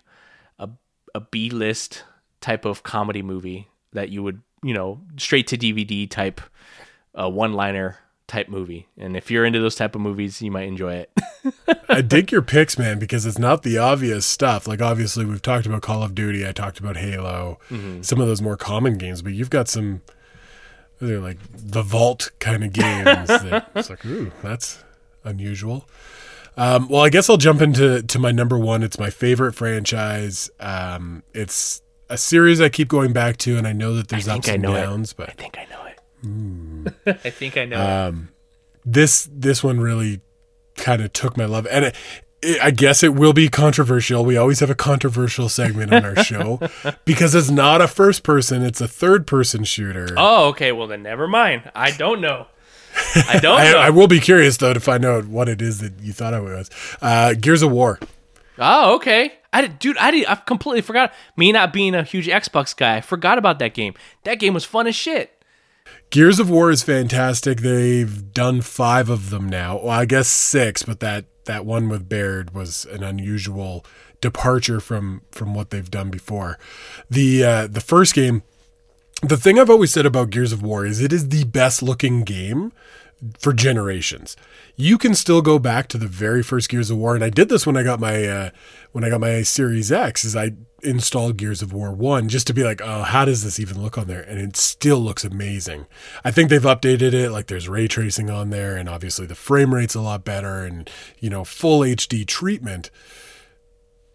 a 0.57 0.69
a 1.13 1.19
B 1.21 1.51
list 1.51 2.03
type 2.41 2.65
of 2.65 2.81
comedy 2.81 3.21
movie 3.21 3.67
that 3.93 4.09
you 4.09 4.23
would 4.23 4.41
you 4.63 4.73
know 4.73 5.01
straight 5.17 5.45
to 5.47 5.57
DVD 5.57 6.09
type 6.09 6.41
uh, 7.13 7.29
one 7.29 7.53
liner 7.53 7.99
type 8.29 8.47
movie. 8.47 8.87
And 8.97 9.17
if 9.17 9.29
you're 9.29 9.43
into 9.43 9.59
those 9.59 9.75
type 9.75 9.93
of 9.95 10.01
movies, 10.01 10.41
you 10.41 10.51
might 10.51 10.67
enjoy 10.69 10.93
it. 10.93 11.11
I 11.89 11.99
dig 12.01 12.31
your 12.31 12.41
picks, 12.41 12.77
man, 12.77 12.97
because 12.99 13.25
it's 13.25 13.37
not 13.39 13.63
the 13.63 13.77
obvious 13.77 14.25
stuff. 14.25 14.67
Like 14.67 14.81
obviously 14.81 15.25
we've 15.25 15.41
talked 15.41 15.65
about 15.65 15.81
Call 15.81 16.03
of 16.03 16.15
Duty, 16.15 16.47
I 16.47 16.51
talked 16.53 16.79
about 16.79 16.95
Halo, 16.97 17.59
Mm-hmm. 17.69 18.03
some 18.03 18.21
of 18.21 18.27
those 18.27 18.41
more 18.41 18.55
common 18.55 18.97
games, 18.97 19.21
but 19.21 19.33
you've 19.33 19.49
got 19.49 19.67
some 19.67 20.01
they're 21.01 21.19
like 21.19 21.37
the 21.53 21.81
vault 21.81 22.31
kind 22.39 22.63
of 22.63 22.73
games 22.73 23.27
that 23.27 23.69
it's 23.75 23.89
like, 23.89 24.05
ooh, 24.05 24.31
that's 24.41 24.83
unusual. 25.23 25.87
Um, 26.57 26.89
well, 26.89 27.01
I 27.01 27.09
guess 27.09 27.29
I'll 27.29 27.37
jump 27.37 27.61
into 27.61 28.01
to 28.03 28.19
my 28.19 28.31
number 28.31 28.59
one. 28.59 28.83
It's 28.83 28.99
my 28.99 29.09
favorite 29.09 29.53
franchise. 29.53 30.49
Um, 30.59 31.23
it's 31.33 31.81
a 32.09 32.17
series 32.17 32.59
I 32.59 32.67
keep 32.67 32.89
going 32.89 33.13
back 33.13 33.37
to, 33.37 33.55
and 33.57 33.65
I 33.65 33.71
know 33.71 33.93
that 33.93 34.09
there's 34.09 34.27
I 34.27 34.35
ups 34.35 34.49
and 34.49 34.61
know 34.61 34.75
it. 34.75 34.81
downs, 34.81 35.13
but 35.13 35.29
I 35.29 35.33
think 35.33 35.57
I 35.57 35.65
know 35.73 35.85
it. 35.85 35.88
I 37.05 37.29
think 37.29 37.57
I 37.57 37.65
know 37.65 38.07
Um, 38.07 38.29
this 38.85 39.29
this 39.31 39.63
one 39.63 39.79
really 39.79 40.21
kind 40.77 41.01
of 41.01 41.11
took 41.13 41.37
my 41.37 41.45
love 41.45 41.67
and 41.69 41.85
it, 41.85 41.95
it, 42.41 42.61
i 42.61 42.71
guess 42.71 43.03
it 43.03 43.13
will 43.13 43.33
be 43.33 43.49
controversial 43.49 44.23
we 44.23 44.37
always 44.37 44.61
have 44.61 44.69
a 44.69 44.75
controversial 44.75 45.49
segment 45.49 45.93
on 45.93 46.05
our 46.05 46.15
show 46.23 46.57
because 47.03 47.35
it's 47.35 47.49
not 47.49 47.81
a 47.81 47.87
first 47.87 48.23
person 48.23 48.61
it's 48.63 48.79
a 48.79 48.87
third 48.87 49.27
person 49.27 49.63
shooter. 49.65 50.09
Oh, 50.17 50.47
okay. 50.49 50.71
Well, 50.71 50.87
then 50.87 51.03
never 51.03 51.27
mind. 51.27 51.69
I 51.75 51.91
don't 51.91 52.21
know. 52.21 52.47
I 53.15 53.39
don't 53.41 53.59
I, 53.59 53.71
know. 53.71 53.77
I 53.77 53.89
will 53.91 54.07
be 54.07 54.19
curious 54.19 54.57
though 54.57 54.73
to 54.73 54.79
find 54.79 55.05
out 55.05 55.25
what 55.27 55.47
it 55.49 55.61
is 55.61 55.79
that 55.79 55.99
you 56.01 56.11
thought 56.13 56.33
I 56.33 56.39
was. 56.39 56.69
Uh, 57.01 57.33
Gears 57.33 57.61
of 57.61 57.71
War. 57.71 57.99
Oh, 58.57 58.95
okay. 58.95 59.33
I 59.53 59.61
did, 59.61 59.79
dude. 59.79 59.97
I 59.97 60.11
did. 60.11 60.25
I 60.27 60.35
completely 60.35 60.81
forgot. 60.81 61.13
Me 61.37 61.51
not 61.51 61.71
being 61.73 61.95
a 61.95 62.03
huge 62.03 62.27
Xbox 62.27 62.75
guy, 62.75 62.97
I 62.97 63.01
forgot 63.01 63.37
about 63.37 63.59
that 63.59 63.73
game. 63.73 63.93
That 64.23 64.35
game 64.35 64.53
was 64.53 64.65
fun 64.65 64.85
as 64.87 64.95
shit. 64.95 65.38
Gears 66.09 66.39
of 66.39 66.49
War 66.49 66.71
is 66.71 66.81
fantastic. 66.81 67.59
They've 67.59 68.33
done 68.33 68.61
five 68.61 69.09
of 69.09 69.29
them 69.29 69.47
now. 69.47 69.77
Well, 69.77 69.89
I 69.89 70.05
guess 70.05 70.27
six, 70.27 70.81
but 70.83 70.99
that 71.01 71.25
that 71.45 71.65
one 71.65 71.89
with 71.89 72.09
Baird 72.09 72.53
was 72.53 72.85
an 72.85 73.03
unusual 73.03 73.85
departure 74.19 74.79
from 74.79 75.21
from 75.31 75.53
what 75.53 75.69
they've 75.69 75.89
done 75.89 76.09
before. 76.09 76.57
The 77.09 77.43
uh, 77.43 77.67
the 77.67 77.81
first 77.81 78.15
game, 78.15 78.41
the 79.21 79.37
thing 79.37 79.59
I've 79.59 79.69
always 79.69 79.91
said 79.91 80.05
about 80.07 80.31
Gears 80.31 80.51
of 80.51 80.63
War 80.63 80.85
is 80.85 80.99
it 80.99 81.13
is 81.13 81.29
the 81.29 81.43
best 81.43 81.83
looking 81.83 82.23
game 82.23 82.71
for 83.37 83.53
generations. 83.53 84.35
You 84.75 84.97
can 84.97 85.13
still 85.13 85.41
go 85.41 85.59
back 85.59 85.87
to 85.89 85.97
the 85.97 86.07
very 86.07 86.41
first 86.41 86.69
Gears 86.69 86.89
of 86.89 86.97
War, 86.97 87.15
and 87.15 87.23
I 87.23 87.29
did 87.29 87.49
this 87.49 87.65
when 87.65 87.77
I 87.77 87.83
got 87.83 87.99
my 87.99 88.25
uh, 88.25 88.49
when 88.91 89.03
I 89.03 89.09
got 89.09 89.21
my 89.21 89.41
Series 89.41 89.91
X. 89.91 90.23
Is 90.23 90.35
I 90.35 90.51
installed 90.81 91.37
Gears 91.37 91.61
of 91.61 91.73
War 91.73 91.91
one 91.91 92.29
just 92.29 92.47
to 92.47 92.53
be 92.53 92.63
like, 92.63 92.81
oh, 92.81 93.03
how 93.03 93.25
does 93.25 93.43
this 93.43 93.59
even 93.59 93.81
look 93.81 93.97
on 93.97 94.07
there? 94.07 94.21
And 94.21 94.39
it 94.39 94.55
still 94.55 94.99
looks 94.99 95.25
amazing. 95.25 95.85
I 96.23 96.31
think 96.31 96.49
they've 96.49 96.61
updated 96.61 97.13
it. 97.13 97.31
Like 97.31 97.47
there's 97.47 97.67
ray 97.67 97.87
tracing 97.87 98.29
on 98.29 98.49
there, 98.49 98.77
and 98.77 98.87
obviously 98.87 99.25
the 99.25 99.35
frame 99.35 99.73
rate's 99.73 99.95
a 99.95 100.01
lot 100.01 100.23
better, 100.23 100.63
and 100.63 100.89
you 101.19 101.29
know 101.29 101.43
full 101.43 101.81
HD 101.81 102.25
treatment. 102.25 102.89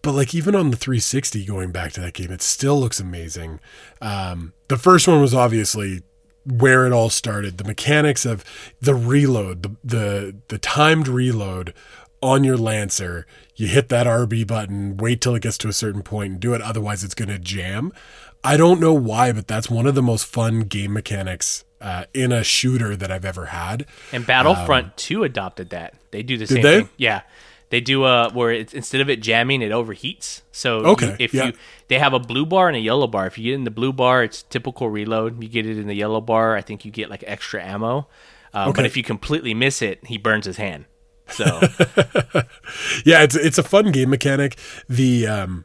But 0.03 0.13
like 0.13 0.35
even 0.35 0.55
on 0.55 0.71
the 0.71 0.77
360, 0.77 1.47
going 1.47 1.73
back 1.73 1.93
to 1.93 2.01
that 2.03 2.13
game, 2.13 2.31
it 2.31 2.43
still 2.43 2.79
looks 2.79 3.01
amazing. 3.01 3.59
Um, 4.03 4.53
the 4.69 4.77
first 4.77 5.09
one 5.09 5.21
was 5.21 5.35
obviously 5.35 6.03
where 6.47 6.87
it 6.87 6.93
all 6.93 7.11
started. 7.11 7.59
The 7.59 7.65
mechanics 7.65 8.25
of 8.25 8.45
the 8.81 8.95
reload, 8.95 9.63
the 9.63 9.77
the 9.85 10.37
the 10.49 10.59
timed 10.59 11.09
reload 11.09 11.75
on 12.21 12.45
your 12.45 12.57
Lancer. 12.57 13.27
You 13.57 13.69
hit 13.69 13.89
that 13.91 14.07
RB 14.07 14.47
button, 14.47 14.97
wait 14.97 15.21
till 15.21 15.35
it 15.35 15.43
gets 15.43 15.59
to 15.59 15.69
a 15.69 15.73
certain 15.73 16.03
point 16.03 16.33
and 16.33 16.41
do 16.41 16.55
it, 16.55 16.61
otherwise 16.61 17.05
it's 17.05 17.15
gonna 17.15 17.39
jam. 17.39 17.93
I 18.43 18.59
don't 18.59 18.79
know 18.79 18.93
why, 18.93 19.33
but 19.33 19.49
that's 19.49 19.71
one 19.71 19.87
of 19.87 19.95
the 19.95 20.03
most 20.03 20.27
fun 20.27 20.61
game 20.61 20.93
mechanics 20.93 21.65
uh, 21.81 22.05
in 22.13 22.31
a 22.31 22.45
shooter 22.45 22.95
that 22.95 23.11
I've 23.11 23.25
ever 23.25 23.47
had. 23.47 23.87
And 24.13 24.27
Battlefront 24.27 24.97
2 24.99 25.25
adopted 25.25 25.71
that. 25.71 25.95
They 26.11 26.23
do 26.23 26.37
the 26.37 26.47
same 26.47 26.63
they? 26.63 26.81
thing. 26.81 26.89
Yeah. 26.99 27.23
They 27.75 27.81
do 27.81 28.05
uh 28.05 28.31
where 28.33 28.53
it's 28.53 28.73
instead 28.73 29.01
of 29.01 29.11
it 29.11 29.21
jamming, 29.21 29.61
it 29.61 29.73
overheats. 29.73 30.43
So 30.53 30.69
you- 30.83 30.87
Okay, 30.93 31.17
if 31.19 31.35
yeah. 31.35 31.47
you 31.47 31.53
they 31.89 31.99
have 31.99 32.15
a 32.15 32.21
blue 32.21 32.47
bar 32.47 32.69
and 32.69 32.77
a 32.77 32.81
yellow 32.91 33.09
bar. 33.09 33.27
If 33.27 33.37
you 33.37 33.51
get 33.51 33.55
in 33.55 33.65
the 33.65 33.73
blue 33.81 33.93
bar, 33.93 34.23
it's 34.23 34.45
typical 34.45 34.89
reload. 34.89 35.43
You 35.43 35.49
get 35.49 35.67
it 35.67 35.77
in 35.77 35.89
the 35.89 35.95
yellow 35.95 36.21
bar, 36.21 36.55
I 36.55 36.61
think 36.63 36.85
you 36.85 36.93
get 36.93 37.11
like 37.11 37.25
extra 37.27 37.61
ammo. 37.65 38.07
Um, 38.53 38.73
But 38.73 38.87
if 38.87 38.97
you 38.97 39.03
completely 39.03 39.55
miss 39.55 39.83
it, 39.83 40.07
he 40.07 40.19
burns 40.19 40.47
his 40.47 40.57
hand. 40.59 40.85
So 41.27 41.45
yeah, 43.05 43.23
it's 43.23 43.35
it's 43.35 43.59
a 43.59 43.63
fun 43.65 43.91
game 43.93 44.11
mechanic. 44.11 44.57
The 44.89 45.27
um, 45.27 45.65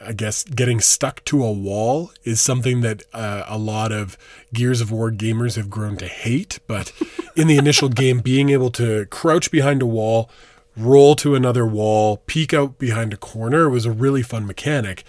I 0.00 0.12
guess 0.14 0.44
getting 0.44 0.80
stuck 0.80 1.22
to 1.26 1.44
a 1.44 1.52
wall 1.52 2.10
is 2.24 2.40
something 2.40 2.80
that 2.80 3.02
uh, 3.12 3.44
a 3.46 3.58
lot 3.58 3.92
of 3.92 4.16
Gears 4.54 4.80
of 4.80 4.90
War 4.90 5.10
gamers 5.12 5.56
have 5.56 5.68
grown 5.68 5.96
to 5.98 6.06
hate. 6.08 6.58
But 6.66 6.92
in 7.36 7.48
the 7.48 7.58
initial 7.58 7.88
game, 8.02 8.20
being 8.20 8.48
able 8.50 8.70
to 8.72 9.06
crouch 9.06 9.50
behind 9.50 9.82
a 9.82 9.86
wall, 9.86 10.30
roll 10.76 11.14
to 11.16 11.34
another 11.34 11.66
wall, 11.66 12.18
peek 12.26 12.54
out 12.54 12.78
behind 12.78 13.12
a 13.12 13.16
corner 13.16 13.64
It 13.64 13.70
was 13.70 13.84
a 13.86 13.90
really 13.92 14.22
fun 14.22 14.46
mechanic. 14.46 15.04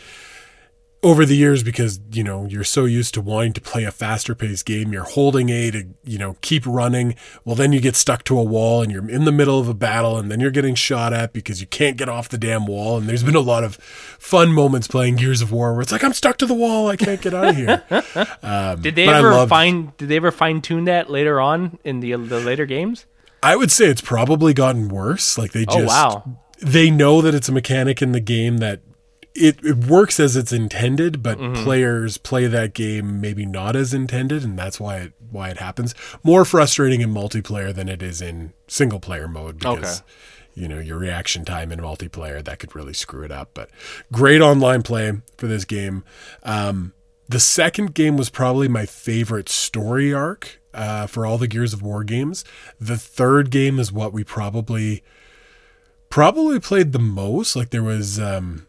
Over 1.02 1.26
the 1.26 1.36
years, 1.36 1.64
because 1.64 2.00
you 2.14 2.24
know 2.24 2.46
you're 2.46 2.64
so 2.64 2.86
used 2.86 3.14
to 3.16 3.20
wanting 3.22 3.52
to 3.54 3.60
play 3.60 3.84
a 3.84 3.92
faster 3.92 4.34
paced 4.34 4.66
game, 4.66 4.94
you're 4.94 5.04
holding 5.04 5.50
A 5.50 5.70
to 5.70 5.84
you 6.06 6.18
know 6.18 6.38
keep 6.40 6.66
running. 6.66 7.16
Well, 7.44 7.58
then 7.58 7.74
you 7.74 7.82
get 7.82 7.98
stuck 7.98 8.24
to 8.24 8.40
a 8.40 8.44
wall 8.44 8.82
and 8.82 8.90
you're 8.90 9.10
in 9.10 9.26
the 9.26 9.32
middle 9.34 9.60
of 9.60 9.68
a 9.68 9.74
battle, 9.74 10.18
and 10.18 10.32
then 10.32 10.40
you're 10.40 10.50
getting 10.50 10.76
shot 10.76 11.12
at 11.12 11.34
because 11.34 11.60
you 11.60 11.68
can't 11.68 11.98
get 11.98 12.08
off 12.08 12.30
the 12.30 12.38
damn 12.38 12.66
wall. 12.66 12.98
And 12.98 13.10
there's 13.10 13.22
been 13.22 13.36
a 13.36 13.42
lot 13.42 13.66
of 13.66 13.76
fun 13.76 14.54
moments 14.54 14.88
playing 14.88 15.18
Gears 15.18 15.42
of 15.42 15.52
War 15.52 15.74
where 15.74 15.82
it's 15.82 15.92
like 15.92 16.06
I'm 16.06 16.14
stuck 16.14 16.38
to 16.38 16.46
the 16.46 16.54
wall, 16.54 16.88
I 16.88 16.96
can't 16.96 17.20
get 17.22 17.34
out 17.34 17.50
of 17.50 17.56
here. 17.58 17.84
Um, 18.42 18.82
did 18.82 18.96
they 18.96 19.10
ever 19.10 19.32
loved- 19.32 19.50
fine 19.50 19.92
did 19.98 20.08
they 20.08 20.16
ever 20.16 20.32
fine 20.32 20.62
tune 20.62 20.86
that 20.86 21.10
later 21.10 21.42
on 21.42 21.80
in 21.84 22.00
the 22.00 22.14
the 22.14 22.40
later 22.40 22.66
games? 22.66 23.06
I 23.44 23.56
would 23.56 23.72
say 23.72 23.86
it's 23.86 24.02
probably 24.02 24.54
gotten 24.54 24.88
worse. 24.90 25.38
Like 25.38 25.52
they 25.52 25.66
Oh, 25.68 25.80
just 25.82 25.88
wow. 25.88 26.38
they 26.62 26.90
know 26.90 27.22
that 27.22 27.36
it's 27.36 27.50
a 27.50 27.52
mechanic 27.52 28.02
in 28.02 28.12
the 28.14 28.20
game 28.20 28.58
that 28.58 28.82
it, 29.36 29.58
it 29.66 29.78
works 29.86 30.20
as 30.20 30.36
it's 30.36 30.54
intended, 30.54 31.24
but 31.24 31.38
Mm-hmm. 31.40 31.64
players 31.64 32.18
play 32.20 32.46
that 32.48 32.74
game 32.74 33.20
maybe 33.20 33.46
not 33.46 33.76
as 33.76 33.94
intended, 33.94 34.44
and 34.44 34.58
that's 34.58 34.80
why 34.80 34.98
it 34.98 35.14
why 35.32 35.50
it 35.50 35.58
happens. 35.58 35.96
More 36.24 36.46
frustrating 36.46 37.02
in 37.02 37.12
multiplayer 37.12 37.74
than 37.74 37.90
it 37.90 38.04
is 38.04 38.22
in 38.22 38.54
single 38.68 39.00
player 39.00 39.28
mode 39.28 39.58
because 39.60 40.02
Okay. 40.02 40.62
you 40.62 40.68
know 40.68 40.78
your 40.80 41.00
reaction 41.00 41.44
time 41.46 41.72
in 41.72 41.80
multiplayer 41.80 42.44
that 42.44 42.60
could 42.60 42.76
really 42.76 42.94
screw 42.94 43.24
it 43.24 43.32
up. 43.32 43.50
But 43.56 43.72
great 44.12 44.40
online 44.42 44.84
play 44.84 45.12
for 45.38 45.48
this 45.48 45.66
game. 45.66 46.04
Um, 46.44 46.94
the 47.28 47.40
second 47.40 47.96
game 47.96 48.16
was 48.18 48.30
probably 48.30 48.68
my 48.68 48.86
favorite 48.86 49.50
story 49.50 50.14
arc 50.14 50.62
uh, 50.74 51.08
for 51.08 51.26
all 51.26 51.38
the 51.38 51.48
Gears 51.48 51.74
of 51.74 51.82
War 51.82 52.04
games. 52.04 52.44
The 52.80 52.98
third 52.98 53.50
game 53.50 53.80
is 53.80 53.92
what 53.92 54.14
we 54.14 54.24
probably 54.24 55.04
probably 56.10 56.60
played 56.60 56.92
the 56.92 57.00
most. 57.00 57.56
Like 57.56 57.70
there 57.70 57.84
was 57.84 58.20
um, 58.20 58.68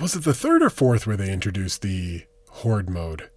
was 0.00 0.14
it 0.16 0.24
the 0.24 0.34
third 0.34 0.62
or 0.62 0.70
fourth 0.70 1.06
where 1.06 1.16
they 1.16 1.32
introduced 1.32 1.82
the 1.82 2.24
horde 2.48 2.90
mode? 2.90 3.30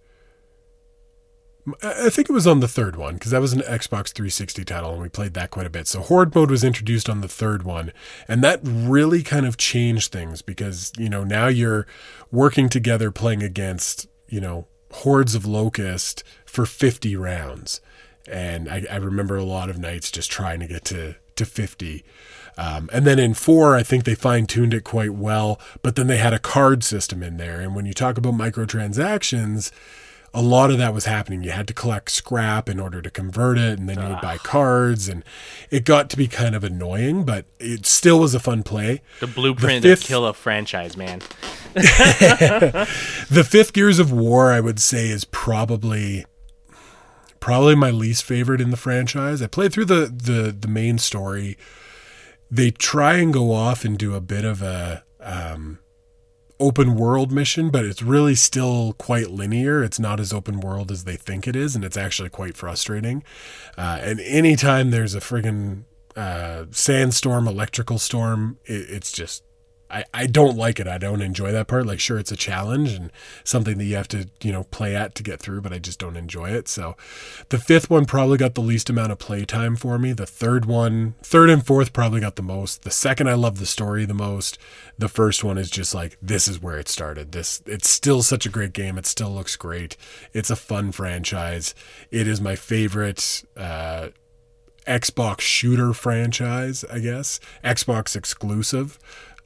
I 1.82 2.08
think 2.08 2.30
it 2.30 2.32
was 2.32 2.46
on 2.46 2.60
the 2.60 2.68
third 2.68 2.96
one 2.96 3.14
because 3.14 3.30
that 3.30 3.40
was 3.40 3.52
an 3.52 3.60
Xbox 3.60 4.12
360 4.12 4.64
title 4.64 4.92
and 4.92 5.02
we 5.02 5.08
played 5.08 5.34
that 5.34 5.50
quite 5.50 5.66
a 5.66 5.70
bit. 5.70 5.86
So 5.86 6.00
Horde 6.00 6.34
mode 6.34 6.50
was 6.50 6.64
introduced 6.64 7.08
on 7.08 7.20
the 7.20 7.28
third 7.28 7.62
one 7.62 7.92
and 8.26 8.42
that 8.42 8.60
really 8.62 9.22
kind 9.22 9.44
of 9.44 9.56
changed 9.56 10.12
things 10.12 10.40
because, 10.40 10.92
you 10.96 11.08
know, 11.08 11.24
now 11.24 11.48
you're 11.48 11.86
working 12.30 12.68
together 12.68 13.10
playing 13.10 13.42
against, 13.42 14.08
you 14.28 14.40
know, 14.40 14.66
hordes 14.92 15.34
of 15.34 15.44
locust 15.44 16.24
for 16.48 16.66
50 16.66 17.14
rounds. 17.16 17.80
And 18.26 18.68
I, 18.68 18.84
I 18.90 18.96
remember 18.96 19.36
a 19.36 19.44
lot 19.44 19.70
of 19.70 19.78
nights 19.78 20.10
just 20.10 20.30
trying 20.30 20.60
to 20.60 20.66
get 20.66 20.84
to, 20.86 21.16
to 21.36 21.44
50. 21.44 22.04
Um, 22.56 22.90
and 22.92 23.06
then 23.06 23.18
in 23.18 23.34
four, 23.34 23.76
I 23.76 23.82
think 23.82 24.04
they 24.04 24.14
fine 24.14 24.46
tuned 24.46 24.74
it 24.74 24.82
quite 24.82 25.14
well, 25.14 25.60
but 25.82 25.94
then 25.94 26.08
they 26.08 26.18
had 26.18 26.34
a 26.34 26.38
card 26.38 26.82
system 26.82 27.22
in 27.22 27.36
there. 27.36 27.60
And 27.60 27.74
when 27.74 27.86
you 27.86 27.94
talk 27.94 28.18
about 28.18 28.34
microtransactions, 28.34 29.70
a 30.34 30.42
lot 30.42 30.70
of 30.70 30.78
that 30.78 30.92
was 30.92 31.04
happening. 31.06 31.42
You 31.42 31.52
had 31.52 31.66
to 31.68 31.74
collect 31.74 32.10
scrap 32.10 32.68
in 32.68 32.78
order 32.78 33.00
to 33.00 33.10
convert 33.10 33.58
it, 33.58 33.78
and 33.78 33.88
then 33.88 34.00
you 34.00 34.08
would 34.08 34.20
buy 34.20 34.38
cards, 34.38 35.08
and 35.08 35.24
it 35.70 35.84
got 35.84 36.10
to 36.10 36.16
be 36.16 36.26
kind 36.26 36.54
of 36.54 36.64
annoying, 36.64 37.24
but 37.24 37.46
it 37.58 37.86
still 37.86 38.20
was 38.20 38.34
a 38.34 38.40
fun 38.40 38.62
play. 38.62 39.00
The 39.20 39.26
blueprint 39.26 39.82
fifth- 39.82 40.02
to 40.02 40.06
kill 40.06 40.26
a 40.26 40.34
franchise, 40.34 40.96
man. 40.96 41.22
The 41.74 43.46
fifth 43.48 43.72
Gears 43.72 43.98
of 43.98 44.10
War, 44.10 44.50
I 44.50 44.60
would 44.60 44.80
say, 44.80 45.08
is 45.08 45.24
probably 45.24 46.24
probably 47.40 47.74
my 47.74 47.90
least 47.90 48.24
favorite 48.24 48.60
in 48.60 48.70
the 48.70 48.76
franchise. 48.76 49.42
I 49.42 49.46
played 49.46 49.72
through 49.72 49.86
the 49.86 50.06
the 50.06 50.56
the 50.58 50.68
main 50.68 50.98
story. 50.98 51.56
They 52.50 52.70
try 52.70 53.16
and 53.16 53.32
go 53.32 53.52
off 53.52 53.84
and 53.84 53.98
do 53.98 54.14
a 54.14 54.20
bit 54.20 54.44
of 54.44 54.62
a 54.62 55.04
um, 55.20 55.78
open 56.60 56.94
world 56.96 57.30
mission, 57.30 57.70
but 57.70 57.84
it's 57.84 58.02
really 58.02 58.34
still 58.34 58.94
quite 58.94 59.30
linear. 59.30 59.82
It's 59.82 60.00
not 60.00 60.20
as 60.20 60.32
open 60.32 60.60
world 60.60 60.90
as 60.90 61.04
they 61.04 61.16
think 61.16 61.46
it 61.46 61.54
is, 61.54 61.76
and 61.76 61.84
it's 61.84 61.96
actually 61.96 62.30
quite 62.30 62.56
frustrating. 62.56 63.22
Uh, 63.76 63.98
and 64.00 64.20
anytime 64.20 64.90
there's 64.90 65.14
a 65.14 65.20
friggin' 65.20 65.84
uh, 66.16 66.64
sandstorm, 66.70 67.46
electrical 67.46 67.98
storm, 67.98 68.58
it, 68.64 68.90
it's 68.90 69.12
just 69.12 69.44
I, 69.90 70.04
I 70.12 70.26
don't 70.26 70.56
like 70.56 70.78
it. 70.78 70.86
I 70.86 70.98
don't 70.98 71.22
enjoy 71.22 71.52
that 71.52 71.66
part. 71.66 71.86
Like, 71.86 72.00
sure, 72.00 72.18
it's 72.18 72.32
a 72.32 72.36
challenge 72.36 72.92
and 72.92 73.10
something 73.44 73.78
that 73.78 73.84
you 73.84 73.96
have 73.96 74.08
to, 74.08 74.28
you 74.42 74.52
know, 74.52 74.64
play 74.64 74.94
at 74.94 75.14
to 75.14 75.22
get 75.22 75.40
through, 75.40 75.62
but 75.62 75.72
I 75.72 75.78
just 75.78 75.98
don't 75.98 76.16
enjoy 76.16 76.50
it. 76.50 76.68
So 76.68 76.96
the 77.48 77.58
fifth 77.58 77.88
one 77.88 78.04
probably 78.04 78.36
got 78.36 78.54
the 78.54 78.60
least 78.60 78.90
amount 78.90 79.12
of 79.12 79.18
play 79.18 79.44
time 79.44 79.76
for 79.76 79.98
me. 79.98 80.12
The 80.12 80.26
third 80.26 80.66
one, 80.66 81.14
third 81.22 81.50
and 81.50 81.64
fourth 81.64 81.92
probably 81.92 82.20
got 82.20 82.36
the 82.36 82.42
most. 82.42 82.82
The 82.82 82.90
second, 82.90 83.28
I 83.28 83.34
love 83.34 83.58
the 83.58 83.66
story 83.66 84.04
the 84.04 84.14
most. 84.14 84.58
The 84.98 85.08
first 85.08 85.42
one 85.42 85.58
is 85.58 85.70
just 85.70 85.94
like, 85.94 86.18
this 86.20 86.48
is 86.48 86.60
where 86.60 86.78
it 86.78 86.88
started. 86.88 87.32
This, 87.32 87.62
it's 87.64 87.88
still 87.88 88.22
such 88.22 88.44
a 88.44 88.50
great 88.50 88.72
game. 88.72 88.98
It 88.98 89.06
still 89.06 89.30
looks 89.30 89.56
great. 89.56 89.96
It's 90.32 90.50
a 90.50 90.56
fun 90.56 90.92
franchise. 90.92 91.74
It 92.10 92.28
is 92.28 92.40
my 92.40 92.56
favorite, 92.56 93.44
uh, 93.56 94.08
Xbox 94.86 95.42
shooter 95.42 95.92
franchise, 95.92 96.82
I 96.90 97.00
guess. 97.00 97.40
Xbox 97.62 98.16
exclusive. 98.16 98.98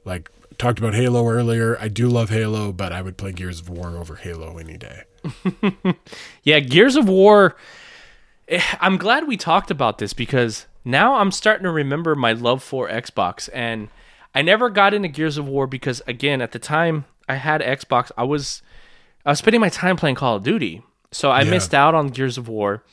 Like 0.05 0.29
talked 0.57 0.79
about 0.79 0.93
Halo 0.93 1.27
earlier. 1.27 1.77
I 1.79 1.87
do 1.87 2.07
love 2.07 2.29
Halo, 2.29 2.71
but 2.71 2.91
I 2.91 3.01
would 3.01 3.17
play 3.17 3.31
Gears 3.31 3.59
of 3.59 3.69
War 3.69 3.97
over 3.97 4.15
Halo 4.15 4.57
any 4.57 4.77
day. 4.77 5.03
Yeah, 6.43 6.59
Gears 6.59 6.95
of 6.95 7.07
War. 7.07 7.55
eh, 8.47 8.61
I'm 8.81 8.97
glad 8.97 9.27
we 9.27 9.37
talked 9.37 9.71
about 9.71 9.97
this 9.97 10.13
because 10.13 10.65
now 10.83 11.15
I'm 11.15 11.31
starting 11.31 11.63
to 11.63 11.71
remember 11.71 12.15
my 12.15 12.33
love 12.33 12.61
for 12.61 12.89
Xbox. 12.89 13.49
And 13.53 13.87
I 14.35 14.41
never 14.41 14.69
got 14.69 14.93
into 14.93 15.07
Gears 15.07 15.37
of 15.37 15.47
War 15.47 15.65
because, 15.67 16.01
again, 16.07 16.41
at 16.41 16.51
the 16.51 16.59
time 16.59 17.05
I 17.29 17.35
had 17.35 17.61
Xbox, 17.61 18.11
I 18.17 18.23
was 18.23 18.61
I 19.25 19.29
was 19.29 19.39
spending 19.39 19.61
my 19.61 19.69
time 19.69 19.95
playing 19.95 20.15
Call 20.15 20.35
of 20.35 20.43
Duty, 20.43 20.83
so 21.11 21.31
I 21.31 21.43
Yeah. 21.43 21.51
missed 21.51 21.73
out 21.73 21.95
on 21.95 22.07
Gears 22.09 22.37
of 22.37 22.49
War. 22.49 22.83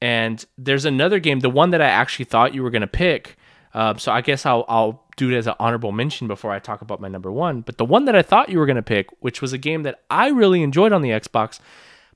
And 0.00 0.44
there's 0.56 0.84
another 0.84 1.18
game, 1.18 1.40
the 1.40 1.50
one 1.50 1.70
that 1.70 1.80
I 1.82 1.86
actually 1.86 2.24
thought 2.26 2.54
you 2.54 2.62
were 2.62 2.70
gonna 2.70 2.86
pick. 2.86 3.36
Um, 3.74 3.98
so 3.98 4.12
I 4.12 4.20
guess 4.20 4.44
I'll 4.46 4.64
I'll 4.68 5.02
do 5.16 5.30
it 5.30 5.36
as 5.36 5.46
an 5.46 5.54
honorable 5.58 5.92
mention 5.92 6.26
before 6.28 6.52
I 6.52 6.58
talk 6.58 6.82
about 6.82 7.00
my 7.00 7.08
number 7.08 7.30
one. 7.32 7.60
But 7.62 7.78
the 7.78 7.84
one 7.84 8.04
that 8.06 8.14
I 8.16 8.22
thought 8.22 8.48
you 8.48 8.58
were 8.58 8.66
gonna 8.66 8.82
pick, 8.82 9.08
which 9.20 9.40
was 9.42 9.52
a 9.52 9.58
game 9.58 9.82
that 9.84 10.00
I 10.10 10.28
really 10.28 10.62
enjoyed 10.62 10.92
on 10.92 11.02
the 11.02 11.10
Xbox, 11.10 11.58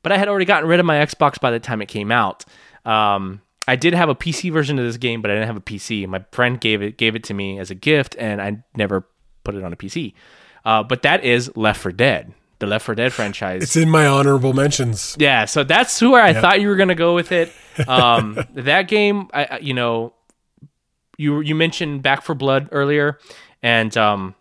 but 0.02 0.12
I 0.12 0.18
had 0.18 0.28
already 0.28 0.44
gotten 0.44 0.68
rid 0.68 0.80
of 0.80 0.86
my 0.86 0.96
Xbox 0.96 1.40
by 1.40 1.50
the 1.50 1.60
time 1.60 1.80
it 1.82 1.86
came 1.86 2.10
out. 2.12 2.44
Um, 2.84 3.42
I 3.68 3.74
did 3.76 3.94
have 3.94 4.08
a 4.08 4.14
PC 4.14 4.52
version 4.52 4.78
of 4.78 4.84
this 4.84 4.96
game, 4.96 5.22
but 5.22 5.30
I 5.30 5.34
didn't 5.34 5.48
have 5.48 5.56
a 5.56 5.60
PC. 5.60 6.06
My 6.06 6.24
friend 6.32 6.60
gave 6.60 6.82
it 6.82 6.96
gave 6.98 7.16
it 7.16 7.24
to 7.24 7.34
me 7.34 7.58
as 7.58 7.70
a 7.70 7.74
gift, 7.74 8.14
and 8.18 8.40
I 8.40 8.62
never 8.76 9.06
put 9.44 9.54
it 9.54 9.64
on 9.64 9.72
a 9.72 9.76
PC. 9.76 10.14
Uh, 10.64 10.82
but 10.82 11.02
that 11.02 11.24
is 11.24 11.50
Left 11.56 11.80
4 11.80 11.92
Dead, 11.92 12.32
the 12.58 12.66
Left 12.66 12.84
4 12.84 12.94
Dead 12.96 13.12
franchise. 13.12 13.62
It's 13.62 13.76
in 13.76 13.88
my 13.88 14.06
honorable 14.06 14.52
mentions. 14.52 15.16
Yeah, 15.18 15.44
so 15.44 15.62
that's 15.64 16.00
where 16.02 16.22
I 16.22 16.32
thought 16.32 16.60
you 16.60 16.68
were 16.68 16.76
gonna 16.76 16.94
go 16.94 17.14
with 17.14 17.32
it. 17.32 17.52
Um, 17.86 18.42
that 18.54 18.88
game, 18.88 19.28
I- 19.34 19.58
you 19.60 19.74
know, 19.74 20.14
you 21.16 21.40
you 21.40 21.54
mentioned 21.54 22.02
Back 22.02 22.22
4 22.22 22.34
Blood 22.34 22.68
earlier, 22.72 23.18
and 23.62 23.96
um, 23.96 24.34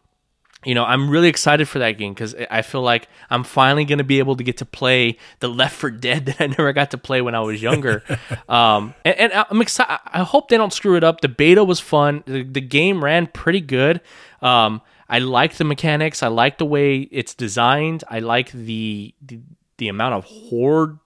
you 0.66 0.74
know, 0.74 0.84
I'm 0.84 1.10
really 1.10 1.28
excited 1.28 1.68
for 1.70 1.80
that 1.80 1.92
game 1.92 2.14
because 2.14 2.34
I 2.50 2.62
feel 2.64 2.82
like 2.82 3.08
I'm 3.30 3.44
finally 3.44 3.86
gonna 3.86 4.04
be 4.04 4.20
able 4.20 4.36
to 4.36 4.44
get 4.44 4.58
to 4.58 4.66
play 4.66 5.18
the 5.40 5.48
Left 5.48 5.76
4 5.76 5.92
Dead 5.92 6.26
that 6.28 6.42
I 6.42 6.48
never 6.48 6.74
got 6.74 6.92
to 6.92 6.98
play 6.98 7.22
when 7.22 7.36
I 7.36 7.40
was 7.42 7.62
younger. 7.62 8.04
um, 8.50 8.94
and, 9.04 9.32
and 9.32 9.46
I'm 9.50 9.62
excited. 9.62 10.00
I 10.08 10.24
hope 10.24 10.50
they 10.50 10.58
don't 10.58 10.74
screw 10.74 10.96
it 10.98 11.04
up. 11.04 11.22
The 11.22 11.30
beta 11.30 11.64
was 11.64 11.80
fun. 11.80 12.24
The, 12.26 12.44
the 12.44 12.62
game 12.62 13.04
ran 13.04 13.28
pretty 13.28 13.62
good. 13.62 14.02
Um, 14.42 14.82
I 15.08 15.20
like 15.20 15.56
the 15.56 15.64
mechanics. 15.64 16.24
I 16.24 16.28
like 16.30 16.58
the 16.58 16.66
way 16.66 17.02
it's 17.12 17.36
designed. 17.36 18.04
I 18.10 18.20
like 18.20 18.52
the 18.52 19.14
the, 19.22 19.40
the 19.78 19.88
amount 19.88 20.16
of 20.16 20.24
horde 20.26 20.98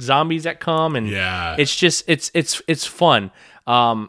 zombies 0.00 0.44
that 0.44 0.60
come 0.60 0.94
and 0.94 1.08
Yeah. 1.08 1.56
it's 1.58 1.74
just 1.74 2.04
it's 2.06 2.30
it's 2.32 2.62
it's 2.68 2.86
fun 2.86 3.32
um 3.66 4.08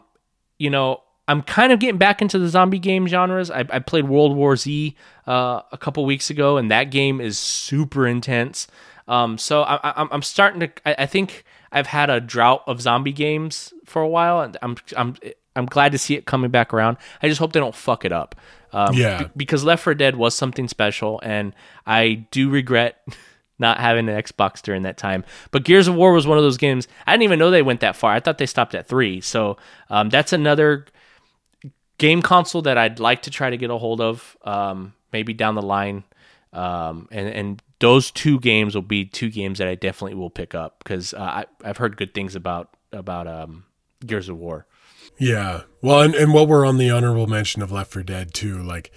you 0.62 0.70
know 0.70 1.02
i'm 1.28 1.42
kind 1.42 1.72
of 1.72 1.78
getting 1.80 1.98
back 1.98 2.20
into 2.22 2.38
the 2.38 2.48
zombie 2.48 2.78
game 2.78 3.06
genres. 3.08 3.50
I, 3.50 3.60
I 3.76 3.78
played 3.80 4.04
world 4.08 4.36
war 4.36 4.56
z 4.56 4.96
uh, 5.26 5.60
a 5.72 5.78
couple 5.78 6.04
weeks 6.04 6.30
ago 6.30 6.56
and 6.58 6.70
that 6.70 6.84
game 6.90 7.20
is 7.20 7.38
super 7.38 8.06
intense. 8.06 8.66
Um 9.08 9.38
so 9.38 9.62
i, 9.62 9.78
i'm 10.12 10.22
starting 10.22 10.60
to 10.60 10.68
I, 10.88 11.02
I 11.04 11.06
think 11.06 11.44
i've 11.72 11.88
had 11.88 12.08
a 12.10 12.20
drought 12.20 12.62
of 12.66 12.80
zombie 12.80 13.12
games 13.12 13.72
for 13.84 14.00
a 14.02 14.08
while 14.08 14.40
and 14.44 14.56
i'm 14.62 14.76
i'm 14.96 15.10
i'm 15.56 15.66
glad 15.66 15.92
to 15.92 15.98
see 15.98 16.14
it 16.14 16.24
coming 16.24 16.50
back 16.50 16.72
around. 16.72 16.96
I 17.22 17.28
just 17.28 17.38
hope 17.40 17.52
they 17.52 17.60
don't 17.60 17.74
fuck 17.74 18.04
it 18.04 18.12
up. 18.12 18.34
Um, 18.72 18.94
Yeah. 18.94 19.24
be- 19.24 19.30
because 19.36 19.64
left 19.64 19.82
4 19.84 19.94
dead 19.94 20.16
was 20.16 20.34
something 20.34 20.66
special 20.68 21.20
and 21.22 21.52
i 21.86 22.24
do 22.30 22.48
regret 22.48 22.96
not 23.62 23.80
having 23.80 24.08
an 24.08 24.22
Xbox 24.22 24.60
during 24.60 24.82
that 24.82 24.98
time. 24.98 25.24
But 25.50 25.64
Gears 25.64 25.88
of 25.88 25.94
War 25.94 26.12
was 26.12 26.26
one 26.26 26.36
of 26.36 26.44
those 26.44 26.58
games. 26.58 26.86
I 27.06 27.12
didn't 27.12 27.22
even 27.22 27.38
know 27.38 27.50
they 27.50 27.62
went 27.62 27.80
that 27.80 27.96
far. 27.96 28.12
I 28.12 28.20
thought 28.20 28.36
they 28.36 28.44
stopped 28.44 28.74
at 28.74 28.86
three. 28.86 29.22
So 29.22 29.56
um, 29.88 30.10
that's 30.10 30.34
another 30.34 30.84
game 31.96 32.20
console 32.20 32.60
that 32.62 32.76
I'd 32.76 33.00
like 33.00 33.22
to 33.22 33.30
try 33.30 33.48
to 33.48 33.56
get 33.56 33.70
a 33.70 33.78
hold 33.78 34.02
of, 34.02 34.36
um, 34.42 34.92
maybe 35.12 35.32
down 35.32 35.54
the 35.54 35.62
line. 35.62 36.04
Um, 36.52 37.08
and 37.10 37.28
and 37.28 37.62
those 37.78 38.10
two 38.10 38.38
games 38.38 38.74
will 38.74 38.82
be 38.82 39.06
two 39.06 39.30
games 39.30 39.58
that 39.58 39.68
I 39.68 39.74
definitely 39.74 40.16
will 40.16 40.28
pick 40.28 40.54
up 40.54 40.78
because 40.78 41.14
uh, 41.14 41.20
I, 41.20 41.44
I've 41.64 41.78
heard 41.78 41.96
good 41.96 42.12
things 42.12 42.36
about 42.36 42.76
about 42.92 43.26
um, 43.26 43.64
Gears 44.04 44.28
of 44.28 44.36
War. 44.36 44.66
Yeah. 45.18 45.62
Well, 45.80 46.02
and, 46.02 46.14
and 46.14 46.32
while 46.32 46.46
we're 46.46 46.66
on 46.66 46.76
the 46.76 46.90
honorable 46.90 47.26
mention 47.26 47.62
of 47.62 47.72
Left 47.72 47.92
4 47.92 48.02
Dead 48.02 48.34
too, 48.34 48.62
like 48.62 48.90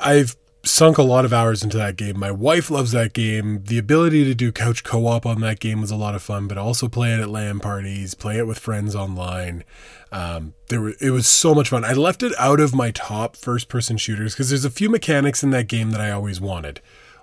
I've 0.00 0.36
sunk 0.64 0.96
a 0.96 1.02
lot 1.02 1.24
of 1.24 1.32
hours 1.32 1.64
into 1.64 1.76
that 1.76 1.96
game. 1.96 2.18
My 2.18 2.30
wife 2.30 2.70
loves 2.70 2.92
that 2.92 3.12
game. 3.12 3.64
The 3.64 3.78
ability 3.78 4.24
to 4.24 4.34
do 4.34 4.52
couch 4.52 4.84
co-op 4.84 5.26
on 5.26 5.40
that 5.40 5.58
game 5.58 5.80
was 5.80 5.90
a 5.90 5.96
lot 5.96 6.14
of 6.14 6.22
fun, 6.22 6.46
but 6.46 6.56
also 6.56 6.88
play 6.88 7.12
it 7.12 7.20
at 7.20 7.28
LAN 7.28 7.58
parties, 7.58 8.14
play 8.14 8.38
it 8.38 8.46
with 8.46 8.58
friends 8.58 8.94
online. 8.94 9.64
Um, 10.12 10.54
there 10.68 10.80
were, 10.80 10.94
it 11.00 11.10
was 11.10 11.26
so 11.26 11.54
much 11.54 11.70
fun. 11.70 11.84
I 11.84 11.94
left 11.94 12.22
it 12.22 12.32
out 12.38 12.60
of 12.60 12.74
my 12.74 12.92
top 12.92 13.36
first-person 13.36 13.96
shooters 13.96 14.34
because 14.34 14.50
there's 14.50 14.64
a 14.64 14.70
few 14.70 14.88
mechanics 14.88 15.42
in 15.42 15.50
that 15.50 15.68
game 15.68 15.90
that 15.90 16.00
I 16.00 16.12
always 16.12 16.40
wanted. 16.40 16.80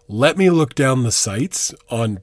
Let 0.08 0.38
me 0.38 0.50
look 0.50 0.76
down 0.76 1.04
the 1.04 1.12
sights 1.12 1.74
on 1.90 2.20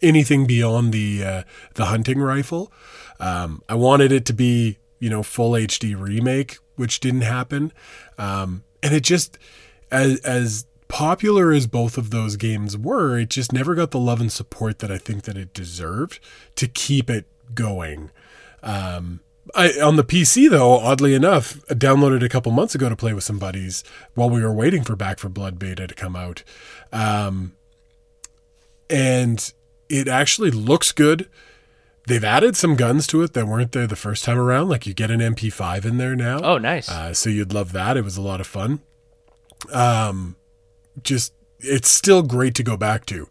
anything 0.00 0.46
beyond 0.46 0.92
the 0.92 1.24
uh, 1.24 1.42
the 1.74 1.86
hunting 1.86 2.20
rifle. 2.20 2.70
Um, 3.18 3.62
I 3.68 3.74
wanted 3.74 4.12
it 4.12 4.24
to 4.26 4.32
be 4.32 4.78
you 5.00 5.08
know 5.08 5.22
full 5.22 5.52
HD 5.52 5.98
remake, 5.98 6.58
which 6.76 7.00
didn't 7.00 7.22
happen, 7.22 7.72
um, 8.18 8.62
and 8.82 8.94
it 8.94 9.02
just 9.02 9.38
as 9.90 10.20
as 10.20 10.66
popular 10.88 11.52
as 11.52 11.66
both 11.66 11.98
of 11.98 12.10
those 12.10 12.36
games 12.36 12.76
were, 12.76 13.18
it 13.18 13.30
just 13.30 13.52
never 13.52 13.74
got 13.74 13.90
the 13.90 13.98
love 13.98 14.20
and 14.20 14.32
support 14.32 14.78
that 14.78 14.90
I 14.90 14.98
think 14.98 15.24
that 15.24 15.36
it 15.36 15.52
deserved 15.52 16.18
to 16.56 16.66
keep 16.66 17.10
it 17.10 17.26
going. 17.54 18.10
Um, 18.62 19.20
I, 19.54 19.72
on 19.80 19.96
the 19.96 20.04
PC 20.04 20.50
though, 20.50 20.78
oddly 20.78 21.14
enough, 21.14 21.60
I 21.70 21.74
downloaded 21.74 22.22
a 22.22 22.28
couple 22.28 22.52
months 22.52 22.74
ago 22.74 22.88
to 22.88 22.96
play 22.96 23.12
with 23.12 23.24
some 23.24 23.38
buddies 23.38 23.84
while 24.14 24.30
we 24.30 24.42
were 24.42 24.52
waiting 24.52 24.82
for 24.82 24.96
Back 24.96 25.18
4 25.18 25.30
Blood 25.30 25.58
beta 25.58 25.86
to 25.86 25.94
come 25.94 26.16
out. 26.16 26.42
Um, 26.92 27.54
and 28.90 29.52
it 29.88 30.08
actually 30.08 30.50
looks 30.50 30.92
good. 30.92 31.28
They've 32.06 32.24
added 32.24 32.56
some 32.56 32.74
guns 32.76 33.06
to 33.08 33.22
it 33.22 33.34
that 33.34 33.46
weren't 33.46 33.72
there 33.72 33.86
the 33.86 33.96
first 33.96 34.24
time 34.24 34.38
around. 34.38 34.68
Like 34.68 34.86
you 34.86 34.94
get 34.94 35.10
an 35.10 35.20
MP5 35.20 35.84
in 35.84 35.98
there 35.98 36.16
now. 36.16 36.40
Oh, 36.40 36.58
nice. 36.58 36.88
Uh, 36.88 37.12
so 37.12 37.28
you'd 37.28 37.52
love 37.52 37.72
that. 37.72 37.96
It 37.98 38.04
was 38.04 38.16
a 38.16 38.22
lot 38.22 38.40
of 38.40 38.46
fun. 38.46 38.80
Um, 39.72 40.36
just 41.02 41.32
it's 41.60 41.88
still 41.88 42.22
great 42.22 42.54
to 42.56 42.62
go 42.62 42.76
back 42.76 43.06
to. 43.06 43.28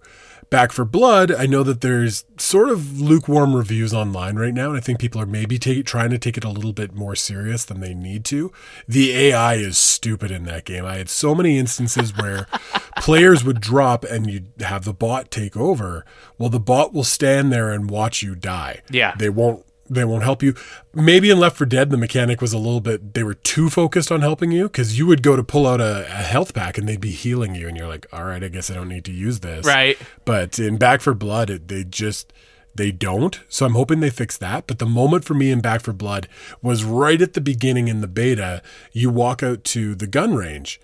Back 0.49 0.71
4 0.71 0.85
Blood, 0.85 1.29
I 1.29 1.45
know 1.45 1.61
that 1.63 1.81
there's 1.81 2.23
sort 2.37 2.69
of 2.69 3.01
lukewarm 3.01 3.53
reviews 3.53 3.93
online 3.93 4.37
right 4.37 4.53
now, 4.53 4.69
and 4.69 4.77
I 4.77 4.79
think 4.79 4.97
people 4.97 5.21
are 5.21 5.25
maybe 5.25 5.59
take, 5.59 5.85
trying 5.85 6.09
to 6.11 6.17
take 6.17 6.37
it 6.37 6.45
a 6.45 6.49
little 6.49 6.71
bit 6.71 6.95
more 6.95 7.17
serious 7.17 7.65
than 7.65 7.81
they 7.81 7.93
need 7.93 8.23
to. 8.25 8.53
The 8.87 9.11
AI 9.11 9.55
is 9.55 9.77
stupid 9.77 10.31
in 10.31 10.45
that 10.45 10.63
game. 10.63 10.85
I 10.85 10.95
had 10.95 11.09
so 11.09 11.35
many 11.35 11.57
instances 11.57 12.15
where 12.15 12.47
players 12.97 13.43
would 13.43 13.59
drop 13.59 14.05
and 14.05 14.29
you'd 14.31 14.53
have 14.61 14.85
the 14.85 14.93
bot 14.93 15.31
take 15.31 15.57
over. 15.57 16.05
Well, 16.37 16.49
the 16.49 16.61
bot 16.61 16.93
will 16.93 17.03
stand 17.03 17.51
there 17.51 17.69
and 17.69 17.89
watch 17.89 18.23
you 18.23 18.33
die. 18.33 18.83
Yeah. 18.89 19.15
They 19.17 19.29
won't 19.29 19.65
they 19.89 20.05
won't 20.05 20.23
help 20.23 20.43
you. 20.43 20.53
Maybe 20.93 21.29
in 21.29 21.39
Left 21.39 21.57
4 21.57 21.67
Dead, 21.67 21.89
the 21.89 21.97
mechanic 21.97 22.41
was 22.41 22.53
a 22.53 22.57
little 22.57 22.81
bit, 22.81 23.13
they 23.13 23.23
were 23.23 23.33
too 23.33 23.69
focused 23.69 24.11
on 24.11 24.21
helping 24.21 24.51
you 24.51 24.63
because 24.63 24.97
you 24.97 25.05
would 25.07 25.23
go 25.23 25.35
to 25.35 25.43
pull 25.43 25.67
out 25.67 25.81
a, 25.81 26.05
a, 26.05 26.23
health 26.23 26.53
pack 26.53 26.77
and 26.77 26.87
they'd 26.87 27.01
be 27.01 27.11
healing 27.11 27.55
you. 27.55 27.67
And 27.67 27.77
you're 27.77 27.87
like, 27.87 28.05
all 28.11 28.25
right, 28.25 28.43
I 28.43 28.47
guess 28.47 28.69
I 28.69 28.73
don't 28.73 28.89
need 28.89 29.05
to 29.05 29.11
use 29.11 29.39
this. 29.39 29.65
Right. 29.65 29.97
But 30.25 30.59
in 30.59 30.77
Back 30.77 31.01
4 31.01 31.13
Blood, 31.13 31.49
it, 31.49 31.67
they 31.67 31.83
just, 31.83 32.33
they 32.75 32.91
don't. 32.91 33.39
So 33.49 33.65
I'm 33.65 33.73
hoping 33.73 33.99
they 33.99 34.09
fix 34.09 34.37
that. 34.37 34.67
But 34.67 34.79
the 34.79 34.85
moment 34.85 35.25
for 35.25 35.33
me 35.33 35.51
in 35.51 35.61
Back 35.61 35.81
4 35.81 35.93
Blood 35.93 36.27
was 36.61 36.83
right 36.83 37.21
at 37.21 37.33
the 37.33 37.41
beginning 37.41 37.87
in 37.87 38.01
the 38.01 38.07
beta. 38.07 38.61
You 38.91 39.09
walk 39.09 39.43
out 39.43 39.63
to 39.65 39.95
the 39.95 40.07
gun 40.07 40.35
range 40.35 40.79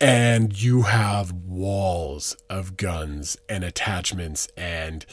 and 0.00 0.60
you 0.60 0.82
have 0.82 1.32
walls 1.32 2.36
of 2.50 2.76
guns 2.76 3.36
and 3.48 3.64
attachments 3.64 4.48
and 4.56 5.06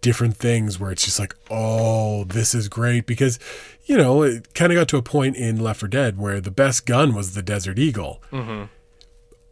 different 0.00 0.36
things 0.36 0.80
where 0.80 0.90
it's 0.90 1.04
just 1.04 1.18
like, 1.18 1.34
oh, 1.50 2.24
this 2.24 2.54
is 2.54 2.68
great 2.68 3.06
because, 3.06 3.38
you 3.84 3.96
know, 3.96 4.22
it 4.22 4.54
kind 4.54 4.72
of 4.72 4.76
got 4.76 4.88
to 4.88 4.96
a 4.96 5.02
point 5.02 5.36
in 5.36 5.60
Left 5.60 5.80
4 5.80 5.88
Dead 5.88 6.18
where 6.18 6.40
the 6.40 6.50
best 6.50 6.86
gun 6.86 7.14
was 7.14 7.34
the 7.34 7.42
Desert 7.42 7.78
Eagle. 7.78 8.22
Mm-hmm. 8.32 8.64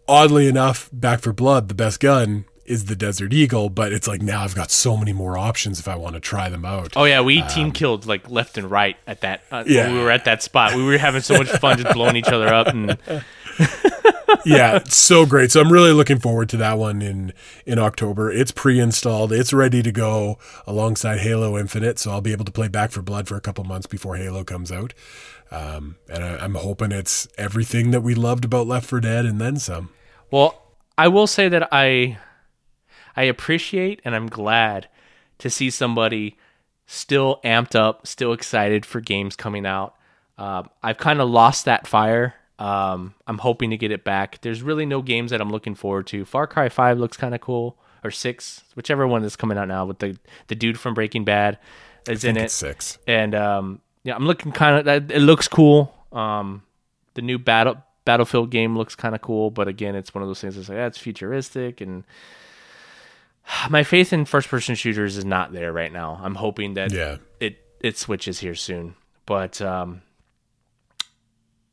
Oddly 0.09 0.49
enough, 0.49 0.89
Back 0.93 1.21
4 1.21 1.35
Blood, 1.35 1.69
the 1.69 1.75
best 1.75 2.01
gun 2.01 2.47
is 2.65 2.85
the 2.85 2.97
Desert 2.97 3.33
Eagle, 3.33 3.71
but 3.71 3.93
it's 3.93 4.07
like 4.07 4.21
now 4.23 4.43
I've 4.43 4.55
got 4.55 4.71
so 4.71 4.97
many 4.97 5.13
more 5.13 5.39
options 5.39 5.81
if 5.81 5.89
I 5.89 5.97
want 5.97 6.15
to 6.15 6.21
try 6.21 6.49
them 6.49 6.65
out. 6.65 6.93
Oh 6.97 7.05
yeah, 7.05 7.23
we 7.23 7.41
um, 7.41 7.49
team 7.49 7.73
killed 7.73 8.07
like 8.07 8.31
left 8.31 8.59
and 8.59 8.71
right 8.71 8.97
at 9.07 9.23
that. 9.23 9.43
Uh, 9.51 9.65
yeah, 9.67 9.91
we 9.91 9.99
were 9.99 10.11
at 10.11 10.27
that 10.27 10.43
spot. 10.43 10.75
We 10.75 10.85
were 10.85 10.99
having 10.99 11.23
so 11.23 11.39
much 11.39 11.49
fun 11.49 11.79
just 11.79 11.95
blowing 11.95 12.17
each 12.17 12.29
other 12.29 12.49
up 12.49 12.69
and 12.69 12.99
yeah, 14.45 14.83
so 14.85 15.27
great. 15.27 15.51
So 15.51 15.61
I'm 15.61 15.73
really 15.73 15.93
looking 15.93 16.19
forward 16.19 16.49
to 16.51 16.57
that 16.59 16.79
one 16.79 17.03
in 17.03 17.33
in 17.67 17.79
October. 17.79 18.31
It's 18.31 18.51
pre-installed. 18.51 19.33
It's 19.33 19.53
ready 19.53 19.83
to 19.83 19.93
go 19.93 20.39
alongside 20.67 21.19
Halo 21.21 21.59
Infinite, 21.59 21.99
so 21.99 22.11
I'll 22.11 22.21
be 22.21 22.33
able 22.33 22.45
to 22.45 22.53
play 22.53 22.69
Back 22.69 22.91
4 22.93 23.03
Blood 23.03 23.29
for 23.29 23.37
a 23.37 23.41
couple 23.41 23.65
months 23.65 23.87
before 23.87 24.17
Halo 24.17 24.45
comes 24.45 24.71
out. 24.71 24.95
Um, 25.51 25.97
and 26.09 26.23
I, 26.23 26.37
I'm 26.37 26.55
hoping 26.55 26.93
it's 26.93 27.27
everything 27.39 27.91
that 27.91 28.03
we 28.03 28.15
loved 28.15 28.45
about 28.45 28.67
Left 28.67 28.87
4 28.87 29.01
Dead 29.01 29.25
and 29.25 29.41
then 29.41 29.59
some. 29.59 29.91
Well, 30.31 30.63
I 30.97 31.09
will 31.09 31.27
say 31.27 31.49
that 31.49 31.69
I 31.73 32.19
I 33.17 33.23
appreciate 33.23 34.01
and 34.05 34.15
I'm 34.15 34.29
glad 34.29 34.89
to 35.39 35.51
see 35.51 35.71
somebody 35.71 36.37
still 36.87 37.41
amped 37.45 37.75
up, 37.75 38.07
still 38.07 38.33
excited 38.33 38.85
for 38.85 39.01
games 39.01 39.37
coming 39.37 39.67
out. 39.67 39.95
Uh, 40.37 40.65
I've 40.83 40.99
kind 40.99 41.21
of 41.21 41.29
lost 41.29 41.65
that 41.65 41.87
fire 41.87 42.35
um, 42.59 43.15
I'm 43.27 43.39
hoping 43.39 43.71
to 43.71 43.77
get 43.77 43.91
it 43.91 44.05
back. 44.05 44.41
There's 44.41 44.63
really 44.63 44.87
no 44.87 45.03
games 45.03 45.31
that 45.31 45.41
I'm 45.41 45.51
looking 45.51 45.75
forward 45.75 46.07
to. 46.09 46.25
Far 46.25 46.47
Cry 46.47 46.69
5 46.69 46.99
looks 46.99 47.17
kind 47.17 47.35
of 47.35 47.41
cool, 47.41 47.77
or 48.03 48.11
6, 48.11 48.65
whichever 48.75 49.07
one 49.07 49.25
is 49.25 49.37
coming 49.37 49.59
out 49.59 49.69
now 49.69 49.85
with 49.85 49.99
the, 49.99 50.19
the 50.49 50.55
dude 50.55 50.79
from 50.79 50.95
Breaking 50.95 51.25
Bad 51.25 51.59
is 52.09 52.25
in 52.25 52.37
it. 52.37 52.51
6. 52.51 52.99
And 53.07 53.35
um, 53.35 53.81
yeah, 54.03 54.17
I'm 54.17 54.27
looking 54.27 54.53
kind 54.53 54.87
of, 54.87 55.11
it 55.11 55.21
looks 55.21 55.47
cool. 55.49 55.95
Um, 56.13 56.63
the 57.15 57.23
new 57.23 57.39
battle 57.39 57.83
Battlefield 58.05 58.51
game 58.51 58.75
looks 58.77 58.95
kind 58.95 59.15
of 59.15 59.21
cool, 59.21 59.51
but 59.51 59.69
again, 59.69 59.95
it's 59.95 60.15
one 60.15 60.23
of 60.23 60.29
those 60.29 60.41
things 60.41 60.57
that's 60.57 60.71
like, 60.71 60.77
yeah, 60.77 60.87
it's 60.87 60.97
futuristic 60.97 61.83
and 61.83 62.05
my 63.71 63.83
faith 63.83 64.13
in 64.13 64.25
first 64.25 64.49
person 64.49 64.75
shooters 64.75 65.17
is 65.17 65.25
not 65.25 65.53
there 65.53 65.73
right 65.73 65.93
now. 65.93 66.19
I'm 66.23 66.35
hoping 66.35 66.75
that 66.75 66.93
yeah. 66.93 67.17
it 67.41 67.59
it 67.81 67.99
switches 67.99 68.41
here 68.41 68.55
soon. 68.55 68.95
But 69.27 69.61
um, 69.61 70.03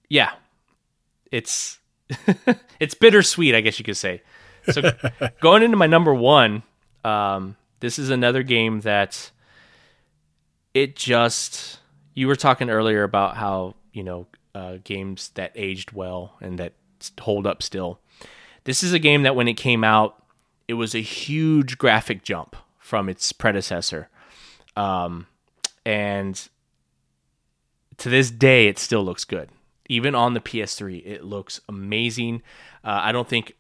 yeah, 0.10 0.34
it's 1.32 1.80
it's 2.80 2.94
bittersweet, 2.94 3.56
I 3.56 3.62
guess 3.62 3.80
you 3.80 3.86
could 3.86 3.98
say. 3.98 4.22
So 4.70 4.92
going 5.42 5.64
into 5.64 5.78
my 5.78 5.88
number 5.88 6.14
one, 6.14 6.64
um, 7.04 7.56
this 7.80 8.00
is 8.00 8.10
another 8.10 8.44
game 8.44 8.82
that 8.82 9.32
it 10.74 10.96
just 10.96 11.80
you 12.14 12.28
were 12.28 12.36
talking 12.36 12.70
earlier 12.70 13.04
about 13.04 13.38
how 13.38 13.76
you 13.94 14.04
know 14.04 14.28
uh, 14.54 14.78
games 14.84 15.30
that 15.36 15.52
aged 15.56 15.92
well 15.92 16.36
and 16.42 16.58
that 16.60 16.74
hold 17.20 17.48
up 17.48 17.62
still. 17.62 18.00
This 18.64 18.84
is 18.84 18.94
a 18.94 19.00
game 19.00 19.24
that 19.24 19.36
when 19.36 19.48
it 19.48 19.54
came 19.54 19.84
out, 19.84 20.24
it 20.68 20.74
was 20.74 20.96
a 20.96 21.02
huge 21.02 21.78
graphic 21.78 22.24
jump 22.24 22.56
from 22.80 23.10
its 23.10 23.32
predecessor, 23.32 24.10
um, 24.76 25.28
and 25.86 26.48
to 27.98 28.10
this 28.10 28.32
day, 28.32 28.68
it 28.68 28.78
still 28.80 29.04
looks 29.04 29.24
good 29.24 29.50
even 29.88 30.16
on 30.16 30.34
the 30.34 30.40
PS3, 30.40 31.06
it 31.06 31.24
looks 31.24 31.62
amazing. 31.70 32.42
Uh, 32.84 33.00
I 33.04 33.12
don't 33.12 33.28
think 33.28 33.56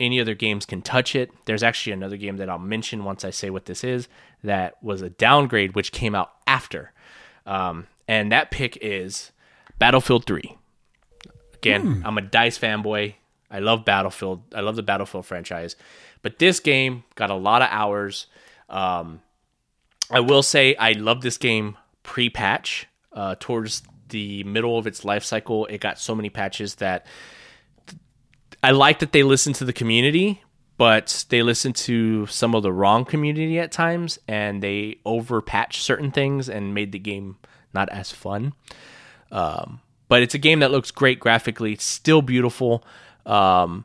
any 0.00 0.20
other 0.20 0.34
games 0.34 0.66
can 0.66 0.82
touch 0.82 1.14
it. 1.14 1.30
There's 1.46 1.62
actually 1.62 1.92
another 1.92 2.16
game 2.16 2.36
that 2.38 2.50
I'll 2.50 2.58
mention 2.58 3.04
once 3.04 3.24
I 3.24 3.30
say 3.30 3.50
what 3.50 3.66
this 3.66 3.84
is 3.84 4.08
that 4.42 4.82
was 4.82 5.02
a 5.02 5.10
downgrade, 5.10 5.74
which 5.74 5.92
came 5.92 6.14
out 6.14 6.32
after. 6.46 6.92
Um, 7.46 7.86
and 8.08 8.32
that 8.32 8.50
pick 8.50 8.76
is 8.82 9.32
Battlefield 9.78 10.26
3. 10.26 10.56
Again, 11.54 11.96
mm. 11.96 12.02
I'm 12.04 12.18
a 12.18 12.22
DICE 12.22 12.58
fanboy. 12.58 13.14
I 13.50 13.60
love 13.60 13.84
Battlefield. 13.84 14.42
I 14.54 14.60
love 14.60 14.76
the 14.76 14.82
Battlefield 14.82 15.26
franchise. 15.26 15.76
But 16.22 16.38
this 16.38 16.60
game 16.60 17.04
got 17.14 17.30
a 17.30 17.34
lot 17.34 17.62
of 17.62 17.68
hours. 17.70 18.26
Um, 18.68 19.20
I 20.10 20.20
will 20.20 20.42
say 20.42 20.74
I 20.76 20.92
love 20.92 21.22
this 21.22 21.38
game 21.38 21.76
pre 22.02 22.28
patch. 22.28 22.86
Uh, 23.12 23.36
towards 23.38 23.82
the 24.08 24.44
middle 24.44 24.78
of 24.78 24.86
its 24.86 25.04
life 25.04 25.24
cycle, 25.24 25.66
it 25.66 25.80
got 25.80 25.98
so 25.98 26.14
many 26.14 26.30
patches 26.30 26.76
that 26.76 27.06
I 28.62 28.70
like 28.70 29.00
that 29.00 29.12
they 29.12 29.22
listen 29.22 29.52
to 29.54 29.64
the 29.64 29.72
community, 29.72 30.42
but 30.76 31.24
they 31.28 31.42
listen 31.42 31.72
to 31.72 32.26
some 32.26 32.54
of 32.54 32.62
the 32.62 32.72
wrong 32.72 33.04
community 33.04 33.58
at 33.58 33.72
times 33.72 34.18
and 34.26 34.62
they 34.62 34.98
over 35.04 35.40
patch 35.40 35.82
certain 35.82 36.10
things 36.10 36.48
and 36.48 36.74
made 36.74 36.92
the 36.92 36.98
game 36.98 37.36
not 37.72 37.88
as 37.90 38.10
fun. 38.10 38.54
Um, 39.30 39.80
but 40.08 40.22
it's 40.22 40.34
a 40.34 40.38
game 40.38 40.60
that 40.60 40.70
looks 40.70 40.90
great 40.90 41.20
graphically, 41.20 41.76
still 41.76 42.22
beautiful. 42.22 42.84
Um, 43.26 43.84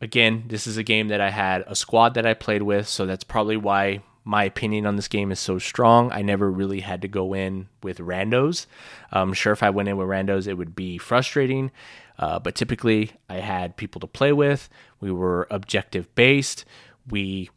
again, 0.00 0.44
this 0.46 0.66
is 0.66 0.76
a 0.76 0.82
game 0.82 1.08
that 1.08 1.20
I 1.20 1.30
had 1.30 1.64
a 1.66 1.74
squad 1.74 2.14
that 2.14 2.26
I 2.26 2.34
played 2.34 2.62
with, 2.62 2.86
so 2.88 3.06
that's 3.06 3.24
probably 3.24 3.56
why 3.56 4.02
my 4.24 4.44
opinion 4.44 4.86
on 4.86 4.96
this 4.96 5.08
game 5.08 5.30
is 5.30 5.38
so 5.38 5.58
strong. 5.58 6.10
I 6.10 6.22
never 6.22 6.50
really 6.50 6.80
had 6.80 7.02
to 7.02 7.08
go 7.08 7.34
in 7.34 7.68
with 7.82 7.98
randos. 7.98 8.66
I'm 9.12 9.28
um, 9.28 9.34
sure 9.34 9.52
if 9.52 9.62
I 9.62 9.70
went 9.70 9.88
in 9.88 9.96
with 9.96 10.08
randos, 10.08 10.48
it 10.48 10.54
would 10.54 10.74
be 10.74 10.96
frustrating. 10.98 11.70
Uh, 12.18 12.38
but 12.38 12.54
typically, 12.54 13.12
I 13.28 13.36
had 13.36 13.76
people 13.76 14.00
to 14.00 14.06
play 14.06 14.32
with. 14.32 14.68
We 15.00 15.10
were 15.12 15.46
objective 15.50 16.12
based. 16.14 16.64
We 17.08 17.50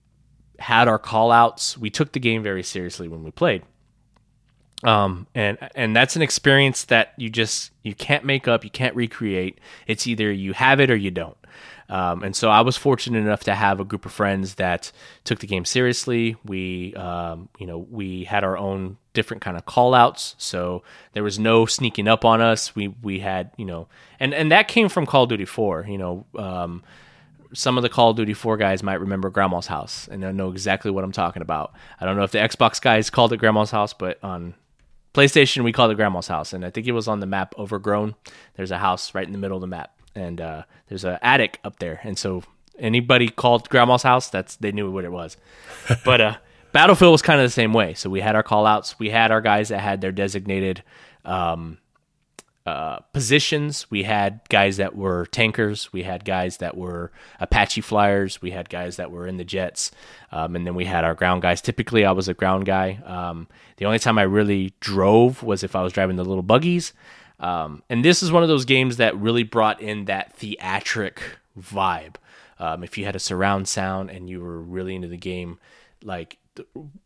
had 0.60 0.88
our 0.88 0.99
call 0.99 1.31
outs. 1.31 1.77
We 1.77 1.89
took 1.89 2.11
the 2.11 2.19
game 2.19 2.44
very 2.44 2.64
seriously 2.64 3.07
when 3.07 3.23
we 3.23 3.31
played. 3.31 3.64
Um, 4.84 5.27
and 5.34 5.57
and 5.73 5.95
that's 5.95 6.15
an 6.15 6.22
experience 6.22 6.85
that 6.85 7.14
you 7.18 7.30
just 7.30 7.72
you 7.81 7.95
can't 7.95 8.23
make 8.23 8.48
up, 8.48 8.64
you 8.64 8.69
can't 8.69 8.95
recreate. 8.95 9.60
It's 9.88 10.06
either 10.06 10.31
you 10.31 10.53
have 10.53 10.80
it 10.80 10.91
or 10.91 10.95
you 10.95 11.10
don't. 11.10 11.37
Um, 11.90 12.24
and 12.24 12.36
so 12.36 12.50
I 12.50 12.62
was 12.62 12.76
fortunate 12.76 13.20
enough 13.20 13.44
to 13.46 13.56
have 13.56 13.80
a 13.80 13.86
group 13.86 14.06
of 14.06 14.12
friends 14.12 14.56
that 14.56 14.92
took 15.24 15.40
the 15.40 15.48
game 15.48 15.66
seriously. 15.66 16.36
We, 16.44 16.94
um, 16.96 17.50
you 17.58 17.68
know, 17.68 17.78
we 17.78 18.26
had 18.26 18.44
our 18.44 18.58
own 18.58 18.98
different 19.14 19.42
kind 19.42 19.58
of 19.58 19.66
call 19.66 19.94
outs. 19.94 20.36
So 20.38 20.84
there 21.14 21.24
was 21.24 21.40
no 21.40 21.66
sneaking 21.66 22.08
up 22.08 22.26
on 22.26 22.42
us. 22.42 22.76
We, 22.76 22.90
we 22.90 23.20
had, 23.20 23.52
you 23.58 23.66
know, 23.66 23.88
and, 24.20 24.34
and 24.34 24.52
that 24.52 24.68
came 24.68 24.90
from 24.90 25.06
Call 25.06 25.24
of 25.24 25.30
Duty 25.30 25.46
4, 25.46 25.86
you 25.88 25.98
know, 25.98 26.26
um, 26.38 26.84
some 27.54 27.78
of 27.78 27.82
the 27.82 27.90
Call 27.90 28.12
of 28.12 28.18
Duty 28.18 28.34
4 28.34 28.58
guys 28.58 28.84
might 28.84 29.00
remember 29.00 29.30
Grandma's 29.30 29.68
House 29.68 30.10
and 30.10 30.22
they 30.22 30.32
know 30.34 30.52
exactly 30.52 30.92
what 30.92 31.06
I'm 31.06 31.14
talking 31.14 31.42
about. 31.42 31.74
I 32.00 32.06
don't 32.06 32.18
know 32.18 32.24
if 32.24 32.32
the 32.32 32.40
Xbox 32.40 32.82
guys 32.82 33.10
called 33.10 33.32
it 33.32 33.38
Grandma's 33.38 33.72
House, 33.72 33.94
but 33.94 34.22
on 34.22 34.54
PlayStation, 35.14 35.64
we 35.64 35.72
called 35.72 35.92
it 35.92 35.96
Grandma's 35.96 36.28
House. 36.28 36.52
And 36.52 36.66
I 36.66 36.70
think 36.70 36.88
it 36.88 36.92
was 36.92 37.08
on 37.08 37.22
the 37.22 37.26
map 37.26 37.56
Overgrown. 37.58 38.16
There's 38.56 38.72
a 38.72 38.78
house 38.78 39.16
right 39.16 39.26
in 39.26 39.32
the 39.32 39.40
middle 39.40 39.56
of 39.56 39.62
the 39.62 39.68
map 39.68 39.97
and 40.18 40.41
uh, 40.41 40.64
there's 40.88 41.03
an 41.03 41.19
attic 41.22 41.60
up 41.64 41.80
there, 41.80 41.99
and 42.03 42.18
so 42.18 42.44
anybody 42.80 43.30
called 43.30 43.69
grandma's 43.69 44.03
house, 44.03 44.30
that's 44.30 44.56
they 44.57 44.72
knew 44.72 44.91
what 44.91 45.06
it 45.06 45.11
was. 45.11 45.38
but 46.06 46.22
uh, 46.22 46.38
Battlefield 46.72 47.11
was 47.11 47.22
kind 47.22 47.39
of 47.39 47.45
the 47.45 47.52
same 47.52 47.73
way. 47.73 47.94
So 47.94 48.10
we 48.10 48.22
had 48.22 48.35
our 48.35 48.44
call 48.44 48.65
outs, 48.65 48.99
we 48.99 49.10
had 49.10 49.31
our 49.31 49.41
guys 49.41 49.69
that 49.69 49.80
had 49.80 50.02
their 50.02 50.11
designated 50.11 50.84
um, 51.26 51.77
uh, 52.65 52.99
positions. 53.14 53.89
We 53.89 54.03
had 54.03 54.41
guys 54.49 54.76
that 54.76 54.94
were 54.95 55.26
tankers. 55.27 55.94
We 55.94 56.03
had 56.03 56.26
guys 56.26 56.57
that 56.57 56.76
were 56.76 57.14
Apache 57.39 57.80
flyers. 57.80 58.41
We 58.41 58.52
had 58.52 58.69
guys 58.69 58.98
that 58.98 59.10
were 59.10 59.26
in 59.26 59.38
the 59.38 59.45
jets. 59.45 59.91
Um, 60.34 60.53
and 60.53 60.68
then 60.68 60.76
we 60.76 60.84
had 60.84 61.06
our 61.06 61.15
ground 61.15 61.44
guys. 61.44 61.61
Typically, 61.61 62.03
I 62.03 62.11
was 62.11 62.27
a 62.27 62.34
ground 62.34 62.65
guy. 62.65 62.99
Um, 63.06 63.48
the 63.77 63.85
only 63.85 63.99
time 63.99 64.18
I 64.18 64.23
really 64.23 64.73
drove 64.81 65.44
was 65.44 65.64
if 65.64 65.77
I 65.77 65.81
was 65.81 65.94
driving 65.94 66.18
the 66.18 66.26
little 66.26 66.44
buggies. 66.44 66.91
Um, 67.40 67.84
and 67.90 68.04
this 68.04 68.24
is 68.24 68.32
one 68.32 68.44
of 68.44 68.50
those 68.50 68.66
games 68.66 68.98
that 68.98 69.16
really 69.18 69.44
brought 69.44 69.82
in 69.82 70.06
that 70.06 70.34
theatric 70.36 71.20
vibe. 71.60 72.16
Um, 72.60 72.84
if 72.84 72.98
you 72.98 73.06
had 73.06 73.16
a 73.16 73.20
surround 73.20 73.68
sound 73.68 74.10
and 74.10 74.30
you 74.30 74.42
were 74.42 74.60
really 74.60 74.96
into 74.96 75.08
the 75.08 75.18
game, 75.18 75.60
like 76.04 76.38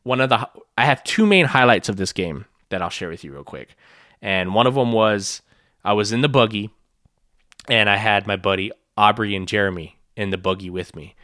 one 0.03 0.21
of 0.21 0.29
the, 0.29 0.47
I 0.77 0.85
have 0.85 1.03
two 1.03 1.25
main 1.25 1.45
highlights 1.45 1.89
of 1.89 1.97
this 1.97 2.13
game 2.13 2.45
that 2.69 2.81
I'll 2.81 2.89
share 2.89 3.09
with 3.09 3.23
you 3.23 3.33
real 3.33 3.43
quick. 3.43 3.75
And 4.21 4.53
one 4.55 4.67
of 4.67 4.75
them 4.75 4.93
was 4.93 5.41
I 5.83 5.93
was 5.93 6.13
in 6.13 6.21
the 6.21 6.29
buggy 6.29 6.69
and 7.67 7.89
I 7.89 7.97
had 7.97 8.27
my 8.27 8.37
buddy 8.37 8.71
Aubrey 8.97 9.35
and 9.35 9.47
Jeremy 9.47 9.97
in 10.15 10.29
the 10.29 10.37
buggy 10.37 10.69
with 10.69 10.95
me. 10.95 11.15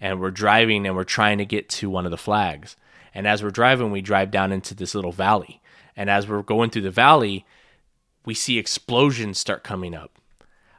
And 0.00 0.20
we're 0.20 0.30
driving 0.32 0.86
and 0.86 0.96
we're 0.96 1.04
trying 1.04 1.38
to 1.38 1.46
get 1.46 1.68
to 1.70 1.88
one 1.88 2.04
of 2.04 2.10
the 2.10 2.16
flags. 2.16 2.76
And 3.14 3.26
as 3.26 3.42
we're 3.42 3.50
driving, 3.50 3.92
we 3.92 4.02
drive 4.02 4.30
down 4.30 4.52
into 4.52 4.74
this 4.74 4.94
little 4.94 5.12
valley 5.12 5.60
And 5.96 6.10
as 6.10 6.28
we're 6.28 6.42
going 6.42 6.70
through 6.70 6.82
the 6.82 6.90
valley, 6.90 7.46
we 8.26 8.34
see 8.34 8.58
explosions 8.58 9.38
start 9.38 9.64
coming 9.64 9.94
up. 9.94 10.18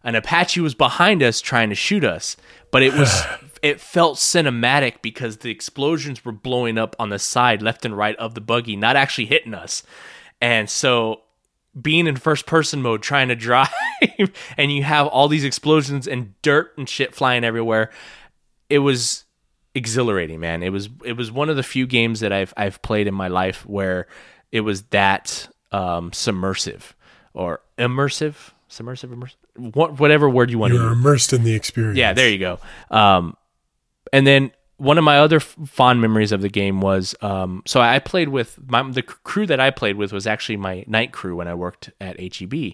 An 0.04 0.16
Apache 0.16 0.62
was 0.62 0.76
behind 0.76 1.24
us 1.24 1.42
trying 1.42 1.70
to 1.70 1.76
shoot 1.76 2.04
us, 2.04 2.38
but 2.72 2.84
it 2.84 2.94
was 2.94 3.24
it 3.64 3.82
felt 3.82 4.18
cinematic 4.18 5.02
because 5.02 5.38
the 5.38 5.50
explosions 5.50 6.24
were 6.24 6.32
blowing 6.32 6.78
up 6.78 6.96
on 7.00 7.10
the 7.10 7.18
side 7.18 7.64
left 7.64 7.86
and 7.86 7.98
right 7.98 8.16
of 8.18 8.36
the 8.36 8.42
buggy, 8.42 8.76
not 8.76 8.96
actually 8.96 9.26
hitting 9.26 9.56
us. 9.56 9.82
And 10.40 10.70
so 10.70 11.22
being 11.80 12.08
in 12.08 12.16
first 12.16 12.46
person 12.46 12.82
mode 12.82 13.02
trying 13.02 13.30
to 13.30 13.36
drive 13.36 13.74
and 14.58 14.72
you 14.72 14.84
have 14.84 15.08
all 15.08 15.28
these 15.28 15.44
explosions 15.44 16.08
and 16.08 16.40
dirt 16.42 16.78
and 16.78 16.88
shit 16.88 17.16
flying 17.16 17.44
everywhere, 17.44 17.92
it 18.70 18.80
was 18.80 19.26
exhilarating, 19.74 20.40
man. 20.40 20.64
It 20.64 20.72
was 20.72 20.90
it 21.06 21.14
was 21.14 21.32
one 21.32 21.50
of 21.50 21.56
the 21.56 21.64
few 21.64 21.88
games 21.88 22.20
that 22.20 22.34
I've 22.34 22.54
I've 22.58 22.82
played 22.82 23.08
in 23.08 23.14
my 23.14 23.30
life 23.30 23.66
where 23.66 24.08
it 24.52 24.62
was 24.62 24.84
that 24.84 25.50
um, 25.72 26.14
submersive 26.14 26.96
or 27.38 27.62
immersive, 27.78 28.52
submersive, 28.68 29.12
immersive, 29.12 29.36
what, 29.76 30.00
whatever 30.00 30.30
word 30.30 30.50
you 30.52 30.58
want 30.60 30.74
You're 30.74 30.84
to 30.84 30.90
use. 30.90 30.98
immersed 30.98 31.34
in 31.34 31.44
the 31.44 31.54
experience. 31.54 31.98
Yeah, 31.98 32.14
there 32.14 32.30
you 32.30 32.40
go. 32.40 32.60
Um, 32.92 33.38
and 34.12 34.26
then 34.26 34.52
one 34.78 34.98
of 34.98 35.04
my 35.04 35.20
other 35.20 35.38
f- 35.38 35.56
fond 35.68 36.02
memories 36.02 36.32
of 36.32 36.42
the 36.42 36.50
game 36.50 36.82
was 36.82 37.16
um, 37.22 37.64
so 37.66 37.80
I 37.82 38.00
played 38.00 38.30
with 38.30 38.60
my 38.70 38.84
the 38.90 39.02
crew 39.04 39.46
that 39.48 39.60
I 39.60 39.72
played 39.72 39.96
with 39.98 40.12
was 40.12 40.28
actually 40.28 40.58
my 40.58 40.84
night 40.88 41.12
crew 41.12 41.36
when 41.36 41.48
I 41.48 41.54
worked 41.54 41.92
at 42.02 42.20
HEB. 42.20 42.74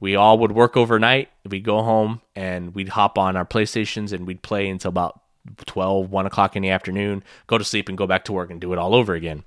We 0.00 0.14
all 0.14 0.38
would 0.38 0.52
work 0.52 0.76
overnight. 0.76 1.28
We'd 1.44 1.64
go 1.64 1.82
home 1.82 2.20
and 2.36 2.74
we'd 2.74 2.90
hop 2.90 3.18
on 3.18 3.36
our 3.36 3.44
PlayStations 3.44 4.12
and 4.12 4.26
we'd 4.26 4.42
play 4.42 4.68
until 4.68 4.90
about 4.90 5.20
12, 5.66 6.10
1 6.10 6.26
o'clock 6.26 6.54
in 6.56 6.62
the 6.62 6.70
afternoon, 6.70 7.24
go 7.46 7.58
to 7.58 7.64
sleep 7.64 7.88
and 7.88 7.98
go 7.98 8.06
back 8.06 8.24
to 8.26 8.32
work 8.32 8.50
and 8.50 8.60
do 8.60 8.72
it 8.72 8.78
all 8.78 8.94
over 8.94 9.14
again. 9.14 9.42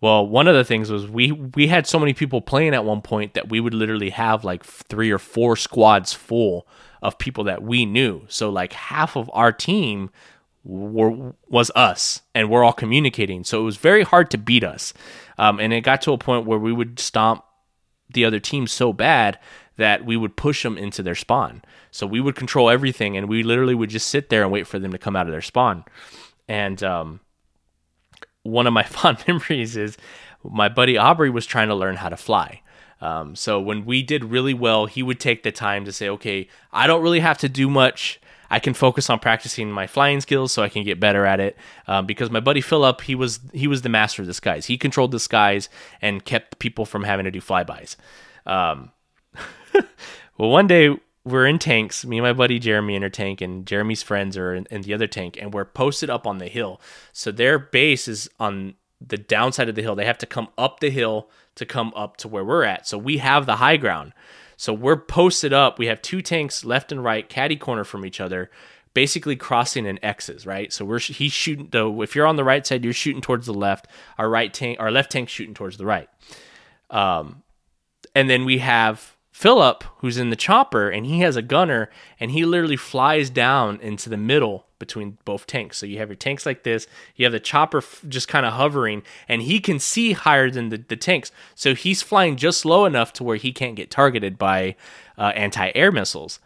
Well, 0.00 0.26
one 0.26 0.48
of 0.48 0.54
the 0.54 0.64
things 0.64 0.90
was 0.90 1.06
we 1.06 1.32
we 1.32 1.66
had 1.66 1.86
so 1.86 1.98
many 1.98 2.14
people 2.14 2.40
playing 2.40 2.74
at 2.74 2.84
one 2.84 3.02
point 3.02 3.34
that 3.34 3.50
we 3.50 3.60
would 3.60 3.74
literally 3.74 4.10
have 4.10 4.44
like 4.44 4.64
three 4.64 5.10
or 5.10 5.18
four 5.18 5.56
squads 5.56 6.12
full 6.12 6.66
of 7.02 7.18
people 7.18 7.44
that 7.44 7.62
we 7.62 7.84
knew. 7.84 8.22
So 8.28 8.48
like 8.50 8.72
half 8.72 9.16
of 9.16 9.30
our 9.34 9.52
team 9.52 10.10
were 10.64 11.34
was 11.48 11.70
us, 11.74 12.22
and 12.34 12.48
we're 12.48 12.64
all 12.64 12.72
communicating. 12.72 13.44
So 13.44 13.60
it 13.60 13.64
was 13.64 13.76
very 13.76 14.02
hard 14.02 14.30
to 14.30 14.38
beat 14.38 14.64
us, 14.64 14.94
um, 15.36 15.60
and 15.60 15.72
it 15.72 15.82
got 15.82 16.02
to 16.02 16.12
a 16.12 16.18
point 16.18 16.46
where 16.46 16.58
we 16.58 16.72
would 16.72 16.98
stomp 16.98 17.44
the 18.08 18.24
other 18.24 18.40
team 18.40 18.66
so 18.66 18.92
bad 18.92 19.38
that 19.76 20.04
we 20.04 20.16
would 20.16 20.36
push 20.36 20.62
them 20.62 20.76
into 20.76 21.02
their 21.02 21.14
spawn. 21.14 21.62
So 21.90 22.06
we 22.06 22.20
would 22.20 22.36
control 22.36 22.70
everything, 22.70 23.16
and 23.16 23.28
we 23.28 23.42
literally 23.42 23.74
would 23.74 23.90
just 23.90 24.08
sit 24.08 24.28
there 24.28 24.42
and 24.42 24.52
wait 24.52 24.66
for 24.66 24.78
them 24.78 24.92
to 24.92 24.98
come 24.98 25.16
out 25.16 25.26
of 25.26 25.32
their 25.32 25.40
spawn. 25.42 25.84
And 26.48 26.82
um, 26.82 27.20
one 28.42 28.66
of 28.66 28.72
my 28.72 28.82
fond 28.98 29.18
memories 29.26 29.76
is 29.76 29.96
my 30.42 30.68
buddy 30.68 30.96
Aubrey 30.96 31.30
was 31.30 31.46
trying 31.46 31.68
to 31.68 31.74
learn 31.74 31.96
how 31.96 32.08
to 32.08 32.16
fly. 32.16 32.62
Um, 33.00 33.34
so 33.34 33.60
when 33.60 33.86
we 33.86 34.02
did 34.02 34.24
really 34.24 34.54
well, 34.54 34.86
he 34.86 35.02
would 35.02 35.20
take 35.20 35.42
the 35.42 35.52
time 35.52 35.84
to 35.86 35.92
say, 35.92 36.08
"Okay, 36.08 36.48
I 36.72 36.86
don't 36.86 37.02
really 37.02 37.20
have 37.20 37.38
to 37.38 37.48
do 37.48 37.70
much. 37.70 38.20
I 38.50 38.58
can 38.58 38.74
focus 38.74 39.08
on 39.08 39.20
practicing 39.20 39.70
my 39.70 39.86
flying 39.86 40.20
skills 40.20 40.52
so 40.52 40.62
I 40.62 40.68
can 40.68 40.84
get 40.84 41.00
better 41.00 41.24
at 41.24 41.40
it." 41.40 41.56
Um, 41.86 42.04
because 42.04 42.30
my 42.30 42.40
buddy 42.40 42.60
Philip, 42.60 43.00
he 43.02 43.14
was 43.14 43.40
he 43.54 43.66
was 43.66 43.82
the 43.82 43.88
master 43.88 44.20
of 44.20 44.28
the 44.28 44.34
skies. 44.34 44.66
He 44.66 44.76
controlled 44.76 45.12
the 45.12 45.20
skies 45.20 45.70
and 46.02 46.24
kept 46.24 46.58
people 46.58 46.84
from 46.84 47.04
having 47.04 47.24
to 47.24 47.30
do 47.30 47.40
flybys. 47.40 47.96
Um, 48.44 48.92
well, 50.36 50.50
one 50.50 50.66
day 50.66 50.94
we're 51.30 51.46
in 51.46 51.58
tanks. 51.58 52.04
Me 52.04 52.18
and 52.18 52.26
my 52.26 52.32
buddy 52.32 52.58
Jeremy 52.58 52.94
in 52.96 53.02
our 53.02 53.08
tank, 53.08 53.40
and 53.40 53.66
Jeremy's 53.66 54.02
friends 54.02 54.36
are 54.36 54.54
in, 54.54 54.66
in 54.70 54.82
the 54.82 54.94
other 54.94 55.06
tank, 55.06 55.38
and 55.40 55.54
we're 55.54 55.64
posted 55.64 56.10
up 56.10 56.26
on 56.26 56.38
the 56.38 56.48
hill. 56.48 56.80
So 57.12 57.30
their 57.32 57.58
base 57.58 58.08
is 58.08 58.28
on 58.38 58.74
the 59.00 59.18
downside 59.18 59.68
of 59.68 59.74
the 59.74 59.82
hill. 59.82 59.94
They 59.94 60.04
have 60.04 60.18
to 60.18 60.26
come 60.26 60.48
up 60.58 60.80
the 60.80 60.90
hill 60.90 61.30
to 61.54 61.64
come 61.64 61.92
up 61.96 62.16
to 62.18 62.28
where 62.28 62.44
we're 62.44 62.64
at. 62.64 62.86
So 62.86 62.98
we 62.98 63.18
have 63.18 63.46
the 63.46 63.56
high 63.56 63.76
ground. 63.76 64.12
So 64.56 64.72
we're 64.72 64.96
posted 64.96 65.52
up. 65.52 65.78
We 65.78 65.86
have 65.86 66.02
two 66.02 66.20
tanks 66.20 66.64
left 66.64 66.92
and 66.92 67.02
right, 67.02 67.28
caddy 67.28 67.56
corner 67.56 67.84
from 67.84 68.04
each 68.04 68.20
other, 68.20 68.50
basically 68.92 69.36
crossing 69.36 69.86
in 69.86 70.02
X's, 70.04 70.44
right? 70.44 70.70
So 70.72 70.84
we're 70.84 70.98
he's 70.98 71.32
shooting. 71.32 71.68
Though 71.70 72.02
if 72.02 72.14
you're 72.14 72.26
on 72.26 72.36
the 72.36 72.44
right 72.44 72.66
side, 72.66 72.84
you're 72.84 72.92
shooting 72.92 73.22
towards 73.22 73.46
the 73.46 73.54
left. 73.54 73.86
Our 74.18 74.28
right 74.28 74.52
tank, 74.52 74.78
our 74.78 74.90
left 74.90 75.10
tank 75.12 75.30
shooting 75.30 75.54
towards 75.54 75.78
the 75.78 75.86
right. 75.86 76.08
Um, 76.90 77.42
and 78.14 78.28
then 78.28 78.44
we 78.44 78.58
have 78.58 79.16
Philip, 79.40 79.84
who's 80.00 80.18
in 80.18 80.28
the 80.28 80.36
chopper, 80.36 80.90
and 80.90 81.06
he 81.06 81.20
has 81.20 81.34
a 81.34 81.40
gunner, 81.40 81.88
and 82.20 82.30
he 82.30 82.44
literally 82.44 82.76
flies 82.76 83.30
down 83.30 83.80
into 83.80 84.10
the 84.10 84.18
middle 84.18 84.66
between 84.78 85.16
both 85.24 85.46
tanks. 85.46 85.78
So 85.78 85.86
you 85.86 85.96
have 85.96 86.10
your 86.10 86.16
tanks 86.16 86.44
like 86.44 86.62
this, 86.62 86.86
you 87.16 87.24
have 87.24 87.32
the 87.32 87.40
chopper 87.40 87.82
just 88.06 88.28
kind 88.28 88.44
of 88.44 88.52
hovering, 88.52 89.02
and 89.30 89.40
he 89.40 89.58
can 89.58 89.78
see 89.78 90.12
higher 90.12 90.50
than 90.50 90.68
the, 90.68 90.76
the 90.76 90.94
tanks. 90.94 91.32
So 91.54 91.74
he's 91.74 92.02
flying 92.02 92.36
just 92.36 92.66
low 92.66 92.84
enough 92.84 93.14
to 93.14 93.24
where 93.24 93.38
he 93.38 93.50
can't 93.50 93.76
get 93.76 93.90
targeted 93.90 94.36
by 94.36 94.76
uh, 95.16 95.32
anti 95.34 95.72
air 95.74 95.90
missiles. 95.90 96.38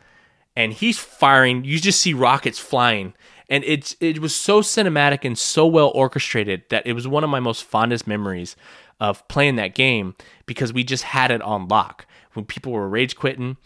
And 0.55 0.73
he's 0.73 0.97
firing, 0.97 1.65
you 1.65 1.81
just 1.81 2.01
see 2.01 2.15
rockets 2.15 2.61
flying. 2.61 3.15
And 3.49 3.65
it's 3.65 3.97
it 3.99 4.21
was 4.21 4.37
so 4.37 4.61
cinematic 4.61 5.25
and 5.25 5.37
so 5.37 5.67
well 5.67 5.91
orchestrated 5.97 6.63
that 6.69 6.87
it 6.87 6.93
was 6.93 7.09
one 7.09 7.25
of 7.25 7.31
my 7.31 7.41
most 7.41 7.65
fondest 7.65 8.07
memories 8.07 8.55
of 9.01 9.27
playing 9.27 9.57
that 9.57 9.75
game 9.75 10.15
because 10.47 10.73
we 10.73 10.85
just 10.85 11.03
had 11.03 11.33
it 11.33 11.43
on 11.43 11.67
lock 11.67 12.07
when 12.35 12.45
people 12.45 12.73
were 12.73 12.89
rage 12.89 13.17
quitting. 13.17 13.57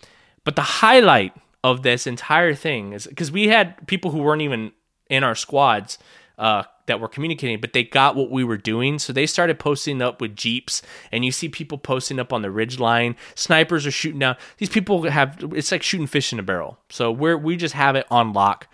But 0.44 0.56
the 0.56 0.62
highlight 0.62 1.34
of 1.64 1.82
this 1.82 2.06
entire 2.06 2.54
thing 2.54 2.92
is 2.92 3.06
because 3.06 3.32
we 3.32 3.48
had 3.48 3.86
people 3.86 4.10
who 4.10 4.18
weren't 4.18 4.42
even 4.42 4.72
in 5.10 5.24
our 5.24 5.34
squads 5.34 5.98
uh, 6.38 6.62
that 6.86 7.00
were 7.00 7.08
communicating, 7.08 7.60
but 7.60 7.72
they 7.72 7.82
got 7.82 8.16
what 8.16 8.30
we 8.30 8.44
were 8.44 8.56
doing. 8.56 8.98
So 8.98 9.12
they 9.12 9.26
started 9.26 9.58
posting 9.58 10.00
up 10.00 10.20
with 10.20 10.36
Jeeps, 10.36 10.82
and 11.10 11.24
you 11.24 11.32
see 11.32 11.48
people 11.48 11.78
posting 11.78 12.18
up 12.18 12.32
on 12.32 12.42
the 12.42 12.50
ridge 12.50 12.78
line. 12.78 13.16
Snipers 13.34 13.86
are 13.86 13.90
shooting 13.90 14.20
down. 14.20 14.36
These 14.58 14.68
people 14.68 15.02
have 15.10 15.36
it's 15.52 15.72
like 15.72 15.82
shooting 15.82 16.06
fish 16.06 16.32
in 16.32 16.38
a 16.38 16.42
barrel. 16.42 16.78
So 16.90 17.10
we're 17.10 17.36
we 17.36 17.56
just 17.56 17.74
have 17.74 17.96
it 17.96 18.06
on 18.10 18.32
lock. 18.32 18.68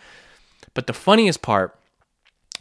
But 0.74 0.86
the 0.86 0.92
funniest 0.92 1.40
part 1.40 1.78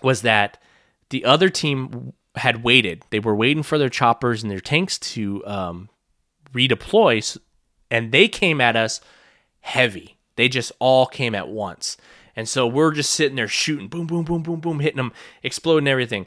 was 0.01 0.21
that 0.21 0.61
the 1.09 1.25
other 1.25 1.49
team 1.49 2.13
had 2.35 2.63
waited. 2.63 3.03
They 3.09 3.19
were 3.19 3.35
waiting 3.35 3.63
for 3.63 3.77
their 3.77 3.89
choppers 3.89 4.41
and 4.41 4.51
their 4.51 4.59
tanks 4.59 4.97
to 4.99 5.45
um, 5.45 5.89
redeploy, 6.53 7.37
and 7.91 8.11
they 8.11 8.27
came 8.27 8.61
at 8.61 8.75
us 8.75 9.01
heavy. 9.61 10.17
They 10.35 10.47
just 10.47 10.71
all 10.79 11.05
came 11.05 11.35
at 11.35 11.47
once. 11.47 11.97
And 12.35 12.49
so 12.49 12.65
we're 12.65 12.91
just 12.91 13.11
sitting 13.11 13.35
there 13.35 13.47
shooting, 13.47 13.87
boom, 13.87 14.07
boom, 14.07 14.23
boom, 14.23 14.41
boom, 14.41 14.59
boom, 14.59 14.79
hitting 14.79 14.97
them, 14.97 15.13
exploding 15.43 15.87
everything. 15.87 16.25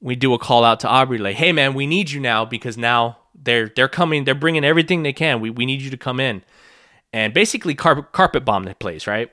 We 0.00 0.16
do 0.16 0.34
a 0.34 0.38
call 0.38 0.64
out 0.64 0.80
to 0.80 0.88
Aubrey, 0.88 1.18
like, 1.18 1.36
"Hey, 1.36 1.52
man, 1.52 1.74
we 1.74 1.86
need 1.86 2.10
you 2.10 2.20
now 2.20 2.44
because 2.44 2.76
now 2.76 3.18
they're 3.34 3.70
they're 3.74 3.88
coming, 3.88 4.24
they're 4.24 4.34
bringing 4.34 4.64
everything 4.64 5.02
they 5.02 5.12
can. 5.12 5.40
We 5.40 5.48
we 5.48 5.64
need 5.64 5.80
you 5.80 5.90
to 5.90 5.96
come 5.96 6.18
in." 6.18 6.42
And 7.12 7.32
basically, 7.32 7.74
carpet 7.74 8.10
carpet 8.12 8.44
bomb 8.44 8.64
the 8.64 8.74
place, 8.74 9.06
right? 9.06 9.30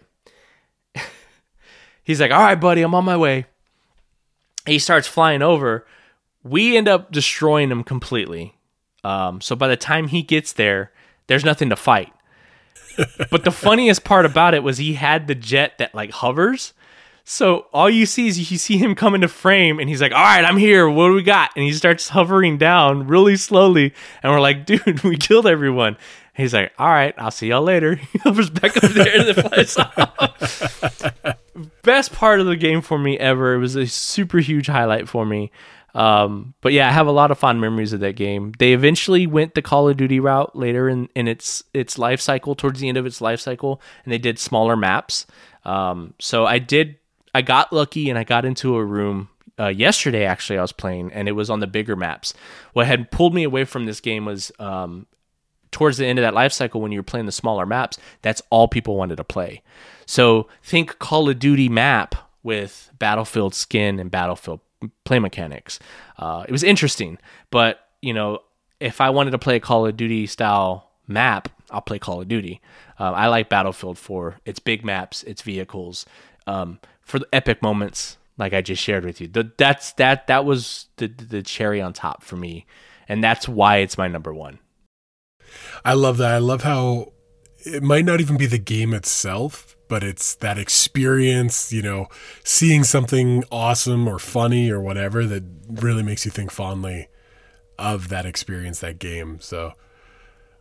He's 2.03 2.21
like, 2.21 2.31
"All 2.31 2.43
right, 2.43 2.55
buddy, 2.55 2.81
I'm 2.83 2.93
on 2.93 3.03
my 3.03 3.17
way." 3.17 3.45
He 4.65 4.77
starts 4.77 5.07
flying 5.07 5.41
over. 5.41 5.87
We 6.43 6.77
end 6.77 6.87
up 6.87 7.11
destroying 7.11 7.71
him 7.71 7.83
completely. 7.83 8.55
Um, 9.03 9.41
so 9.41 9.55
by 9.55 9.67
the 9.67 9.77
time 9.77 10.07
he 10.07 10.21
gets 10.21 10.53
there, 10.53 10.91
there's 11.27 11.45
nothing 11.45 11.69
to 11.69 11.75
fight. 11.75 12.11
but 13.31 13.43
the 13.43 13.51
funniest 13.51 14.03
part 14.03 14.25
about 14.25 14.53
it 14.53 14.63
was 14.63 14.77
he 14.77 14.95
had 14.95 15.27
the 15.27 15.35
jet 15.35 15.77
that 15.77 15.95
like 15.95 16.11
hovers. 16.11 16.73
So 17.23 17.67
all 17.71 17.89
you 17.89 18.07
see 18.07 18.27
is 18.27 18.51
you 18.51 18.57
see 18.57 18.77
him 18.77 18.95
come 18.95 19.13
into 19.13 19.27
frame 19.27 19.79
and 19.79 19.87
he's 19.87 20.01
like, 20.01 20.11
All 20.11 20.17
right, 20.17 20.43
I'm 20.43 20.57
here. 20.57 20.89
What 20.89 21.09
do 21.09 21.13
we 21.13 21.21
got? 21.21 21.51
And 21.55 21.63
he 21.63 21.71
starts 21.73 22.09
hovering 22.09 22.57
down 22.57 23.07
really 23.07 23.37
slowly. 23.37 23.93
And 24.23 24.31
we're 24.31 24.41
like, 24.41 24.65
Dude, 24.65 25.03
we 25.03 25.15
killed 25.15 25.45
everyone. 25.45 25.89
And 26.35 26.43
he's 26.43 26.55
like, 26.55 26.73
All 26.79 26.87
right, 26.87 27.13
I'll 27.19 27.31
see 27.31 27.49
y'all 27.49 27.61
later. 27.61 27.95
He 28.11 28.17
hovers 28.19 28.49
back 28.49 28.75
up 28.77 28.89
there 28.91 29.19
and 29.19 29.27
then 29.27 29.49
flies 29.49 29.77
off. 29.77 31.37
Best 31.83 32.13
part 32.13 32.39
of 32.39 32.47
the 32.47 32.55
game 32.55 32.81
for 32.81 32.97
me 32.97 33.17
ever. 33.19 33.53
It 33.53 33.59
was 33.59 33.75
a 33.75 33.85
super 33.85 34.39
huge 34.39 34.65
highlight 34.65 35.07
for 35.07 35.23
me. 35.23 35.51
Um, 35.95 36.53
but 36.61 36.73
yeah, 36.73 36.87
I 36.87 36.91
have 36.91 37.07
a 37.07 37.11
lot 37.11 37.31
of 37.31 37.39
fond 37.39 37.61
memories 37.61 37.93
of 37.93 37.99
that 38.01 38.15
game. 38.15 38.53
They 38.59 38.73
eventually 38.73 39.27
went 39.27 39.55
the 39.55 39.61
Call 39.61 39.89
of 39.89 39.97
Duty 39.97 40.19
route 40.19 40.55
later 40.55 40.87
in, 40.87 41.09
in 41.15 41.27
its 41.27 41.63
its 41.73 41.97
life 41.97 42.21
cycle, 42.21 42.55
towards 42.55 42.79
the 42.79 42.89
end 42.89 42.97
of 42.97 43.05
its 43.05 43.21
life 43.21 43.39
cycle, 43.39 43.81
and 44.03 44.13
they 44.13 44.17
did 44.17 44.39
smaller 44.39 44.75
maps. 44.75 45.25
Um, 45.65 46.13
so 46.19 46.45
I 46.45 46.59
did, 46.59 46.97
I 47.33 47.41
got 47.41 47.73
lucky 47.73 48.09
and 48.09 48.17
I 48.17 48.23
got 48.23 48.45
into 48.45 48.75
a 48.75 48.85
room 48.85 49.29
uh, 49.59 49.67
yesterday. 49.67 50.25
Actually, 50.25 50.59
I 50.59 50.61
was 50.61 50.71
playing, 50.71 51.11
and 51.11 51.27
it 51.27 51.33
was 51.33 51.49
on 51.49 51.59
the 51.59 51.67
bigger 51.67 51.95
maps. 51.95 52.33
What 52.73 52.87
had 52.87 53.11
pulled 53.11 53.33
me 53.33 53.43
away 53.43 53.65
from 53.65 53.85
this 53.85 53.99
game 53.99 54.25
was 54.25 54.51
um, 54.59 55.07
towards 55.71 55.97
the 55.97 56.05
end 56.05 56.19
of 56.19 56.23
that 56.23 56.33
life 56.33 56.53
cycle 56.53 56.81
when 56.81 56.91
you 56.91 56.99
were 56.99 57.03
playing 57.03 57.25
the 57.25 57.31
smaller 57.31 57.65
maps. 57.65 57.97
That's 58.21 58.41
all 58.49 58.67
people 58.67 58.95
wanted 58.95 59.17
to 59.17 59.23
play. 59.23 59.61
So 60.05 60.47
think 60.63 60.97
Call 60.99 61.29
of 61.29 61.39
Duty 61.39 61.69
map 61.69 62.15
with 62.41 62.91
Battlefield 62.99 63.53
skin 63.53 63.99
and 63.99 64.09
Battlefield 64.09 64.61
play 65.03 65.19
mechanics. 65.19 65.79
Uh, 66.17 66.45
it 66.47 66.51
was 66.51 66.63
interesting, 66.63 67.17
but 67.51 67.79
you 68.01 68.13
know, 68.13 68.39
if 68.79 69.01
I 69.01 69.09
wanted 69.09 69.31
to 69.31 69.39
play 69.39 69.57
a 69.57 69.59
Call 69.59 69.85
of 69.85 69.97
Duty 69.97 70.25
style 70.25 70.89
map, 71.07 71.49
I'll 71.69 71.81
play 71.81 71.99
Call 71.99 72.21
of 72.21 72.27
Duty. 72.27 72.61
Uh, 72.99 73.11
I 73.11 73.27
like 73.27 73.49
Battlefield 73.49 73.97
for 73.97 74.39
its 74.45 74.59
big 74.59 74.85
maps, 74.85 75.23
its 75.23 75.41
vehicles, 75.41 76.05
um, 76.47 76.79
for 77.01 77.19
the 77.19 77.27
epic 77.33 77.61
moments 77.61 78.17
like 78.37 78.53
I 78.53 78.61
just 78.61 78.81
shared 78.81 79.03
with 79.03 79.19
you. 79.19 79.27
The, 79.27 79.51
that's 79.57 79.91
that 79.93 80.27
that 80.27 80.45
was 80.45 80.87
the 80.95 81.07
the 81.07 81.43
cherry 81.43 81.81
on 81.81 81.93
top 81.93 82.23
for 82.23 82.37
me. 82.37 82.65
and 83.09 83.23
that's 83.23 83.49
why 83.49 83.77
it's 83.77 83.97
my 83.97 84.07
number 84.07 84.33
one. 84.33 84.59
I 85.83 85.93
love 85.93 86.17
that. 86.17 86.31
I 86.31 86.37
love 86.37 86.61
how 86.61 87.13
it 87.65 87.83
might 87.83 88.05
not 88.05 88.21
even 88.21 88.37
be 88.37 88.45
the 88.45 88.59
game 88.59 88.93
itself, 88.93 89.75
but 89.89 90.03
it's 90.03 90.35
that 90.35 90.57
experience, 90.57 91.73
you 91.73 91.81
know, 91.81 92.07
seeing 92.43 92.85
something 92.85 93.43
awesome 93.51 94.07
or 94.07 94.19
funny 94.19 94.69
or 94.71 94.79
whatever 94.79 95.25
that 95.25 95.43
really 95.67 96.03
makes 96.03 96.23
you 96.23 96.31
think 96.31 96.51
fondly 96.51 97.09
of 97.77 98.07
that 98.09 98.25
experience, 98.25 98.79
that 98.79 98.99
game. 98.99 99.39
So 99.41 99.73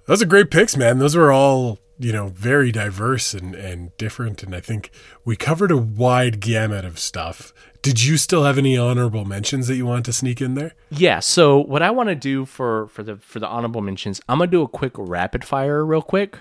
those 0.06 0.22
are 0.22 0.26
great 0.26 0.50
picks, 0.50 0.76
man. 0.76 0.98
Those 0.98 1.14
were 1.14 1.30
all, 1.30 1.78
you 1.98 2.12
know, 2.12 2.28
very 2.28 2.72
diverse 2.72 3.34
and, 3.34 3.54
and 3.54 3.94
different. 3.98 4.42
And 4.42 4.54
I 4.54 4.60
think 4.60 4.90
we 5.24 5.36
covered 5.36 5.70
a 5.70 5.76
wide 5.76 6.40
gamut 6.40 6.86
of 6.86 6.98
stuff. 6.98 7.52
Did 7.82 8.02
you 8.02 8.16
still 8.16 8.44
have 8.44 8.56
any 8.56 8.78
honorable 8.78 9.24
mentions 9.24 9.68
that 9.68 9.76
you 9.76 9.84
want 9.84 10.06
to 10.06 10.12
sneak 10.12 10.40
in 10.40 10.54
there? 10.54 10.74
Yeah. 10.90 11.20
So 11.20 11.58
what 11.58 11.82
I 11.82 11.90
want 11.90 12.08
to 12.08 12.14
do 12.14 12.46
for 12.46 12.88
for 12.88 13.02
the 13.02 13.16
for 13.16 13.38
the 13.38 13.46
honorable 13.46 13.82
mentions, 13.82 14.20
I'm 14.28 14.38
gonna 14.38 14.50
do 14.50 14.62
a 14.62 14.68
quick 14.68 14.92
rapid 14.96 15.44
fire 15.44 15.84
real 15.84 16.02
quick, 16.02 16.38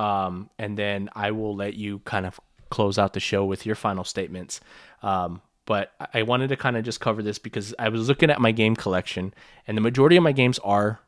um, 0.00 0.48
and 0.58 0.78
then 0.78 1.10
I 1.14 1.30
will 1.32 1.54
let 1.54 1.74
you 1.74 1.98
kind 2.00 2.24
of 2.24 2.40
close 2.70 2.98
out 2.98 3.12
the 3.12 3.20
show 3.20 3.44
with 3.44 3.66
your 3.66 3.74
final 3.74 4.02
statements. 4.02 4.58
Um, 5.02 5.42
but 5.66 5.92
I 6.14 6.22
wanted 6.22 6.48
to 6.48 6.56
kind 6.56 6.78
of 6.78 6.84
just 6.84 7.00
cover 7.00 7.22
this 7.22 7.38
because 7.38 7.74
I 7.78 7.90
was 7.90 8.08
looking 8.08 8.30
at 8.30 8.40
my 8.40 8.50
game 8.50 8.74
collection, 8.74 9.34
and 9.66 9.76
the 9.76 9.82
majority 9.82 10.16
of 10.16 10.22
my 10.22 10.32
games 10.32 10.58
are 10.60 11.00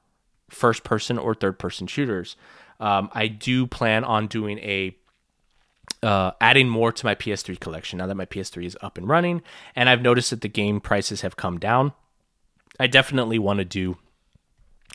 first 0.50 0.84
person 0.84 1.16
or 1.16 1.34
third 1.34 1.58
person 1.58 1.86
shooters. 1.86 2.36
Um, 2.80 3.08
I 3.14 3.28
do 3.28 3.66
plan 3.66 4.04
on 4.04 4.26
doing 4.26 4.58
a 4.58 4.94
uh, 6.02 6.32
adding 6.38 6.68
more 6.68 6.92
to 6.92 7.06
my 7.06 7.14
PS3 7.14 7.58
collection 7.58 7.98
now 7.98 8.06
that 8.06 8.14
my 8.14 8.26
PS3 8.26 8.66
is 8.66 8.76
up 8.82 8.98
and 8.98 9.08
running, 9.08 9.40
and 9.74 9.88
I've 9.88 10.02
noticed 10.02 10.30
that 10.30 10.42
the 10.42 10.48
game 10.48 10.82
prices 10.82 11.22
have 11.22 11.34
come 11.34 11.58
down. 11.58 11.94
I 12.78 12.88
definitely 12.88 13.38
want 13.38 13.58
to 13.58 13.64
do 13.64 13.96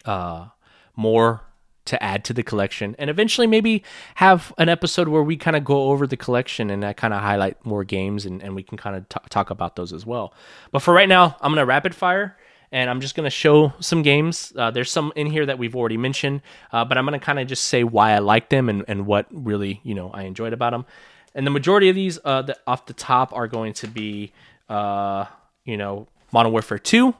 uh, 0.05 0.49
more 0.95 1.46
to 1.87 2.01
add 2.01 2.23
to 2.25 2.33
the 2.33 2.43
collection, 2.43 2.95
and 2.97 3.09
eventually 3.09 3.47
maybe 3.47 3.83
have 4.15 4.53
an 4.57 4.69
episode 4.69 5.07
where 5.07 5.23
we 5.23 5.37
kind 5.37 5.55
of 5.57 5.63
go 5.63 5.89
over 5.89 6.07
the 6.07 6.17
collection 6.17 6.69
and 6.69 6.85
I 6.85 6.93
kind 6.93 7.13
of 7.13 7.21
highlight 7.21 7.65
more 7.65 7.83
games, 7.83 8.25
and, 8.25 8.41
and 8.41 8.55
we 8.55 8.63
can 8.63 8.77
kind 8.77 8.95
of 8.95 9.09
t- 9.09 9.19
talk 9.29 9.49
about 9.49 9.75
those 9.75 9.91
as 9.91 10.05
well. 10.05 10.33
But 10.71 10.81
for 10.81 10.93
right 10.93 11.09
now, 11.09 11.35
I'm 11.41 11.51
gonna 11.51 11.65
rapid 11.65 11.95
fire 11.95 12.37
and 12.71 12.89
I'm 12.89 13.01
just 13.01 13.15
going 13.15 13.25
to 13.25 13.29
show 13.29 13.73
some 13.79 14.01
games. 14.01 14.51
Uh, 14.55 14.71
there's 14.71 14.91
some 14.91 15.13
in 15.15 15.27
here 15.27 15.45
that 15.45 15.57
we've 15.57 15.75
already 15.75 15.97
mentioned, 15.97 16.41
uh, 16.71 16.83
but 16.83 16.97
I'm 16.97 17.05
going 17.05 17.17
to 17.17 17.25
kind 17.25 17.39
of 17.39 17.47
just 17.47 17.65
say 17.65 17.83
why 17.83 18.11
I 18.11 18.19
like 18.19 18.49
them 18.49 18.69
and, 18.69 18.83
and 18.87 19.05
what 19.05 19.27
really 19.31 19.79
you 19.83 19.95
know 19.95 20.09
I 20.11 20.23
enjoyed 20.23 20.53
about 20.53 20.71
them. 20.71 20.85
And 21.33 21.45
the 21.45 21.51
majority 21.51 21.89
of 21.89 21.95
these 21.95 22.19
uh, 22.25 22.41
the, 22.41 22.57
off 22.65 22.85
the 22.85 22.93
top 22.93 23.33
are 23.33 23.47
going 23.47 23.73
to 23.73 23.87
be 23.87 24.33
uh, 24.69 25.25
you 25.63 25.77
know 25.77 26.07
Modern 26.31 26.51
Warfare 26.51 26.79
2, 26.79 27.13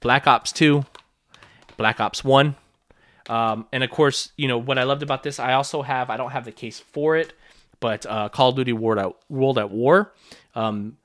Black 0.00 0.26
Ops 0.26 0.52
2, 0.52 0.84
Black 1.76 2.00
Ops 2.00 2.24
1. 2.24 2.56
Um, 3.28 3.66
and 3.72 3.84
of 3.84 3.90
course, 3.90 4.32
you 4.36 4.48
know 4.48 4.58
what 4.58 4.78
I 4.78 4.84
loved 4.84 5.02
about 5.02 5.22
this. 5.22 5.38
I 5.38 5.52
also 5.52 5.82
have 5.82 6.10
I 6.10 6.16
don't 6.16 6.30
have 6.30 6.44
the 6.44 6.52
case 6.52 6.80
for 6.80 7.16
it, 7.16 7.32
but 7.80 8.06
uh, 8.06 8.28
Call 8.28 8.50
of 8.50 8.56
Duty 8.56 8.72
World 8.72 8.98
at 8.98 9.30
World 9.30 9.58
at 9.58 9.70
War. 9.70 10.12
Um, 10.54 10.96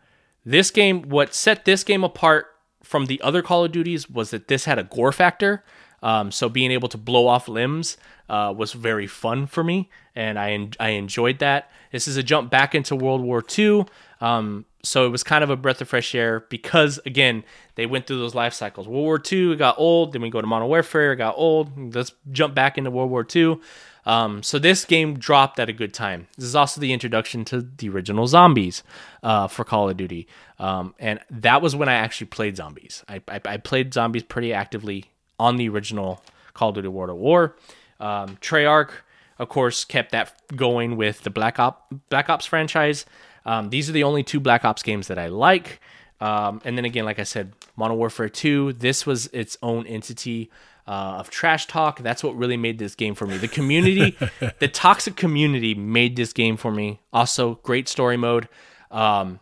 this 0.45 0.71
game, 0.71 1.03
what 1.03 1.33
set 1.33 1.65
this 1.65 1.83
game 1.83 2.03
apart 2.03 2.47
from 2.83 3.05
the 3.05 3.21
other 3.21 3.41
Call 3.41 3.65
of 3.65 3.71
Duties 3.71 4.09
was 4.09 4.31
that 4.31 4.47
this 4.47 4.65
had 4.65 4.79
a 4.79 4.83
gore 4.83 5.11
factor. 5.11 5.63
Um, 6.03 6.31
so 6.31 6.49
being 6.49 6.71
able 6.71 6.89
to 6.89 6.97
blow 6.97 7.27
off 7.27 7.47
limbs 7.47 7.97
uh, 8.29 8.53
was 8.55 8.73
very 8.73 9.07
fun 9.07 9.47
for 9.47 9.63
me, 9.63 9.89
and 10.15 10.37
I 10.37 10.69
I 10.79 10.89
enjoyed 10.89 11.39
that. 11.39 11.71
This 11.91 12.07
is 12.07 12.17
a 12.17 12.23
jump 12.23 12.51
back 12.51 12.75
into 12.75 12.95
World 12.95 13.21
War 13.21 13.43
II, 13.57 13.85
um, 14.21 14.65
so 14.83 15.05
it 15.05 15.09
was 15.09 15.23
kind 15.23 15.43
of 15.43 15.49
a 15.49 15.55
breath 15.55 15.81
of 15.81 15.87
fresh 15.89 16.13
air 16.13 16.45
because 16.49 16.99
again 17.05 17.43
they 17.75 17.85
went 17.85 18.05
through 18.05 18.19
those 18.19 18.35
life 18.35 18.53
cycles. 18.53 18.87
World 18.87 19.05
War 19.05 19.21
II 19.31 19.55
got 19.55 19.79
old, 19.79 20.11
then 20.11 20.21
we 20.21 20.29
go 20.29 20.41
to 20.41 20.47
Modern 20.47 20.67
Warfare, 20.67 21.15
got 21.15 21.35
old. 21.37 21.95
Let's 21.95 22.11
jump 22.31 22.53
back 22.53 22.77
into 22.77 22.91
World 22.91 23.09
War 23.09 23.25
II. 23.33 23.59
Um, 24.05 24.43
so 24.43 24.59
this 24.59 24.83
game 24.83 25.17
dropped 25.17 25.59
at 25.59 25.69
a 25.69 25.73
good 25.73 25.93
time. 25.93 26.27
This 26.35 26.45
is 26.45 26.55
also 26.55 26.81
the 26.81 26.91
introduction 26.91 27.45
to 27.45 27.61
the 27.61 27.87
original 27.87 28.27
zombies 28.27 28.83
uh, 29.21 29.47
for 29.47 29.63
Call 29.63 29.89
of 29.89 29.95
Duty, 29.95 30.27
um, 30.59 30.93
and 30.99 31.21
that 31.29 31.61
was 31.61 31.73
when 31.73 31.87
I 31.87 31.93
actually 31.93 32.27
played 32.27 32.57
zombies. 32.57 33.05
I, 33.07 33.21
I, 33.29 33.39
I, 33.45 33.57
played 33.57 33.93
zombies 33.93 34.23
pretty 34.23 34.51
actively 34.51 35.05
on 35.43 35.57
the 35.57 35.67
original 35.67 36.23
Call 36.53 36.69
of 36.69 36.75
Duty 36.75 36.87
World 36.87 37.09
at 37.09 37.17
War. 37.17 37.57
Um, 37.99 38.37
Treyarch, 38.37 38.91
of 39.37 39.49
course, 39.49 39.83
kept 39.83 40.13
that 40.13 40.33
going 40.55 40.95
with 40.95 41.21
the 41.23 41.29
Black 41.29 41.59
Ops 41.59 41.83
Black 42.09 42.29
Ops 42.29 42.45
franchise. 42.45 43.05
Um, 43.45 43.69
these 43.69 43.89
are 43.89 43.91
the 43.91 44.03
only 44.03 44.23
two 44.23 44.39
Black 44.39 44.63
Ops 44.63 44.81
games 44.83 45.07
that 45.09 45.19
I 45.19 45.27
like. 45.27 45.81
Um, 46.21 46.61
and 46.63 46.77
then 46.77 46.85
again, 46.85 47.03
like 47.03 47.19
I 47.19 47.23
said, 47.23 47.51
Modern 47.75 47.97
Warfare 47.97 48.29
2, 48.29 48.73
this 48.73 49.05
was 49.05 49.27
its 49.33 49.57
own 49.61 49.85
entity 49.85 50.49
uh, 50.87 51.19
of 51.19 51.29
trash 51.29 51.67
talk. 51.67 51.99
That's 51.99 52.23
what 52.23 52.37
really 52.37 52.55
made 52.55 52.79
this 52.79 52.95
game 52.95 53.13
for 53.13 53.27
me. 53.27 53.37
The 53.37 53.49
community, 53.49 54.15
the 54.59 54.69
toxic 54.69 55.17
community 55.17 55.75
made 55.75 56.15
this 56.15 56.31
game 56.31 56.55
for 56.55 56.71
me. 56.71 57.01
Also, 57.11 57.55
great 57.63 57.89
story 57.89 58.15
mode. 58.15 58.47
Um, 58.91 59.41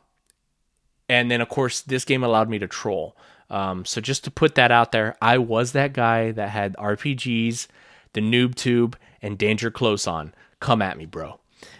and 1.07 1.29
then, 1.29 1.41
of 1.41 1.49
course, 1.49 1.81
this 1.81 2.05
game 2.05 2.23
allowed 2.23 2.49
me 2.49 2.57
to 2.57 2.67
troll. 2.67 3.15
Um, 3.51 3.85
so 3.85 4.01
just 4.01 4.23
to 4.23 4.31
put 4.31 4.55
that 4.55 4.71
out 4.71 4.91
there, 4.91 5.15
I 5.21 5.37
was 5.37 5.73
that 5.73 5.93
guy 5.93 6.31
that 6.31 6.49
had 6.49 6.75
RPGs, 6.77 7.67
the 8.13 8.21
noob 8.21 8.55
tube, 8.55 8.97
and 9.21 9.37
Danger 9.37 9.69
Close 9.69 10.07
on. 10.07 10.33
Come 10.59 10.81
at 10.81 10.97
me, 10.97 11.05
bro. 11.05 11.39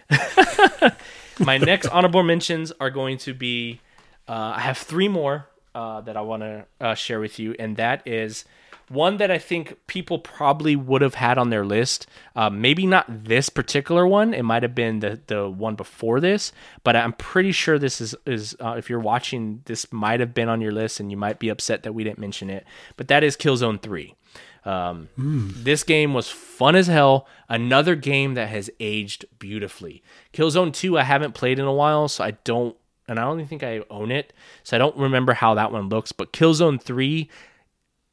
My 1.40 1.58
next 1.58 1.88
honorable 1.88 2.24
mentions 2.24 2.72
are 2.80 2.90
going 2.90 3.18
to 3.20 3.34
be 3.34 3.80
uh, 4.28 4.54
I 4.56 4.60
have 4.60 4.78
three 4.78 5.08
more 5.08 5.48
uh, 5.74 6.02
that 6.02 6.16
I 6.16 6.22
want 6.22 6.44
to 6.44 6.66
uh, 6.80 6.94
share 6.94 7.20
with 7.20 7.40
you, 7.40 7.56
and 7.58 7.78
that 7.78 8.06
is 8.06 8.46
one 8.92 9.18
that 9.18 9.32
I 9.32 9.38
think 9.38 9.78
people 9.88 10.20
probably 10.20 10.76
would 10.76 11.02
have 11.02 11.16
had 11.16 11.38
on 11.38 11.50
their 11.50 11.66
list. 11.66 12.08
Uh, 12.36 12.50
maybe 12.50 12.86
not 12.86 13.06
this 13.08 13.50
particular 13.50 14.06
one. 14.06 14.34
It 14.34 14.44
might 14.44 14.64
have 14.64 14.76
been 14.76 15.00
the 15.00 15.20
the 15.28 15.50
one 15.50 15.76
before 15.76 16.20
this, 16.20 16.52
but 16.84 16.96
I'm 16.96 17.14
pretty 17.14 17.52
sure 17.52 17.80
this 17.80 18.02
is 18.02 18.16
is 18.26 18.56
uh, 18.60 18.76
if 18.78 18.90
you're 18.90 19.00
watching, 19.00 19.62
this 19.66 19.92
might 19.92 20.20
have 20.20 20.34
been 20.34 20.50
on 20.50 20.62
your 20.62 20.72
list, 20.72 21.00
and 21.00 21.12
you 21.12 21.18
might 21.18 21.40
be 21.40 21.50
upset 21.50 21.84
that 21.84 21.94
we 21.94 22.04
didn't 22.04 22.20
mention 22.20 22.50
it. 22.50 22.66
But 22.98 23.08
that 23.08 23.24
is 23.24 23.38
Killzone 23.38 23.82
Three. 23.82 24.16
Um, 24.64 25.10
mm. 25.18 25.64
This 25.64 25.84
game 25.84 26.14
was 26.14 26.30
fun 26.30 26.76
as 26.76 26.88
hell. 26.88 27.28
Another 27.50 27.96
game 27.96 28.36
that 28.36 28.50
has 28.50 28.70
aged 28.80 29.26
beautifully. 29.40 30.04
Killzone 30.34 30.74
2, 30.74 30.98
I 30.98 31.04
haven't 31.04 31.34
played 31.34 31.60
in 31.60 31.66
a 31.66 31.74
while, 31.74 32.08
so 32.08 32.24
I 32.24 32.32
don't, 32.44 32.76
and 33.08 33.20
I 33.20 33.24
don't 33.24 33.40
even 33.40 33.48
think 33.48 33.64
I 33.64 33.82
own 33.90 34.12
it, 34.12 34.34
so 34.64 34.78
I 34.78 34.80
don't 34.80 34.96
remember 34.96 35.34
how 35.34 35.56
that 35.56 35.72
one 35.72 35.90
looks. 35.90 36.12
But 36.12 36.32
Killzone 36.32 36.82
3, 36.82 37.30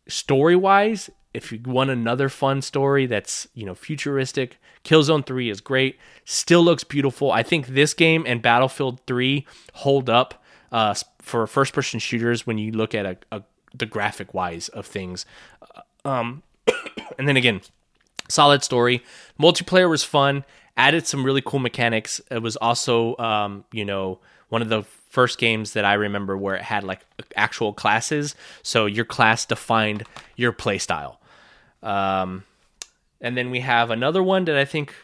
story 0.09 0.57
wise, 0.57 1.11
if 1.35 1.53
you 1.53 1.61
want 1.65 1.91
another 1.91 2.29
fun 2.29 2.63
story 2.63 3.07
that's 3.07 3.47
you 3.55 3.65
know 3.65 3.75
futuristic, 3.75 4.59
Killzone 4.85 5.25
3 5.25 5.51
is 5.51 5.61
great. 5.61 5.99
Still 6.25 6.63
looks 6.63 6.85
beautiful. 6.85 7.31
I 7.31 7.43
think 7.43 7.69
this 7.69 7.95
game 7.95 8.25
and 8.27 8.43
Battlefield 8.43 9.01
3 9.07 9.47
hold 9.75 10.09
up 10.09 10.43
uh, 10.73 10.95
for 11.21 11.47
first 11.47 11.73
person 11.73 12.01
shooters 12.01 12.47
when 12.47 12.59
you 12.59 12.73
look 12.73 12.95
at 12.95 13.07
a, 13.07 13.19
a 13.31 13.43
the 13.75 13.87
graphic 13.87 14.35
wise 14.35 14.69
of 14.69 14.87
things. 14.87 15.27
Um, 16.05 16.43
and 17.19 17.29
then 17.29 17.37
again, 17.37 17.61
solid 18.29 18.63
story. 18.63 19.03
Multiplayer 19.39 19.89
was 19.89 20.05
fun. 20.05 20.45
Added 20.77 21.07
some 21.07 21.25
really 21.25 21.43
cool 21.43 21.59
mechanics. 21.59 22.21
It 22.31 22.41
was 22.41 22.57
also, 22.57 23.17
um, 23.19 23.65
you 23.73 23.85
know, 23.85 24.21
one 24.49 24.63
of 24.63 24.69
the 24.69 24.85
first 25.09 25.39
games 25.39 25.73
that 25.73 25.85
I 25.85 25.95
remember 25.95 26.37
where 26.37 26.55
it 26.55 26.63
had 26.63 26.85
like 26.85 27.01
actual 27.37 27.73
classes. 27.73 28.35
So 28.63 28.87
your 28.87 29.05
class 29.05 29.47
defined 29.47 30.05
your 30.37 30.53
playstyle. 30.53 31.17
Um, 31.83 32.45
and 33.21 33.37
then 33.37 33.51
we 33.51 33.61
have 33.61 33.91
another 33.91 34.23
one 34.23 34.45
that 34.47 34.57
I 34.57 34.65
think 34.65 34.95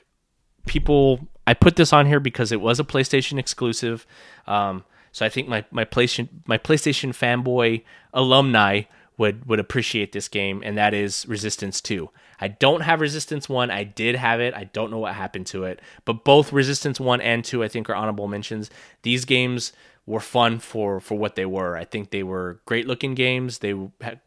people. 0.66 1.28
I 1.46 1.52
put 1.52 1.76
this 1.76 1.92
on 1.92 2.06
here 2.06 2.20
because 2.20 2.52
it 2.52 2.60
was 2.60 2.80
a 2.80 2.84
PlayStation 2.84 3.38
exclusive. 3.38 4.06
Um, 4.46 4.84
so 5.12 5.26
I 5.26 5.28
think 5.28 5.46
my 5.48 5.64
my 5.70 5.84
PlayStation 5.84 6.28
my 6.46 6.58
PlayStation 6.58 7.10
fanboy 7.10 7.82
alumni 8.12 8.82
would 9.16 9.46
would 9.46 9.60
appreciate 9.60 10.12
this 10.12 10.28
game, 10.28 10.62
and 10.64 10.76
that 10.76 10.94
is 10.94 11.26
Resistance 11.28 11.80
Two. 11.80 12.10
I 12.40 12.48
don't 12.48 12.80
have 12.80 13.00
Resistance 13.00 13.48
One. 13.48 13.70
I 13.70 13.84
did 13.84 14.16
have 14.16 14.40
it. 14.40 14.54
I 14.54 14.64
don't 14.64 14.90
know 14.90 14.98
what 14.98 15.14
happened 15.14 15.46
to 15.48 15.64
it, 15.64 15.80
but 16.04 16.24
both 16.24 16.52
Resistance 16.52 16.98
One 16.98 17.20
and 17.20 17.44
Two, 17.44 17.62
I 17.62 17.68
think, 17.68 17.88
are 17.88 17.94
honorable 17.94 18.26
mentions. 18.26 18.70
These 19.02 19.24
games 19.24 19.72
were 20.06 20.20
fun 20.20 20.58
for 20.58 21.00
for 21.00 21.16
what 21.16 21.34
they 21.34 21.46
were. 21.46 21.76
I 21.76 21.84
think 21.84 22.10
they 22.10 22.22
were 22.22 22.60
great 22.66 22.86
looking 22.86 23.14
games. 23.14 23.58
They 23.58 23.74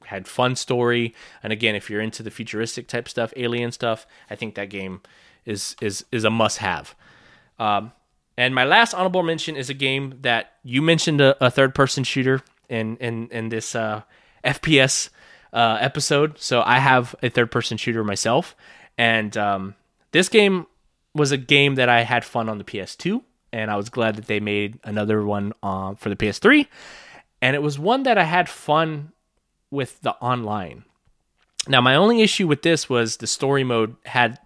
had 0.05 0.27
fun 0.27 0.55
story, 0.55 1.13
and 1.43 1.53
again, 1.53 1.75
if 1.75 1.89
you're 1.89 2.01
into 2.01 2.23
the 2.23 2.31
futuristic 2.31 2.87
type 2.87 3.07
stuff, 3.07 3.33
alien 3.35 3.71
stuff, 3.71 4.07
I 4.29 4.35
think 4.35 4.55
that 4.55 4.69
game 4.69 5.01
is 5.45 5.75
is 5.81 6.05
is 6.11 6.23
a 6.23 6.29
must 6.29 6.59
have. 6.59 6.95
Um, 7.59 7.91
and 8.37 8.53
my 8.53 8.65
last 8.65 8.93
honorable 8.93 9.23
mention 9.23 9.55
is 9.55 9.69
a 9.69 9.73
game 9.73 10.19
that 10.21 10.53
you 10.63 10.81
mentioned 10.81 11.21
a, 11.21 11.43
a 11.43 11.49
third 11.49 11.75
person 11.75 12.03
shooter 12.03 12.41
in 12.69 12.97
in 12.97 13.27
in 13.29 13.49
this 13.49 13.75
uh, 13.75 14.01
FPS 14.43 15.09
uh, 15.53 15.77
episode. 15.79 16.39
So 16.39 16.61
I 16.65 16.79
have 16.79 17.15
a 17.21 17.29
third 17.29 17.51
person 17.51 17.77
shooter 17.77 18.03
myself, 18.03 18.55
and 18.97 19.35
um, 19.37 19.75
this 20.11 20.29
game 20.29 20.65
was 21.13 21.31
a 21.31 21.37
game 21.37 21.75
that 21.75 21.89
I 21.89 22.01
had 22.01 22.23
fun 22.23 22.47
on 22.47 22.57
the 22.57 22.63
PS2, 22.63 23.23
and 23.51 23.71
I 23.71 23.75
was 23.75 23.89
glad 23.89 24.15
that 24.15 24.27
they 24.27 24.39
made 24.39 24.79
another 24.83 25.23
one 25.25 25.53
uh, 25.63 25.95
for 25.95 26.09
the 26.09 26.15
PS3, 26.15 26.67
and 27.41 27.55
it 27.55 27.61
was 27.61 27.77
one 27.79 28.03
that 28.03 28.17
I 28.17 28.23
had 28.23 28.49
fun 28.49 29.11
with 29.71 30.01
the 30.01 30.11
online. 30.15 30.83
Now, 31.67 31.81
my 31.81 31.95
only 31.95 32.21
issue 32.21 32.47
with 32.47 32.61
this 32.61 32.89
was 32.89 33.17
the 33.17 33.27
story 33.27 33.63
mode 33.63 33.95
had 34.05 34.39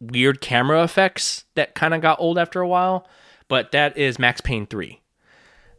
weird 0.00 0.40
camera 0.40 0.82
effects 0.82 1.44
that 1.54 1.74
kind 1.74 1.94
of 1.94 2.02
got 2.02 2.20
old 2.20 2.38
after 2.38 2.60
a 2.60 2.68
while, 2.68 3.08
but 3.48 3.72
that 3.72 3.96
is 3.96 4.18
Max 4.18 4.40
Payne 4.40 4.66
3. 4.66 5.00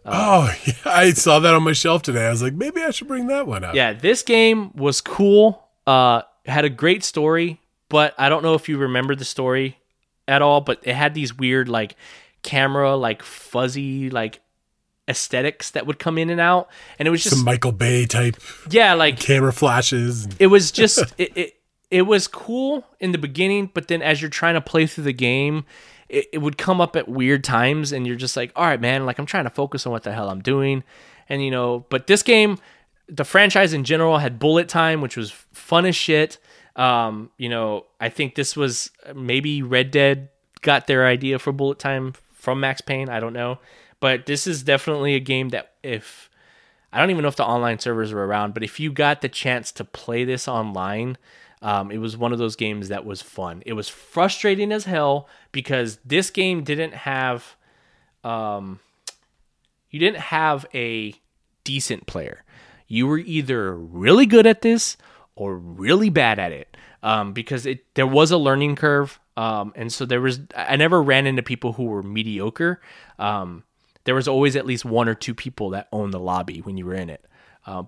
oh, 0.06 0.54
yeah, 0.66 0.74
I 0.86 1.12
saw 1.12 1.40
that 1.40 1.54
on 1.54 1.64
my 1.64 1.74
shelf 1.74 2.02
today. 2.02 2.26
I 2.26 2.30
was 2.32 2.42
like, 2.42 2.54
maybe 2.54 2.82
I 2.82 2.92
should 2.92 3.08
bring 3.08 3.28
that 3.28 3.46
one 3.46 3.64
up. 3.64 3.76
Yeah, 3.76 3.94
this 3.94 4.24
game 4.24 4.72
was 4.76 5.02
cool. 5.02 5.68
Uh, 5.86 6.22
had 6.46 6.66
a 6.66 6.70
great 6.70 7.04
story, 7.04 7.60
but 7.90 8.16
I 8.18 8.30
don't 8.30 8.42
know 8.42 8.56
if 8.56 8.68
you 8.68 8.78
remember 8.78 9.16
the 9.16 9.26
story 9.26 9.78
at 10.28 10.42
all. 10.42 10.62
But 10.62 10.80
it 10.84 10.96
had 10.96 11.14
these 11.14 11.38
weird 11.38 11.70
like 11.70 11.96
camera, 12.48 12.96
like 12.96 13.22
fuzzy, 13.22 14.10
like 14.10 14.40
aesthetics 15.10 15.72
that 15.72 15.86
would 15.86 16.00
come 16.00 16.18
in 16.18 16.30
and 16.30 16.40
out, 16.40 16.70
and 16.98 17.08
it 17.08 17.12
was 17.12 17.22
just 17.22 17.36
Some 17.36 17.46
Michael 17.46 17.74
Bay 17.74 18.06
type 18.06 18.38
yeah, 18.70 18.94
like 18.94 19.20
camera 19.20 19.52
flashes. 19.52 20.28
it 20.40 20.48
was 20.48 20.72
just 20.72 21.00
it, 21.18 21.36
it 21.36 21.54
it 21.92 22.02
was 22.04 22.28
cool 22.28 22.86
in 23.02 23.12
the 23.12 23.18
beginning, 23.18 23.70
but 23.74 23.90
then 23.90 24.02
as 24.02 24.22
you're 24.22 24.30
trying 24.30 24.54
to 24.56 24.62
play 24.62 24.88
through 24.88 25.04
the 25.04 25.14
game, 25.14 25.66
it, 26.08 26.28
it 26.34 26.38
would 26.40 26.58
come 26.58 26.80
up 26.80 26.96
at 26.96 27.10
weird 27.10 27.44
times, 27.44 27.92
and 27.92 28.08
you're 28.08 28.16
just 28.16 28.38
like, 28.38 28.54
all 28.56 28.66
right, 28.66 28.80
man, 28.80 29.06
like 29.06 29.20
I'm 29.20 29.26
trying 29.26 29.44
to 29.44 29.50
focus 29.50 29.86
on 29.86 29.92
what 29.92 30.04
the 30.04 30.14
hell 30.14 30.30
I'm 30.30 30.42
doing, 30.42 30.84
and 31.28 31.44
you 31.44 31.52
know, 31.52 31.86
but 31.90 32.08
this 32.08 32.24
game, 32.24 32.60
the 33.10 33.26
franchise 33.26 33.74
in 33.74 33.84
general 33.84 34.20
had 34.20 34.40
bullet 34.40 34.70
time, 34.70 35.02
which 35.02 35.18
was 35.18 35.32
fun 35.32 35.86
as 35.86 35.98
shit. 35.98 36.38
Um, 36.78 37.32
you 37.38 37.50
know, 37.50 37.88
I 38.00 38.08
think 38.08 38.36
this 38.36 38.56
was 38.56 38.90
maybe 39.14 39.64
Red 39.64 39.92
Dead 39.92 40.30
got 40.62 40.88
their 40.88 41.06
idea 41.06 41.40
for 41.40 41.52
bullet 41.52 41.80
time 41.80 42.14
from 42.48 42.62
Max 42.62 42.80
Payne. 42.80 43.10
I 43.10 43.20
don't 43.20 43.34
know, 43.34 43.60
but 44.00 44.26
this 44.26 44.48
is 44.48 44.64
definitely 44.64 45.16
a 45.16 45.20
game 45.20 45.50
that 45.50 45.74
if 45.84 46.30
I 46.94 46.98
don't 47.02 47.10
even 47.10 47.24
know 47.24 47.28
if 47.28 47.36
the 47.36 47.46
online 47.46 47.80
servers 47.80 48.14
were 48.14 48.26
around, 48.26 48.54
but 48.54 48.64
if 48.64 48.80
you 48.80 48.90
got 48.90 49.20
the 49.20 49.28
chance 49.28 49.70
to 49.74 49.84
play 49.84 50.24
this 50.24 50.48
online, 50.48 51.18
um, 51.62 51.92
it 51.92 51.98
was 51.98 52.16
one 52.16 52.32
of 52.32 52.40
those 52.40 52.56
games 52.56 52.88
that 52.88 53.04
was 53.04 53.22
fun. 53.22 53.64
It 53.66 53.74
was 53.74 53.90
frustrating 53.90 54.72
as 54.72 54.86
hell 54.86 55.28
because 55.52 56.00
this 56.06 56.30
game 56.30 56.64
didn't 56.64 56.94
have, 56.94 57.58
um, 58.24 58.80
you 59.92 60.00
didn't 60.00 60.22
have 60.22 60.66
a 60.74 61.16
decent 61.66 62.08
player. 62.08 62.46
You 62.88 63.08
were 63.08 63.18
either 63.18 63.76
really 63.76 64.26
good 64.26 64.48
at 64.48 64.62
this 64.62 64.96
or 65.36 65.58
really 65.58 66.10
bad 66.10 66.40
at 66.40 66.54
it. 66.54 66.78
Um, 67.04 67.34
because 67.34 67.66
it 67.66 67.94
there 67.96 68.08
was 68.08 68.32
a 68.32 68.38
learning 68.38 68.78
curve, 68.78 69.20
um, 69.38 69.72
and 69.76 69.94
so 69.94 70.06
there 70.06 70.20
was 70.20 70.42
I 70.56 70.76
never 70.76 71.02
ran 71.02 71.28
into 71.28 71.44
people 71.44 71.74
who 71.74 71.86
were 71.86 72.04
mediocre. 72.04 72.82
Um, 73.20 73.64
there 74.04 74.16
was 74.16 74.28
always 74.28 74.56
at 74.56 74.66
least 74.66 74.84
one 74.84 75.08
or 75.08 75.16
two 75.16 75.36
people 75.36 75.70
that 75.70 75.88
owned 75.92 76.14
the 76.14 76.20
lobby 76.20 76.60
when 76.60 76.76
you 76.76 76.86
were 76.86 76.96
in 76.96 77.10
it. 77.10 77.24
Uh, 77.66 77.84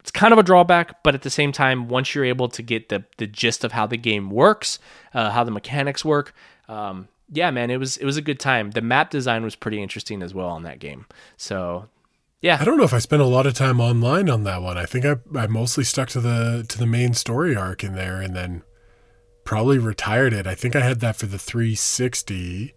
it's 0.00 0.10
kind 0.10 0.32
of 0.32 0.38
a 0.38 0.42
drawback, 0.42 1.02
but 1.02 1.14
at 1.14 1.22
the 1.22 1.30
same 1.30 1.52
time, 1.52 1.88
once 1.88 2.14
you're 2.14 2.24
able 2.24 2.48
to 2.48 2.62
get 2.62 2.88
the 2.88 3.04
the 3.18 3.26
gist 3.26 3.62
of 3.62 3.72
how 3.72 3.86
the 3.86 3.98
game 3.98 4.30
works, 4.30 4.78
uh, 5.12 5.30
how 5.30 5.44
the 5.44 5.50
mechanics 5.50 6.02
work, 6.04 6.34
um, 6.68 7.08
yeah, 7.30 7.50
man, 7.50 7.70
it 7.70 7.76
was 7.76 7.98
it 7.98 8.06
was 8.06 8.16
a 8.16 8.22
good 8.22 8.40
time. 8.40 8.70
The 8.70 8.80
map 8.80 9.10
design 9.10 9.44
was 9.44 9.54
pretty 9.54 9.82
interesting 9.82 10.22
as 10.22 10.32
well 10.32 10.48
on 10.48 10.62
that 10.62 10.78
game. 10.78 11.04
So, 11.36 11.88
yeah, 12.40 12.56
I 12.58 12.64
don't 12.64 12.78
know 12.78 12.84
if 12.84 12.94
I 12.94 13.00
spent 13.00 13.20
a 13.20 13.26
lot 13.26 13.46
of 13.46 13.52
time 13.52 13.82
online 13.82 14.30
on 14.30 14.44
that 14.44 14.62
one. 14.62 14.78
I 14.78 14.86
think 14.86 15.04
I 15.04 15.16
I 15.36 15.46
mostly 15.46 15.84
stuck 15.84 16.08
to 16.10 16.20
the 16.20 16.64
to 16.66 16.78
the 16.78 16.86
main 16.86 17.12
story 17.12 17.54
arc 17.54 17.84
in 17.84 17.94
there, 17.94 18.22
and 18.22 18.34
then 18.34 18.62
probably 19.48 19.78
retired 19.78 20.34
it. 20.34 20.46
I 20.46 20.54
think 20.54 20.76
I 20.76 20.80
had 20.80 21.00
that 21.00 21.16
for 21.16 21.24
the 21.24 21.38
360. 21.38 22.74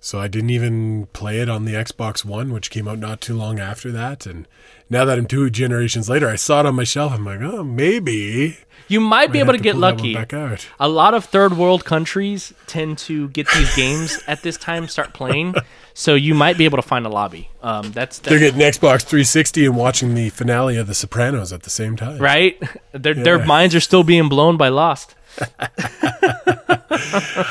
So 0.00 0.18
I 0.18 0.28
didn't 0.28 0.48
even 0.48 1.08
play 1.12 1.40
it 1.40 1.50
on 1.50 1.66
the 1.66 1.74
Xbox 1.74 2.24
One, 2.24 2.54
which 2.54 2.70
came 2.70 2.88
out 2.88 2.98
not 2.98 3.20
too 3.20 3.34
long 3.34 3.60
after 3.60 3.92
that. 3.92 4.24
And 4.24 4.48
now 4.88 5.04
that 5.04 5.18
I'm 5.18 5.26
two 5.26 5.50
generations 5.50 6.08
later, 6.08 6.26
I 6.26 6.36
saw 6.36 6.60
it 6.60 6.66
on 6.66 6.74
my 6.74 6.84
shelf. 6.84 7.12
I'm 7.12 7.26
like, 7.26 7.42
oh, 7.42 7.62
maybe 7.62 8.56
you 8.88 8.98
might 8.98 9.30
be 9.30 9.40
able 9.40 9.52
have 9.52 9.58
to 9.58 9.62
get 9.62 9.72
pull 9.72 9.82
that 9.82 9.96
one 9.96 9.96
lucky. 9.98 10.14
Back 10.14 10.32
out. 10.32 10.66
A 10.80 10.88
lot 10.88 11.12
of 11.12 11.26
third 11.26 11.58
world 11.58 11.84
countries 11.84 12.54
tend 12.66 12.96
to 13.00 13.28
get 13.28 13.46
these 13.50 13.76
games 13.76 14.20
at 14.26 14.42
this 14.42 14.56
time, 14.56 14.88
start 14.88 15.12
playing. 15.12 15.54
So 15.92 16.14
you 16.14 16.34
might 16.34 16.56
be 16.56 16.64
able 16.64 16.78
to 16.78 16.82
find 16.82 17.04
a 17.04 17.10
lobby. 17.10 17.50
Um, 17.62 17.92
that's, 17.92 18.20
They're 18.20 18.38
getting 18.38 18.60
Xbox 18.60 19.02
360 19.02 19.66
and 19.66 19.76
watching 19.76 20.14
the 20.14 20.30
finale 20.30 20.78
of 20.78 20.86
The 20.86 20.94
Sopranos 20.94 21.52
at 21.52 21.64
the 21.64 21.70
same 21.70 21.94
time. 21.94 22.22
right. 22.22 22.58
Their 22.92 23.12
their 23.12 23.44
minds 23.44 23.74
are 23.74 23.80
still 23.80 24.02
being 24.02 24.30
blown 24.30 24.56
by 24.56 24.68
Lost. 24.70 25.14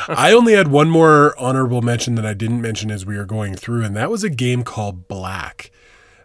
I 0.08 0.32
only 0.36 0.54
had 0.54 0.68
one 0.68 0.90
more 0.90 1.34
honorable 1.38 1.82
mention 1.82 2.14
that 2.16 2.26
I 2.26 2.34
didn't 2.34 2.60
mention 2.60 2.90
as 2.90 3.04
we 3.06 3.16
were 3.16 3.24
going 3.24 3.54
through, 3.54 3.84
and 3.84 3.96
that 3.96 4.10
was 4.10 4.24
a 4.24 4.30
game 4.30 4.62
called 4.64 5.08
Black. 5.08 5.70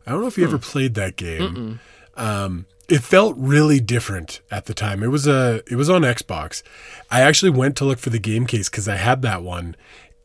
I 0.05 0.11
don't 0.11 0.21
know 0.21 0.27
if 0.27 0.37
you 0.37 0.43
ever 0.43 0.57
played 0.57 0.95
that 0.95 1.15
game. 1.15 1.79
Um, 2.15 2.65
it 2.87 2.99
felt 2.99 3.35
really 3.37 3.79
different 3.79 4.41
at 4.49 4.65
the 4.65 4.73
time. 4.73 5.03
It 5.03 5.07
was 5.07 5.27
a 5.27 5.61
it 5.69 5.75
was 5.75 5.89
on 5.89 6.01
Xbox. 6.01 6.63
I 7.11 7.21
actually 7.21 7.51
went 7.51 7.75
to 7.77 7.85
look 7.85 7.99
for 7.99 8.09
the 8.09 8.19
game 8.19 8.47
case 8.47 8.69
because 8.69 8.87
I 8.87 8.95
had 8.95 9.21
that 9.21 9.43
one, 9.43 9.75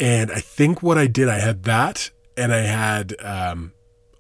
and 0.01 0.31
I 0.33 0.41
think 0.41 0.83
what 0.83 0.97
I 0.97 1.07
did 1.07 1.29
I 1.29 1.41
had 1.41 1.65
that 1.65 2.11
and 2.37 2.53
I 2.53 2.63
had 2.63 3.15
um, 3.21 3.73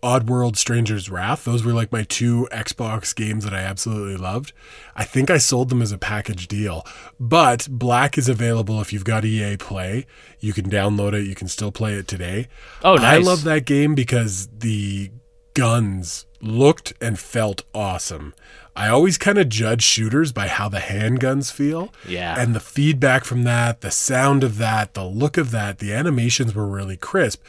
Oddworld 0.04 0.56
Stranger's 0.56 1.08
Wrath. 1.08 1.44
Those 1.44 1.64
were 1.64 1.72
like 1.72 1.90
my 1.90 2.02
two 2.02 2.46
Xbox 2.52 3.14
games 3.14 3.42
that 3.44 3.54
I 3.54 3.60
absolutely 3.60 4.18
loved. 4.18 4.52
I 4.94 5.04
think 5.04 5.30
I 5.30 5.38
sold 5.38 5.70
them 5.70 5.80
as 5.80 5.92
a 5.92 5.98
package 5.98 6.46
deal. 6.46 6.86
But 7.18 7.66
Black 7.70 8.18
is 8.18 8.28
available 8.28 8.82
if 8.82 8.92
you've 8.92 9.04
got 9.04 9.24
EA 9.24 9.56
Play. 9.56 10.04
You 10.40 10.52
can 10.52 10.68
download 10.68 11.14
it. 11.14 11.26
You 11.26 11.34
can 11.34 11.48
still 11.48 11.72
play 11.72 11.94
it 11.94 12.06
today. 12.06 12.48
Oh, 12.82 12.96
nice. 12.96 13.04
I 13.04 13.16
love 13.16 13.44
that 13.44 13.64
game 13.64 13.94
because 13.94 14.46
the 14.48 15.10
guns 15.54 16.26
looked 16.42 16.92
and 17.00 17.18
felt 17.18 17.62
awesome. 17.74 18.34
I 18.76 18.88
always 18.88 19.16
kind 19.16 19.38
of 19.38 19.48
judge 19.48 19.82
shooters 19.82 20.32
by 20.32 20.48
how 20.48 20.68
the 20.68 20.78
handguns 20.78 21.52
feel. 21.52 21.94
Yeah. 22.06 22.38
And 22.38 22.54
the 22.54 22.60
feedback 22.60 23.24
from 23.24 23.44
that, 23.44 23.80
the 23.80 23.90
sound 23.90 24.44
of 24.44 24.58
that, 24.58 24.94
the 24.94 25.04
look 25.04 25.38
of 25.38 25.52
that, 25.52 25.78
the 25.78 25.94
animations 25.94 26.54
were 26.54 26.66
really 26.66 26.96
crisp. 26.96 27.42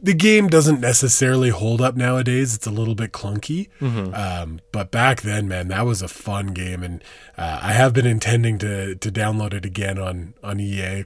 The 0.00 0.14
game 0.14 0.46
doesn't 0.46 0.80
necessarily 0.80 1.50
hold 1.50 1.80
up 1.80 1.96
nowadays. 1.96 2.54
It's 2.54 2.66
a 2.66 2.70
little 2.70 2.94
bit 2.94 3.10
clunky. 3.12 3.68
Um, 3.82 4.60
but 4.70 4.90
back 4.92 5.22
then, 5.22 5.48
man, 5.48 5.68
that 5.68 5.84
was 5.86 6.02
a 6.02 6.08
fun 6.08 6.48
game. 6.48 6.82
And 6.84 7.02
uh, 7.36 7.58
I 7.62 7.72
have 7.72 7.92
been 7.94 8.06
intending 8.06 8.58
to, 8.58 8.94
to 8.94 9.10
download 9.10 9.54
it 9.54 9.64
again 9.64 9.98
on, 9.98 10.34
on 10.42 10.60
EA 10.60 11.04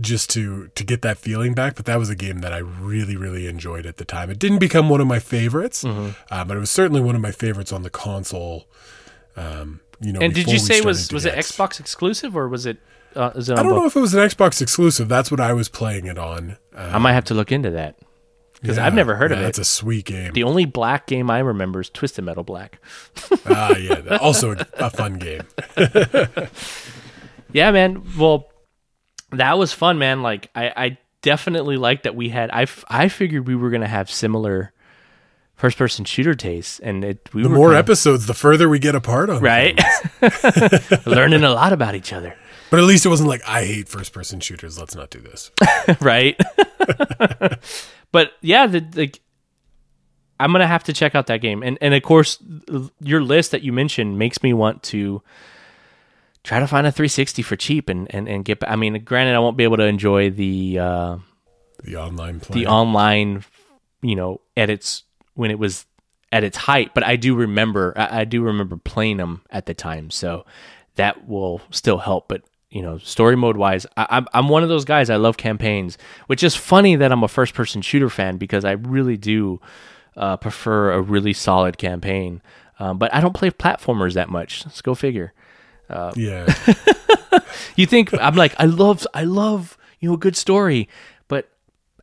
just 0.00 0.28
to 0.30 0.68
to 0.74 0.84
get 0.84 1.00
that 1.02 1.16
feeling 1.16 1.54
back. 1.54 1.74
But 1.76 1.86
that 1.86 1.96
was 1.98 2.10
a 2.10 2.16
game 2.16 2.40
that 2.40 2.52
I 2.52 2.58
really 2.58 3.16
really 3.16 3.46
enjoyed 3.46 3.86
at 3.86 3.96
the 3.98 4.04
time. 4.04 4.28
It 4.30 4.38
didn't 4.38 4.58
become 4.58 4.88
one 4.90 5.00
of 5.00 5.06
my 5.06 5.18
favorites, 5.20 5.84
Mm-hmm. 5.84 6.10
uh, 6.30 6.44
but 6.44 6.56
it 6.56 6.60
was 6.60 6.70
certainly 6.70 7.00
one 7.00 7.14
of 7.14 7.22
my 7.22 7.30
favorites 7.30 7.72
on 7.72 7.82
the 7.84 7.90
console. 7.90 8.66
Um, 9.36 9.80
you 10.00 10.12
know, 10.12 10.20
And 10.20 10.34
did 10.34 10.48
you 10.48 10.58
say 10.58 10.80
was 10.80 11.10
was 11.12 11.24
it 11.24 11.34
get- 11.34 11.44
Xbox 11.44 11.80
exclusive 11.80 12.36
or 12.36 12.48
was 12.48 12.66
it? 12.66 12.78
Uh, 13.16 13.30
is 13.34 13.48
it 13.48 13.54
I 13.58 13.62
don't 13.62 13.72
both? 13.72 13.80
know 13.80 13.86
if 13.86 13.96
it 13.96 14.00
was 14.00 14.12
an 14.12 14.20
Xbox 14.20 14.60
exclusive. 14.60 15.08
That's 15.08 15.30
what 15.30 15.40
I 15.40 15.52
was 15.54 15.68
playing 15.70 16.06
it 16.06 16.18
on. 16.18 16.58
Uh, 16.76 16.90
I 16.92 16.98
might 16.98 17.14
have 17.14 17.24
to 17.26 17.34
look 17.34 17.50
into 17.50 17.70
that 17.70 17.96
because 18.60 18.78
I've 18.78 18.94
never 18.94 19.14
heard 19.16 19.32
of 19.32 19.38
it. 19.38 19.44
It's 19.46 19.58
a 19.58 19.64
sweet 19.64 20.04
game. 20.06 20.32
the 20.32 20.42
only 20.44 20.64
black 20.64 21.06
game 21.06 21.30
I 21.30 21.38
remember 21.40 21.80
is 21.80 21.90
Twisted 21.90 22.24
Metal 22.24 22.44
Black. 22.44 22.80
Ah, 23.46 23.76
yeah, 23.76 24.18
also 24.20 24.54
a, 24.78 24.90
fun 24.90 25.14
game. 25.18 25.42
Yeah, 27.52 27.70
man. 27.70 28.02
Well, 28.18 28.48
that 29.32 29.56
was 29.58 29.72
fun, 29.72 29.98
man. 29.98 30.22
Like 30.22 30.50
I, 30.54 30.72
I 30.76 30.98
definitely 31.22 31.76
liked 31.78 32.02
that 32.02 32.14
we 32.14 32.28
had. 32.28 32.50
I, 32.50 32.62
f- 32.62 32.84
I 32.88 33.08
figured 33.08 33.46
we 33.46 33.54
were 33.56 33.70
gonna 33.70 33.88
have 33.88 34.10
similar 34.10 34.72
first 35.54 35.78
person 35.78 36.04
shooter 36.04 36.34
tastes, 36.34 36.78
and 36.78 37.02
it 37.04 37.28
we 37.32 37.42
The 37.42 37.48
more 37.48 37.68
kinda- 37.68 37.78
episodes, 37.78 38.26
the 38.26 38.34
further 38.34 38.68
we 38.68 38.78
get 38.78 38.94
apart 38.94 39.30
on. 39.30 39.40
right, 39.42 39.78
learning 41.06 41.42
a 41.42 41.50
lot 41.50 41.72
about 41.72 41.94
each 41.94 42.12
other, 42.12 42.36
But 42.70 42.80
at 42.80 42.84
least 42.84 43.06
it 43.06 43.08
wasn't 43.08 43.30
like 43.30 43.40
I 43.48 43.64
hate 43.64 43.88
first 43.88 44.12
person 44.12 44.40
shooters. 44.40 44.78
Let's 44.78 44.94
not 44.94 45.08
do 45.10 45.20
this. 45.20 45.50
right? 46.02 46.38
But 48.12 48.32
yeah, 48.40 48.66
the 48.66 48.84
like. 48.94 49.20
I'm 50.40 50.52
gonna 50.52 50.68
have 50.68 50.84
to 50.84 50.92
check 50.92 51.14
out 51.16 51.26
that 51.26 51.38
game, 51.40 51.62
and 51.64 51.78
and 51.80 51.94
of 51.94 52.02
course, 52.04 52.38
your 53.00 53.20
list 53.22 53.50
that 53.50 53.62
you 53.62 53.72
mentioned 53.72 54.18
makes 54.18 54.40
me 54.42 54.52
want 54.52 54.84
to 54.84 55.20
try 56.44 56.60
to 56.60 56.66
find 56.68 56.86
a 56.86 56.92
360 56.92 57.42
for 57.42 57.56
cheap 57.56 57.88
and 57.88 58.06
and 58.14 58.28
and 58.28 58.44
get. 58.44 58.58
I 58.68 58.76
mean, 58.76 59.02
granted, 59.04 59.34
I 59.34 59.40
won't 59.40 59.56
be 59.56 59.64
able 59.64 59.78
to 59.78 59.84
enjoy 59.86 60.30
the 60.30 60.78
uh, 60.78 61.18
The 61.82 61.96
online 61.96 62.38
play. 62.38 62.60
the 62.60 62.66
online, 62.68 63.44
you 64.00 64.14
know, 64.14 64.40
edits 64.56 65.02
when 65.34 65.50
it 65.50 65.58
was 65.58 65.86
at 66.30 66.44
its 66.44 66.56
height. 66.56 66.92
But 66.94 67.02
I 67.04 67.16
do 67.16 67.34
remember, 67.34 67.92
I, 67.96 68.20
I 68.20 68.24
do 68.24 68.42
remember 68.42 68.76
playing 68.76 69.16
them 69.16 69.42
at 69.50 69.66
the 69.66 69.74
time, 69.74 70.08
so 70.10 70.46
that 70.94 71.26
will 71.26 71.62
still 71.72 71.98
help. 71.98 72.28
But 72.28 72.42
you 72.70 72.82
know, 72.82 72.98
story 72.98 73.36
mode 73.36 73.56
wise, 73.56 73.86
I, 73.96 74.06
I'm 74.10 74.26
I'm 74.32 74.48
one 74.48 74.62
of 74.62 74.68
those 74.68 74.84
guys. 74.84 75.10
I 75.10 75.16
love 75.16 75.36
campaigns, 75.36 75.96
which 76.26 76.42
is 76.42 76.54
funny 76.54 76.96
that 76.96 77.12
I'm 77.12 77.22
a 77.24 77.28
first 77.28 77.54
person 77.54 77.82
shooter 77.82 78.10
fan 78.10 78.36
because 78.36 78.64
I 78.64 78.72
really 78.72 79.16
do 79.16 79.60
uh, 80.16 80.36
prefer 80.36 80.92
a 80.92 81.00
really 81.00 81.32
solid 81.32 81.78
campaign. 81.78 82.42
Um, 82.78 82.98
but 82.98 83.12
I 83.14 83.20
don't 83.20 83.34
play 83.34 83.50
platformers 83.50 84.14
that 84.14 84.28
much. 84.28 84.64
Let's 84.66 84.82
go 84.82 84.94
figure. 84.94 85.32
yeah. 86.16 86.46
You 87.76 87.86
think 87.86 88.12
I'm 88.14 88.34
like 88.34 88.54
I 88.58 88.66
love 88.66 89.06
I 89.14 89.24
love 89.24 89.78
you 90.00 90.08
know 90.08 90.14
a 90.14 90.18
good 90.18 90.36
story, 90.36 90.88
but 91.28 91.48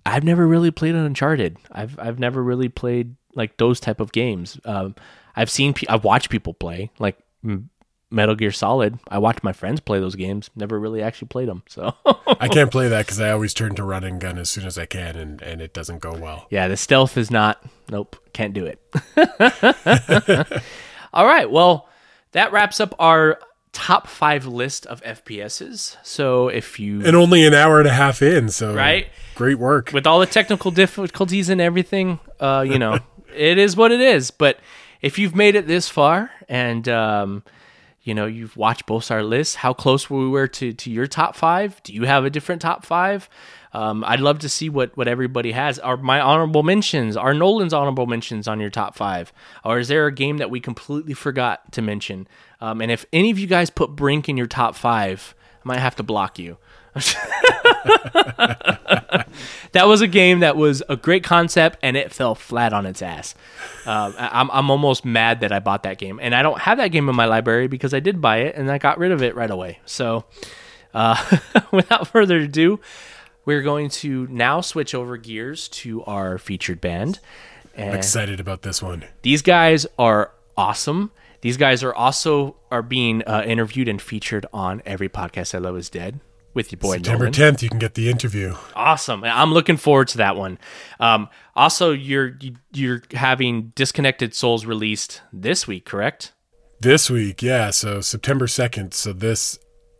I've 0.05 0.23
never 0.23 0.47
really 0.47 0.71
played 0.71 0.95
an 0.95 1.05
Uncharted. 1.05 1.57
I've 1.71 1.97
I've 1.99 2.19
never 2.19 2.41
really 2.41 2.69
played 2.69 3.15
like 3.35 3.57
those 3.57 3.79
type 3.79 3.99
of 3.99 4.11
games. 4.11 4.59
Um, 4.65 4.95
I've 5.35 5.49
seen 5.49 5.73
I've 5.89 6.03
watched 6.03 6.29
people 6.29 6.53
play 6.53 6.91
like 6.99 7.17
Metal 8.15 8.33
Gear 8.35 8.51
Solid. 8.51 8.97
I 9.09 9.17
watched 9.19 9.43
my 9.43 9.53
friends 9.53 9.79
play 9.81 9.99
those 9.99 10.15
games. 10.15 10.49
Never 10.55 10.79
really 10.79 11.01
actually 11.03 11.27
played 11.27 11.47
them. 11.49 11.63
So 11.67 11.93
I 12.39 12.47
can't 12.47 12.71
play 12.71 12.87
that 12.87 13.05
because 13.05 13.19
I 13.19 13.29
always 13.31 13.53
turn 13.53 13.75
to 13.75 13.83
run 13.83 14.03
and 14.03 14.19
gun 14.19 14.37
as 14.39 14.49
soon 14.49 14.65
as 14.65 14.77
I 14.77 14.85
can, 14.85 15.15
and, 15.15 15.41
and 15.41 15.61
it 15.61 15.73
doesn't 15.73 15.99
go 15.99 16.13
well. 16.17 16.47
yeah, 16.49 16.67
the 16.67 16.77
stealth 16.77 17.17
is 17.17 17.29
not. 17.29 17.61
Nope, 17.91 18.15
can't 18.33 18.53
do 18.53 18.65
it. 18.65 18.81
All 21.13 21.25
right, 21.25 21.49
well, 21.49 21.87
that 22.31 22.51
wraps 22.51 22.79
up 22.79 22.93
our 22.99 23.39
top 23.71 24.07
five 24.07 24.45
list 24.45 24.85
of 24.85 25.01
FPSs. 25.03 25.97
So 26.03 26.47
if 26.47 26.79
you 26.79 27.05
And 27.05 27.15
only 27.15 27.45
an 27.45 27.53
hour 27.53 27.79
and 27.79 27.87
a 27.87 27.93
half 27.93 28.21
in, 28.21 28.49
so 28.49 28.73
Right. 28.73 29.07
great 29.35 29.59
work. 29.59 29.91
with 29.93 30.07
all 30.07 30.19
the 30.19 30.25
technical 30.25 30.71
difficulties 30.71 31.49
and 31.49 31.59
everything, 31.61 32.19
uh, 32.39 32.65
you 32.67 32.79
know, 32.79 32.99
it 33.35 33.57
is 33.57 33.75
what 33.75 33.91
it 33.91 33.99
is. 34.01 34.31
But 34.31 34.59
if 35.01 35.19
you've 35.19 35.35
made 35.35 35.55
it 35.55 35.67
this 35.67 35.89
far 35.89 36.31
and 36.49 36.87
um, 36.89 37.43
you 38.05 38.13
know 38.13 38.27
you've 38.27 38.55
watched 38.55 38.85
both 38.85 39.11
our 39.11 39.23
lists, 39.23 39.55
how 39.55 39.73
close 39.73 40.09
were 40.09 40.19
we 40.19 40.29
were 40.29 40.47
to 40.47 40.71
to 40.71 40.89
your 40.91 41.07
top 41.07 41.35
five? 41.35 41.81
Do 41.83 41.91
you 41.91 42.03
have 42.03 42.23
a 42.23 42.29
different 42.29 42.61
top 42.61 42.85
five? 42.85 43.27
Um, 43.73 44.05
I'd 44.05 44.21
love 44.21 44.39
to 44.39 44.49
see 44.49 44.69
what 44.69 44.95
what 44.95 45.07
everybody 45.07 45.51
has. 45.51 45.79
Are 45.79 45.97
my 45.97 46.21
honorable 46.21 46.63
mentions? 46.63 47.17
Are 47.17 47.33
Nolan's 47.33 47.73
honorable 47.73 48.05
mentions 48.05 48.47
on 48.47 48.59
your 48.59 48.69
top 48.69 48.95
five? 48.95 49.33
Or 49.65 49.79
is 49.79 49.87
there 49.87 50.05
a 50.05 50.13
game 50.13 50.37
that 50.37 50.51
we 50.51 50.59
completely 50.59 51.15
forgot 51.15 51.71
to 51.73 51.81
mention? 51.81 52.27
Um, 52.61 52.79
and 52.79 52.91
if 52.91 53.05
any 53.11 53.31
of 53.31 53.39
you 53.39 53.47
guys 53.47 53.69
put 53.71 53.95
Brink 53.95 54.29
in 54.29 54.37
your 54.37 54.47
top 54.47 54.75
five, 54.75 55.33
I 55.65 55.67
might 55.67 55.79
have 55.79 55.95
to 55.95 56.03
block 56.03 56.37
you. 56.37 56.57
that 59.71 59.85
was 59.87 60.01
a 60.01 60.07
game 60.07 60.39
that 60.39 60.55
was 60.55 60.81
a 60.89 60.95
great 60.95 61.23
concept 61.23 61.77
and 61.81 61.97
it 61.97 62.13
fell 62.13 62.35
flat 62.35 62.73
on 62.73 62.85
its 62.85 63.01
ass. 63.01 63.35
Um, 63.85 64.15
I'm, 64.17 64.49
I'm 64.51 64.71
almost 64.71 65.05
mad 65.05 65.41
that 65.41 65.51
I 65.51 65.59
bought 65.59 65.83
that 65.83 65.97
game 65.97 66.19
and 66.21 66.33
I 66.33 66.41
don't 66.41 66.59
have 66.59 66.77
that 66.77 66.89
game 66.89 67.09
in 67.09 67.15
my 67.15 67.25
library 67.25 67.67
because 67.67 67.93
I 67.93 67.99
did 67.99 68.21
buy 68.21 68.37
it 68.37 68.55
and 68.55 68.69
I 68.71 68.77
got 68.77 68.97
rid 68.97 69.11
of 69.11 69.21
it 69.21 69.35
right 69.35 69.51
away. 69.51 69.79
So, 69.85 70.25
uh, 70.93 71.39
without 71.71 72.07
further 72.07 72.37
ado, 72.37 72.79
we're 73.45 73.61
going 73.61 73.89
to 73.89 74.27
now 74.29 74.61
switch 74.61 74.95
over 74.95 75.17
gears 75.17 75.67
to 75.69 76.03
our 76.05 76.37
featured 76.37 76.81
band. 76.81 77.19
And 77.75 77.91
I'm 77.91 77.97
Excited 77.97 78.39
about 78.39 78.61
this 78.61 78.81
one. 78.81 79.05
these 79.21 79.41
guys 79.41 79.85
are 79.99 80.31
awesome. 80.57 81.11
These 81.41 81.57
guys 81.57 81.83
are 81.83 81.93
also 81.93 82.55
are 82.71 82.81
being 82.81 83.21
uh, 83.23 83.43
interviewed 83.45 83.87
and 83.87 84.01
featured 84.01 84.45
on 84.51 84.81
every 84.85 85.09
podcast 85.09 85.53
I 85.53 85.59
love 85.59 85.77
is 85.77 85.89
dead 85.89 86.19
with 86.55 86.71
your 86.71 86.79
boy 86.79 86.93
September 86.95 87.25
Nolan. 87.25 87.33
10th, 87.33 87.61
you 87.61 87.69
can 87.69 87.77
get 87.79 87.93
the 87.93 88.09
interview. 88.09 88.55
awesome. 88.75 89.23
I'm 89.23 89.53
looking 89.53 89.77
forward 89.77 90.07
to 90.09 90.17
that 90.17 90.35
one. 90.35 90.57
Um, 90.99 91.29
also 91.55 91.91
you're 91.91 92.35
you- 92.39 92.55
you're 92.73 93.03
having 93.11 93.71
disconnected 93.75 94.33
souls 94.33 94.65
released 94.65 95.21
this 95.31 95.67
week 95.67 95.85
correct? 95.85 96.31
This 96.81 97.09
week, 97.09 97.41
yeah, 97.41 97.69
so 97.71 98.01
September 98.01 98.47
2nd. 98.47 98.93
So 98.93 99.13
this 99.13 99.57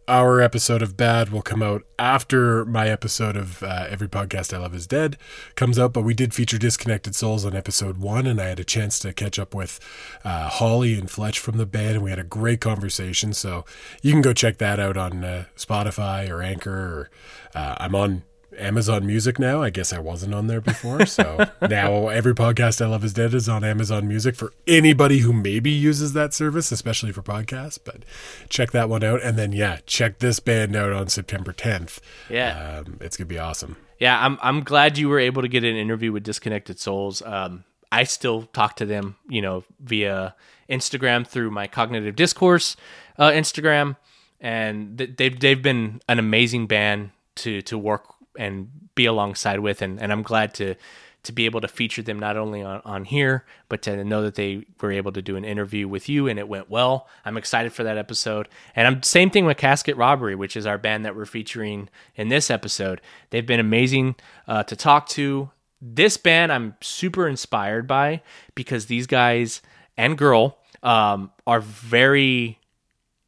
our 0.07 0.39
episode 0.39 0.81
of 0.81 0.95
Bad 0.95 1.29
will 1.29 1.41
come 1.41 1.63
out 1.63 1.83
after 1.97 2.63
my 2.65 2.87
episode 2.87 3.35
of 3.35 3.63
uh, 3.63 3.87
Every 3.89 4.07
Podcast 4.07 4.53
I 4.53 4.59
Love 4.59 4.75
Is 4.75 4.85
Dead 4.85 5.17
comes 5.55 5.79
out, 5.79 5.93
but 5.93 6.03
we 6.03 6.13
did 6.13 6.33
feature 6.33 6.59
Disconnected 6.59 7.15
Souls 7.15 7.43
on 7.43 7.55
episode 7.55 7.97
one, 7.97 8.27
and 8.27 8.39
I 8.39 8.45
had 8.45 8.59
a 8.59 8.63
chance 8.63 8.99
to 8.99 9.13
catch 9.13 9.39
up 9.39 9.55
with 9.55 9.79
uh, 10.23 10.49
Holly 10.49 10.93
and 10.93 11.09
Fletch 11.09 11.39
from 11.39 11.57
the 11.57 11.65
band, 11.65 11.95
and 11.95 12.03
we 12.03 12.11
had 12.11 12.19
a 12.19 12.23
great 12.23 12.61
conversation. 12.61 13.33
So 13.33 13.65
you 14.03 14.11
can 14.11 14.21
go 14.21 14.33
check 14.33 14.59
that 14.59 14.79
out 14.79 14.95
on 14.95 15.23
uh, 15.23 15.45
Spotify 15.57 16.29
or 16.29 16.43
Anchor, 16.43 16.71
or 16.71 17.09
uh, 17.55 17.75
I'm 17.79 17.95
on 17.95 18.23
Amazon 18.57 19.05
Music 19.05 19.39
now. 19.39 19.61
I 19.61 19.69
guess 19.69 19.91
I 19.93 19.99
wasn't 19.99 20.33
on 20.33 20.47
there 20.47 20.61
before. 20.61 21.05
So 21.05 21.45
now 21.61 22.07
every 22.07 22.33
podcast 22.33 22.81
I 22.83 22.87
love 22.87 23.03
is 23.03 23.13
dead 23.13 23.33
is 23.33 23.47
on 23.49 23.63
Amazon 23.63 24.07
Music 24.07 24.35
for 24.35 24.53
anybody 24.67 25.19
who 25.19 25.33
maybe 25.33 25.71
uses 25.71 26.13
that 26.13 26.33
service, 26.33 26.71
especially 26.71 27.11
for 27.11 27.21
podcasts. 27.21 27.79
But 27.83 28.03
check 28.49 28.71
that 28.71 28.89
one 28.89 29.03
out. 29.03 29.21
And 29.23 29.37
then, 29.37 29.51
yeah, 29.51 29.79
check 29.85 30.19
this 30.19 30.39
band 30.39 30.75
out 30.75 30.93
on 30.93 31.07
September 31.07 31.53
10th. 31.53 31.99
Yeah. 32.29 32.83
Um, 32.85 32.97
it's 33.01 33.17
going 33.17 33.27
to 33.27 33.33
be 33.33 33.39
awesome. 33.39 33.77
yeah 33.99 34.23
i'm 34.25 34.37
i'm 34.41 34.61
glad 34.61 34.97
you 34.97 35.07
were 35.07 35.19
able 35.19 35.41
to 35.41 35.47
get 35.47 35.63
an 35.63 35.75
interview 35.75 36.11
with 36.11 36.23
disconnected 36.23 36.77
souls 36.79 37.21
um, 37.21 37.63
i 37.91 38.03
still 38.03 38.43
talk 38.53 38.75
to 38.75 38.85
them 38.85 39.15
you 39.29 39.41
know 39.41 39.63
via 39.79 40.35
instagram 40.69 41.25
through 41.25 41.49
my 41.49 41.65
cognitive 41.67 42.15
discourse 42.15 42.75
uh, 43.17 43.29
instagram 43.31 43.95
and 44.41 44.97
they've, 44.97 45.39
they've 45.39 45.61
been 45.61 46.01
an 46.09 46.19
amazing 46.19 46.67
band 46.67 47.11
to 47.35 47.61
to 47.61 47.77
work 47.77 48.14
and 48.37 48.69
be 48.95 49.05
alongside 49.05 49.59
with 49.59 49.81
and, 49.81 50.01
and 50.01 50.11
i'm 50.11 50.23
glad 50.23 50.53
to 50.53 50.75
to 51.23 51.31
be 51.31 51.45
able 51.45 51.59
to 51.59 51.67
feature 51.67 52.03
them 52.03 52.19
not 52.19 52.37
only 52.37 52.61
on, 52.61 52.81
on 52.85 53.03
here 53.03 53.45
but 53.67 53.81
to 53.81 54.03
know 54.03 54.21
that 54.21 54.35
they 54.35 54.63
were 54.79 54.91
able 54.91 55.11
to 55.11 55.23
do 55.23 55.35
an 55.35 55.43
interview 55.43 55.87
with 55.87 56.07
you 56.07 56.27
and 56.27 56.37
it 56.37 56.47
went 56.47 56.69
well 56.69 57.07
i'm 57.25 57.37
excited 57.37 57.73
for 57.73 57.83
that 57.83 57.97
episode 57.97 58.47
and 58.75 58.87
i'm 58.87 59.01
same 59.01 59.29
thing 59.29 59.45
with 59.45 59.57
casket 59.57 59.97
robbery 59.97 60.35
which 60.35 60.55
is 60.55 60.65
our 60.65 60.77
band 60.77 61.03
that 61.03 61.15
we're 61.15 61.25
featuring 61.25 61.89
in 62.15 62.29
this 62.29 62.51
episode 62.51 63.01
they've 63.31 63.47
been 63.47 63.59
amazing 63.59 64.15
uh, 64.47 64.63
to 64.63 64.75
talk 64.75 65.07
to 65.09 65.49
this 65.81 66.15
band 66.15 66.51
i'm 66.51 66.75
super 66.81 67.27
inspired 67.27 67.87
by 67.87 68.21
because 68.53 68.85
these 68.85 69.07
guys 69.07 69.61
and 69.97 70.17
girl 70.17 70.59
um, 70.83 71.31
are 71.47 71.59
very 71.59 72.59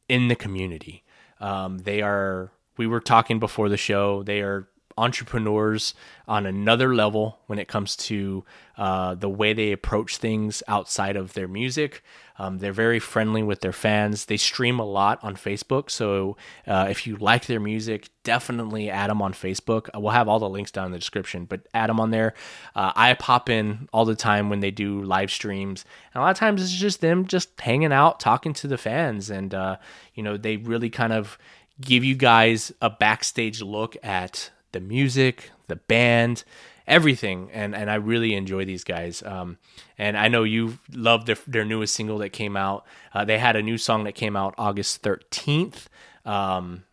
in 0.07 0.27
the 0.27 0.35
community. 0.35 1.03
Um, 1.39 1.79
they 1.79 2.01
are. 2.01 2.51
We 2.77 2.87
were 2.87 2.99
talking 2.99 3.39
before 3.39 3.69
the 3.69 3.77
show. 3.77 4.23
They 4.23 4.41
are 4.41 4.67
entrepreneurs 4.97 5.93
on 6.27 6.45
another 6.45 6.93
level 6.93 7.39
when 7.47 7.59
it 7.59 7.67
comes 7.67 7.95
to 7.95 8.43
uh, 8.77 9.15
the 9.15 9.29
way 9.29 9.53
they 9.53 9.71
approach 9.71 10.17
things 10.17 10.61
outside 10.67 11.15
of 11.15 11.33
their 11.33 11.47
music. 11.47 12.03
Um, 12.39 12.59
they're 12.59 12.73
very 12.73 12.99
friendly 12.99 13.41
with 13.41 13.61
their 13.61 13.73
fans. 13.73 14.25
They 14.25 14.37
stream 14.37 14.79
a 14.79 14.85
lot 14.85 15.23
on 15.23 15.35
Facebook. 15.35 15.89
So 15.89 16.37
uh, 16.67 16.87
if 16.89 17.07
you 17.07 17.15
like 17.15 17.47
their 17.47 17.59
music, 17.59 18.09
definitely 18.23 18.89
add 18.89 19.09
them 19.09 19.21
on 19.21 19.33
Facebook. 19.33 19.89
We'll 19.95 20.11
have 20.11 20.27
all 20.27 20.39
the 20.39 20.49
links 20.49 20.71
down 20.71 20.87
in 20.87 20.91
the 20.91 20.99
description, 20.99 21.45
but 21.45 21.67
add 21.73 21.89
them 21.89 21.99
on 21.99 22.11
there. 22.11 22.33
Uh, 22.75 22.91
I 22.95 23.13
pop 23.15 23.49
in 23.49 23.89
all 23.91 24.05
the 24.05 24.15
time 24.15 24.49
when 24.49 24.59
they 24.59 24.71
do 24.71 25.01
live 25.01 25.31
streams. 25.31 25.85
And 26.13 26.21
a 26.21 26.25
lot 26.25 26.31
of 26.31 26.37
times 26.37 26.61
it's 26.61 26.73
just 26.73 27.01
them 27.01 27.25
just 27.25 27.59
hanging 27.59 27.93
out, 27.93 28.19
talking 28.19 28.53
to 28.53 28.67
the 28.67 28.77
fans. 28.77 29.29
And, 29.31 29.53
uh, 29.53 29.77
you 30.13 30.21
know, 30.21 30.37
they 30.37 30.57
really 30.57 30.89
kind 30.89 31.13
of 31.13 31.39
give 31.81 32.03
you 32.03 32.15
guys 32.15 32.71
a 32.81 32.89
backstage 32.89 33.61
look 33.61 33.97
at 34.03 34.51
the 34.71 34.79
music, 34.79 35.51
the 35.67 35.75
band, 35.75 36.43
everything. 36.87 37.49
And 37.51 37.75
and 37.75 37.89
I 37.89 37.95
really 37.95 38.33
enjoy 38.33 38.65
these 38.65 38.83
guys. 38.83 39.23
Um, 39.23 39.57
and 39.97 40.17
I 40.17 40.27
know 40.27 40.43
you 40.43 40.79
love 40.93 41.25
their 41.25 41.37
their 41.47 41.65
newest 41.65 41.93
single 41.93 42.17
that 42.19 42.29
came 42.29 42.55
out. 42.55 42.85
Uh, 43.13 43.25
they 43.25 43.37
had 43.37 43.55
a 43.55 43.61
new 43.61 43.77
song 43.77 44.03
that 44.05 44.15
came 44.15 44.35
out 44.35 44.53
August 44.57 45.01
thirteenth. 45.01 45.89
Um, 46.25 46.83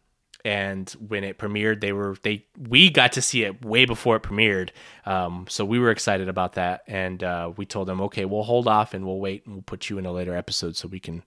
and 0.45 0.91
when 1.09 1.25
it 1.25 1.39
premiered, 1.39 1.81
they 1.81 1.93
were 1.93 2.17
they 2.23 2.45
we 2.59 2.91
got 2.91 3.13
to 3.13 3.23
see 3.23 3.45
it 3.45 3.65
way 3.65 3.87
before 3.87 4.17
it 4.17 4.23
premiered. 4.23 4.71
Um, 5.07 5.47
so 5.49 5.65
we 5.65 5.79
were 5.79 5.91
excited 5.91 6.29
about 6.29 6.53
that, 6.55 6.83
and 6.87 7.25
uh, 7.25 7.53
we 7.57 7.65
told 7.65 7.89
them, 7.89 8.01
okay, 8.03 8.27
we'll 8.27 8.43
hold 8.43 8.69
off 8.69 8.93
and 8.93 9.07
we'll 9.07 9.21
wait 9.21 9.47
and 9.47 9.55
we'll 9.55 9.63
put 9.63 9.89
you 9.89 9.99
in 9.99 10.05
a 10.05 10.13
later 10.13 10.37
episode 10.37 10.77
so 10.77 10.87
we 10.87 11.01
can 11.01 11.23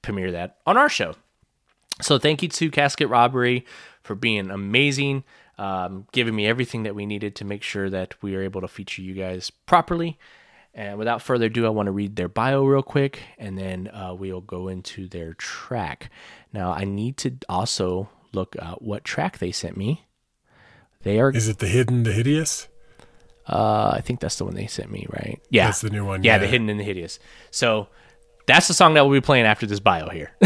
premiere 0.00 0.32
that 0.32 0.56
on 0.66 0.78
our 0.78 0.88
show. 0.88 1.14
So 2.00 2.18
thank 2.18 2.42
you 2.42 2.48
to 2.48 2.70
Casket 2.70 3.08
Robbery 3.10 3.66
for 4.02 4.14
being 4.14 4.50
amazing, 4.50 5.24
um, 5.58 6.06
giving 6.12 6.34
me 6.34 6.46
everything 6.46 6.82
that 6.84 6.94
we 6.94 7.06
needed 7.06 7.34
to 7.36 7.44
make 7.44 7.62
sure 7.62 7.90
that 7.90 8.14
we 8.22 8.34
are 8.36 8.42
able 8.42 8.60
to 8.60 8.68
feature 8.68 9.02
you 9.02 9.14
guys 9.14 9.50
properly. 9.50 10.18
And 10.74 10.98
without 10.98 11.20
further 11.20 11.46
ado, 11.46 11.66
I 11.66 11.68
want 11.68 11.86
to 11.86 11.92
read 11.92 12.16
their 12.16 12.28
bio 12.28 12.64
real 12.64 12.82
quick, 12.82 13.20
and 13.38 13.58
then 13.58 13.88
uh, 13.88 14.14
we'll 14.18 14.40
go 14.40 14.68
into 14.68 15.06
their 15.06 15.34
track. 15.34 16.10
Now, 16.52 16.72
I 16.72 16.84
need 16.84 17.18
to 17.18 17.36
also 17.48 18.08
look 18.32 18.56
at 18.58 18.80
what 18.80 19.04
track 19.04 19.36
they 19.38 19.52
sent 19.52 19.76
me. 19.76 20.06
They 21.02 21.20
are, 21.20 21.30
Is 21.30 21.48
it 21.48 21.58
The 21.58 21.66
Hidden, 21.68 22.04
The 22.04 22.12
Hideous? 22.12 22.68
uh, 23.46 23.92
I 23.94 24.00
think 24.00 24.20
that's 24.20 24.36
the 24.36 24.44
one 24.44 24.54
they 24.54 24.66
sent 24.66 24.90
me, 24.90 25.04
right? 25.10 25.40
Yeah, 25.50 25.66
That's 25.66 25.80
the 25.82 25.90
new 25.90 26.06
one, 26.06 26.22
Yeah, 26.22 26.34
yeah. 26.34 26.38
the 26.38 26.46
hidden 26.46 26.70
and 26.70 26.78
the 26.80 26.84
hideous. 26.84 27.18
So 27.50 27.88
that's 28.46 28.68
the 28.68 28.74
song 28.74 28.94
that 28.94 29.06
we'll 29.06 29.20
be 29.20 29.24
playing 29.24 29.46
after 29.46 29.66
this 29.66 29.80
bio 29.80 30.08
here. 30.08 30.32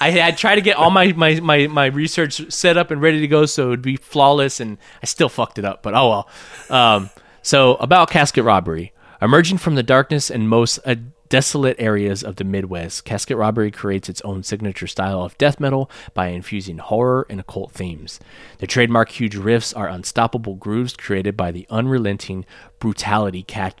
I 0.00 0.10
had 0.10 0.38
tried 0.38 0.56
to 0.56 0.60
get 0.60 0.76
all 0.76 0.90
my, 0.90 1.12
my, 1.12 1.40
my, 1.40 1.66
my 1.66 1.86
research 1.86 2.52
set 2.52 2.76
up 2.76 2.90
and 2.90 3.02
ready 3.02 3.20
to 3.20 3.28
go 3.28 3.46
so 3.46 3.66
it 3.66 3.70
would 3.70 3.82
be 3.82 3.96
flawless, 3.96 4.60
and 4.60 4.78
I 5.02 5.06
still 5.06 5.28
fucked 5.28 5.58
it 5.58 5.64
up, 5.64 5.82
but 5.82 5.94
oh 5.94 6.08
well. 6.08 6.28
Um, 6.70 7.10
so, 7.42 7.74
about 7.76 8.10
casket 8.10 8.44
robbery. 8.44 8.92
Emerging 9.20 9.58
from 9.58 9.74
the 9.74 9.82
darkness 9.82 10.30
and 10.30 10.48
most 10.48 10.78
uh, 10.84 10.94
desolate 11.28 11.76
areas 11.78 12.22
of 12.22 12.36
the 12.36 12.44
Midwest, 12.44 13.04
Casket 13.04 13.36
Robbery 13.36 13.70
creates 13.70 14.08
its 14.08 14.20
own 14.22 14.42
signature 14.42 14.86
style 14.86 15.22
of 15.22 15.36
death 15.38 15.60
metal 15.60 15.90
by 16.14 16.28
infusing 16.28 16.78
horror 16.78 17.26
and 17.28 17.40
occult 17.40 17.72
themes. 17.72 18.20
The 18.58 18.66
trademark 18.66 19.10
huge 19.10 19.36
riffs 19.36 19.76
are 19.76 19.88
unstoppable 19.88 20.54
grooves 20.54 20.96
created 20.96 21.36
by 21.36 21.50
the 21.50 21.66
unrelenting 21.70 22.44
brutality 22.78 23.42
cat 23.42 23.80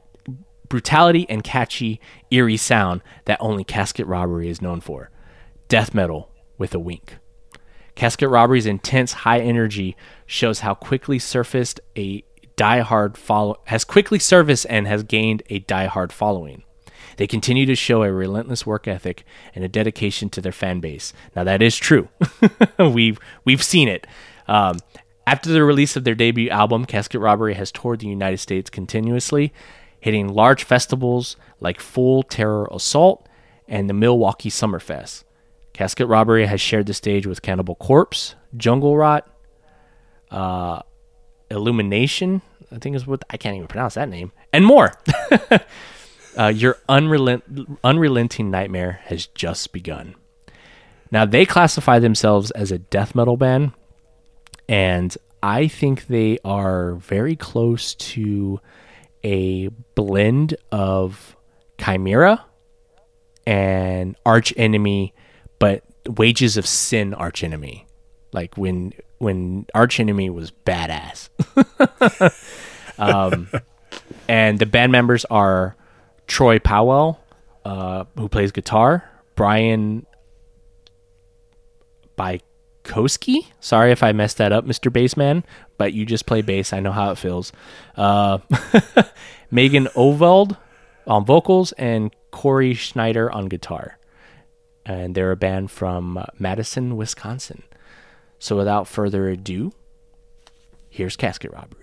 brutality 0.68 1.26
and 1.28 1.44
catchy, 1.44 2.00
eerie 2.30 2.56
sound 2.56 3.02
that 3.24 3.38
only 3.40 3.64
Casket 3.64 4.06
Robbery 4.06 4.48
is 4.48 4.62
known 4.62 4.80
for. 4.80 5.10
Death 5.68 5.94
metal 5.94 6.30
with 6.56 6.74
a 6.74 6.78
wink. 6.78 7.18
Casket 7.94 8.28
Robbery's 8.28 8.66
intense 8.66 9.12
high 9.12 9.40
energy 9.40 9.96
shows 10.26 10.60
how 10.60 10.74
quickly 10.74 11.18
surfaced 11.18 11.80
a 11.96 12.22
diehard 12.56 13.16
follow 13.16 13.60
has 13.66 13.84
quickly 13.84 14.18
surfaced 14.18 14.66
and 14.68 14.86
has 14.86 15.02
gained 15.02 15.42
a 15.48 15.60
diehard 15.60 16.12
following. 16.12 16.64
They 17.16 17.26
continue 17.26 17.66
to 17.66 17.74
show 17.74 18.02
a 18.04 18.12
relentless 18.12 18.64
work 18.64 18.86
ethic 18.86 19.24
and 19.54 19.64
a 19.64 19.68
dedication 19.68 20.28
to 20.30 20.40
their 20.40 20.52
fan 20.52 20.80
base. 20.80 21.12
Now 21.34 21.44
that 21.44 21.62
is 21.62 21.76
true. 21.76 22.08
we've 22.78 23.18
we've 23.44 23.62
seen 23.62 23.88
it. 23.88 24.06
Um, 24.46 24.78
after 25.26 25.50
the 25.50 25.64
release 25.64 25.96
of 25.96 26.04
their 26.04 26.14
debut 26.14 26.48
album, 26.48 26.84
Casket 26.84 27.20
Robbery 27.20 27.54
has 27.54 27.70
toured 27.70 28.00
the 28.00 28.06
United 28.06 28.38
States 28.38 28.70
continuously, 28.70 29.52
hitting 30.00 30.28
large 30.28 30.64
festivals 30.64 31.36
like 31.60 31.80
Full 31.80 32.22
Terror 32.22 32.68
Assault 32.70 33.28
and 33.66 33.88
the 33.88 33.94
Milwaukee 33.94 34.50
Summerfest. 34.50 35.24
Casket 35.72 36.08
Robbery 36.08 36.46
has 36.46 36.60
shared 36.60 36.86
the 36.86 36.94
stage 36.94 37.26
with 37.26 37.42
Cannibal 37.42 37.76
Corpse, 37.76 38.34
Jungle 38.56 38.96
Rot, 38.96 39.28
uh, 40.30 40.82
Illumination, 41.50 42.42
I 42.72 42.78
think 42.78 42.96
is 42.96 43.06
what 43.06 43.24
I 43.30 43.36
can't 43.36 43.56
even 43.56 43.68
pronounce 43.68 43.94
that 43.94 44.08
name, 44.08 44.32
and 44.52 44.64
more. 44.64 44.92
uh, 46.36 46.48
your 46.48 46.78
unrelent, 46.88 47.78
unrelenting 47.84 48.50
nightmare 48.50 49.00
has 49.04 49.26
just 49.26 49.72
begun. 49.72 50.14
Now 51.10 51.24
they 51.24 51.46
classify 51.46 51.98
themselves 51.98 52.50
as 52.50 52.70
a 52.70 52.78
death 52.78 53.14
metal 53.14 53.36
band, 53.36 53.72
and 54.68 55.16
I 55.42 55.68
think 55.68 56.08
they 56.08 56.38
are 56.44 56.94
very 56.94 57.36
close 57.36 57.94
to 57.94 58.60
a 59.24 59.68
blend 59.94 60.56
of 60.70 61.36
Chimaira 61.78 62.42
and 63.46 64.16
Arch 64.26 64.52
Enemy, 64.56 65.14
but 65.58 65.82
Wages 66.06 66.56
of 66.56 66.66
Sin 66.66 67.14
Arch 67.14 67.42
Enemy. 67.42 67.86
Like 68.32 68.56
when 68.56 68.92
when 69.18 69.66
Arch 69.74 70.00
Enemy 70.00 70.30
was 70.30 70.52
badass. 70.64 71.28
um, 72.98 73.48
and 74.28 74.58
the 74.58 74.66
band 74.66 74.92
members 74.92 75.24
are 75.26 75.76
Troy 76.26 76.58
Powell, 76.58 77.20
uh, 77.64 78.04
who 78.16 78.28
plays 78.28 78.52
guitar, 78.52 79.08
Brian 79.34 80.06
Bykowski. 82.88 83.46
Sorry 83.60 83.92
if 83.92 84.02
I 84.02 84.12
messed 84.12 84.38
that 84.38 84.52
up, 84.52 84.64
Mr. 84.64 84.90
Bassman, 84.90 85.44
but 85.76 85.92
you 85.92 86.04
just 86.04 86.26
play 86.26 86.42
bass. 86.42 86.72
I 86.72 86.80
know 86.80 86.92
how 86.92 87.10
it 87.10 87.18
feels. 87.18 87.52
Uh, 87.96 88.38
Megan 89.50 89.86
Oveld 89.94 90.56
on 91.06 91.24
vocals 91.24 91.72
and 91.72 92.14
Corey 92.30 92.74
Schneider 92.74 93.30
on 93.30 93.46
guitar. 93.46 93.98
And 94.84 95.14
they're 95.14 95.32
a 95.32 95.36
band 95.36 95.70
from 95.70 96.24
Madison, 96.38 96.96
Wisconsin. 96.96 97.62
So 98.38 98.56
without 98.56 98.88
further 98.88 99.28
ado, 99.28 99.72
here's 100.88 101.16
Casket 101.16 101.52
Robbery. 101.52 101.77